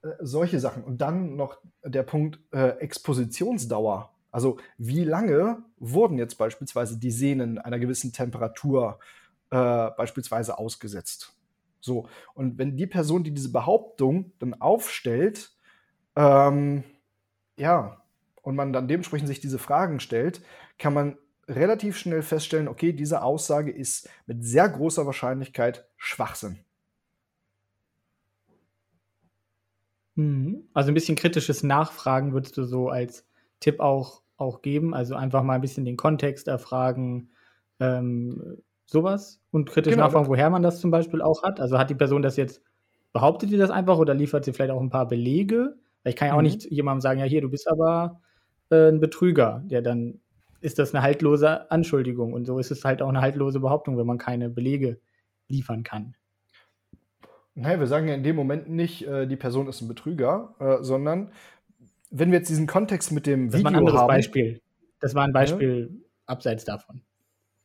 äh, 0.02 0.08
solche 0.20 0.60
Sachen. 0.60 0.84
Und 0.84 1.00
dann 1.00 1.36
noch 1.36 1.58
der 1.82 2.02
Punkt 2.02 2.40
äh, 2.52 2.78
Expositionsdauer. 2.78 4.10
Also 4.30 4.58
wie 4.78 5.04
lange 5.04 5.62
wurden 5.78 6.18
jetzt 6.18 6.36
beispielsweise 6.38 6.98
die 6.98 7.12
Sehnen 7.12 7.58
einer 7.58 7.78
gewissen 7.78 8.12
Temperatur 8.12 8.98
äh, 8.98 9.23
beispielsweise 9.58 10.58
ausgesetzt? 10.58 11.34
So, 11.80 12.08
und 12.34 12.58
wenn 12.58 12.76
die 12.76 12.86
Person, 12.86 13.24
die 13.24 13.34
diese 13.34 13.52
Behauptung 13.52 14.32
dann 14.38 14.54
aufstellt, 14.54 15.52
ähm, 16.16 16.84
ja, 17.56 18.02
und 18.42 18.56
man 18.56 18.72
dann 18.72 18.88
dementsprechend 18.88 19.28
sich 19.28 19.40
diese 19.40 19.58
Fragen 19.58 20.00
stellt, 20.00 20.42
kann 20.78 20.94
man 20.94 21.18
relativ 21.48 21.98
schnell 21.98 22.22
feststellen, 22.22 22.68
okay, 22.68 22.92
diese 22.92 23.22
Aussage 23.22 23.70
ist 23.70 24.08
mit 24.26 24.44
sehr 24.44 24.68
großer 24.68 25.06
Wahrscheinlichkeit 25.06 25.86
Schwachsinn. 25.96 26.64
Mhm. 30.14 30.68
Also 30.72 30.90
ein 30.90 30.94
bisschen 30.94 31.16
kritisches 31.16 31.62
Nachfragen 31.62 32.32
würdest 32.32 32.56
du 32.56 32.64
so 32.64 32.88
als 32.88 33.26
Tipp 33.60 33.80
auch, 33.80 34.22
auch 34.36 34.62
geben. 34.62 34.94
Also 34.94 35.16
einfach 35.16 35.42
mal 35.42 35.54
ein 35.54 35.60
bisschen 35.60 35.84
den 35.84 35.96
Kontext 35.96 36.48
erfragen, 36.48 37.30
ähm, 37.80 38.62
sowas. 38.86 39.40
Und 39.50 39.70
kritisch 39.70 39.92
genau. 39.92 40.06
nachfragen, 40.06 40.28
woher 40.28 40.50
man 40.50 40.62
das 40.62 40.80
zum 40.80 40.90
Beispiel 40.90 41.22
auch 41.22 41.42
hat. 41.42 41.60
Also 41.60 41.78
hat 41.78 41.90
die 41.90 41.94
Person 41.94 42.22
das 42.22 42.36
jetzt, 42.36 42.62
behauptet 43.12 43.50
die 43.50 43.56
das 43.56 43.70
einfach 43.70 43.98
oder 43.98 44.14
liefert 44.14 44.44
sie 44.44 44.52
vielleicht 44.52 44.72
auch 44.72 44.80
ein 44.80 44.90
paar 44.90 45.08
Belege? 45.08 45.76
Weil 46.02 46.10
ich 46.10 46.16
kann 46.16 46.28
ja 46.28 46.34
auch 46.34 46.38
mhm. 46.38 46.44
nicht 46.44 46.64
jemandem 46.70 47.00
sagen, 47.00 47.20
ja 47.20 47.26
hier, 47.26 47.40
du 47.40 47.48
bist 47.48 47.68
aber 47.68 48.20
äh, 48.70 48.88
ein 48.88 49.00
Betrüger. 49.00 49.62
Der 49.66 49.82
dann 49.82 50.20
ist 50.60 50.78
das 50.78 50.94
eine 50.94 51.02
haltlose 51.02 51.70
Anschuldigung. 51.70 52.32
Und 52.32 52.46
so 52.46 52.58
ist 52.58 52.70
es 52.70 52.84
halt 52.84 53.02
auch 53.02 53.08
eine 53.08 53.20
haltlose 53.20 53.60
Behauptung, 53.60 53.98
wenn 53.98 54.06
man 54.06 54.18
keine 54.18 54.48
Belege 54.48 54.98
liefern 55.48 55.82
kann. 55.82 56.16
Nein, 57.54 57.78
wir 57.78 57.86
sagen 57.86 58.08
ja 58.08 58.14
in 58.14 58.24
dem 58.24 58.34
Moment 58.34 58.68
nicht, 58.68 59.06
äh, 59.06 59.26
die 59.26 59.36
Person 59.36 59.68
ist 59.68 59.80
ein 59.80 59.88
Betrüger, 59.88 60.54
äh, 60.58 60.82
sondern 60.82 61.30
wenn 62.10 62.30
wir 62.30 62.38
jetzt 62.38 62.48
diesen 62.48 62.66
Kontext 62.66 63.12
mit 63.12 63.26
dem 63.26 63.50
das 63.50 63.60
Video 63.60 63.66
haben. 63.66 63.74
Das 63.74 63.74
war 63.74 63.80
ein 63.80 63.86
anderes 63.86 64.00
haben, 64.00 64.08
Beispiel. 64.08 64.60
Das 65.00 65.14
war 65.14 65.24
ein 65.24 65.32
Beispiel 65.32 65.90
ja. 65.92 66.06
abseits 66.26 66.64
davon. 66.64 67.02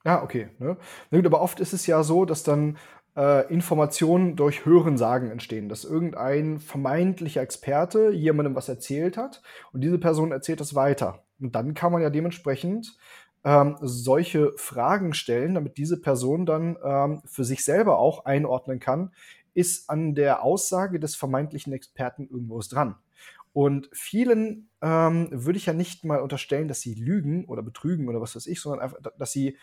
Ja, 0.06 0.24
okay. 0.24 0.50
Ne? 0.60 0.78
Aber 1.12 1.42
oft 1.42 1.60
ist 1.60 1.74
es 1.74 1.86
ja 1.88 2.04
so, 2.04 2.26
dass 2.26 2.44
dann 2.44 2.78
äh, 3.16 3.52
Informationen 3.54 4.36
durch 4.36 4.66
Hörensagen 4.66 5.30
entstehen, 5.32 5.70
dass 5.70 5.84
irgendein 5.84 6.60
vermeintlicher 6.60 7.42
Experte 7.42 8.12
jemandem 8.12 8.56
was 8.56 8.70
erzählt 8.70 9.18
hat 9.18 9.42
und 9.74 9.82
diese 9.82 10.00
Person 10.00 10.32
erzählt 10.32 10.62
das 10.62 10.76
weiter. 10.76 11.24
Und 11.40 11.56
dann 11.56 11.74
kann 11.74 11.92
man 11.92 12.02
ja 12.02 12.10
dementsprechend 12.10 12.98
ähm, 13.44 13.78
solche 13.82 14.54
Fragen 14.58 15.14
stellen, 15.14 15.56
damit 15.56 15.78
diese 15.78 16.00
Person 16.00 16.46
dann 16.46 16.78
ähm, 16.84 17.22
für 17.26 17.44
sich 17.46 17.64
selber 17.64 17.98
auch 18.00 18.26
einordnen 18.26 18.80
kann, 18.80 19.12
ist 19.54 19.90
an 19.90 20.16
der 20.16 20.44
Aussage 20.44 21.00
des 21.00 21.16
vermeintlichen 21.16 21.74
Experten 21.74 22.28
irgendwas 22.30 22.70
dran. 22.70 22.96
Und 23.52 23.90
vielen 23.94 24.70
ähm, 24.82 25.28
würde 25.32 25.58
ich 25.58 25.66
ja 25.66 25.74
nicht 25.74 26.06
mal 26.06 26.22
unterstellen, 26.22 26.68
dass 26.68 26.82
sie 26.82 26.94
lügen 26.94 27.46
oder 27.46 27.64
betrügen 27.64 28.08
oder 28.08 28.22
was 28.22 28.36
weiß 28.36 28.48
ich, 28.48 28.62
sondern 28.62 28.82
einfach, 28.82 29.00
dass 29.18 29.32
sie 29.32 29.58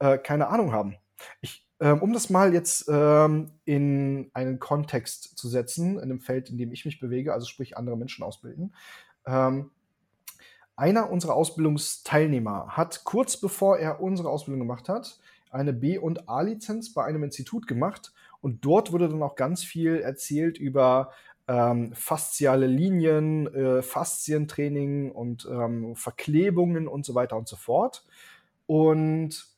äh, 0.00 0.18
keine 0.18 0.48
Ahnung 0.48 0.72
haben. 0.72 0.96
Ich, 1.40 1.66
ähm, 1.78 2.02
um 2.02 2.12
das 2.12 2.28
mal 2.28 2.52
jetzt 2.52 2.88
ähm, 2.88 3.52
in 3.64 4.30
einen 4.34 4.58
Kontext 4.58 5.38
zu 5.38 5.48
setzen, 5.48 5.96
in 5.96 6.02
einem 6.02 6.20
Feld, 6.20 6.50
in 6.50 6.58
dem 6.58 6.72
ich 6.72 6.84
mich 6.84 6.98
bewege, 6.98 7.32
also 7.32 7.46
sprich 7.46 7.76
andere 7.76 7.96
Menschen 7.96 8.24
ausbilden. 8.24 8.74
Ähm, 9.26 9.70
einer 10.76 11.10
unserer 11.10 11.34
Ausbildungsteilnehmer 11.34 12.68
hat 12.76 13.04
kurz 13.04 13.36
bevor 13.36 13.78
er 13.78 14.00
unsere 14.00 14.30
Ausbildung 14.30 14.60
gemacht 14.60 14.88
hat, 14.88 15.20
eine 15.50 15.72
B- 15.72 15.98
und 15.98 16.28
A-Lizenz 16.28 16.94
bei 16.94 17.04
einem 17.04 17.22
Institut 17.22 17.66
gemacht 17.66 18.12
und 18.40 18.64
dort 18.64 18.92
wurde 18.92 19.08
dann 19.08 19.22
auch 19.22 19.36
ganz 19.36 19.62
viel 19.62 19.96
erzählt 19.96 20.58
über 20.58 21.10
ähm, 21.48 21.92
fasziale 21.94 22.66
Linien, 22.66 23.52
äh, 23.52 23.82
Faszientraining 23.82 25.10
und 25.10 25.46
ähm, 25.50 25.96
Verklebungen 25.96 26.86
und 26.86 27.04
so 27.04 27.14
weiter 27.14 27.36
und 27.36 27.48
so 27.48 27.56
fort. 27.56 28.06
Und 28.66 29.50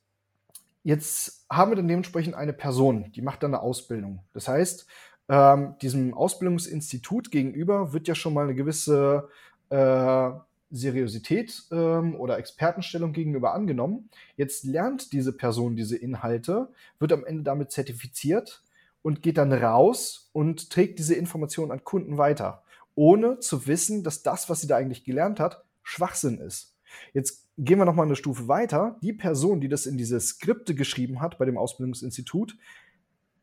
jetzt 0.84 1.46
haben 1.50 1.70
wir 1.70 1.76
dann 1.76 1.88
dementsprechend 1.88 2.34
eine 2.34 2.52
Person, 2.52 3.12
die 3.12 3.22
macht 3.22 3.42
dann 3.42 3.54
eine 3.54 3.62
Ausbildung. 3.62 4.20
Das 4.32 4.48
heißt, 4.48 4.86
ähm, 5.28 5.76
diesem 5.80 6.14
Ausbildungsinstitut 6.14 7.30
gegenüber 7.30 7.92
wird 7.92 8.08
ja 8.08 8.14
schon 8.14 8.34
mal 8.34 8.44
eine 8.44 8.54
gewisse 8.54 9.28
äh, 9.70 10.30
Seriosität 10.70 11.62
ähm, 11.70 12.16
oder 12.16 12.38
Expertenstellung 12.38 13.12
gegenüber 13.12 13.54
angenommen. 13.54 14.08
Jetzt 14.36 14.64
lernt 14.64 15.12
diese 15.12 15.32
Person 15.32 15.76
diese 15.76 15.96
Inhalte, 15.96 16.68
wird 16.98 17.12
am 17.12 17.24
Ende 17.24 17.42
damit 17.44 17.70
zertifiziert 17.70 18.62
und 19.02 19.22
geht 19.22 19.38
dann 19.38 19.52
raus 19.52 20.30
und 20.32 20.70
trägt 20.70 20.98
diese 20.98 21.14
Informationen 21.14 21.72
an 21.72 21.84
Kunden 21.84 22.18
weiter, 22.18 22.62
ohne 22.94 23.38
zu 23.38 23.66
wissen, 23.66 24.02
dass 24.02 24.22
das, 24.22 24.48
was 24.48 24.62
sie 24.62 24.66
da 24.66 24.76
eigentlich 24.76 25.04
gelernt 25.04 25.40
hat, 25.40 25.64
Schwachsinn 25.82 26.38
ist. 26.38 26.74
Jetzt 27.12 27.41
gehen 27.58 27.78
wir 27.78 27.84
noch 27.84 27.94
mal 27.94 28.04
eine 28.04 28.16
Stufe 28.16 28.48
weiter. 28.48 28.96
Die 29.02 29.12
Person, 29.12 29.60
die 29.60 29.68
das 29.68 29.86
in 29.86 29.96
diese 29.96 30.18
Skripte 30.20 30.74
geschrieben 30.74 31.20
hat 31.20 31.38
bei 31.38 31.44
dem 31.44 31.58
Ausbildungsinstitut, 31.58 32.56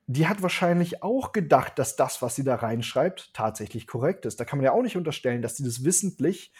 die 0.08 0.28
hat 0.28 0.42
wahrscheinlich 0.42 1.04
auch 1.04 1.34
gedacht, 1.34 1.78
dass 1.78 1.96
das, 1.96 2.22
was 2.22 2.36
sie 2.36 2.44
da 2.44 2.56
reinschreibt, 2.56 3.34
tatsächlich 3.34 3.86
korrekt 3.86 4.26
ist. 4.26 4.40
Da 4.40 4.46
kann 4.46 4.58
man 4.58 4.66
ja 4.66 4.72
auch 4.72 4.82
nicht 4.82 4.98
unterstellen, 4.98 5.44
dass 5.44 5.58
sie 5.58 5.64
das 5.64 5.84
wissentlich 5.84 6.52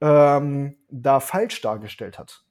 ähm, 0.00 0.76
da 0.88 1.18
falsch 1.18 1.60
dargestellt 1.62 2.18
hat. 2.18 2.44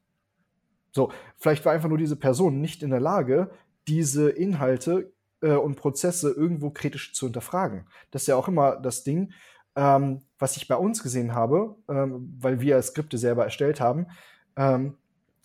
So, 0.91 1.11
vielleicht 1.38 1.64
war 1.64 1.72
einfach 1.72 1.88
nur 1.88 1.98
diese 1.98 2.18
Person 2.18 2.60
nicht 2.60 2.84
in 2.84 2.90
der 2.90 2.99
Lage, 2.99 3.52
diese 3.88 4.30
Inhalte 4.30 5.14
äh, 5.41 5.53
und 5.53 5.76
Prozesse 5.76 6.32
irgendwo 6.32 6.69
kritisch 6.69 7.14
zu 7.14 7.28
hinterfragen. 7.28 7.88
Das 8.11 8.23
ist 8.23 8.28
ja 8.28 8.36
auch 8.36 8.49
immer 8.49 8.76
das 8.76 9.03
Ding, 9.06 9.32
ähm, 9.78 10.22
was 10.38 10.57
ich 10.57 10.68
bei 10.68 10.76
uns 10.76 11.02
gesehen 11.02 11.34
habe, 11.34 11.78
ähm, 11.88 12.36
weil 12.40 12.60
wir 12.60 12.82
Skripte 12.82 13.18
selber 13.18 13.45
erstellt 13.45 13.80
haben. 13.80 14.07
Ähm, 14.56 14.95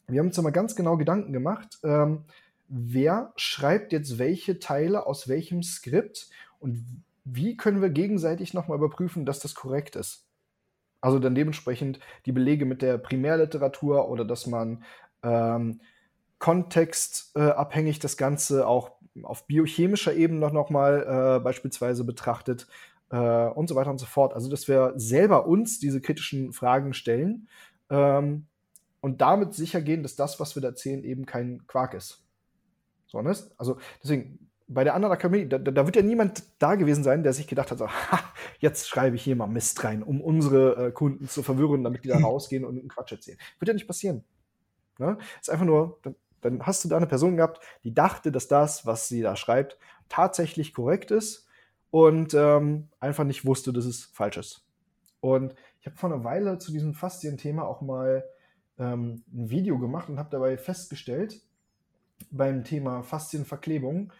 wir 0.09 0.21
haben 0.21 0.29
uns 0.29 0.41
mal 0.41 0.51
ganz 0.51 0.77
genau 0.77 0.97
Gedanken 0.97 1.33
gemacht, 1.33 1.79
ähm, 1.83 2.25
wer 2.69 3.33
schreibt 3.37 3.93
jetzt 3.93 4.19
welche 4.19 4.59
Teile 4.59 5.07
aus 5.07 5.29
welchem 5.29 5.63
Skript 5.63 6.29
und 6.61 6.85
wie 7.25 7.57
können 7.57 7.83
wir 7.83 7.91
gegenseitig 7.91 8.55
nochmal 8.55 8.79
überprüfen, 8.79 9.27
dass 9.27 9.41
das 9.41 9.55
korrekt 9.55 9.97
ist. 9.97 10.25
Also 11.01 11.19
dann 11.19 11.35
dementsprechend 11.35 11.99
die 12.25 12.33
Belege 12.33 12.65
mit 12.65 12.83
der 12.83 12.99
Primärliteratur 12.99 14.09
oder 14.09 14.25
dass 14.25 14.47
man 14.47 14.85
ähm, 15.23 15.81
kontextabhängig 16.39 17.99
das 17.99 18.17
Ganze 18.17 18.67
auch 18.67 18.93
auf 19.23 19.47
biochemischer 19.47 20.15
Ebene 20.15 20.53
noch 20.53 20.71
mal 20.71 21.39
äh, 21.39 21.43
beispielsweise 21.43 22.05
betrachtet 22.05 22.67
äh, 23.11 23.17
und 23.17 23.69
so 23.69 23.75
weiter 23.75 23.91
und 23.91 23.99
so 23.99 24.07
fort. 24.07 24.35
Also 24.35 24.51
dass 24.51 24.69
wir 24.69 24.93
selber 24.97 25.47
uns 25.47 25.79
diese 25.79 26.01
kritischen 26.01 26.53
Fragen 26.53 26.93
stellen 26.93 27.49
ähm, 27.91 28.47
und 29.01 29.21
damit 29.21 29.55
sicher 29.55 29.81
gehen, 29.81 30.03
dass 30.03 30.17
das, 30.17 30.41
was 30.41 30.55
wir 30.55 30.63
da 30.63 30.69
erzählen, 30.69 31.05
eben 31.05 31.27
kein 31.27 31.67
Quark 31.67 31.95
ist. 31.95 32.25
So, 33.07 33.23
ne? 33.23 33.35
Also 33.57 33.79
deswegen, 34.03 34.51
bei 34.69 34.85
der 34.85 34.95
anderen 34.95 35.13
Akademie, 35.13 35.49
da, 35.49 35.59
da, 35.59 35.87
wird 35.87 35.97
ja 35.97 36.03
niemand 36.03 36.43
da 36.59 36.75
gewesen 36.75 37.05
sein, 37.05 37.23
der 37.23 37.33
sich 37.33 37.47
gedacht 37.47 37.71
hat, 37.71 37.79
so, 37.79 37.89
ha, 38.11 38.21
jetzt 38.59 38.89
schreibe 38.89 39.17
ich 39.17 39.23
hier 39.23 39.37
mal 39.37 39.47
Mist 39.47 39.83
rein, 39.85 40.03
um 40.03 40.21
unsere 40.21 40.87
äh, 40.87 40.91
Kunden 40.91 41.29
zu 41.29 41.43
verwirren, 41.43 41.85
damit 41.85 42.05
die 42.05 42.09
da 42.09 42.19
rausgehen 42.23 42.65
und 42.65 42.79
einen 42.79 42.89
Quatsch 42.89 43.13
erzählen. 43.13 43.39
Wird 43.59 43.69
ja 43.69 43.75
nicht 43.75 43.87
passieren. 43.87 44.25
Ne? 44.99 45.19
Ist 45.41 45.51
einfach 45.51 45.67
nur, 45.67 45.99
dann, 46.03 46.17
dann 46.41 46.67
hast 46.67 46.85
du 46.85 46.89
da 46.89 46.97
eine 46.97 47.07
Person 47.07 47.37
gehabt, 47.37 47.61
die 47.85 47.95
dachte, 47.95 48.33
dass 48.33 48.49
das, 48.49 48.87
was 48.87 49.09
sie 49.09 49.23
da 49.23 49.37
schreibt, 49.37 49.79
tatsächlich 50.09 50.75
korrekt 50.75 51.11
ist 51.11 51.47
und 51.91 52.35
ähm, 52.35 52.89
einfach 52.99 53.25
nicht 53.25 53.45
wusste, 53.45 53.73
dass 53.73 53.85
es 53.85 54.07
falsch 54.07 54.37
ist. 54.37 54.67
Und 55.21 55.55
ich 55.81 55.87
habe 55.87 55.97
vor 55.97 56.13
einer 56.13 56.25
Weile 56.25 56.59
zu 56.59 56.73
diesem 56.73 56.95
Faszien-Thema 56.95 57.65
auch 57.65 57.81
mal 57.81 58.25
ähm, 58.79 59.23
ein 59.33 59.51
Video 59.51 59.79
gemacht 59.79 60.09
und 60.09 60.19
habe 60.19 60.31
dabei 60.31 60.57
festgestellt, 60.57 61.41
beim 62.31 62.65
Thema 62.65 63.03
Faszienverklebung, 63.03 64.13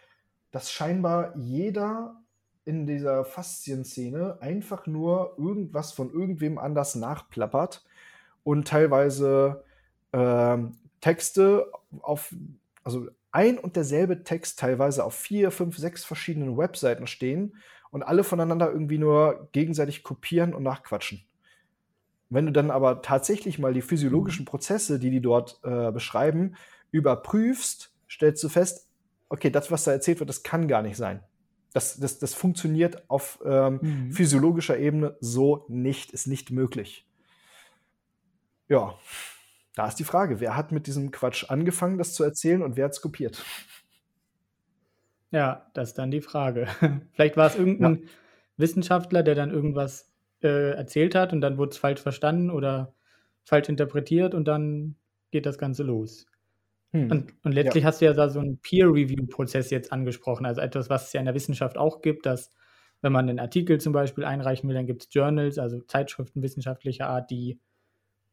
dass 0.51 0.71
scheinbar 0.71 1.35
jeder 1.35 2.21
in 2.65 2.85
dieser 2.85 3.23
Faszienszene 3.23 4.37
einfach 4.41 4.87
nur 4.87 5.35
irgendwas 5.37 5.91
von 5.91 6.11
irgendwem 6.11 6.57
anders 6.57 6.95
nachplappert 6.95 7.85
und 8.43 8.67
teilweise 8.67 9.63
ähm, 10.13 10.77
Texte 11.01 11.71
auf, 12.01 12.33
also 12.83 13.07
ein 13.31 13.57
und 13.57 13.75
derselbe 13.75 14.23
Text 14.23 14.59
teilweise 14.59 15.03
auf 15.03 15.13
vier, 15.13 15.51
fünf, 15.51 15.77
sechs 15.77 16.03
verschiedenen 16.03 16.57
Webseiten 16.57 17.07
stehen 17.07 17.55
und 17.91 18.03
alle 18.03 18.23
voneinander 18.23 18.71
irgendwie 18.71 18.97
nur 18.97 19.49
gegenseitig 19.51 20.03
kopieren 20.03 20.53
und 20.53 20.63
nachquatschen. 20.63 21.26
Wenn 22.29 22.45
du 22.45 22.51
dann 22.51 22.71
aber 22.71 23.01
tatsächlich 23.01 23.59
mal 23.59 23.73
die 23.73 23.81
physiologischen 23.81 24.43
mhm. 24.43 24.47
Prozesse, 24.47 24.99
die 24.99 25.11
die 25.11 25.21
dort 25.21 25.59
äh, 25.63 25.91
beschreiben, 25.91 26.55
überprüfst, 26.91 27.93
stellst 28.09 28.43
du 28.43 28.49
fest, 28.49 28.87
okay, 29.29 29.49
das, 29.49 29.71
was 29.71 29.83
da 29.83 29.91
erzählt 29.91 30.19
wird, 30.19 30.29
das 30.29 30.43
kann 30.43 30.67
gar 30.67 30.81
nicht 30.81 30.97
sein. 30.97 31.23
Das, 31.73 31.99
das, 31.99 32.17
das 32.19 32.33
funktioniert 32.33 33.09
auf 33.09 33.39
ähm, 33.45 33.79
mhm. 33.81 34.11
physiologischer 34.11 34.77
Ebene 34.77 35.15
so 35.19 35.65
nicht, 35.67 36.11
ist 36.11 36.27
nicht 36.27 36.51
möglich. 36.51 37.05
Ja, 38.69 38.95
da 39.75 39.87
ist 39.87 39.95
die 39.95 40.03
Frage, 40.03 40.39
wer 40.39 40.55
hat 40.55 40.71
mit 40.71 40.87
diesem 40.87 41.11
Quatsch 41.11 41.49
angefangen, 41.49 41.97
das 41.97 42.13
zu 42.13 42.23
erzählen 42.23 42.61
und 42.61 42.75
wer 42.77 42.85
hat 42.85 42.93
es 42.93 43.01
kopiert? 43.01 43.43
Ja, 45.31 45.69
das 45.73 45.89
ist 45.89 45.97
dann 45.97 46.11
die 46.11 46.21
Frage. 46.21 46.67
Vielleicht 47.13 47.37
war 47.37 47.47
es 47.47 47.55
irgendein 47.55 48.01
ja. 48.01 48.09
Wissenschaftler, 48.57 49.23
der 49.23 49.35
dann 49.35 49.51
irgendwas 49.51 50.09
äh, 50.41 50.71
erzählt 50.71 51.15
hat 51.15 51.33
und 51.33 51.41
dann 51.41 51.57
wurde 51.57 51.71
es 51.71 51.77
falsch 51.77 52.01
verstanden 52.01 52.49
oder 52.49 52.93
falsch 53.43 53.69
interpretiert 53.69 54.33
und 54.33 54.47
dann 54.47 54.95
geht 55.31 55.45
das 55.45 55.57
Ganze 55.57 55.83
los. 55.83 56.25
Hm. 56.91 57.11
Und, 57.11 57.33
und, 57.43 57.51
letztlich 57.51 57.83
ja. 57.83 57.87
hast 57.87 58.01
du 58.01 58.05
ja 58.05 58.13
da 58.13 58.29
so 58.29 58.39
einen 58.39 58.59
Peer-Review-Prozess 58.59 59.69
jetzt 59.69 59.91
angesprochen, 59.91 60.45
also 60.45 60.61
etwas, 60.61 60.89
was 60.89 61.07
es 61.07 61.13
ja 61.13 61.19
in 61.19 61.25
der 61.25 61.35
Wissenschaft 61.35 61.77
auch 61.77 62.01
gibt, 62.01 62.25
dass 62.25 62.51
wenn 63.01 63.11
man 63.11 63.29
einen 63.29 63.39
Artikel 63.39 63.79
zum 63.79 63.93
Beispiel 63.93 64.25
einreichen 64.25 64.67
will, 64.67 64.75
dann 64.75 64.87
gibt 64.87 65.03
es 65.03 65.09
Journals, 65.11 65.59
also 65.59 65.79
Zeitschriften 65.81 66.41
wissenschaftlicher 66.41 67.07
Art, 67.07 67.29
die 67.29 67.59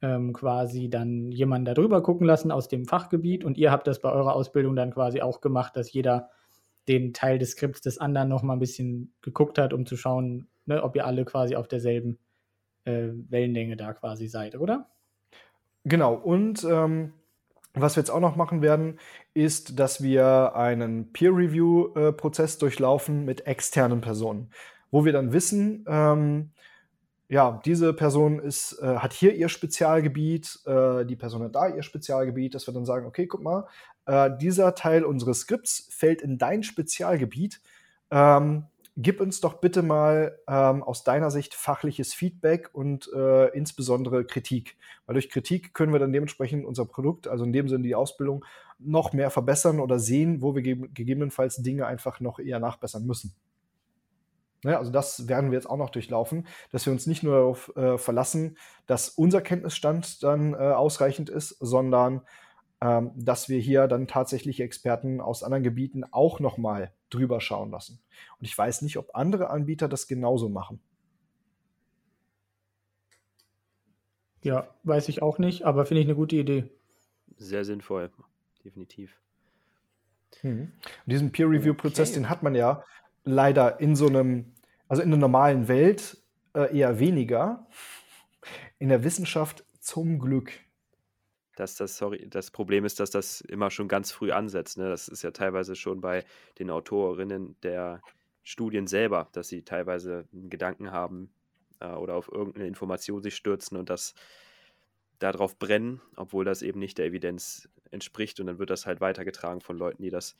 ähm, 0.01 0.33
quasi 0.33 0.89
dann 0.89 1.31
jemanden 1.31 1.67
darüber 1.67 2.03
gucken 2.03 2.27
lassen 2.27 2.51
aus 2.51 2.69
dem 2.69 2.87
Fachgebiet 2.87 3.45
und 3.45 3.59
ihr 3.59 3.71
habt 3.71 3.87
das 3.87 4.01
bei 4.01 4.11
eurer 4.11 4.35
Ausbildung 4.35 4.77
dann 4.77 4.93
quasi 4.93 5.21
auch 5.21 5.41
gemacht, 5.41 5.77
dass 5.77 5.93
jeder 5.93 6.31
den 6.89 7.13
Teil 7.13 7.39
des 7.39 7.53
Skripts 7.53 7.81
des 7.81 7.99
anderen 7.99 8.29
noch 8.29 8.43
mal 8.43 8.55
ein 8.55 8.59
bisschen 8.59 9.15
geguckt 9.23 9.59
hat, 9.59 9.73
um 9.73 9.87
zu 9.87 9.97
schauen, 9.97 10.49
ne, 10.67 10.83
ob 10.83 10.97
ihr 10.97 11.07
alle 11.07 11.25
quasi 11.25 11.57
auf 11.57 11.69
derselben 11.69 12.19
äh, 12.85 13.09
Wellenlänge 13.29 13.77
da 13.77 13.93
quasi 13.93 14.29
seid, 14.29 14.57
oder? 14.57 14.89
Genau, 15.85 16.15
und 16.15 16.65
ähm, 16.65 17.13
was 17.75 17.97
wir 17.97 18.01
jetzt 18.01 18.11
auch 18.11 18.21
noch 18.21 18.37
machen 18.37 18.63
werden, 18.63 18.99
ist, 19.35 19.79
dass 19.79 20.03
wir 20.03 20.55
einen 20.55 21.13
Peer-Review-Prozess 21.13 22.59
durchlaufen 22.59 23.25
mit 23.25 23.47
externen 23.47 24.01
Personen, 24.01 24.51
wo 24.91 25.05
wir 25.05 25.13
dann 25.13 25.33
wissen, 25.33 25.85
ähm, 25.89 26.51
ja, 27.29 27.61
diese 27.65 27.95
Person 27.95 28.39
ist, 28.39 28.79
äh, 28.81 28.99
hat 28.99 29.13
hier 29.13 29.35
ihr 29.35 29.49
Spezialgebiet, 29.49 30.61
äh, 30.67 31.05
die 31.05 31.17
Person 31.17 31.43
hat 31.43 31.55
da 31.55 31.69
ihr 31.69 31.83
Spezialgebiet, 31.83 32.55
dass 32.55 32.69
wir 32.69 32.75
dann 32.75 32.85
sagen, 32.85 33.07
okay, 33.07 33.27
guck 33.27 33.43
mal, 33.43 33.67
äh, 34.07 34.31
dieser 34.39 34.75
Teil 34.75 35.05
unseres 35.05 35.41
Skripts 35.41 35.89
fällt 35.91 36.23
in 36.23 36.39
dein 36.39 36.63
Spezialgebiet. 36.63 37.61
Ähm, 38.11 38.67
gib 38.97 39.21
uns 39.21 39.41
doch 39.41 39.55
bitte 39.55 39.83
mal 39.83 40.39
ähm, 40.47 40.83
aus 40.83 41.05
deiner 41.05 41.31
Sicht 41.31 41.55
fachliches 41.55 42.15
Feedback 42.15 42.71
und 42.73 43.11
äh, 43.13 43.49
insbesondere 43.49 44.25
Kritik. 44.25 44.77
Weil 45.07 45.15
durch 45.15 45.31
Kritik 45.31 45.75
können 45.75 45.93
wir 45.93 45.99
dann 45.99 46.13
dementsprechend 46.13 46.65
unser 46.65 46.87
Produkt, 46.87 47.27
also 47.27 47.45
in 47.45 47.53
dem 47.53 47.69
Sinne 47.69 47.85
die 47.85 47.95
Ausbildung, 47.95 48.45
noch 48.79 49.13
mehr 49.13 49.31
verbessern 49.31 49.81
oder 49.81 49.99
sehen, 49.99 50.43
wo 50.43 50.55
wir 50.55 50.63
ge 50.63 50.89
gegebenenfalls 50.95 51.57
Dinge 51.57 51.87
einfach 51.87 52.21
noch 52.21 52.39
eher 52.39 52.61
nachbessern 52.61 53.05
müssen. 53.05 53.35
Ja, 54.65 54.79
also 54.79 54.91
das 54.91 55.29
werden 55.29 55.51
wir 55.51 55.59
jetzt 55.59 55.69
auch 55.69 55.77
noch 55.77 55.91
durchlaufen, 55.91 56.47
dass 56.71 56.87
wir 56.87 56.93
uns 56.93 57.07
nicht 57.07 57.23
nur 57.23 57.35
darauf 57.35 57.77
äh, 57.77 57.99
verlassen, 57.99 58.57
dass 58.87 59.11
unser 59.11 59.43
Kenntnisstand 59.43 60.23
dann 60.23 60.55
äh, 60.55 60.57
ausreichend 60.57 61.29
ist, 61.29 61.51
sondern 61.61 62.23
ähm, 62.85 63.13
dass 63.17 63.49
wir 63.49 63.59
hier 63.59 63.89
dann 63.89 64.07
tatsächlich 64.07 64.61
Experten 64.61 65.23
aus 65.23 65.43
anderen 65.43 65.65
Gebieten 65.65 66.05
auch 66.05 66.39
nochmal 66.39 66.93
drüber 67.09 67.41
schauen 67.41 67.71
lassen. 67.71 67.99
Und 68.39 68.45
ich 68.45 68.57
weiß 68.57 68.83
nicht, 68.83 68.99
ob 68.99 69.15
andere 69.15 69.49
Anbieter 69.49 69.89
das 69.89 70.07
genauso 70.07 70.51
machen. 70.51 70.81
Ja, 74.43 74.69
weiß 74.83 75.09
ich 75.09 75.23
auch 75.23 75.39
nicht, 75.39 75.63
aber 75.63 75.87
finde 75.87 76.03
ich 76.03 76.07
eine 76.07 76.15
gute 76.15 76.37
Idee. 76.37 76.69
Sehr 77.39 77.65
sinnvoll, 77.65 78.11
definitiv. 78.63 79.19
Mhm. 80.43 80.73
diesen 81.07 81.33
Peer-Review-Prozess, 81.33 82.11
okay. 82.11 82.19
den 82.19 82.29
hat 82.29 82.43
man 82.43 82.55
ja 82.55 82.85
leider 83.23 83.81
in 83.81 83.97
so 83.97 84.09
einem, 84.09 84.53
also 84.89 85.01
in 85.01 85.09
der 85.09 85.19
normalen 85.19 85.69
Welt 85.69 86.19
äh, 86.55 86.77
eher 86.77 86.99
weniger. 86.99 87.67
In 88.79 88.91
der 88.91 89.05
Wissenschaft 89.05 89.65
zum 89.81 90.19
Glück 90.19 90.53
dass 91.57 91.77
das, 91.77 91.97
sorry, 91.97 92.29
das 92.29 92.51
Problem 92.51 92.85
ist, 92.85 93.01
dass 93.01 93.11
das 93.11 93.41
immer 93.41 93.71
schon 93.71 93.89
ganz 93.89 94.13
früh 94.13 94.33
ansetzt. 94.33 94.79
Ne? 94.79 94.89
Das 94.89 95.09
ist 95.09 95.23
ja 95.23 95.31
teilweise 95.31 95.77
schon 95.77 96.01
bei 96.01 96.25
den 96.59 96.71
Autorinnen 96.71 97.57
der 97.63 98.01
Studien 98.43 98.87
selber, 98.87 99.29
dass 99.33 99.49
sie 99.49 99.63
teilweise 99.63 100.27
einen 100.33 100.51
Gedanken 100.51 100.91
haben 100.91 101.33
äh, 101.81 101.89
oder 101.89 102.15
auf 102.15 102.31
irgendeine 102.31 102.67
Information 102.67 103.23
sich 103.23 103.35
stürzen 103.37 103.77
und 103.77 103.89
das 103.91 104.15
darauf 105.19 105.59
brennen, 105.59 106.01
obwohl 106.17 106.45
das 106.45 106.63
eben 106.63 106.79
nicht 106.79 106.99
der 106.99 107.07
Evidenz 107.07 107.69
entspricht. 107.91 108.41
Und 108.41 108.47
dann 108.47 108.59
wird 108.59 108.71
das 108.71 108.87
halt 108.87 109.01
weitergetragen 109.01 109.61
von 109.61 109.79
Leuten, 109.79 110.03
die 110.03 110.11
das 110.11 110.37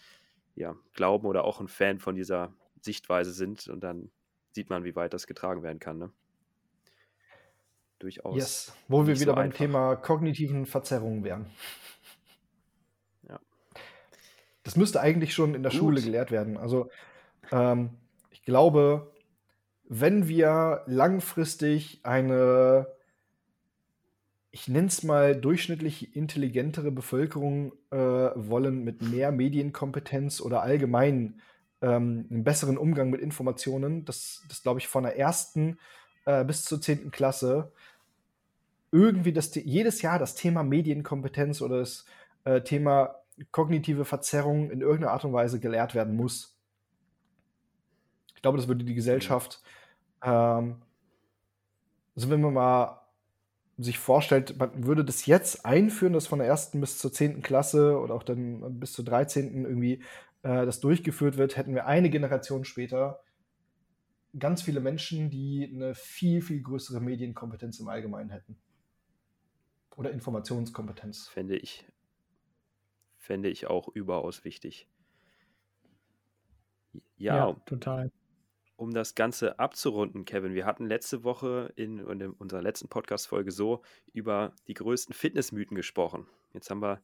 ja 0.55 0.77
glauben 0.93 1.27
oder 1.27 1.45
auch 1.45 1.61
ein 1.61 1.69
Fan 1.69 1.99
von 1.99 2.15
dieser 2.15 2.53
Sichtweise 2.81 3.33
sind. 3.33 3.69
Und 3.69 3.81
dann 3.81 4.11
sieht 4.53 4.71
man, 4.71 4.85
wie 4.85 4.95
weit 4.95 5.15
das 5.15 5.27
getragen 5.27 5.63
werden 5.63 5.79
kann. 5.79 5.99
Ne? 5.99 6.13
Durchaus. 8.05 8.37
Yes, 8.37 8.73
wo 8.87 9.07
wir 9.07 9.15
wieder 9.15 9.33
so 9.33 9.35
beim 9.35 9.47
einfach. 9.47 9.59
Thema 9.59 9.97
kognitiven 9.97 10.67
Verzerrungen 10.67 11.25
wären. 11.25 11.47
Ja. 13.29 13.41
Das 14.63 14.77
müsste 14.77 15.01
eigentlich 15.01 15.35
schon 15.35 15.55
in 15.55 15.63
der 15.63 15.73
Gut. 15.73 15.81
Schule 15.81 16.03
gelehrt 16.03 16.31
werden. 16.31 16.57
Also 16.57 16.91
ähm, 17.51 17.91
ich 18.31 18.45
glaube, 18.45 19.11
wenn 19.89 20.29
wir 20.29 20.83
langfristig 20.87 22.01
eine, 22.05 22.89
ich 24.51 24.69
nenne 24.69 24.89
es 24.89 25.03
mal 25.03 25.35
durchschnittlich 25.35 26.15
intelligentere 26.15 26.91
Bevölkerung 26.91 27.73
äh, 27.91 27.97
wollen 27.97 28.85
mit 28.85 29.01
mehr 29.01 29.33
Medienkompetenz 29.33 30.43
oder 30.43 30.63
allgemein 30.63 31.41
ähm, 31.81 32.27
einen 32.31 32.45
besseren 32.45 32.77
Umgang 32.77 33.09
mit 33.09 33.23
Informationen, 33.23 34.05
das, 34.05 34.45
das 34.49 34.63
glaube 34.63 34.81
ich 34.81 34.89
von 34.89 35.05
der 35.05 35.19
ersten 35.19 35.79
äh, 36.27 36.45
bis 36.45 36.65
zur 36.65 36.81
zehnten 36.81 37.11
Klasse 37.11 37.73
irgendwie 38.95 39.33
das, 39.33 39.53
jedes 39.57 40.03
Jahr 40.03 40.21
das 40.21 40.37
Thema 40.37 40.63
Medienkompetenz 40.63 41.61
oder 41.61 41.81
das 41.81 42.05
äh, 42.45 42.61
Thema 42.61 43.17
kognitive 43.51 44.05
Verzerrung 44.05 44.71
in 44.71 44.81
irgendeiner 44.81 45.13
Art 45.13 45.25
und 45.25 45.33
Weise 45.33 45.59
gelehrt 45.59 45.97
werden 45.97 46.15
muss. 46.15 46.57
Ich 48.37 48.43
glaube, 48.43 48.57
das 48.57 48.69
würde 48.69 48.85
die 48.85 48.95
Gesellschaft, 48.95 49.61
ähm, 50.23 50.77
also 52.15 52.31
wenn 52.31 52.41
wir 52.41 52.53
mal 52.53 53.01
sich 53.79 53.99
vorstellt, 53.99 54.57
man 54.57 54.87
würde 54.87 55.05
das 55.05 55.27
jetzt 55.27 55.67
einführen, 55.67 56.13
dass 56.13 56.29
von 56.29 56.39
der 56.39 56.47
ersten 56.47 56.81
bis 56.81 56.99
zur 56.99 57.13
zehnten 57.13 57.43
Klasse 57.43 57.99
oder 57.99 58.15
auch 58.15 58.23
dann 58.23 58.79
bis 58.79 58.93
zur 58.93 59.05
dreizehnten 59.05 59.65
irgendwie 59.65 60.05
äh, 60.45 60.65
das 60.65 60.79
durchgeführt 60.79 61.37
wird, 61.37 61.57
hätten 61.57 61.75
wir 61.75 61.87
eine 61.87 62.11
Generation 62.11 62.65
später 62.65 63.25
ganz 64.39 64.63
viele 64.63 64.79
Menschen, 64.79 65.31
die 65.31 65.69
eine 65.75 65.97
viel, 65.97 66.43
viel 66.43 66.63
größere 66.63 67.01
Medienkompetenz 67.01 67.81
im 67.81 67.89
Allgemeinen 67.89 68.31
hätten. 68.31 68.57
Oder 69.97 70.11
Informationskompetenz. 70.11 71.29
Fände 71.29 71.57
ich, 71.57 71.85
fände 73.19 73.49
ich 73.49 73.67
auch 73.69 73.89
überaus 73.89 74.45
wichtig. 74.45 74.89
Ja, 77.17 77.37
Ja, 77.37 77.53
total. 77.67 78.11
um 78.77 78.93
das 78.93 79.15
Ganze 79.15 79.59
abzurunden, 79.59 80.25
Kevin, 80.25 80.55
wir 80.55 80.67
hatten 80.67 80.87
letzte 80.87 81.23
Woche 81.25 81.73
in, 81.77 82.01
in 82.01 82.31
unserer 82.33 82.63
letzten 82.63 82.89
Podcast-Folge 82.89 83.53
so 83.53 83.83
über 84.13 84.55
die 84.67 84.75
größten 84.75 85.15
Fitnessmythen 85.15 85.77
gesprochen. 85.77 86.27
Jetzt 86.53 86.71
haben 86.71 86.83
wir 86.83 87.01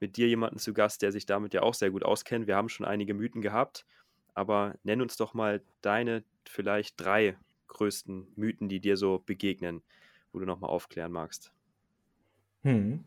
mit 0.00 0.16
dir 0.16 0.26
jemanden 0.26 0.58
zu 0.58 0.74
Gast, 0.74 1.02
der 1.02 1.12
sich 1.12 1.26
damit 1.26 1.54
ja 1.54 1.62
auch 1.62 1.74
sehr 1.74 1.92
gut 1.92 2.04
auskennt. 2.04 2.48
Wir 2.48 2.56
haben 2.56 2.68
schon 2.68 2.86
einige 2.86 3.14
Mythen 3.14 3.40
gehabt, 3.40 3.86
aber 4.34 4.74
nenn 4.82 5.00
uns 5.00 5.16
doch 5.16 5.32
mal 5.32 5.62
deine 5.80 6.24
vielleicht 6.44 7.00
drei 7.00 7.36
größten 7.68 8.32
Mythen, 8.34 8.68
die 8.68 8.80
dir 8.80 8.96
so 8.96 9.20
begegnen, 9.20 9.82
wo 10.32 10.40
du 10.40 10.44
nochmal 10.44 10.70
aufklären 10.70 11.12
magst. 11.12 11.52
Hm. 12.62 13.04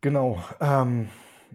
Genau. 0.00 0.42
Ähm, 0.60 1.08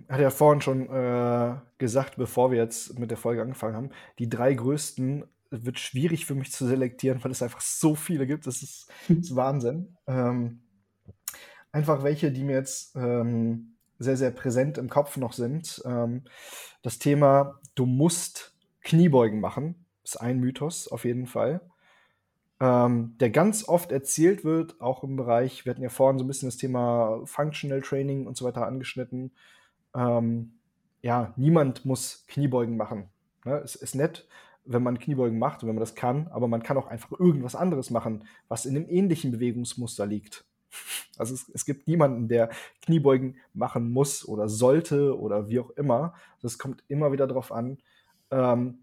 hat 0.10 0.20
ja 0.20 0.30
vorhin 0.30 0.62
schon 0.62 0.90
äh, 0.90 1.56
gesagt, 1.78 2.18
bevor 2.18 2.52
wir 2.52 2.58
jetzt 2.58 2.98
mit 3.00 3.12
der 3.12 3.18
Folge 3.18 3.42
angefangen 3.42 3.76
haben, 3.76 3.90
die 4.20 4.30
drei 4.30 4.54
größten 4.54 5.26
wird 5.52 5.80
schwierig 5.80 6.26
für 6.26 6.36
mich 6.36 6.52
zu 6.52 6.66
selektieren, 6.66 7.24
weil 7.24 7.32
es 7.32 7.44
einfach 7.44 7.62
so 7.62 7.96
viele 7.96 8.26
gibt. 8.26 8.48
Das 8.48 8.64
ist, 8.64 8.90
das 9.08 9.18
ist 9.20 9.36
Wahnsinn. 9.36 9.96
Ähm, 10.08 10.62
einfach 11.72 12.04
welche, 12.04 12.32
die 12.32 12.44
mir 12.44 12.56
jetzt 12.56 12.96
ähm, 12.96 13.76
sehr, 14.00 14.18
sehr 14.18 14.32
präsent 14.32 14.78
im 14.78 14.90
Kopf 14.90 15.18
noch 15.18 15.34
sind. 15.34 15.82
Ähm, 15.86 16.24
das 16.82 17.00
Thema, 17.00 17.60
du 17.76 17.86
musst 17.86 18.56
Kniebeugen 18.82 19.40
machen, 19.40 19.86
ist 20.04 20.20
ein 20.20 20.40
Mythos 20.40 20.88
auf 20.88 21.06
jeden 21.06 21.28
Fall 21.28 21.62
ähm, 22.60 23.16
der 23.20 23.30
ganz 23.30 23.68
oft 23.68 23.92
erzählt 23.92 24.44
wird, 24.44 24.80
auch 24.80 25.04
im 25.04 25.16
Bereich, 25.16 25.66
wir 25.66 25.72
hatten 25.72 25.82
ja 25.82 25.90
vorhin 25.90 26.18
so 26.18 26.24
ein 26.24 26.28
bisschen 26.28 26.48
das 26.48 26.58
Thema 26.58 27.22
Functional 27.26 27.82
Training 27.82 28.28
und 28.28 28.38
so 28.38 28.46
weiter 28.46 28.66
angeschnitten. 28.66 29.32
Ähm, 29.96 30.54
ja, 31.02 31.34
niemand 31.36 31.86
muss 31.86 32.26
Kniebeugen 32.28 32.78
machen. 32.78 33.10
Ne? 33.46 33.58
Es 33.64 33.76
ist 33.76 33.96
nett, 33.96 34.28
wenn 34.66 34.84
man 34.84 35.00
Kniebeugen 35.00 35.38
macht 35.38 35.62
und 35.62 35.70
wenn 35.70 35.76
man 35.76 35.82
das 35.82 35.96
kann, 35.96 36.28
aber 36.30 36.48
man 36.48 36.64
kann 36.64 36.78
auch 36.78 36.88
einfach 36.88 37.12
irgendwas 37.12 37.56
anderes 37.56 37.90
machen, 37.90 38.26
was 38.48 38.66
in 38.66 38.76
einem 38.76 38.88
ähnlichen 38.90 39.32
Bewegungsmuster 39.32 40.06
liegt. 40.06 40.46
Also 41.16 41.36
es, 41.36 41.48
es 41.54 41.66
gibt 41.66 41.88
niemanden, 41.88 42.28
der 42.28 42.50
Kniebeugen 42.82 43.36
machen 43.54 43.92
muss 43.92 44.28
oder 44.28 44.50
sollte 44.50 45.16
oder 45.16 45.48
wie 45.48 45.60
auch 45.60 45.70
immer. 45.72 46.16
Das 46.42 46.58
kommt 46.58 46.84
immer 46.88 47.12
wieder 47.12 47.28
darauf 47.28 47.52
an, 47.52 47.78
ähm, 48.32 48.80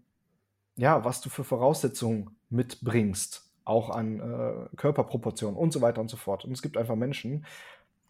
ja, 0.77 1.03
was 1.03 1.19
du 1.19 1.29
für 1.29 1.43
Voraussetzungen 1.43 2.37
mitbringst, 2.49 3.50
auch 3.65 3.89
an 3.89 4.19
äh, 4.19 4.75
Körperproportionen 4.75 5.57
und 5.57 5.71
so 5.71 5.81
weiter 5.81 6.01
und 6.01 6.09
so 6.09 6.17
fort. 6.17 6.45
Und 6.45 6.51
es 6.51 6.61
gibt 6.61 6.77
einfach 6.77 6.95
Menschen, 6.95 7.45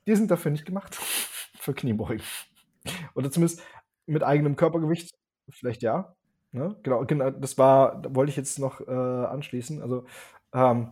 die 0.08 0.16
sind 0.16 0.32
dafür 0.32 0.52
nicht 0.52 0.66
gemacht, 0.66 0.96
für 1.60 1.74
Kniebeugen. 1.74 2.24
Oder 3.14 3.32
zumindest 3.32 3.62
mit 4.06 4.24
eigenem 4.24 4.56
Körpergewicht, 4.56 5.12
vielleicht 5.50 5.84
ja. 5.84 6.16
Ne? 6.52 6.76
Genau, 6.84 7.06
genau, 7.06 7.30
das 7.30 7.58
war, 7.58 8.02
da 8.02 8.14
wollte 8.14 8.30
ich 8.32 8.36
jetzt 8.36 8.60
noch 8.60 8.82
äh, 8.82 8.92
anschließen. 8.92 9.82
Also 9.82 10.06
ähm, 10.54 10.92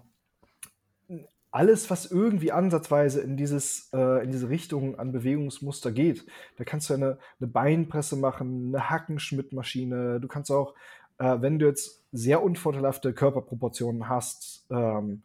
alles, 1.52 1.90
was 1.90 2.12
irgendwie 2.12 2.52
ansatzweise 2.52 3.22
in, 3.22 3.36
dieses, 3.36 3.90
äh, 3.94 4.24
in 4.24 4.32
diese 4.32 4.50
Richtung 4.50 5.00
an 5.00 5.12
Bewegungsmuster 5.12 5.92
geht, 5.92 6.26
da 6.58 6.64
kannst 6.64 6.90
du 6.90 6.94
eine, 6.94 7.18
eine 7.40 7.48
Beinpresse 7.48 8.16
machen, 8.16 8.68
eine 8.68 8.90
Hackenschmidt-Maschine, 8.90 10.20
du 10.20 10.28
kannst 10.28 10.52
auch 10.52 10.76
äh, 11.20 11.42
wenn 11.42 11.60
du 11.60 11.68
jetzt 11.68 12.04
sehr 12.12 12.42
unvorteilhafte 12.42 13.14
Körperproportionen 13.14 14.10
hast 14.10 14.66
ähm, 14.72 15.22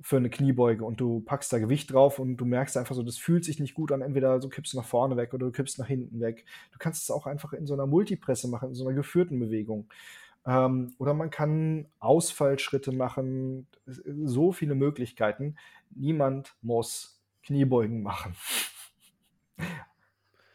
für 0.00 0.18
eine 0.18 0.30
Kniebeuge 0.30 0.84
und 0.84 1.00
du 1.00 1.20
packst 1.20 1.52
da 1.52 1.58
Gewicht 1.58 1.92
drauf 1.92 2.18
und 2.18 2.36
du 2.36 2.44
merkst 2.44 2.76
einfach 2.76 2.94
so, 2.94 3.02
das 3.02 3.16
fühlt 3.16 3.44
sich 3.44 3.58
nicht 3.58 3.74
gut 3.74 3.90
an, 3.90 4.02
entweder 4.02 4.40
so 4.40 4.48
kippst 4.48 4.74
du 4.74 4.76
nach 4.76 4.84
vorne 4.84 5.16
weg 5.16 5.34
oder 5.34 5.46
du 5.46 5.52
kippst 5.52 5.78
nach 5.78 5.86
hinten 5.86 6.20
weg. 6.20 6.44
Du 6.72 6.78
kannst 6.78 7.02
es 7.02 7.10
auch 7.10 7.26
einfach 7.26 7.52
in 7.52 7.66
so 7.66 7.74
einer 7.74 7.86
Multipresse 7.86 8.48
machen, 8.48 8.70
in 8.70 8.74
so 8.74 8.86
einer 8.86 8.94
geführten 8.94 9.40
Bewegung. 9.40 9.88
Ähm, 10.46 10.94
oder 10.98 11.14
man 11.14 11.30
kann 11.30 11.86
Ausfallschritte 11.98 12.92
machen, 12.92 13.66
so 13.86 14.52
viele 14.52 14.74
Möglichkeiten. 14.74 15.56
Niemand 15.90 16.54
muss 16.62 17.20
Kniebeugen 17.42 18.02
machen. 18.02 18.34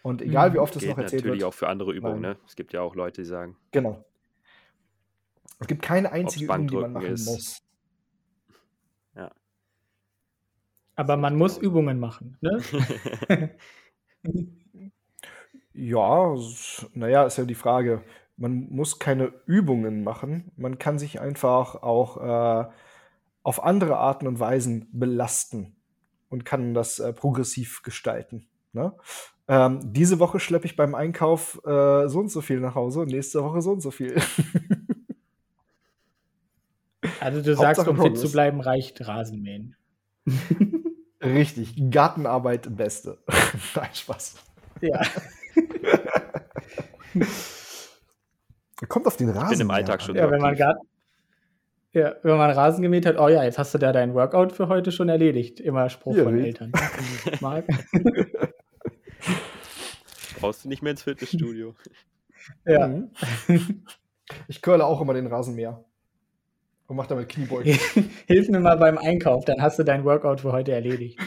Und 0.03 0.21
egal 0.21 0.53
wie 0.53 0.59
oft 0.59 0.75
es 0.75 0.81
Gilt 0.81 0.91
noch 0.91 0.97
erzählt 0.97 1.23
natürlich 1.23 1.41
wird. 1.41 1.49
auch 1.49 1.53
für 1.53 1.67
andere 1.67 1.93
Übungen. 1.93 2.21
Ne? 2.21 2.37
Es 2.45 2.55
gibt 2.55 2.73
ja 2.73 2.81
auch 2.81 2.95
Leute, 2.95 3.21
die 3.21 3.27
sagen, 3.27 3.55
Genau. 3.71 4.03
Es 5.59 5.67
gibt 5.67 5.81
keine 5.81 6.11
einzige 6.11 6.45
Übung, 6.45 6.67
die 6.67 6.75
man 6.75 6.93
machen 6.93 7.07
ist. 7.07 7.25
muss. 7.25 7.63
Aber 10.95 11.17
man 11.17 11.35
muss 11.35 11.57
Übungen 11.57 11.99
machen. 11.99 12.37
Ne? 12.41 12.61
Ja, 15.75 16.35
naja, 16.93 17.25
ist 17.25 17.37
ja 17.39 17.45
die 17.45 17.55
Frage. 17.55 18.03
Man 18.37 18.69
muss 18.69 18.99
keine 18.99 19.33
Übungen 19.47 20.03
machen. 20.03 20.51
Man 20.55 20.77
kann 20.77 20.99
sich 20.99 21.19
einfach 21.19 21.81
auch 21.81 22.17
äh, 22.17 22.69
auf 23.41 23.63
andere 23.63 23.97
Arten 23.97 24.27
und 24.27 24.39
Weisen 24.39 24.87
belasten 24.91 25.75
und 26.29 26.45
kann 26.45 26.75
das 26.75 26.99
äh, 26.99 27.11
progressiv 27.11 27.81
gestalten. 27.81 28.47
Ne? 28.71 28.93
Ähm, 29.47 29.79
diese 29.83 30.19
Woche 30.19 30.39
schleppe 30.39 30.67
ich 30.67 30.75
beim 30.75 30.93
Einkauf 30.93 31.59
äh, 31.65 32.07
so 32.07 32.19
und 32.19 32.29
so 32.29 32.41
viel 32.41 32.59
nach 32.59 32.75
Hause 32.75 33.01
und 33.01 33.07
nächste 33.07 33.43
Woche 33.43 33.61
so 33.63 33.71
und 33.71 33.81
so 33.81 33.89
viel. 33.89 34.15
Also 37.23 37.41
du 37.41 37.55
sagst, 37.55 37.79
Hauptsache 37.79 37.89
um 37.91 37.95
fit 37.95 38.03
Progress. 38.05 38.21
zu 38.21 38.31
bleiben, 38.31 38.61
reicht 38.61 39.07
Rasenmähen. 39.07 39.75
Richtig, 41.23 41.73
Gartenarbeit 41.89 42.75
beste. 42.75 43.17
Nein, 43.75 43.89
Spaß. 43.93 44.35
Ja. 44.81 45.01
Kommt 48.89 49.07
auf 49.07 49.17
den 49.17 49.29
Rasen. 49.29 49.61
im 49.61 49.69
her 49.69 49.75
Alltag 49.77 49.99
an. 50.01 50.05
schon 50.05 50.15
ja, 50.15 50.29
wenn 50.29 50.41
man. 50.41 50.55
Garten, 50.55 50.85
ja, 51.93 52.15
wenn 52.23 52.37
man 52.37 52.51
Rasen 52.51 52.81
gemäht 52.81 53.05
hat, 53.05 53.17
oh 53.19 53.29
ja, 53.29 53.43
jetzt 53.43 53.57
hast 53.57 53.73
du 53.73 53.77
da 53.77 53.91
dein 53.93 54.13
Workout 54.13 54.51
für 54.51 54.67
heute 54.67 54.91
schon 54.91 55.09
erledigt. 55.09 55.59
Immer 55.59 55.89
Spruch 55.89 56.17
Ja, 56.17 56.23
von 56.23 56.33
richtig. 56.33 56.61
Eltern. 56.61 56.71
Ich 57.31 57.39
brauchst 60.39 60.65
du 60.65 60.69
nicht 60.69 60.81
mehr 60.81 60.91
ins 60.91 61.03
Fitnessstudio. 61.03 61.75
ja. 62.65 62.87
Mhm. 62.87 63.11
Ich 64.47 64.61
curle 64.61 64.85
auch 64.85 64.99
immer 65.01 65.13
den 65.13 65.27
Rasenmäher. 65.27 65.83
Und 66.93 66.97
mache 66.97 67.09
damit 67.09 67.27
Kniebeugen. 67.29 67.73
Hilf 68.27 68.49
mir 68.49 68.59
mal 68.59 68.77
beim 68.77 68.99
Einkauf, 68.99 69.45
dann 69.45 69.59
hast 69.59 69.79
du 69.79 69.83
dein 69.83 70.05
Workout 70.05 70.41
für 70.41 70.51
heute 70.51 70.73
erledigt. 70.73 71.19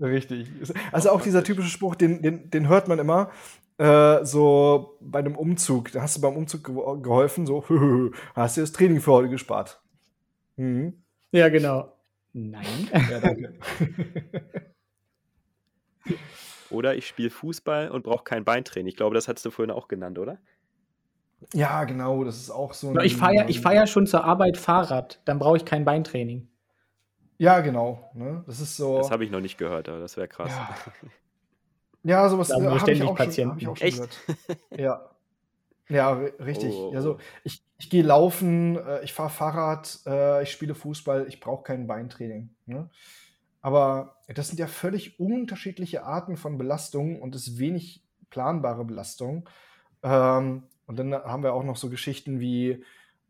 Richtig. 0.00 0.48
Also 0.90 1.10
auch 1.10 1.22
dieser 1.22 1.44
typische 1.44 1.68
Spruch, 1.68 1.94
den, 1.94 2.20
den, 2.20 2.50
den 2.50 2.68
hört 2.68 2.88
man 2.88 2.98
immer 2.98 3.30
äh, 3.78 4.24
so 4.24 4.98
bei 5.00 5.20
einem 5.20 5.36
Umzug. 5.36 5.92
Da 5.92 6.02
hast 6.02 6.16
du 6.16 6.20
beim 6.20 6.36
Umzug 6.36 6.64
ge 6.64 6.74
geholfen, 7.00 7.46
so, 7.46 7.64
hast 8.34 8.56
dir 8.56 8.62
das 8.62 8.72
Training 8.72 9.00
für 9.00 9.12
heute 9.12 9.28
gespart. 9.28 9.80
Mhm. 10.56 11.04
Ja, 11.30 11.48
genau. 11.48 11.92
Nein. 12.32 12.90
Ja, 12.92 13.20
danke. 13.20 13.54
Oder 16.70 16.96
ich 16.96 17.06
spiele 17.06 17.30
Fußball 17.30 17.88
und 17.88 18.02
brauche 18.02 18.24
kein 18.24 18.44
Beintraining. 18.44 18.88
Ich 18.88 18.96
glaube, 18.96 19.14
das 19.14 19.28
hast 19.28 19.44
du 19.44 19.52
vorhin 19.52 19.70
auch 19.70 19.86
genannt, 19.86 20.18
oder? 20.18 20.40
Ja, 21.52 21.84
genau, 21.84 22.24
das 22.24 22.36
ist 22.36 22.50
auch 22.50 22.72
so 22.74 22.90
ein. 22.90 23.00
Ich 23.04 23.16
fahre 23.16 23.34
ja, 23.34 23.48
ich 23.48 23.60
fahr 23.60 23.74
ja 23.74 23.86
schon 23.86 24.06
zur 24.06 24.24
Arbeit 24.24 24.56
Fahrrad, 24.56 25.20
dann 25.24 25.38
brauche 25.38 25.56
ich 25.56 25.64
kein 25.64 25.84
Beintraining. 25.84 26.48
Ja, 27.38 27.60
genau. 27.60 28.10
Ne? 28.14 28.44
Das 28.46 28.60
ist 28.60 28.76
so. 28.76 28.98
Das 28.98 29.10
habe 29.10 29.24
ich 29.24 29.30
noch 29.30 29.40
nicht 29.40 29.58
gehört, 29.58 29.88
aber 29.88 29.98
das 30.00 30.16
wäre 30.16 30.28
krass. 30.28 30.50
Ja. 30.52 30.74
Ja, 32.06 32.28
sowas 32.28 32.48
Da 32.48 32.56
haben 32.56 32.64
äh, 32.64 32.70
wir 32.70 32.80
habe 32.82 32.92
ich, 32.92 33.02
auch 33.02 33.16
schon- 33.16 33.50
hab 33.50 33.56
ich 33.58 33.66
auch 33.68 33.76
schon 33.78 33.86
Echt? 33.86 33.96
gehört. 33.96 34.20
Ja. 34.78 35.10
Ja, 35.88 36.12
ri- 36.12 36.38
richtig. 36.44 36.74
Oh, 36.74 36.90
Ja, 36.92 37.00
so, 37.00 37.14
oh. 37.14 37.18
ich, 37.44 37.62
ich 37.78 37.88
gehe 37.88 38.02
laufen, 38.02 38.76
äh, 38.76 39.02
ich 39.04 39.14
fahre 39.14 39.30
Fahrrad, 39.30 40.00
äh, 40.06 40.42
ich 40.42 40.50
spiele 40.50 40.74
Fußball, 40.74 41.26
ich 41.28 41.40
brauche 41.40 41.62
kein 41.62 41.86
Beintraining. 41.86 42.50
Ne? 42.66 42.90
Aber 43.62 44.16
das 44.28 44.48
sind 44.48 44.58
ja 44.58 44.66
völlig 44.66 45.18
unterschiedliche 45.18 46.04
Arten 46.04 46.36
von 46.36 46.58
Belastung 46.58 47.22
und 47.22 47.34
es 47.34 47.46
ist 47.48 47.58
wenig 47.58 48.02
planbare 48.28 48.84
Belastung. 48.84 49.48
Ähm, 50.02 50.64
und 50.86 50.98
dann 50.98 51.14
haben 51.14 51.42
wir 51.42 51.54
auch 51.54 51.64
noch 51.64 51.76
so 51.76 51.90
Geschichten 51.90 52.40
wie 52.40 52.84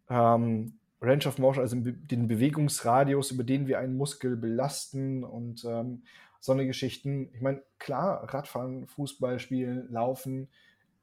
ähm, 0.08 0.78
Range 1.00 1.26
of 1.26 1.38
Motion, 1.38 1.62
also 1.62 1.76
den 1.80 2.28
Bewegungsradius, 2.28 3.30
über 3.30 3.44
den 3.44 3.66
wir 3.66 3.78
einen 3.78 3.96
Muskel 3.96 4.36
belasten 4.36 5.24
und 5.24 5.64
ähm, 5.64 6.02
so 6.40 6.52
eine 6.52 6.66
Geschichten. 6.66 7.30
Ich 7.34 7.40
meine, 7.40 7.62
klar, 7.78 8.32
Radfahren, 8.32 8.86
Fußball 8.86 9.38
spielen, 9.38 9.90
Laufen, 9.90 10.48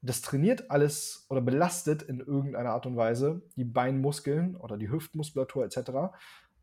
das 0.01 0.21
trainiert 0.21 0.71
alles 0.71 1.25
oder 1.29 1.41
belastet 1.41 2.01
in 2.01 2.19
irgendeiner 2.19 2.71
Art 2.71 2.87
und 2.87 2.95
Weise 2.95 3.41
die 3.55 3.63
Beinmuskeln 3.63 4.55
oder 4.55 4.77
die 4.77 4.89
Hüftmuskulatur 4.89 5.63
etc. 5.65 5.77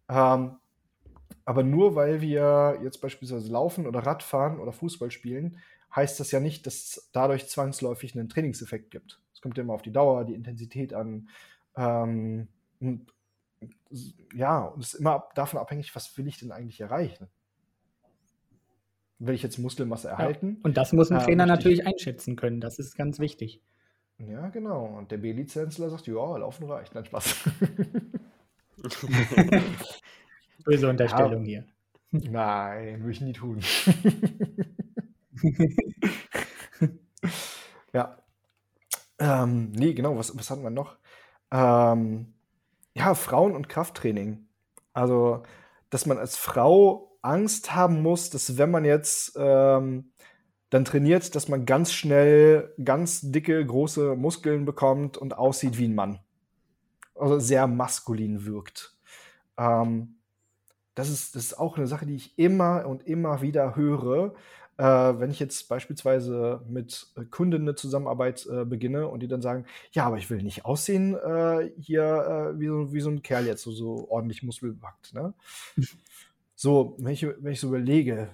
Ähm, 0.08 0.56
Aber 1.44 1.62
nur 1.62 1.94
weil 1.94 2.20
wir 2.20 2.80
jetzt 2.82 3.00
beispielsweise 3.00 3.50
laufen 3.50 3.86
oder 3.86 4.00
Radfahren 4.00 4.58
oder 4.58 4.72
Fußball 4.72 5.10
spielen, 5.10 5.58
heißt 5.94 6.20
das 6.20 6.30
ja 6.30 6.40
nicht, 6.40 6.66
dass 6.66 6.74
es 6.74 7.10
dadurch 7.12 7.48
zwangsläufig 7.48 8.14
einen 8.14 8.28
Trainingseffekt 8.28 8.90
gibt. 8.90 9.20
Es 9.38 9.42
kommt 9.42 9.56
ja 9.56 9.62
immer 9.62 9.74
auf 9.74 9.82
die 9.82 9.92
Dauer, 9.92 10.24
die 10.24 10.34
Intensität 10.34 10.92
an. 10.92 11.28
Ähm, 11.76 12.48
und, 12.80 13.06
ja, 14.34 14.64
und 14.64 14.82
es 14.82 14.94
ist 14.94 15.00
immer 15.00 15.28
davon 15.36 15.60
abhängig, 15.60 15.94
was 15.94 16.18
will 16.18 16.26
ich 16.26 16.40
denn 16.40 16.50
eigentlich 16.50 16.80
erreichen. 16.80 17.28
Will 19.20 19.36
ich 19.36 19.44
jetzt 19.44 19.58
Muskelmasse 19.58 20.08
erhalten? 20.08 20.56
Ja, 20.56 20.64
und 20.64 20.76
das 20.76 20.92
muss 20.92 21.12
ein 21.12 21.20
Trainer 21.20 21.44
äh, 21.44 21.46
natürlich 21.46 21.86
einschätzen 21.86 22.34
können. 22.34 22.60
Das 22.60 22.80
ist 22.80 22.96
ganz 22.96 23.20
wichtig. 23.20 23.62
Ja, 24.18 24.48
genau. 24.48 24.86
Und 24.86 25.12
der 25.12 25.18
B-Lizenzler 25.18 25.88
sagt, 25.88 26.08
ja, 26.08 26.36
laufen 26.36 26.68
reicht. 26.68 26.96
Nein, 26.96 27.04
Spaß. 27.04 27.36
Böse 30.64 30.88
Unterstellung 30.88 31.44
ja. 31.44 31.62
hier. 32.10 32.12
Nein, 32.28 33.02
würde 33.02 33.12
ich 33.12 33.20
nie 33.20 33.34
tun. 33.34 33.60
ja. 37.92 38.18
Ähm, 39.18 39.72
nee, 39.72 39.94
genau, 39.94 40.16
was, 40.16 40.36
was 40.36 40.50
hatten 40.50 40.62
wir 40.62 40.70
noch? 40.70 40.96
Ähm, 41.50 42.34
ja, 42.94 43.14
Frauen- 43.14 43.56
und 43.56 43.68
Krafttraining. 43.68 44.46
Also, 44.92 45.42
dass 45.90 46.06
man 46.06 46.18
als 46.18 46.36
Frau 46.36 47.18
Angst 47.22 47.74
haben 47.74 48.02
muss, 48.02 48.30
dass 48.30 48.58
wenn 48.58 48.70
man 48.70 48.84
jetzt 48.84 49.36
ähm, 49.38 50.12
dann 50.70 50.84
trainiert, 50.84 51.34
dass 51.34 51.48
man 51.48 51.66
ganz 51.66 51.92
schnell 51.92 52.74
ganz 52.82 53.20
dicke, 53.22 53.64
große 53.64 54.16
Muskeln 54.16 54.64
bekommt 54.64 55.16
und 55.16 55.36
aussieht 55.36 55.78
wie 55.78 55.88
ein 55.88 55.94
Mann. 55.94 56.20
Also 57.14 57.38
sehr 57.38 57.66
maskulin 57.66 58.44
wirkt. 58.44 58.96
Ähm, 59.56 60.18
das, 60.94 61.08
ist, 61.08 61.34
das 61.34 61.44
ist 61.44 61.58
auch 61.58 61.76
eine 61.76 61.86
Sache, 61.86 62.06
die 62.06 62.16
ich 62.16 62.38
immer 62.38 62.86
und 62.86 63.06
immer 63.06 63.40
wieder 63.40 63.76
höre, 63.76 64.34
äh, 64.78 64.84
wenn 64.84 65.30
ich 65.30 65.40
jetzt 65.40 65.68
beispielsweise 65.68 66.62
mit 66.68 67.08
Kunden 67.30 67.62
eine 67.62 67.74
Zusammenarbeit 67.74 68.46
äh, 68.46 68.64
beginne 68.64 69.08
und 69.08 69.20
die 69.20 69.28
dann 69.28 69.42
sagen, 69.42 69.66
ja, 69.90 70.06
aber 70.06 70.18
ich 70.18 70.30
will 70.30 70.42
nicht 70.42 70.64
aussehen 70.64 71.16
äh, 71.16 71.70
hier 71.78 72.54
äh, 72.54 72.60
wie, 72.60 72.68
so, 72.68 72.92
wie 72.92 73.00
so 73.00 73.10
ein 73.10 73.22
Kerl 73.22 73.46
jetzt, 73.46 73.62
so, 73.62 73.72
so 73.72 74.08
ordentlich 74.08 74.42
muskelbepackt. 74.42 75.14
Ne? 75.14 75.34
so, 76.54 76.94
wenn 76.98 77.12
ich, 77.12 77.26
wenn 77.26 77.52
ich 77.52 77.60
so 77.60 77.68
überlege, 77.68 78.30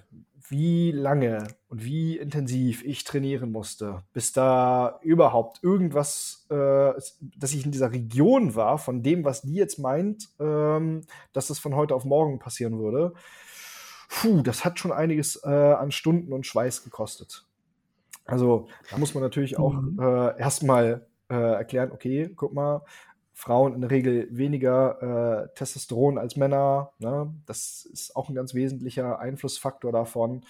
wie 0.49 0.91
lange 0.91 1.47
und 1.69 1.83
wie 1.83 2.17
intensiv 2.17 2.83
ich 2.85 3.03
trainieren 3.03 3.51
musste, 3.51 4.03
bis 4.13 4.31
da 4.31 4.99
überhaupt 5.01 5.63
irgendwas, 5.63 6.45
äh, 6.49 6.93
dass 7.37 7.53
ich 7.53 7.65
in 7.65 7.71
dieser 7.71 7.91
Region 7.91 8.53
war, 8.53 8.77
von 8.77 9.01
dem, 9.01 9.23
was 9.23 9.41
die 9.41 9.55
jetzt 9.55 9.79
meint, 9.79 10.29
ähm, 10.39 11.01
dass 11.33 11.47
das 11.47 11.57
von 11.57 11.75
heute 11.75 11.95
auf 11.95 12.05
morgen 12.05 12.37
passieren 12.37 12.77
würde. 12.77 13.13
Puh, 14.09 14.41
das 14.41 14.65
hat 14.65 14.79
schon 14.79 14.91
einiges 14.91 15.41
äh, 15.43 15.49
an 15.49 15.91
Stunden 15.91 16.33
und 16.33 16.45
Schweiß 16.45 16.83
gekostet. 16.83 17.45
Also 18.25 18.67
da 18.89 18.97
muss 18.97 19.13
man 19.13 19.23
natürlich 19.23 19.57
auch 19.57 19.73
mhm. 19.73 19.99
äh, 19.99 20.39
erstmal 20.39 21.07
äh, 21.29 21.35
erklären, 21.35 21.91
okay, 21.91 22.31
guck 22.35 22.53
mal, 22.53 22.83
Frauen 23.33 23.75
in 23.75 23.81
der 23.81 23.91
Regel 23.91 24.27
weniger 24.31 25.43
äh, 25.43 25.55
Testosteron 25.55 26.17
als 26.17 26.37
Männer. 26.37 26.91
Ne? 26.99 27.33
Das 27.45 27.85
ist 27.91 28.15
auch 28.15 28.29
ein 28.29 28.35
ganz 28.35 28.53
wesentlicher 28.53 29.19
Einflussfaktor 29.19 29.91
davon. 29.91 30.45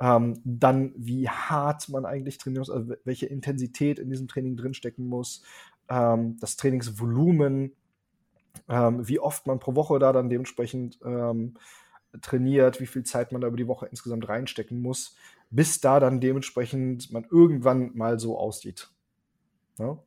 Ähm, 0.00 0.40
dann, 0.44 0.94
wie 0.96 1.28
hart 1.28 1.88
man 1.90 2.06
eigentlich 2.06 2.38
trainieren 2.38 2.62
muss, 2.62 2.70
also 2.70 2.94
welche 3.04 3.26
Intensität 3.26 3.98
in 3.98 4.08
diesem 4.08 4.28
Training 4.28 4.56
drinstecken 4.56 5.06
muss, 5.06 5.42
ähm, 5.90 6.38
das 6.40 6.56
Trainingsvolumen, 6.56 7.72
ähm, 8.68 9.06
wie 9.06 9.20
oft 9.20 9.46
man 9.46 9.58
pro 9.58 9.74
Woche 9.74 9.98
da 9.98 10.12
dann 10.12 10.30
dementsprechend 10.30 10.98
ähm, 11.04 11.54
trainiert, 12.20 12.80
wie 12.80 12.86
viel 12.86 13.04
Zeit 13.04 13.32
man 13.32 13.40
da 13.40 13.48
über 13.48 13.56
die 13.56 13.68
Woche 13.68 13.86
insgesamt 13.86 14.28
reinstecken 14.28 14.80
muss, 14.80 15.16
bis 15.50 15.80
da 15.80 16.00
dann 16.00 16.20
dementsprechend 16.20 17.10
man 17.12 17.24
irgendwann 17.30 17.96
mal 17.96 18.18
so 18.18 18.38
aussieht. 18.38 18.90
Ja? 19.78 19.98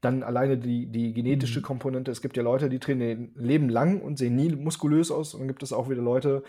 Dann 0.00 0.22
alleine 0.22 0.58
die, 0.58 0.86
die 0.86 1.12
genetische 1.12 1.60
mhm. 1.60 1.64
Komponente. 1.64 2.10
Es 2.10 2.22
gibt 2.22 2.36
ja 2.36 2.42
Leute, 2.42 2.68
die 2.68 2.78
trainieren 2.78 3.32
Leben 3.36 3.68
lang 3.68 4.00
und 4.00 4.18
sehen 4.18 4.34
nie 4.34 4.50
muskulös 4.50 5.10
aus. 5.10 5.34
Und 5.34 5.40
dann 5.40 5.48
gibt 5.48 5.62
es 5.62 5.72
auch 5.72 5.88
wieder 5.88 6.02
Leute, 6.02 6.42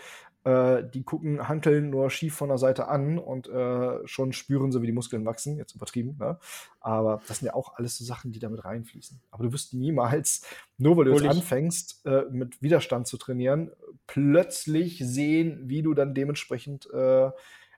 äh, 0.44 0.84
die 0.88 1.02
gucken 1.02 1.48
Hanteln 1.48 1.90
nur 1.90 2.10
schief 2.10 2.34
von 2.34 2.48
der 2.48 2.58
Seite 2.58 2.88
an 2.88 3.18
und 3.18 3.48
äh, 3.48 4.06
schon 4.06 4.32
spüren 4.32 4.72
sie, 4.72 4.82
wie 4.82 4.86
die 4.86 4.92
Muskeln 4.92 5.24
wachsen. 5.24 5.56
Jetzt 5.56 5.74
übertrieben, 5.74 6.16
ne? 6.18 6.38
Aber 6.80 7.22
das 7.26 7.38
sind 7.38 7.46
ja 7.46 7.54
auch 7.54 7.76
alles 7.76 7.96
so 7.96 8.04
Sachen, 8.04 8.30
die 8.30 8.38
damit 8.38 8.64
reinfließen. 8.64 9.20
Aber 9.30 9.44
du 9.44 9.52
wirst 9.52 9.72
niemals, 9.72 10.46
nur 10.76 10.96
weil 10.96 11.06
du 11.06 11.12
jetzt 11.12 11.26
anfängst, 11.26 12.04
äh, 12.04 12.24
mit 12.30 12.60
Widerstand 12.62 13.06
zu 13.06 13.16
trainieren, 13.16 13.70
plötzlich 14.06 14.98
sehen, 14.98 15.62
wie 15.64 15.82
du 15.82 15.94
dann 15.94 16.14
dementsprechend 16.14 16.88
äh, 16.92 17.30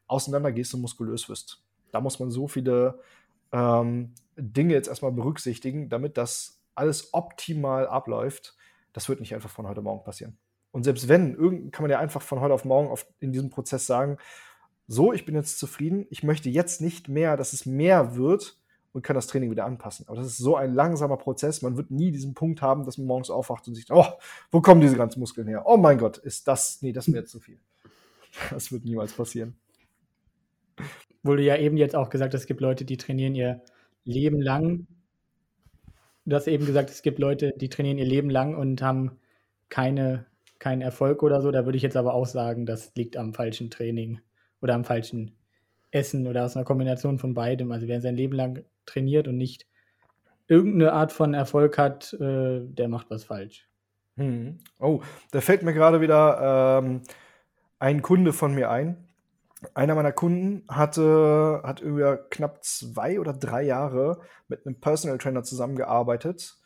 auseinandergehst 0.08 0.74
und 0.74 0.80
muskulös 0.80 1.28
wirst. 1.28 1.62
Da 1.92 2.00
muss 2.00 2.18
man 2.18 2.30
so 2.30 2.48
viele 2.48 2.98
ähm, 3.52 4.12
Dinge 4.36 4.74
jetzt 4.74 4.88
erstmal 4.88 5.12
berücksichtigen, 5.12 5.88
damit 5.88 6.16
das 6.16 6.60
alles 6.74 7.14
optimal 7.14 7.86
abläuft. 7.86 8.56
Das 8.92 9.08
wird 9.08 9.20
nicht 9.20 9.34
einfach 9.34 9.50
von 9.50 9.68
heute 9.68 9.82
Morgen 9.82 10.04
passieren. 10.04 10.36
Und 10.76 10.82
selbst 10.82 11.08
wenn, 11.08 11.70
kann 11.70 11.84
man 11.84 11.90
ja 11.90 11.98
einfach 11.98 12.20
von 12.20 12.40
heute 12.40 12.52
auf 12.52 12.66
morgen 12.66 12.90
auf, 12.90 13.06
in 13.18 13.32
diesem 13.32 13.48
Prozess 13.48 13.86
sagen, 13.86 14.18
so, 14.86 15.14
ich 15.14 15.24
bin 15.24 15.34
jetzt 15.34 15.58
zufrieden, 15.58 16.06
ich 16.10 16.22
möchte 16.22 16.50
jetzt 16.50 16.82
nicht 16.82 17.08
mehr, 17.08 17.38
dass 17.38 17.54
es 17.54 17.64
mehr 17.64 18.14
wird 18.14 18.58
und 18.92 19.00
kann 19.00 19.14
das 19.14 19.26
Training 19.26 19.50
wieder 19.50 19.64
anpassen. 19.64 20.06
Aber 20.06 20.18
das 20.18 20.26
ist 20.26 20.36
so 20.36 20.54
ein 20.54 20.74
langsamer 20.74 21.16
Prozess, 21.16 21.62
man 21.62 21.78
wird 21.78 21.90
nie 21.90 22.10
diesen 22.10 22.34
Punkt 22.34 22.60
haben, 22.60 22.84
dass 22.84 22.98
man 22.98 23.06
morgens 23.06 23.30
aufwacht 23.30 23.66
und 23.66 23.74
sich, 23.74 23.86
oh, 23.88 24.04
wo 24.50 24.60
kommen 24.60 24.82
diese 24.82 24.98
ganzen 24.98 25.18
Muskeln 25.18 25.48
her? 25.48 25.62
Oh 25.64 25.78
mein 25.78 25.96
Gott, 25.96 26.18
ist 26.18 26.46
das, 26.46 26.82
nee, 26.82 26.92
das 26.92 27.08
ist 27.08 27.12
mir 27.14 27.20
jetzt 27.20 27.30
zu 27.30 27.40
viel. 27.40 27.58
Das 28.50 28.70
wird 28.70 28.84
niemals 28.84 29.14
passieren. 29.14 29.56
Wurde 31.22 31.42
ja 31.42 31.56
eben 31.56 31.78
jetzt 31.78 31.96
auch 31.96 32.10
gesagt, 32.10 32.34
es 32.34 32.44
gibt 32.44 32.60
Leute, 32.60 32.84
die 32.84 32.98
trainieren 32.98 33.34
ihr 33.34 33.62
Leben 34.04 34.42
lang. 34.42 34.86
Du 36.26 36.36
hast 36.36 36.48
eben 36.48 36.66
gesagt, 36.66 36.90
es 36.90 37.00
gibt 37.00 37.18
Leute, 37.18 37.54
die 37.56 37.70
trainieren 37.70 37.96
ihr 37.96 38.04
Leben 38.04 38.28
lang 38.28 38.54
und 38.54 38.82
haben 38.82 39.12
keine, 39.70 40.26
keinen 40.58 40.82
Erfolg 40.82 41.22
oder 41.22 41.40
so. 41.40 41.50
Da 41.50 41.64
würde 41.64 41.76
ich 41.76 41.82
jetzt 41.82 41.96
aber 41.96 42.14
auch 42.14 42.26
sagen, 42.26 42.66
das 42.66 42.94
liegt 42.94 43.16
am 43.16 43.34
falschen 43.34 43.70
Training 43.70 44.20
oder 44.60 44.74
am 44.74 44.84
falschen 44.84 45.32
Essen 45.90 46.26
oder 46.26 46.44
aus 46.44 46.56
einer 46.56 46.64
Kombination 46.64 47.18
von 47.18 47.34
beidem. 47.34 47.72
Also 47.72 47.88
wer 47.88 48.00
sein 48.00 48.16
Leben 48.16 48.34
lang 48.34 48.64
trainiert 48.84 49.28
und 49.28 49.36
nicht 49.36 49.66
irgendeine 50.48 50.92
Art 50.92 51.12
von 51.12 51.34
Erfolg 51.34 51.78
hat, 51.78 52.12
äh, 52.14 52.60
der 52.60 52.88
macht 52.88 53.10
was 53.10 53.24
falsch. 53.24 53.68
Hm. 54.16 54.58
Oh, 54.78 55.02
da 55.32 55.40
fällt 55.40 55.62
mir 55.62 55.74
gerade 55.74 56.00
wieder 56.00 56.80
ähm, 56.82 57.02
ein 57.78 58.02
Kunde 58.02 58.32
von 58.32 58.54
mir 58.54 58.70
ein, 58.70 58.96
einer 59.74 59.94
meiner 59.94 60.12
Kunden 60.12 60.64
hatte, 60.68 61.60
hat 61.64 61.80
über 61.80 62.16
knapp 62.16 62.64
zwei 62.64 63.20
oder 63.20 63.32
drei 63.32 63.62
Jahre 63.62 64.20
mit 64.48 64.66
einem 64.66 64.80
Personal 64.80 65.18
Trainer 65.18 65.42
zusammengearbeitet, 65.42 66.56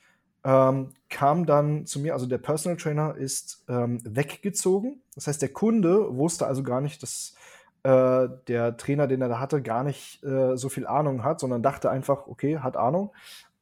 ähm, 0.44 0.90
kam 1.08 1.46
dann 1.46 1.86
zu 1.86 2.00
mir, 2.00 2.14
also 2.14 2.26
der 2.26 2.38
Personal 2.38 2.76
Trainer 2.76 3.14
ist 3.14 3.64
ähm, 3.68 4.00
weggezogen. 4.04 5.02
Das 5.14 5.26
heißt, 5.26 5.42
der 5.42 5.50
Kunde 5.50 6.16
wusste 6.16 6.46
also 6.46 6.62
gar 6.62 6.80
nicht, 6.80 7.02
dass 7.02 7.34
äh, 7.82 8.28
der 8.48 8.76
Trainer, 8.76 9.06
den 9.06 9.22
er 9.22 9.28
da 9.28 9.40
hatte, 9.40 9.62
gar 9.62 9.84
nicht 9.84 10.22
äh, 10.24 10.56
so 10.56 10.68
viel 10.68 10.86
Ahnung 10.86 11.24
hat, 11.24 11.40
sondern 11.40 11.62
dachte 11.62 11.90
einfach, 11.90 12.26
okay, 12.26 12.58
hat 12.58 12.76
Ahnung. 12.76 13.12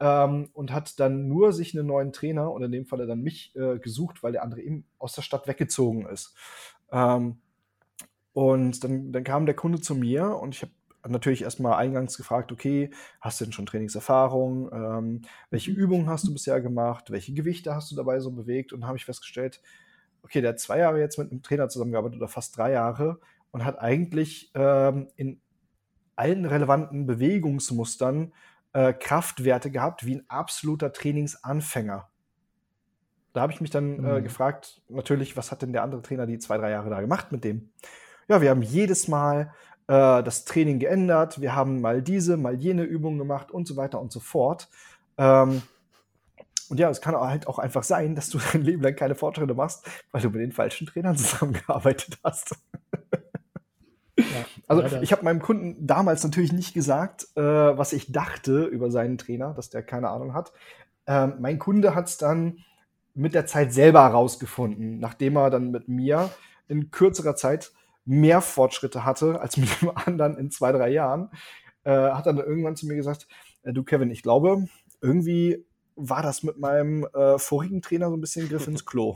Ähm, 0.01 0.51
und 0.53 0.73
hat 0.73 1.01
dann 1.01 1.27
nur 1.27 1.53
sich 1.53 1.77
einen 1.77 1.87
neuen 1.87 2.13
Trainer, 2.13 2.53
und 2.53 2.63
in 2.63 2.71
dem 2.71 2.87
Falle 2.87 3.07
dann 3.07 3.21
mich, 3.21 3.55
äh, 3.57 3.79
gesucht, 3.79 4.23
weil 4.23 4.33
der 4.33 4.45
andere 4.45 4.61
eben 4.61 4.85
aus 4.99 5.15
der 5.15 5.23
Stadt 5.23 5.49
weggezogen 5.49 6.07
ist. 6.07 6.37
Ähm, 6.93 7.39
und 8.33 8.85
dann, 8.85 9.11
dann 9.13 9.25
kam 9.25 9.47
der 9.47 9.57
Kunde 9.57 9.81
zu 9.81 9.97
mir 9.97 10.37
und 10.37 10.55
ich 10.55 10.63
habe 10.63 10.73
natürlich 11.07 11.43
erstmal 11.43 11.75
eingangs 11.75 12.17
gefragt, 12.17 12.53
okay, 12.53 12.91
hast 13.21 13.41
du 13.41 13.45
denn 13.45 13.53
schon 13.53 13.67
Trainingserfahrung? 13.67 14.71
Ähm, 14.73 15.23
welche 15.51 15.71
mhm. 15.71 15.77
Übungen 15.77 16.11
hast 16.11 16.27
du 16.27 16.33
bisher 16.33 16.61
gemacht? 16.61 17.11
Welche 17.11 17.33
Gewichte 17.33 17.75
hast 17.75 17.91
du 17.91 17.97
dabei 17.97 18.21
so 18.21 18.31
bewegt? 18.31 18.73
Und 18.73 18.87
habe 18.87 18.97
ich 18.97 19.05
festgestellt, 19.05 19.61
okay, 20.23 20.41
der 20.41 20.51
hat 20.51 20.61
zwei 20.61 20.79
Jahre 20.79 20.99
jetzt 21.01 21.19
mit 21.19 21.31
einem 21.31 21.43
Trainer 21.43 21.69
zusammengearbeitet 21.69 22.19
oder 22.19 22.29
fast 22.29 22.57
drei 22.57 22.73
Jahre 22.73 23.21
und 23.51 23.65
hat 23.65 23.79
eigentlich 23.79 24.51
ähm, 24.55 25.09
in 25.17 25.41
allen 26.17 26.45
relevanten 26.45 27.07
Bewegungsmustern 27.07 28.33
äh, 28.73 28.93
Kraftwerte 28.93 29.71
gehabt 29.71 30.05
wie 30.05 30.17
ein 30.17 30.25
absoluter 30.29 30.93
Trainingsanfänger. 30.93 32.09
Da 33.33 33.41
habe 33.41 33.53
ich 33.53 33.61
mich 33.61 33.71
dann 33.71 34.05
äh, 34.05 34.19
mhm. 34.19 34.25
gefragt, 34.25 34.83
natürlich, 34.89 35.37
was 35.37 35.53
hat 35.53 35.63
denn 35.63 35.73
der 35.73 35.85
andere 35.85 36.03
Trainer 36.03 36.27
die 36.27 36.39
zwei, 36.39 36.59
drei 36.59 36.71
Jahre 36.71 36.91
da 36.91 37.01
gemacht 37.01 37.31
mit 37.31 37.45
dem? 37.45 37.71
ja, 38.29 38.43
wir 38.43 38.51
haben 38.51 38.63
jedes 38.63 39.09
Mal 39.09 39.55
äh, 39.89 40.23
das 40.23 40.45
Training 40.45 40.79
geändert, 40.79 41.41
wir 41.41 41.55
haben 41.55 41.81
mal 41.81 42.03
diese, 42.03 42.37
mal 42.37 42.55
jene 42.55 42.85
Übung 42.85 43.19
gemacht 43.19 43.51
und 43.51 43.67
so 43.67 43.77
weiter 43.77 44.01
und 44.01 44.13
so 44.13 44.21
fort. 44.21 44.69
Ähm, 45.17 45.63
und 46.69 46.79
ja, 46.79 46.91
es 46.91 47.01
kann 47.01 47.17
halt 47.17 47.47
auch 47.47 47.59
einfach 47.59 47.83
sein, 47.83 48.15
dass 48.15 48.29
du 48.29 48.39
dein 48.53 48.63
Leben 48.63 48.83
lang 48.83 48.95
keine 48.95 49.15
Fortschritte 49.15 49.55
machst, 49.55 49.89
weil 50.13 50.21
du 50.21 50.31
mit 50.31 50.41
den 50.41 50.53
falschen 50.53 50.87
Trainern 50.87 51.17
zusammengearbeitet 51.17 52.19
hast. 52.23 52.55
Ja, 54.19 54.25
also 54.67 54.83
leider. 54.83 55.03
ich 55.03 55.13
habe 55.13 55.25
meinem 55.25 55.41
Kunden 55.41 55.87
damals 55.87 56.25
natürlich 56.25 56.53
nicht 56.53 56.75
gesagt, 56.75 57.29
äh, 57.37 57.41
was 57.43 57.93
ich 57.93 58.13
dachte 58.13 58.65
über 58.65 58.91
seinen 58.91 59.17
Trainer, 59.17 59.55
dass 59.55 59.71
der 59.71 59.83
keine 59.83 60.11
Ahnung 60.11 60.35
hat. 60.35 60.53
Ähm, 61.07 61.35
mein 61.39 61.59
Kunde 61.59 61.95
hat 61.95 62.09
es 62.09 62.19
dann 62.19 62.59
mit 63.15 63.33
der 63.33 63.47
Zeit 63.47 63.73
selber 63.73 64.03
herausgefunden, 64.03 64.99
nachdem 64.99 65.37
er 65.37 65.51
dann 65.51 65.71
mit 65.71 65.89
mir 65.89 66.31
in 66.67 66.91
kürzerer 66.91 67.37
Zeit 67.37 67.73
mehr 68.09 68.41
Fortschritte 68.41 69.05
hatte 69.05 69.41
als 69.41 69.57
mit 69.57 69.69
dem 69.81 69.91
anderen 69.95 70.37
in 70.37 70.51
zwei, 70.51 70.73
drei 70.73 70.89
Jahren, 70.89 71.31
äh, 71.85 71.93
hat 71.93 72.27
dann 72.27 72.39
irgendwann 72.39 72.77
zu 72.77 72.87
mir 72.87 72.97
gesagt, 72.97 73.29
äh, 73.63 73.73
du 73.73 73.85
Kevin, 73.85 74.11
ich 74.11 74.23
glaube, 74.23 74.67
irgendwie 75.01 75.65
war 75.95 76.23
das 76.23 76.43
mit 76.43 76.59
meinem 76.59 77.07
äh, 77.13 77.39
vorigen 77.39 77.83
Trainer 77.83 78.09
so 78.09 78.17
ein 78.17 78.21
bisschen 78.21 78.49
Griff 78.49 78.67
ins 78.67 78.87
Klo. 78.87 79.15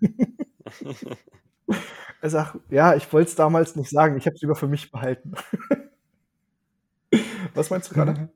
er 2.20 2.30
sagt, 2.30 2.58
ja, 2.70 2.94
ich 2.94 3.12
wollte 3.12 3.30
es 3.30 3.34
damals 3.34 3.76
nicht 3.76 3.90
sagen, 3.90 4.16
ich 4.16 4.26
habe 4.26 4.36
es 4.36 4.42
lieber 4.42 4.54
für 4.54 4.68
mich 4.68 4.90
behalten. 4.90 5.32
Was 7.54 7.70
meinst 7.70 7.90
du 7.90 7.94
gerade? 7.94 8.28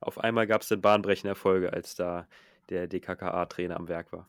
Auf 0.00 0.18
einmal 0.18 0.46
gab 0.46 0.62
es 0.62 0.68
dann 0.68 0.82
bahnbrechende 0.82 1.30
Erfolge, 1.30 1.72
als 1.72 1.94
da 1.94 2.26
der 2.68 2.88
DKKA-Trainer 2.88 3.76
am 3.76 3.88
Werk 3.88 4.12
war. 4.12 4.28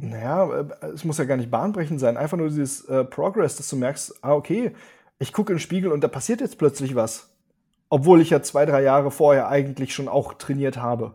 Naja, 0.00 0.60
äh, 0.60 0.86
es 0.94 1.04
muss 1.04 1.18
ja 1.18 1.24
gar 1.24 1.36
nicht 1.36 1.50
bahnbrechend 1.50 2.00
sein. 2.00 2.16
Einfach 2.16 2.36
nur 2.36 2.48
dieses 2.48 2.84
äh, 2.86 3.04
Progress, 3.04 3.56
dass 3.56 3.68
du 3.68 3.76
merkst, 3.76 4.22
ah, 4.22 4.34
okay, 4.34 4.72
ich 5.18 5.32
gucke 5.32 5.52
in 5.52 5.56
den 5.56 5.62
Spiegel 5.62 5.92
und 5.92 6.02
da 6.02 6.08
passiert 6.08 6.40
jetzt 6.40 6.58
plötzlich 6.58 6.94
was. 6.94 7.34
Obwohl 7.88 8.20
ich 8.20 8.30
ja 8.30 8.42
zwei, 8.42 8.66
drei 8.66 8.82
Jahre 8.82 9.10
vorher 9.10 9.48
eigentlich 9.48 9.94
schon 9.94 10.08
auch 10.08 10.34
trainiert 10.34 10.78
habe. 10.78 11.14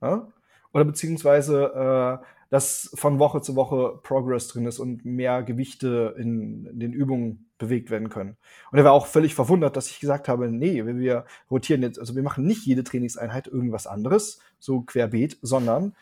Ja? 0.00 0.28
Oder 0.72 0.84
beziehungsweise, 0.84 2.20
äh, 2.20 2.26
dass 2.50 2.90
von 2.94 3.18
Woche 3.18 3.40
zu 3.40 3.56
Woche 3.56 3.98
Progress 4.02 4.48
drin 4.48 4.66
ist 4.66 4.78
und 4.78 5.04
mehr 5.04 5.42
Gewichte 5.42 6.14
in, 6.18 6.66
in, 6.66 6.80
den 6.80 6.92
Übungen 6.92 7.50
bewegt 7.56 7.90
werden 7.90 8.10
können. 8.10 8.36
Und 8.70 8.78
er 8.78 8.84
war 8.84 8.92
auch 8.92 9.06
völlig 9.06 9.34
verwundert, 9.34 9.76
dass 9.76 9.88
ich 9.88 10.00
gesagt 10.00 10.28
habe, 10.28 10.50
nee, 10.50 10.84
wir 10.84 11.24
rotieren 11.50 11.82
jetzt, 11.82 11.98
also 11.98 12.14
wir 12.14 12.22
machen 12.22 12.44
nicht 12.44 12.66
jede 12.66 12.84
Trainingseinheit 12.84 13.46
irgendwas 13.46 13.86
anderes, 13.86 14.40
so 14.58 14.82
querbeet, 14.82 15.38
sondern 15.40 15.94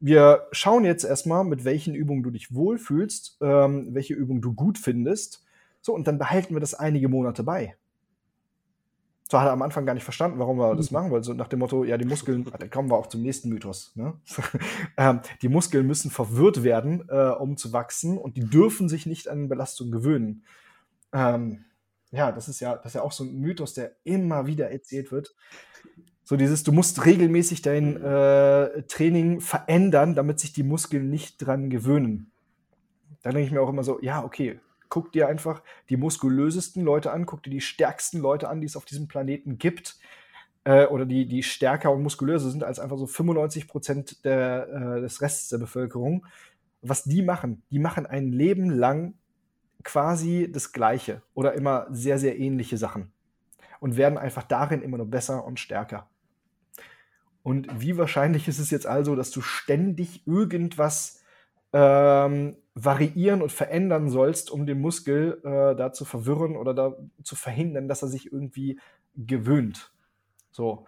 wir 0.00 0.46
schauen 0.52 0.84
jetzt 0.84 1.04
erstmal, 1.04 1.44
mit 1.44 1.64
welchen 1.64 1.94
Übungen 1.94 2.22
du 2.22 2.30
dich 2.30 2.54
wohlfühlst, 2.54 3.38
ähm, 3.40 3.94
welche 3.94 4.14
Übungen 4.14 4.40
du 4.40 4.54
gut 4.54 4.78
findest. 4.78 5.44
So, 5.80 5.94
und 5.94 6.06
dann 6.06 6.18
behalten 6.18 6.54
wir 6.54 6.60
das 6.60 6.74
einige 6.74 7.08
Monate 7.08 7.42
bei. 7.42 7.76
So 9.30 9.38
hat 9.38 9.46
er 9.46 9.52
am 9.52 9.60
Anfang 9.62 9.84
gar 9.84 9.92
nicht 9.92 10.04
verstanden, 10.04 10.38
warum 10.38 10.56
wir 10.58 10.74
das 10.74 10.90
mhm. 10.90 10.94
machen 10.94 11.10
wollen. 11.10 11.22
So 11.22 11.34
nach 11.34 11.48
dem 11.48 11.58
Motto, 11.58 11.84
ja, 11.84 11.98
die 11.98 12.06
Muskeln, 12.06 12.44
da 12.44 12.66
kommen 12.66 12.90
wir 12.90 12.96
auch 12.96 13.08
zum 13.08 13.20
nächsten 13.20 13.50
Mythos. 13.50 13.92
Ne? 13.94 14.14
ähm, 14.96 15.20
die 15.42 15.48
Muskeln 15.48 15.86
müssen 15.86 16.10
verwirrt 16.10 16.62
werden, 16.62 17.06
äh, 17.08 17.30
um 17.30 17.56
zu 17.56 17.72
wachsen 17.72 18.16
und 18.16 18.36
die 18.36 18.48
dürfen 18.48 18.88
sich 18.88 19.04
nicht 19.04 19.28
an 19.28 19.48
Belastung 19.48 19.90
gewöhnen. 19.90 20.44
Ähm, 21.12 21.64
ja, 22.10 22.32
das 22.32 22.48
ist 22.48 22.60
ja, 22.60 22.76
das 22.76 22.86
ist 22.86 22.94
ja 22.94 23.02
auch 23.02 23.12
so 23.12 23.24
ein 23.24 23.38
Mythos, 23.38 23.74
der 23.74 23.92
immer 24.04 24.46
wieder 24.46 24.70
erzählt 24.70 25.12
wird. 25.12 25.34
So 26.28 26.36
dieses, 26.36 26.62
du 26.62 26.72
musst 26.72 27.06
regelmäßig 27.06 27.62
dein 27.62 27.96
äh, 27.96 28.82
Training 28.82 29.40
verändern, 29.40 30.14
damit 30.14 30.38
sich 30.38 30.52
die 30.52 30.62
Muskeln 30.62 31.08
nicht 31.08 31.38
dran 31.38 31.70
gewöhnen. 31.70 32.30
Da 33.22 33.30
denke 33.30 33.46
ich 33.46 33.50
mir 33.50 33.62
auch 33.62 33.70
immer 33.70 33.82
so, 33.82 33.98
ja, 34.02 34.22
okay, 34.22 34.60
guck 34.90 35.10
dir 35.10 35.26
einfach 35.26 35.62
die 35.88 35.96
muskulösesten 35.96 36.84
Leute 36.84 37.12
an, 37.12 37.24
guck 37.24 37.42
dir 37.44 37.48
die 37.48 37.62
stärksten 37.62 38.18
Leute 38.18 38.50
an, 38.50 38.60
die 38.60 38.66
es 38.66 38.76
auf 38.76 38.84
diesem 38.84 39.08
Planeten 39.08 39.56
gibt. 39.56 39.96
Äh, 40.64 40.84
oder 40.88 41.06
die, 41.06 41.26
die 41.26 41.42
stärker 41.42 41.92
und 41.92 42.02
muskulöser 42.02 42.50
sind 42.50 42.62
als 42.62 42.78
einfach 42.78 42.98
so 42.98 43.06
95 43.06 43.66
Prozent 43.66 44.22
der, 44.26 44.68
äh, 44.68 45.00
des 45.00 45.22
Rests 45.22 45.48
der 45.48 45.56
Bevölkerung. 45.56 46.26
Was 46.82 47.04
die 47.04 47.22
machen, 47.22 47.62
die 47.70 47.78
machen 47.78 48.04
ein 48.04 48.32
Leben 48.32 48.68
lang 48.68 49.14
quasi 49.82 50.50
das 50.52 50.72
Gleiche 50.72 51.22
oder 51.32 51.54
immer 51.54 51.86
sehr, 51.88 52.18
sehr 52.18 52.38
ähnliche 52.38 52.76
Sachen 52.76 53.12
und 53.80 53.96
werden 53.96 54.18
einfach 54.18 54.42
darin 54.42 54.82
immer 54.82 54.98
nur 54.98 55.08
besser 55.10 55.46
und 55.46 55.58
stärker. 55.58 56.06
Und 57.42 57.80
wie 57.80 57.96
wahrscheinlich 57.96 58.48
ist 58.48 58.58
es 58.58 58.70
jetzt 58.70 58.86
also, 58.86 59.16
dass 59.16 59.30
du 59.30 59.40
ständig 59.40 60.26
irgendwas 60.26 61.22
ähm, 61.72 62.56
variieren 62.74 63.42
und 63.42 63.52
verändern 63.52 64.08
sollst, 64.08 64.50
um 64.50 64.66
den 64.66 64.80
Muskel 64.80 65.40
äh, 65.44 65.76
da 65.76 65.92
zu 65.92 66.04
verwirren 66.04 66.56
oder 66.56 66.74
da 66.74 66.96
zu 67.22 67.36
verhindern, 67.36 67.88
dass 67.88 68.02
er 68.02 68.08
sich 68.08 68.32
irgendwie 68.32 68.80
gewöhnt. 69.16 69.92
So, 70.50 70.86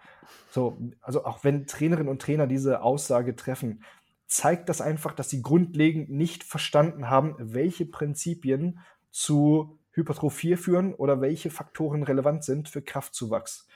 so, 0.51 0.77
also 1.01 1.25
auch 1.25 1.43
wenn 1.43 1.67
Trainerinnen 1.67 2.09
und 2.09 2.21
Trainer 2.21 2.47
diese 2.47 2.81
Aussage 2.81 3.35
treffen, 3.35 3.83
zeigt 4.27 4.69
das 4.69 4.81
einfach, 4.81 5.13
dass 5.13 5.29
sie 5.29 5.41
grundlegend 5.41 6.09
nicht 6.09 6.43
verstanden 6.43 7.09
haben, 7.09 7.35
welche 7.37 7.85
Prinzipien 7.85 8.79
zu 9.11 9.77
Hypertrophie 9.91 10.55
führen 10.55 10.93
oder 10.93 11.19
welche 11.19 11.51
Faktoren 11.51 12.03
relevant 12.03 12.43
sind 12.43 12.69
für 12.69 12.81
Kraftzuwachs. 12.81 13.67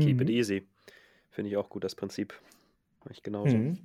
Keep 0.00 0.20
it 0.22 0.28
mhm. 0.28 0.34
easy. 0.34 0.66
Finde 1.30 1.50
ich 1.50 1.56
auch 1.56 1.68
gut, 1.68 1.84
das 1.84 1.94
Prinzip. 1.94 2.34
Mach 3.04 3.10
ich 3.10 3.22
genauso. 3.22 3.56
Mhm. 3.56 3.78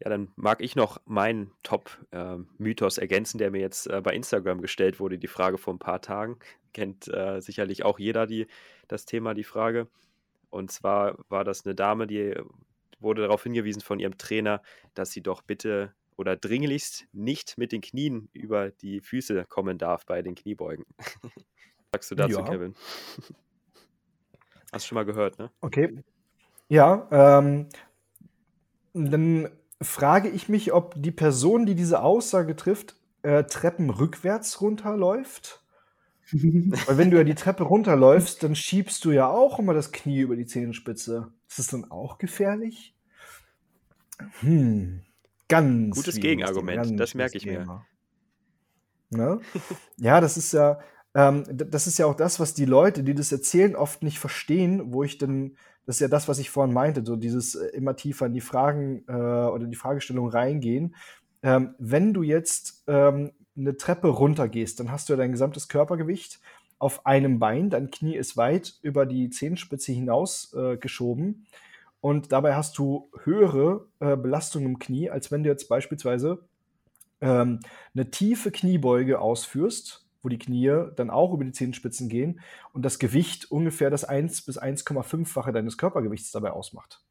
Ja, 0.00 0.10
dann 0.10 0.32
mag 0.34 0.60
ich 0.60 0.74
noch 0.74 1.00
meinen 1.04 1.52
Top-Mythos 1.62 2.98
äh, 2.98 3.02
ergänzen, 3.02 3.38
der 3.38 3.52
mir 3.52 3.60
jetzt 3.60 3.86
äh, 3.86 4.00
bei 4.00 4.12
Instagram 4.12 4.60
gestellt 4.60 4.98
wurde, 4.98 5.16
die 5.16 5.28
Frage 5.28 5.58
vor 5.58 5.74
ein 5.74 5.78
paar 5.78 6.00
Tagen. 6.00 6.38
Kennt 6.72 7.06
äh, 7.06 7.40
sicherlich 7.40 7.84
auch 7.84 8.00
jeder 8.00 8.26
die, 8.26 8.48
das 8.88 9.04
Thema, 9.06 9.32
die 9.32 9.44
Frage. 9.44 9.86
Und 10.50 10.72
zwar 10.72 11.24
war 11.28 11.44
das 11.44 11.64
eine 11.64 11.76
Dame, 11.76 12.08
die 12.08 12.34
wurde 12.98 13.22
darauf 13.22 13.44
hingewiesen 13.44 13.80
von 13.80 14.00
ihrem 14.00 14.18
Trainer, 14.18 14.60
dass 14.94 15.12
sie 15.12 15.22
doch 15.22 15.42
bitte 15.42 15.94
oder 16.16 16.36
dringlichst 16.36 17.06
nicht 17.12 17.56
mit 17.56 17.72
den 17.72 17.80
Knien 17.80 18.28
über 18.32 18.70
die 18.70 19.00
Füße 19.00 19.44
kommen 19.48 19.78
darf 19.78 20.04
bei 20.04 20.22
den 20.22 20.34
Kniebeugen. 20.34 20.84
sagst 21.92 22.10
du 22.10 22.14
dazu, 22.14 22.38
ja. 22.38 22.42
Kevin? 22.42 22.74
Hast 24.72 24.84
du 24.84 24.88
schon 24.88 24.96
mal 24.96 25.04
gehört, 25.04 25.38
ne? 25.38 25.50
Okay. 25.60 26.02
Ja, 26.68 27.06
ähm, 27.10 27.66
dann 28.94 29.50
frage 29.82 30.30
ich 30.30 30.48
mich, 30.48 30.72
ob 30.72 30.94
die 30.96 31.10
Person, 31.10 31.66
die 31.66 31.74
diese 31.74 32.02
Aussage 32.02 32.56
trifft, 32.56 32.96
äh, 33.22 33.44
Treppen 33.44 33.90
rückwärts 33.90 34.60
runterläuft. 34.62 35.62
Weil 36.32 36.96
wenn 36.96 37.10
du 37.10 37.18
ja 37.18 37.24
die 37.24 37.34
Treppe 37.34 37.64
runterläufst, 37.64 38.42
dann 38.42 38.56
schiebst 38.56 39.04
du 39.04 39.10
ja 39.10 39.28
auch 39.28 39.58
immer 39.58 39.74
das 39.74 39.92
Knie 39.92 40.20
über 40.20 40.36
die 40.36 40.46
Zehenspitze. 40.46 41.30
Ist 41.46 41.58
das 41.58 41.66
dann 41.66 41.90
auch 41.90 42.16
gefährlich? 42.16 42.96
Hm, 44.40 45.02
ganz. 45.48 45.94
Gutes 45.94 46.18
Gegenargument, 46.18 46.98
das 46.98 47.14
merke 47.14 47.36
ich 47.36 47.42
Thema. 47.42 47.86
mir. 49.10 49.18
Ne? 49.18 49.40
ja, 49.98 50.22
das 50.22 50.38
ist 50.38 50.52
ja, 50.52 50.80
ähm, 51.14 51.44
das 51.48 51.86
ist 51.86 51.98
ja 51.98 52.06
auch 52.06 52.14
das, 52.14 52.40
was 52.40 52.54
die 52.54 52.64
Leute, 52.64 53.02
die 53.02 53.14
das 53.14 53.32
erzählen, 53.32 53.76
oft 53.76 54.02
nicht 54.02 54.18
verstehen, 54.18 54.92
wo 54.92 55.02
ich 55.02 55.18
dann, 55.18 55.56
das 55.86 55.96
ist 55.96 56.00
ja 56.00 56.08
das, 56.08 56.28
was 56.28 56.38
ich 56.38 56.50
vorhin 56.50 56.74
meinte, 56.74 57.04
so 57.04 57.16
dieses 57.16 57.54
äh, 57.54 57.66
immer 57.68 57.96
tiefer 57.96 58.26
in 58.26 58.34
die 58.34 58.40
Fragen 58.40 59.04
äh, 59.08 59.12
oder 59.12 59.66
die 59.66 59.76
Fragestellung 59.76 60.28
reingehen. 60.28 60.94
Ähm, 61.42 61.74
wenn 61.78 62.14
du 62.14 62.22
jetzt 62.22 62.84
ähm, 62.86 63.32
eine 63.56 63.76
Treppe 63.76 64.08
runtergehst, 64.08 64.80
dann 64.80 64.90
hast 64.90 65.08
du 65.08 65.12
ja 65.12 65.18
dein 65.18 65.32
gesamtes 65.32 65.68
Körpergewicht 65.68 66.40
auf 66.78 67.06
einem 67.06 67.38
Bein, 67.38 67.70
dein 67.70 67.90
Knie 67.90 68.16
ist 68.16 68.36
weit 68.36 68.74
über 68.82 69.06
die 69.06 69.30
Zehenspitze 69.30 69.92
hinaus 69.92 70.52
äh, 70.54 70.76
geschoben 70.78 71.46
und 72.00 72.32
dabei 72.32 72.56
hast 72.56 72.78
du 72.78 73.10
höhere 73.22 73.86
äh, 74.00 74.16
Belastung 74.16 74.64
im 74.64 74.78
Knie, 74.80 75.08
als 75.08 75.30
wenn 75.30 75.44
du 75.44 75.50
jetzt 75.50 75.68
beispielsweise 75.68 76.40
ähm, 77.20 77.60
eine 77.94 78.10
tiefe 78.10 78.50
Kniebeuge 78.50 79.20
ausführst 79.20 80.01
wo 80.22 80.28
die 80.28 80.38
Knie 80.38 80.86
dann 80.96 81.10
auch 81.10 81.32
über 81.32 81.44
die 81.44 81.52
Zehenspitzen 81.52 82.08
gehen 82.08 82.40
und 82.72 82.84
das 82.84 82.98
Gewicht 82.98 83.50
ungefähr 83.50 83.90
das 83.90 84.04
1 84.04 84.42
bis 84.42 84.60
1,5-fache 84.60 85.52
deines 85.52 85.78
Körpergewichts 85.78 86.30
dabei 86.30 86.50
ausmacht. 86.50 87.02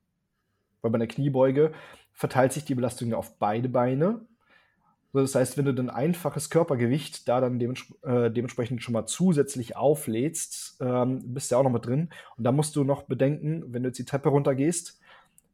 Weil 0.81 0.91
bei 0.91 0.95
einer 0.95 1.07
Kniebeuge 1.07 1.73
verteilt 2.13 2.53
sich 2.53 2.65
die 2.65 2.75
Belastung 2.75 3.09
ja 3.09 3.17
auf 3.17 3.37
beide 3.37 3.69
Beine. 3.69 4.25
Das 5.13 5.35
heißt, 5.35 5.57
wenn 5.57 5.65
du 5.65 5.73
dann 5.73 5.89
einfaches 5.89 6.49
Körpergewicht 6.49 7.27
da 7.27 7.41
dann 7.41 7.59
dements 7.59 7.93
äh, 8.01 8.31
dementsprechend 8.31 8.81
schon 8.81 8.93
mal 8.93 9.05
zusätzlich 9.05 9.75
auflädst, 9.75 10.77
ähm, 10.79 11.33
bist 11.33 11.51
du 11.51 11.55
ja 11.55 11.59
auch 11.59 11.63
noch 11.63 11.71
mit 11.71 11.85
drin. 11.85 12.09
Und 12.37 12.45
da 12.45 12.53
musst 12.53 12.77
du 12.77 12.85
noch 12.85 13.03
bedenken, 13.03 13.65
wenn 13.67 13.83
du 13.83 13.89
jetzt 13.89 13.99
die 13.99 14.05
Treppe 14.05 14.29
runtergehst, 14.29 15.01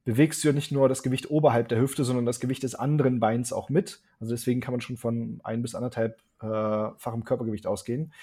bewegst 0.08 0.42
du 0.42 0.48
ja 0.48 0.54
nicht 0.54 0.72
nur 0.72 0.88
das 0.88 1.04
Gewicht 1.04 1.30
oberhalb 1.30 1.68
der 1.68 1.82
Hüfte, 1.82 2.06
sondern 2.06 2.26
das 2.26 2.40
Gewicht 2.40 2.64
des 2.64 2.76
anderen 2.76 3.20
Beins 3.20 3.52
auch 3.52 3.68
mit. 3.68 4.02
Also 4.22 4.34
deswegen 4.34 4.62
kann 4.62 4.74
man 4.74 4.80
schon 4.80 4.96
von 4.96 5.42
ein 5.44 5.62
bis 5.62 5.76
anderthalb 5.76 6.22
äh, 6.42 6.92
fachem 6.96 7.26
Körpergewicht 7.26 7.68
ausgehen. 7.68 8.14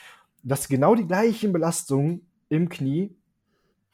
Das 0.42 0.60
ist 0.60 0.68
genau 0.68 0.94
die 0.94 1.06
gleichen 1.06 1.52
Belastungen 1.52 2.26
im 2.48 2.70
Knie, 2.70 3.14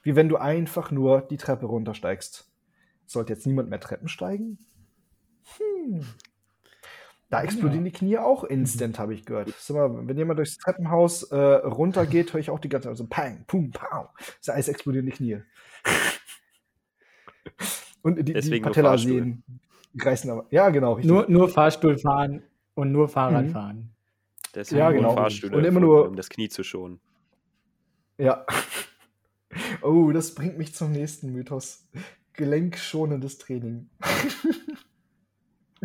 wie 0.05 0.15
wenn 0.15 0.29
du 0.29 0.37
einfach 0.37 0.93
nur 0.93 1.21
die 1.23 1.37
Treppe 1.37 1.67
runtersteigst. 1.67 2.49
Sollte 3.07 3.33
jetzt 3.33 3.45
niemand 3.45 3.71
mehr 3.71 3.81
Treppen 3.81 4.07
steigen? 4.07 4.59
Hm. 5.59 6.07
Da 7.29 7.43
explodieren 7.43 7.85
ja. 7.85 7.91
die 7.91 7.99
Knie 7.99 8.19
auch 8.19 8.45
instant, 8.45 9.01
habe 9.01 9.15
ich 9.15 9.25
gehört. 9.25 9.53
Sag 9.59 9.75
mal, 9.75 10.07
wenn 10.07 10.17
jemand 10.17 10.39
durchs 10.39 10.59
Treppenhaus 10.59 11.25
äh, 11.25 11.37
runtergeht, 11.37 12.33
höre 12.33 12.41
ich 12.41 12.51
auch 12.51 12.61
die 12.61 12.69
ganze 12.69 12.87
Zeit 12.87 12.97
so 12.97 13.07
Pang, 13.09 13.43
Pum, 13.49 13.73
Pow. 13.73 14.11
Das 14.45 14.55
heißt, 14.55 14.69
explodieren 14.69 15.07
die 15.07 15.13
Knie. 15.13 15.43
Und 18.03 18.17
die, 18.29 18.33
die 18.33 18.61
Patellasehnen 18.61 19.43
reißen 19.99 20.31
aber. 20.31 20.47
Ja, 20.51 20.71
genau. 20.71 20.95
Richtig. 20.95 21.11
Nur, 21.11 21.27
nur 21.29 21.49
Fahrstuhl 21.49 21.99
fahren 21.99 22.43
und 22.75 22.93
nur 22.93 23.09
Fahrrad 23.09 23.47
mhm. 23.47 23.51
fahren. 23.51 23.91
Deswegen 24.55 24.79
ja, 24.81 24.91
genau. 24.91 25.15
Fahrstühle, 25.15 25.57
und 25.57 25.65
immer 25.65 25.81
nur, 25.81 26.09
um 26.09 26.17
das 26.17 26.29
Knie 26.29 26.49
zu 26.49 26.63
schonen. 26.63 27.01
Ja. 28.19 28.45
Oh, 29.83 30.13
das 30.13 30.33
bringt 30.37 30.59
mich 30.59 30.77
zum 30.77 30.93
nächsten 30.93 31.33
Mythos. 31.33 31.89
Gelenkschonendes 32.35 33.39
Training. 33.39 33.91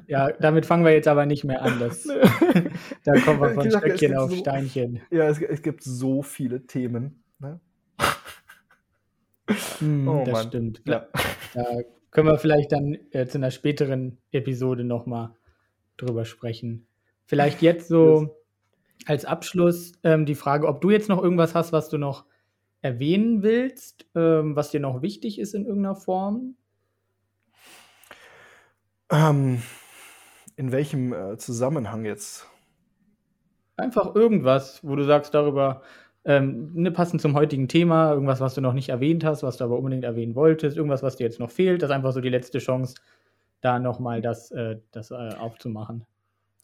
Ja, 0.08 0.32
damit 0.34 0.66
fangen 0.66 0.86
wir 0.86 0.92
jetzt 0.92 1.08
aber 1.08 1.26
nicht 1.26 1.44
mehr 1.46 1.62
an. 1.62 1.80
Das, 1.80 2.04
da 3.06 3.20
kommen 3.22 3.42
wir 3.42 3.54
von 3.54 3.64
Gesagt, 3.64 3.86
Stöckchen 3.86 4.16
auf 4.18 4.30
so- 4.30 4.38
Steinchen. 4.38 5.02
Ja, 5.10 5.28
es, 5.28 5.42
es 5.42 5.62
gibt 5.62 5.84
so 5.84 6.22
viele 6.22 6.68
Themen. 6.68 7.24
Ne? 7.40 7.60
Hm, 9.80 10.08
Oh 10.08 10.24
das 10.26 10.34
Mann. 10.34 10.48
stimmt. 10.48 10.82
Ja. 10.86 11.08
Da 11.54 11.64
können 12.16 12.30
wir 12.30 12.38
vielleicht 12.38 12.72
dann 12.72 12.98
äh, 13.12 13.28
zu 13.28 13.38
einer 13.40 13.52
späteren 13.52 14.20
Episode 14.32 14.86
nochmal 14.86 15.36
drüber 15.98 16.24
sprechen. 16.24 16.88
Vielleicht 17.26 17.62
jetzt 17.62 17.90
so 17.90 18.42
als 19.06 19.26
Abschluss 19.26 19.92
ähm, 20.02 20.26
die 20.26 20.36
Frage, 20.36 20.66
ob 20.70 20.80
du 20.80 20.92
jetzt 20.92 21.10
noch 21.10 21.22
irgendwas 21.22 21.56
hast, 21.56 21.74
was 21.74 21.90
du 21.90 21.98
noch 21.98 22.24
erwähnen 22.82 23.44
willst, 23.44 24.06
ähm, 24.16 24.56
was 24.56 24.72
dir 24.72 24.80
noch 24.80 25.02
wichtig 25.02 25.40
ist 25.40 25.56
in 25.56 25.66
irgendeiner 25.66 25.98
Form. 25.98 26.56
Ähm, 29.12 29.62
in 30.56 30.72
welchem 30.72 31.12
äh, 31.12 31.38
Zusammenhang 31.38 32.06
jetzt? 32.06 32.48
Einfach 33.76 34.16
irgendwas, 34.16 34.80
wo 34.86 34.96
du 34.96 35.04
sagst 35.04 35.34
darüber, 35.34 35.82
ähm, 36.26 36.72
ne, 36.74 36.92
passend 36.92 37.22
zum 37.22 37.36
heutigen 37.36 37.68
Thema, 37.68 38.12
irgendwas, 38.12 38.40
was 38.40 38.56
du 38.56 38.62
noch 38.62 38.74
nicht 38.74 38.90
erwähnt 38.90 39.24
hast, 39.24 39.44
was 39.44 39.58
du 39.58 39.64
aber 39.64 39.78
unbedingt 39.78 40.04
erwähnen 40.04 40.36
wolltest, 40.36 40.76
irgendwas, 40.76 41.04
was 41.04 41.18
dir 41.18 41.24
jetzt 41.26 41.40
noch 41.40 41.52
fehlt. 41.52 41.82
Das 41.82 41.90
ist 41.90 41.96
einfach 41.96 42.12
so 42.12 42.22
die 42.22 42.30
letzte 42.30 42.58
Chance, 42.58 42.96
da 43.62 43.80
nochmal 43.80 44.22
das, 44.22 44.52
äh, 44.52 44.80
das 44.92 45.12
äh, 45.12 45.14
aufzumachen. 45.14 46.06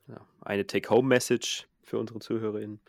Ja, 0.07 0.19
eine 0.41 0.65
Take-Home-Message 0.65 1.67
für 1.83 1.99
unsere 1.99 2.19
ZuhörerInnen. 2.19 2.79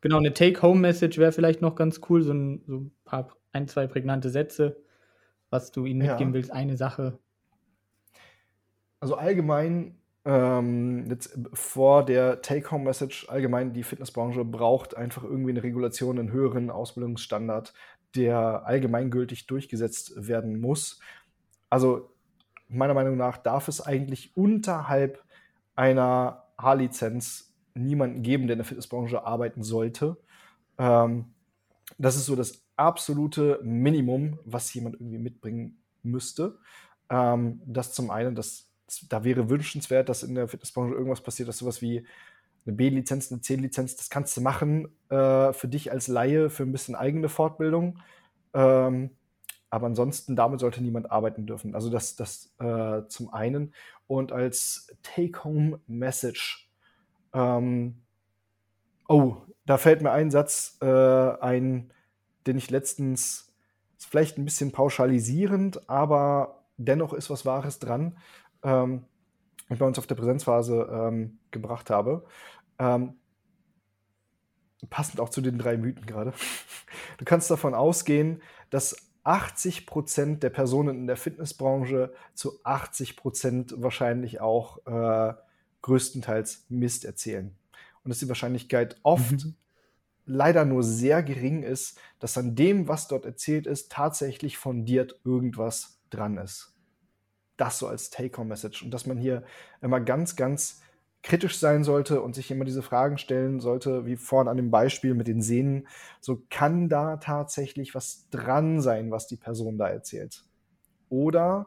Genau, 0.00 0.16
eine 0.16 0.32
Take-Home-Message 0.32 1.18
wäre 1.18 1.32
vielleicht 1.32 1.60
noch 1.60 1.74
ganz 1.74 2.00
cool, 2.08 2.22
so 2.22 2.32
ein, 2.32 2.62
so 2.66 2.76
ein 2.76 2.92
paar, 3.04 3.36
ein, 3.52 3.68
zwei 3.68 3.86
prägnante 3.86 4.30
Sätze, 4.30 4.80
was 5.50 5.72
du 5.72 5.84
ihnen 5.84 6.00
Ja. 6.00 6.12
mitgeben 6.12 6.32
willst, 6.32 6.52
eine 6.52 6.76
Sache. 6.76 7.18
Also 9.00 9.16
allgemein, 9.16 9.97
ähm, 10.28 11.06
jetzt 11.08 11.38
vor 11.54 12.04
der 12.04 12.42
Take-Home-Message, 12.42 13.30
allgemein 13.30 13.72
die 13.72 13.82
Fitnessbranche 13.82 14.44
braucht 14.44 14.94
einfach 14.94 15.24
irgendwie 15.24 15.52
eine 15.52 15.62
Regulation, 15.62 16.18
einen 16.18 16.30
höheren 16.30 16.70
Ausbildungsstandard, 16.70 17.72
der 18.14 18.66
allgemeingültig 18.66 19.46
durchgesetzt 19.46 20.28
werden 20.28 20.60
muss. 20.60 21.00
Also 21.70 22.10
meiner 22.68 22.92
Meinung 22.92 23.16
nach 23.16 23.38
darf 23.38 23.68
es 23.68 23.80
eigentlich 23.80 24.36
unterhalb 24.36 25.24
einer 25.74 26.44
H-Lizenz 26.60 27.54
niemanden 27.72 28.22
geben, 28.22 28.48
der 28.48 28.54
in 28.54 28.58
der 28.58 28.66
Fitnessbranche 28.66 29.24
arbeiten 29.24 29.62
sollte. 29.62 30.18
Ähm, 30.76 31.32
das 31.96 32.16
ist 32.16 32.26
so 32.26 32.36
das 32.36 32.62
absolute 32.76 33.60
Minimum, 33.62 34.38
was 34.44 34.74
jemand 34.74 34.96
irgendwie 34.96 35.18
mitbringen 35.18 35.78
müsste. 36.02 36.58
Ähm, 37.08 37.62
das 37.64 37.94
zum 37.94 38.10
einen, 38.10 38.34
das, 38.34 38.67
da 39.08 39.24
wäre 39.24 39.50
wünschenswert, 39.50 40.08
dass 40.08 40.22
in 40.22 40.34
der 40.34 40.48
Fitnessbranche 40.48 40.94
irgendwas 40.94 41.20
passiert, 41.20 41.48
dass 41.48 41.58
sowas 41.58 41.82
wie 41.82 42.06
eine 42.66 42.76
B-Lizenz, 42.76 43.30
eine 43.32 43.40
C-Lizenz, 43.40 43.96
das 43.96 44.10
kannst 44.10 44.36
du 44.36 44.40
machen 44.40 44.88
äh, 45.08 45.52
für 45.52 45.68
dich 45.68 45.90
als 45.90 46.08
Laie, 46.08 46.50
für 46.50 46.64
ein 46.64 46.72
bisschen 46.72 46.94
eigene 46.94 47.28
Fortbildung. 47.28 47.98
Ähm, 48.54 49.10
aber 49.70 49.86
ansonsten, 49.86 50.36
damit 50.36 50.60
sollte 50.60 50.82
niemand 50.82 51.10
arbeiten 51.10 51.46
dürfen. 51.46 51.74
Also 51.74 51.90
das, 51.90 52.16
das 52.16 52.54
äh, 52.58 53.06
zum 53.08 53.32
einen. 53.32 53.74
Und 54.06 54.32
als 54.32 54.88
Take-Home-Message, 55.02 56.70
ähm, 57.34 57.96
oh, 59.08 59.36
da 59.66 59.76
fällt 59.76 60.00
mir 60.00 60.12
ein 60.12 60.30
Satz 60.30 60.78
äh, 60.80 60.86
ein, 60.86 61.92
den 62.46 62.56
ich 62.56 62.70
letztens, 62.70 63.52
ist 63.98 64.06
vielleicht 64.06 64.38
ein 64.38 64.44
bisschen 64.44 64.72
pauschalisierend, 64.72 65.90
aber 65.90 66.64
dennoch 66.78 67.12
ist 67.12 67.28
was 67.28 67.44
Wahres 67.44 67.78
dran, 67.78 68.16
ähm, 68.62 69.04
ich 69.68 69.78
bei 69.78 69.86
uns 69.86 69.98
auf 69.98 70.06
der 70.06 70.14
Präsenzphase 70.14 70.88
ähm, 70.90 71.38
gebracht 71.50 71.90
habe. 71.90 72.24
Ähm, 72.78 73.14
passend 74.90 75.20
auch 75.20 75.28
zu 75.28 75.40
den 75.40 75.58
drei 75.58 75.76
Mythen 75.76 76.06
gerade. 76.06 76.32
Du 77.18 77.24
kannst 77.24 77.50
davon 77.50 77.74
ausgehen, 77.74 78.42
dass 78.70 78.96
80% 79.24 80.36
der 80.38 80.50
Personen 80.50 80.96
in 81.00 81.06
der 81.06 81.16
Fitnessbranche 81.16 82.14
zu 82.32 82.62
80% 82.64 83.82
wahrscheinlich 83.82 84.40
auch 84.40 84.86
äh, 84.86 85.34
größtenteils 85.82 86.64
Mist 86.70 87.04
erzählen. 87.04 87.54
Und 88.04 88.10
dass 88.10 88.20
die 88.20 88.28
Wahrscheinlichkeit 88.28 88.96
oft 89.02 89.44
Mhm. 89.44 89.54
leider 90.26 90.64
nur 90.64 90.82
sehr 90.82 91.22
gering 91.22 91.62
ist, 91.62 91.98
dass 92.20 92.38
an 92.38 92.54
dem, 92.54 92.88
was 92.88 93.08
dort 93.08 93.26
erzählt 93.26 93.66
ist, 93.66 93.92
tatsächlich 93.92 94.56
fundiert 94.58 95.20
irgendwas 95.24 96.00
dran 96.10 96.38
ist. 96.38 96.77
Das 97.58 97.78
so 97.78 97.86
als 97.86 98.08
Take-Home-Message. 98.08 98.82
Und 98.82 98.92
dass 98.92 99.04
man 99.04 99.18
hier 99.18 99.44
immer 99.82 100.00
ganz, 100.00 100.34
ganz 100.34 100.80
kritisch 101.22 101.58
sein 101.58 101.84
sollte 101.84 102.22
und 102.22 102.34
sich 102.34 102.50
immer 102.50 102.64
diese 102.64 102.82
Fragen 102.82 103.18
stellen 103.18 103.60
sollte, 103.60 104.06
wie 104.06 104.16
vorhin 104.16 104.48
an 104.48 104.56
dem 104.56 104.70
Beispiel 104.70 105.14
mit 105.14 105.26
den 105.26 105.42
Sehnen, 105.42 105.86
so 106.20 106.42
kann 106.48 106.88
da 106.88 107.16
tatsächlich 107.16 107.94
was 107.94 108.28
dran 108.30 108.80
sein, 108.80 109.10
was 109.10 109.26
die 109.26 109.36
Person 109.36 109.76
da 109.76 109.88
erzählt. 109.88 110.44
Oder 111.08 111.66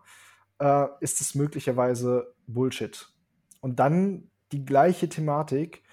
äh, 0.59 0.87
ist 1.01 1.21
es 1.21 1.35
möglicherweise 1.35 2.33
Bullshit? 2.47 3.09
Und 3.59 3.79
dann 3.79 4.31
die 4.51 4.65
gleiche 4.65 5.09
Thematik 5.09 5.83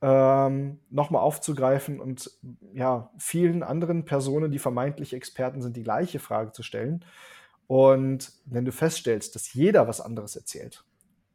ähm, 0.00 0.78
nochmal 0.90 1.22
aufzugreifen 1.22 2.00
und 2.00 2.30
ja, 2.72 3.10
vielen 3.18 3.62
anderen 3.62 4.04
Personen, 4.04 4.52
die 4.52 4.58
vermeintlich 4.58 5.12
Experten 5.12 5.60
sind, 5.60 5.76
die 5.76 5.82
gleiche 5.82 6.20
Frage 6.20 6.52
zu 6.52 6.62
stellen. 6.62 7.04
Und 7.68 8.32
wenn 8.46 8.64
du 8.64 8.72
feststellst, 8.72 9.34
dass 9.34 9.52
jeder 9.52 9.86
was 9.86 10.00
anderes 10.00 10.34
erzählt 10.34 10.84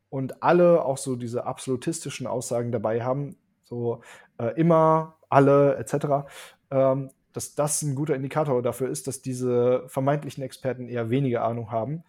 und 0.09 0.43
alle 0.43 0.83
auch 0.83 0.97
so 0.97 1.15
diese 1.15 1.45
absolutistischen 1.45 2.27
Aussagen 2.27 2.71
dabei 2.71 3.03
haben, 3.03 3.37
so 3.63 4.01
äh, 4.39 4.59
immer, 4.59 5.17
alle 5.29 5.75
etc., 5.77 6.27
ähm, 6.71 7.11
dass 7.33 7.55
das 7.55 7.81
ein 7.81 7.95
guter 7.95 8.15
Indikator 8.15 8.61
dafür 8.61 8.89
ist, 8.89 9.07
dass 9.07 9.21
diese 9.21 9.85
vermeintlichen 9.87 10.43
Experten 10.43 10.87
eher 10.87 11.09
weniger 11.09 11.43
Ahnung 11.43 11.71
haben. 11.71 12.03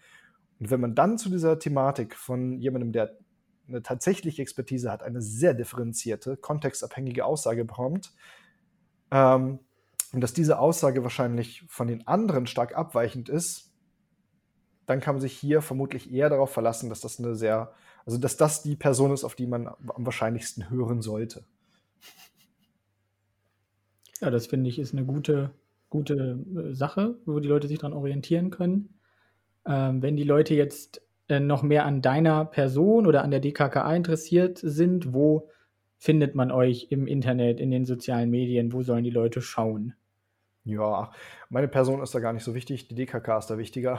Und 0.58 0.70
wenn 0.70 0.80
man 0.80 0.94
dann 0.94 1.18
zu 1.18 1.28
dieser 1.30 1.58
Thematik 1.58 2.16
von 2.16 2.58
jemandem, 2.58 2.92
der 2.92 3.16
eine 3.68 3.82
tatsächliche 3.82 4.42
Expertise 4.42 4.90
hat, 4.90 5.02
eine 5.02 5.22
sehr 5.22 5.54
differenzierte, 5.54 6.36
kontextabhängige 6.36 7.24
Aussage 7.24 7.64
bekommt, 7.64 8.12
ähm, 9.10 9.60
und 10.12 10.20
dass 10.20 10.32
diese 10.32 10.58
Aussage 10.58 11.02
wahrscheinlich 11.02 11.64
von 11.68 11.88
den 11.88 12.06
anderen 12.06 12.46
stark 12.46 12.76
abweichend 12.76 13.28
ist, 13.28 13.73
dann 14.86 15.00
kann 15.00 15.14
man 15.14 15.20
sich 15.20 15.32
hier 15.32 15.62
vermutlich 15.62 16.12
eher 16.12 16.28
darauf 16.28 16.50
verlassen, 16.50 16.88
dass 16.88 17.00
das 17.00 17.18
eine 17.18 17.34
sehr, 17.34 17.72
also 18.04 18.18
dass 18.18 18.36
das 18.36 18.62
die 18.62 18.76
Person 18.76 19.12
ist, 19.12 19.24
auf 19.24 19.34
die 19.34 19.46
man 19.46 19.68
am 19.68 20.06
wahrscheinlichsten 20.06 20.70
hören 20.70 21.02
sollte. 21.02 21.44
Ja, 24.20 24.30
das 24.30 24.46
finde 24.46 24.70
ich 24.70 24.78
ist 24.78 24.94
eine 24.94 25.04
gute, 25.04 25.50
gute 25.90 26.38
äh, 26.56 26.74
Sache, 26.74 27.16
wo 27.26 27.40
die 27.40 27.48
Leute 27.48 27.68
sich 27.68 27.78
dran 27.78 27.92
orientieren 27.92 28.50
können. 28.50 28.94
Ähm, 29.66 30.02
wenn 30.02 30.16
die 30.16 30.24
Leute 30.24 30.54
jetzt 30.54 31.02
äh, 31.28 31.40
noch 31.40 31.62
mehr 31.62 31.84
an 31.84 32.02
deiner 32.02 32.44
Person 32.44 33.06
oder 33.06 33.22
an 33.22 33.30
der 33.30 33.40
DKKA 33.40 33.94
interessiert 33.94 34.58
sind, 34.58 35.12
wo 35.12 35.50
findet 35.98 36.34
man 36.34 36.50
euch 36.50 36.88
im 36.90 37.06
Internet, 37.06 37.60
in 37.60 37.70
den 37.70 37.84
sozialen 37.84 38.30
Medien? 38.30 38.72
Wo 38.72 38.82
sollen 38.82 39.04
die 39.04 39.10
Leute 39.10 39.40
schauen? 39.40 39.94
Ja, 40.64 41.12
meine 41.50 41.68
Person 41.68 42.02
ist 42.02 42.14
da 42.14 42.20
gar 42.20 42.32
nicht 42.32 42.44
so 42.44 42.54
wichtig, 42.54 42.88
die 42.88 42.94
DKK 42.94 43.36
ist 43.38 43.48
da 43.48 43.58
wichtiger. 43.58 43.98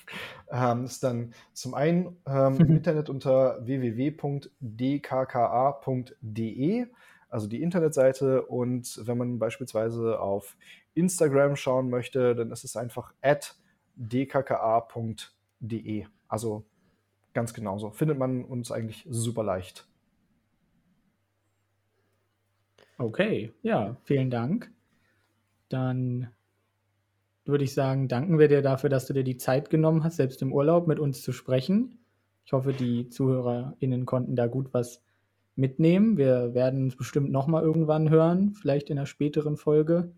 ähm, 0.50 0.84
ist 0.84 1.04
dann 1.04 1.34
zum 1.52 1.74
einen 1.74 2.16
ähm, 2.26 2.56
im 2.58 2.70
Internet 2.76 3.10
unter 3.10 3.64
www.dkka.de, 3.66 4.46
also 7.28 7.46
die 7.46 7.60
Internetseite. 7.62 8.46
Und 8.46 9.06
wenn 9.06 9.18
man 9.18 9.38
beispielsweise 9.38 10.18
auf 10.18 10.56
Instagram 10.94 11.54
schauen 11.56 11.90
möchte, 11.90 12.34
dann 12.34 12.50
ist 12.50 12.64
es 12.64 12.76
einfach 12.76 13.12
at 13.20 13.54
dkka.de. 13.96 14.46
Also 16.28 16.64
ganz 17.34 17.52
genauso. 17.52 17.90
Findet 17.90 18.18
man 18.18 18.42
uns 18.42 18.72
eigentlich 18.72 19.06
super 19.10 19.42
leicht. 19.42 19.86
Okay, 22.96 23.52
ja, 23.62 23.98
vielen 24.04 24.30
Dank. 24.30 24.72
Dann 25.68 26.28
würde 27.44 27.64
ich 27.64 27.74
sagen, 27.74 28.08
danken 28.08 28.38
wir 28.38 28.48
dir 28.48 28.62
dafür, 28.62 28.90
dass 28.90 29.06
du 29.06 29.12
dir 29.12 29.24
die 29.24 29.36
Zeit 29.36 29.70
genommen 29.70 30.04
hast, 30.04 30.16
selbst 30.16 30.42
im 30.42 30.52
Urlaub 30.52 30.86
mit 30.86 30.98
uns 30.98 31.22
zu 31.22 31.32
sprechen. 31.32 31.98
Ich 32.44 32.52
hoffe, 32.52 32.72
die 32.72 33.08
ZuhörerInnen 33.08 34.06
konnten 34.06 34.36
da 34.36 34.46
gut 34.46 34.72
was 34.72 35.02
mitnehmen. 35.54 36.16
Wir 36.16 36.54
werden 36.54 36.84
uns 36.84 36.96
bestimmt 36.96 37.30
nochmal 37.30 37.62
irgendwann 37.62 38.10
hören, 38.10 38.54
vielleicht 38.54 38.90
in 38.90 38.98
einer 38.98 39.06
späteren 39.06 39.56
Folge. 39.56 40.12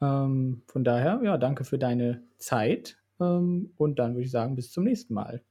Ähm, 0.00 0.62
von 0.66 0.84
daher, 0.84 1.20
ja, 1.22 1.38
danke 1.38 1.64
für 1.64 1.78
deine 1.78 2.22
Zeit. 2.38 2.98
Ähm, 3.20 3.72
und 3.76 3.98
dann 3.98 4.14
würde 4.14 4.24
ich 4.24 4.30
sagen, 4.30 4.56
bis 4.56 4.72
zum 4.72 4.84
nächsten 4.84 5.14
Mal. 5.14 5.42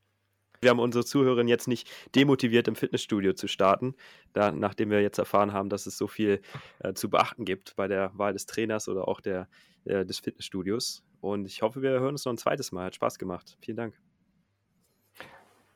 Wir 0.65 0.71
haben 0.71 0.79
unsere 0.79 1.05
Zuhörerin 1.05 1.47
jetzt 1.47 1.67
nicht 1.67 1.87
demotiviert, 2.15 2.67
im 2.67 2.75
Fitnessstudio 2.75 3.33
zu 3.33 3.47
starten, 3.47 3.93
da, 4.33 4.51
nachdem 4.51 4.89
wir 4.89 4.99
jetzt 4.99 5.19
erfahren 5.19 5.53
haben, 5.53 5.69
dass 5.69 5.85
es 5.85 5.95
so 5.95 6.07
viel 6.07 6.41
äh, 6.79 6.93
zu 6.93 7.07
beachten 7.07 7.45
gibt 7.45 7.75
bei 7.75 7.87
der 7.87 8.09
Wahl 8.17 8.33
des 8.33 8.47
Trainers 8.47 8.89
oder 8.89 9.07
auch 9.07 9.21
der 9.21 9.47
äh, 9.83 10.07
des 10.07 10.17
Fitnessstudios. 10.17 11.03
Und 11.21 11.45
ich 11.45 11.61
hoffe, 11.61 11.83
wir 11.83 11.91
hören 11.91 12.15
uns 12.15 12.25
noch 12.25 12.33
ein 12.33 12.39
zweites 12.39 12.71
Mal. 12.71 12.85
Hat 12.85 12.95
Spaß 12.95 13.19
gemacht. 13.19 13.59
Vielen 13.61 13.77
Dank. 13.77 13.93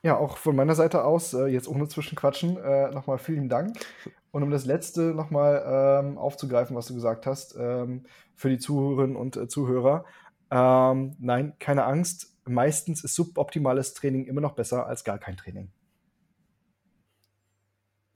Ja, 0.01 0.17
auch 0.17 0.37
von 0.37 0.55
meiner 0.55 0.73
Seite 0.73 1.03
aus, 1.03 1.35
äh, 1.35 1.45
jetzt 1.45 1.67
ohne 1.67 1.87
Zwischenquatschen, 1.87 2.57
äh, 2.57 2.89
nochmal 2.89 3.19
vielen 3.19 3.47
Dank. 3.47 3.77
Und 4.31 4.41
um 4.41 4.49
das 4.49 4.65
letzte 4.65 5.13
nochmal 5.13 6.01
ähm, 6.03 6.17
aufzugreifen, 6.17 6.75
was 6.75 6.87
du 6.87 6.95
gesagt 6.95 7.27
hast, 7.27 7.55
ähm, 7.59 8.07
für 8.33 8.49
die 8.49 8.57
Zuhörerinnen 8.57 9.15
und 9.15 9.37
äh, 9.37 9.47
Zuhörer. 9.47 10.05
Ähm, 10.49 11.15
nein, 11.19 11.53
keine 11.59 11.83
Angst. 11.83 12.38
Meistens 12.49 13.03
ist 13.03 13.13
suboptimales 13.13 13.93
Training 13.93 14.25
immer 14.25 14.41
noch 14.41 14.55
besser 14.55 14.87
als 14.87 15.03
gar 15.03 15.19
kein 15.19 15.37
Training. 15.37 15.69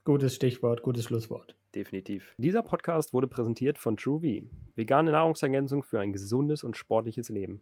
Gutes 0.04 0.34
Stichwort, 0.34 0.82
gutes 0.82 1.06
Schlusswort. 1.06 1.56
Definitiv. 1.76 2.34
Dieser 2.38 2.64
Podcast 2.64 3.14
wurde 3.14 3.28
präsentiert 3.28 3.78
von 3.78 3.96
TrueV, 3.96 4.44
vegane 4.76 5.12
Nahrungsergänzung 5.12 5.84
für 5.84 6.00
ein 6.00 6.14
gesundes 6.14 6.64
und 6.64 6.76
sportliches 6.76 7.30
Leben. 7.30 7.62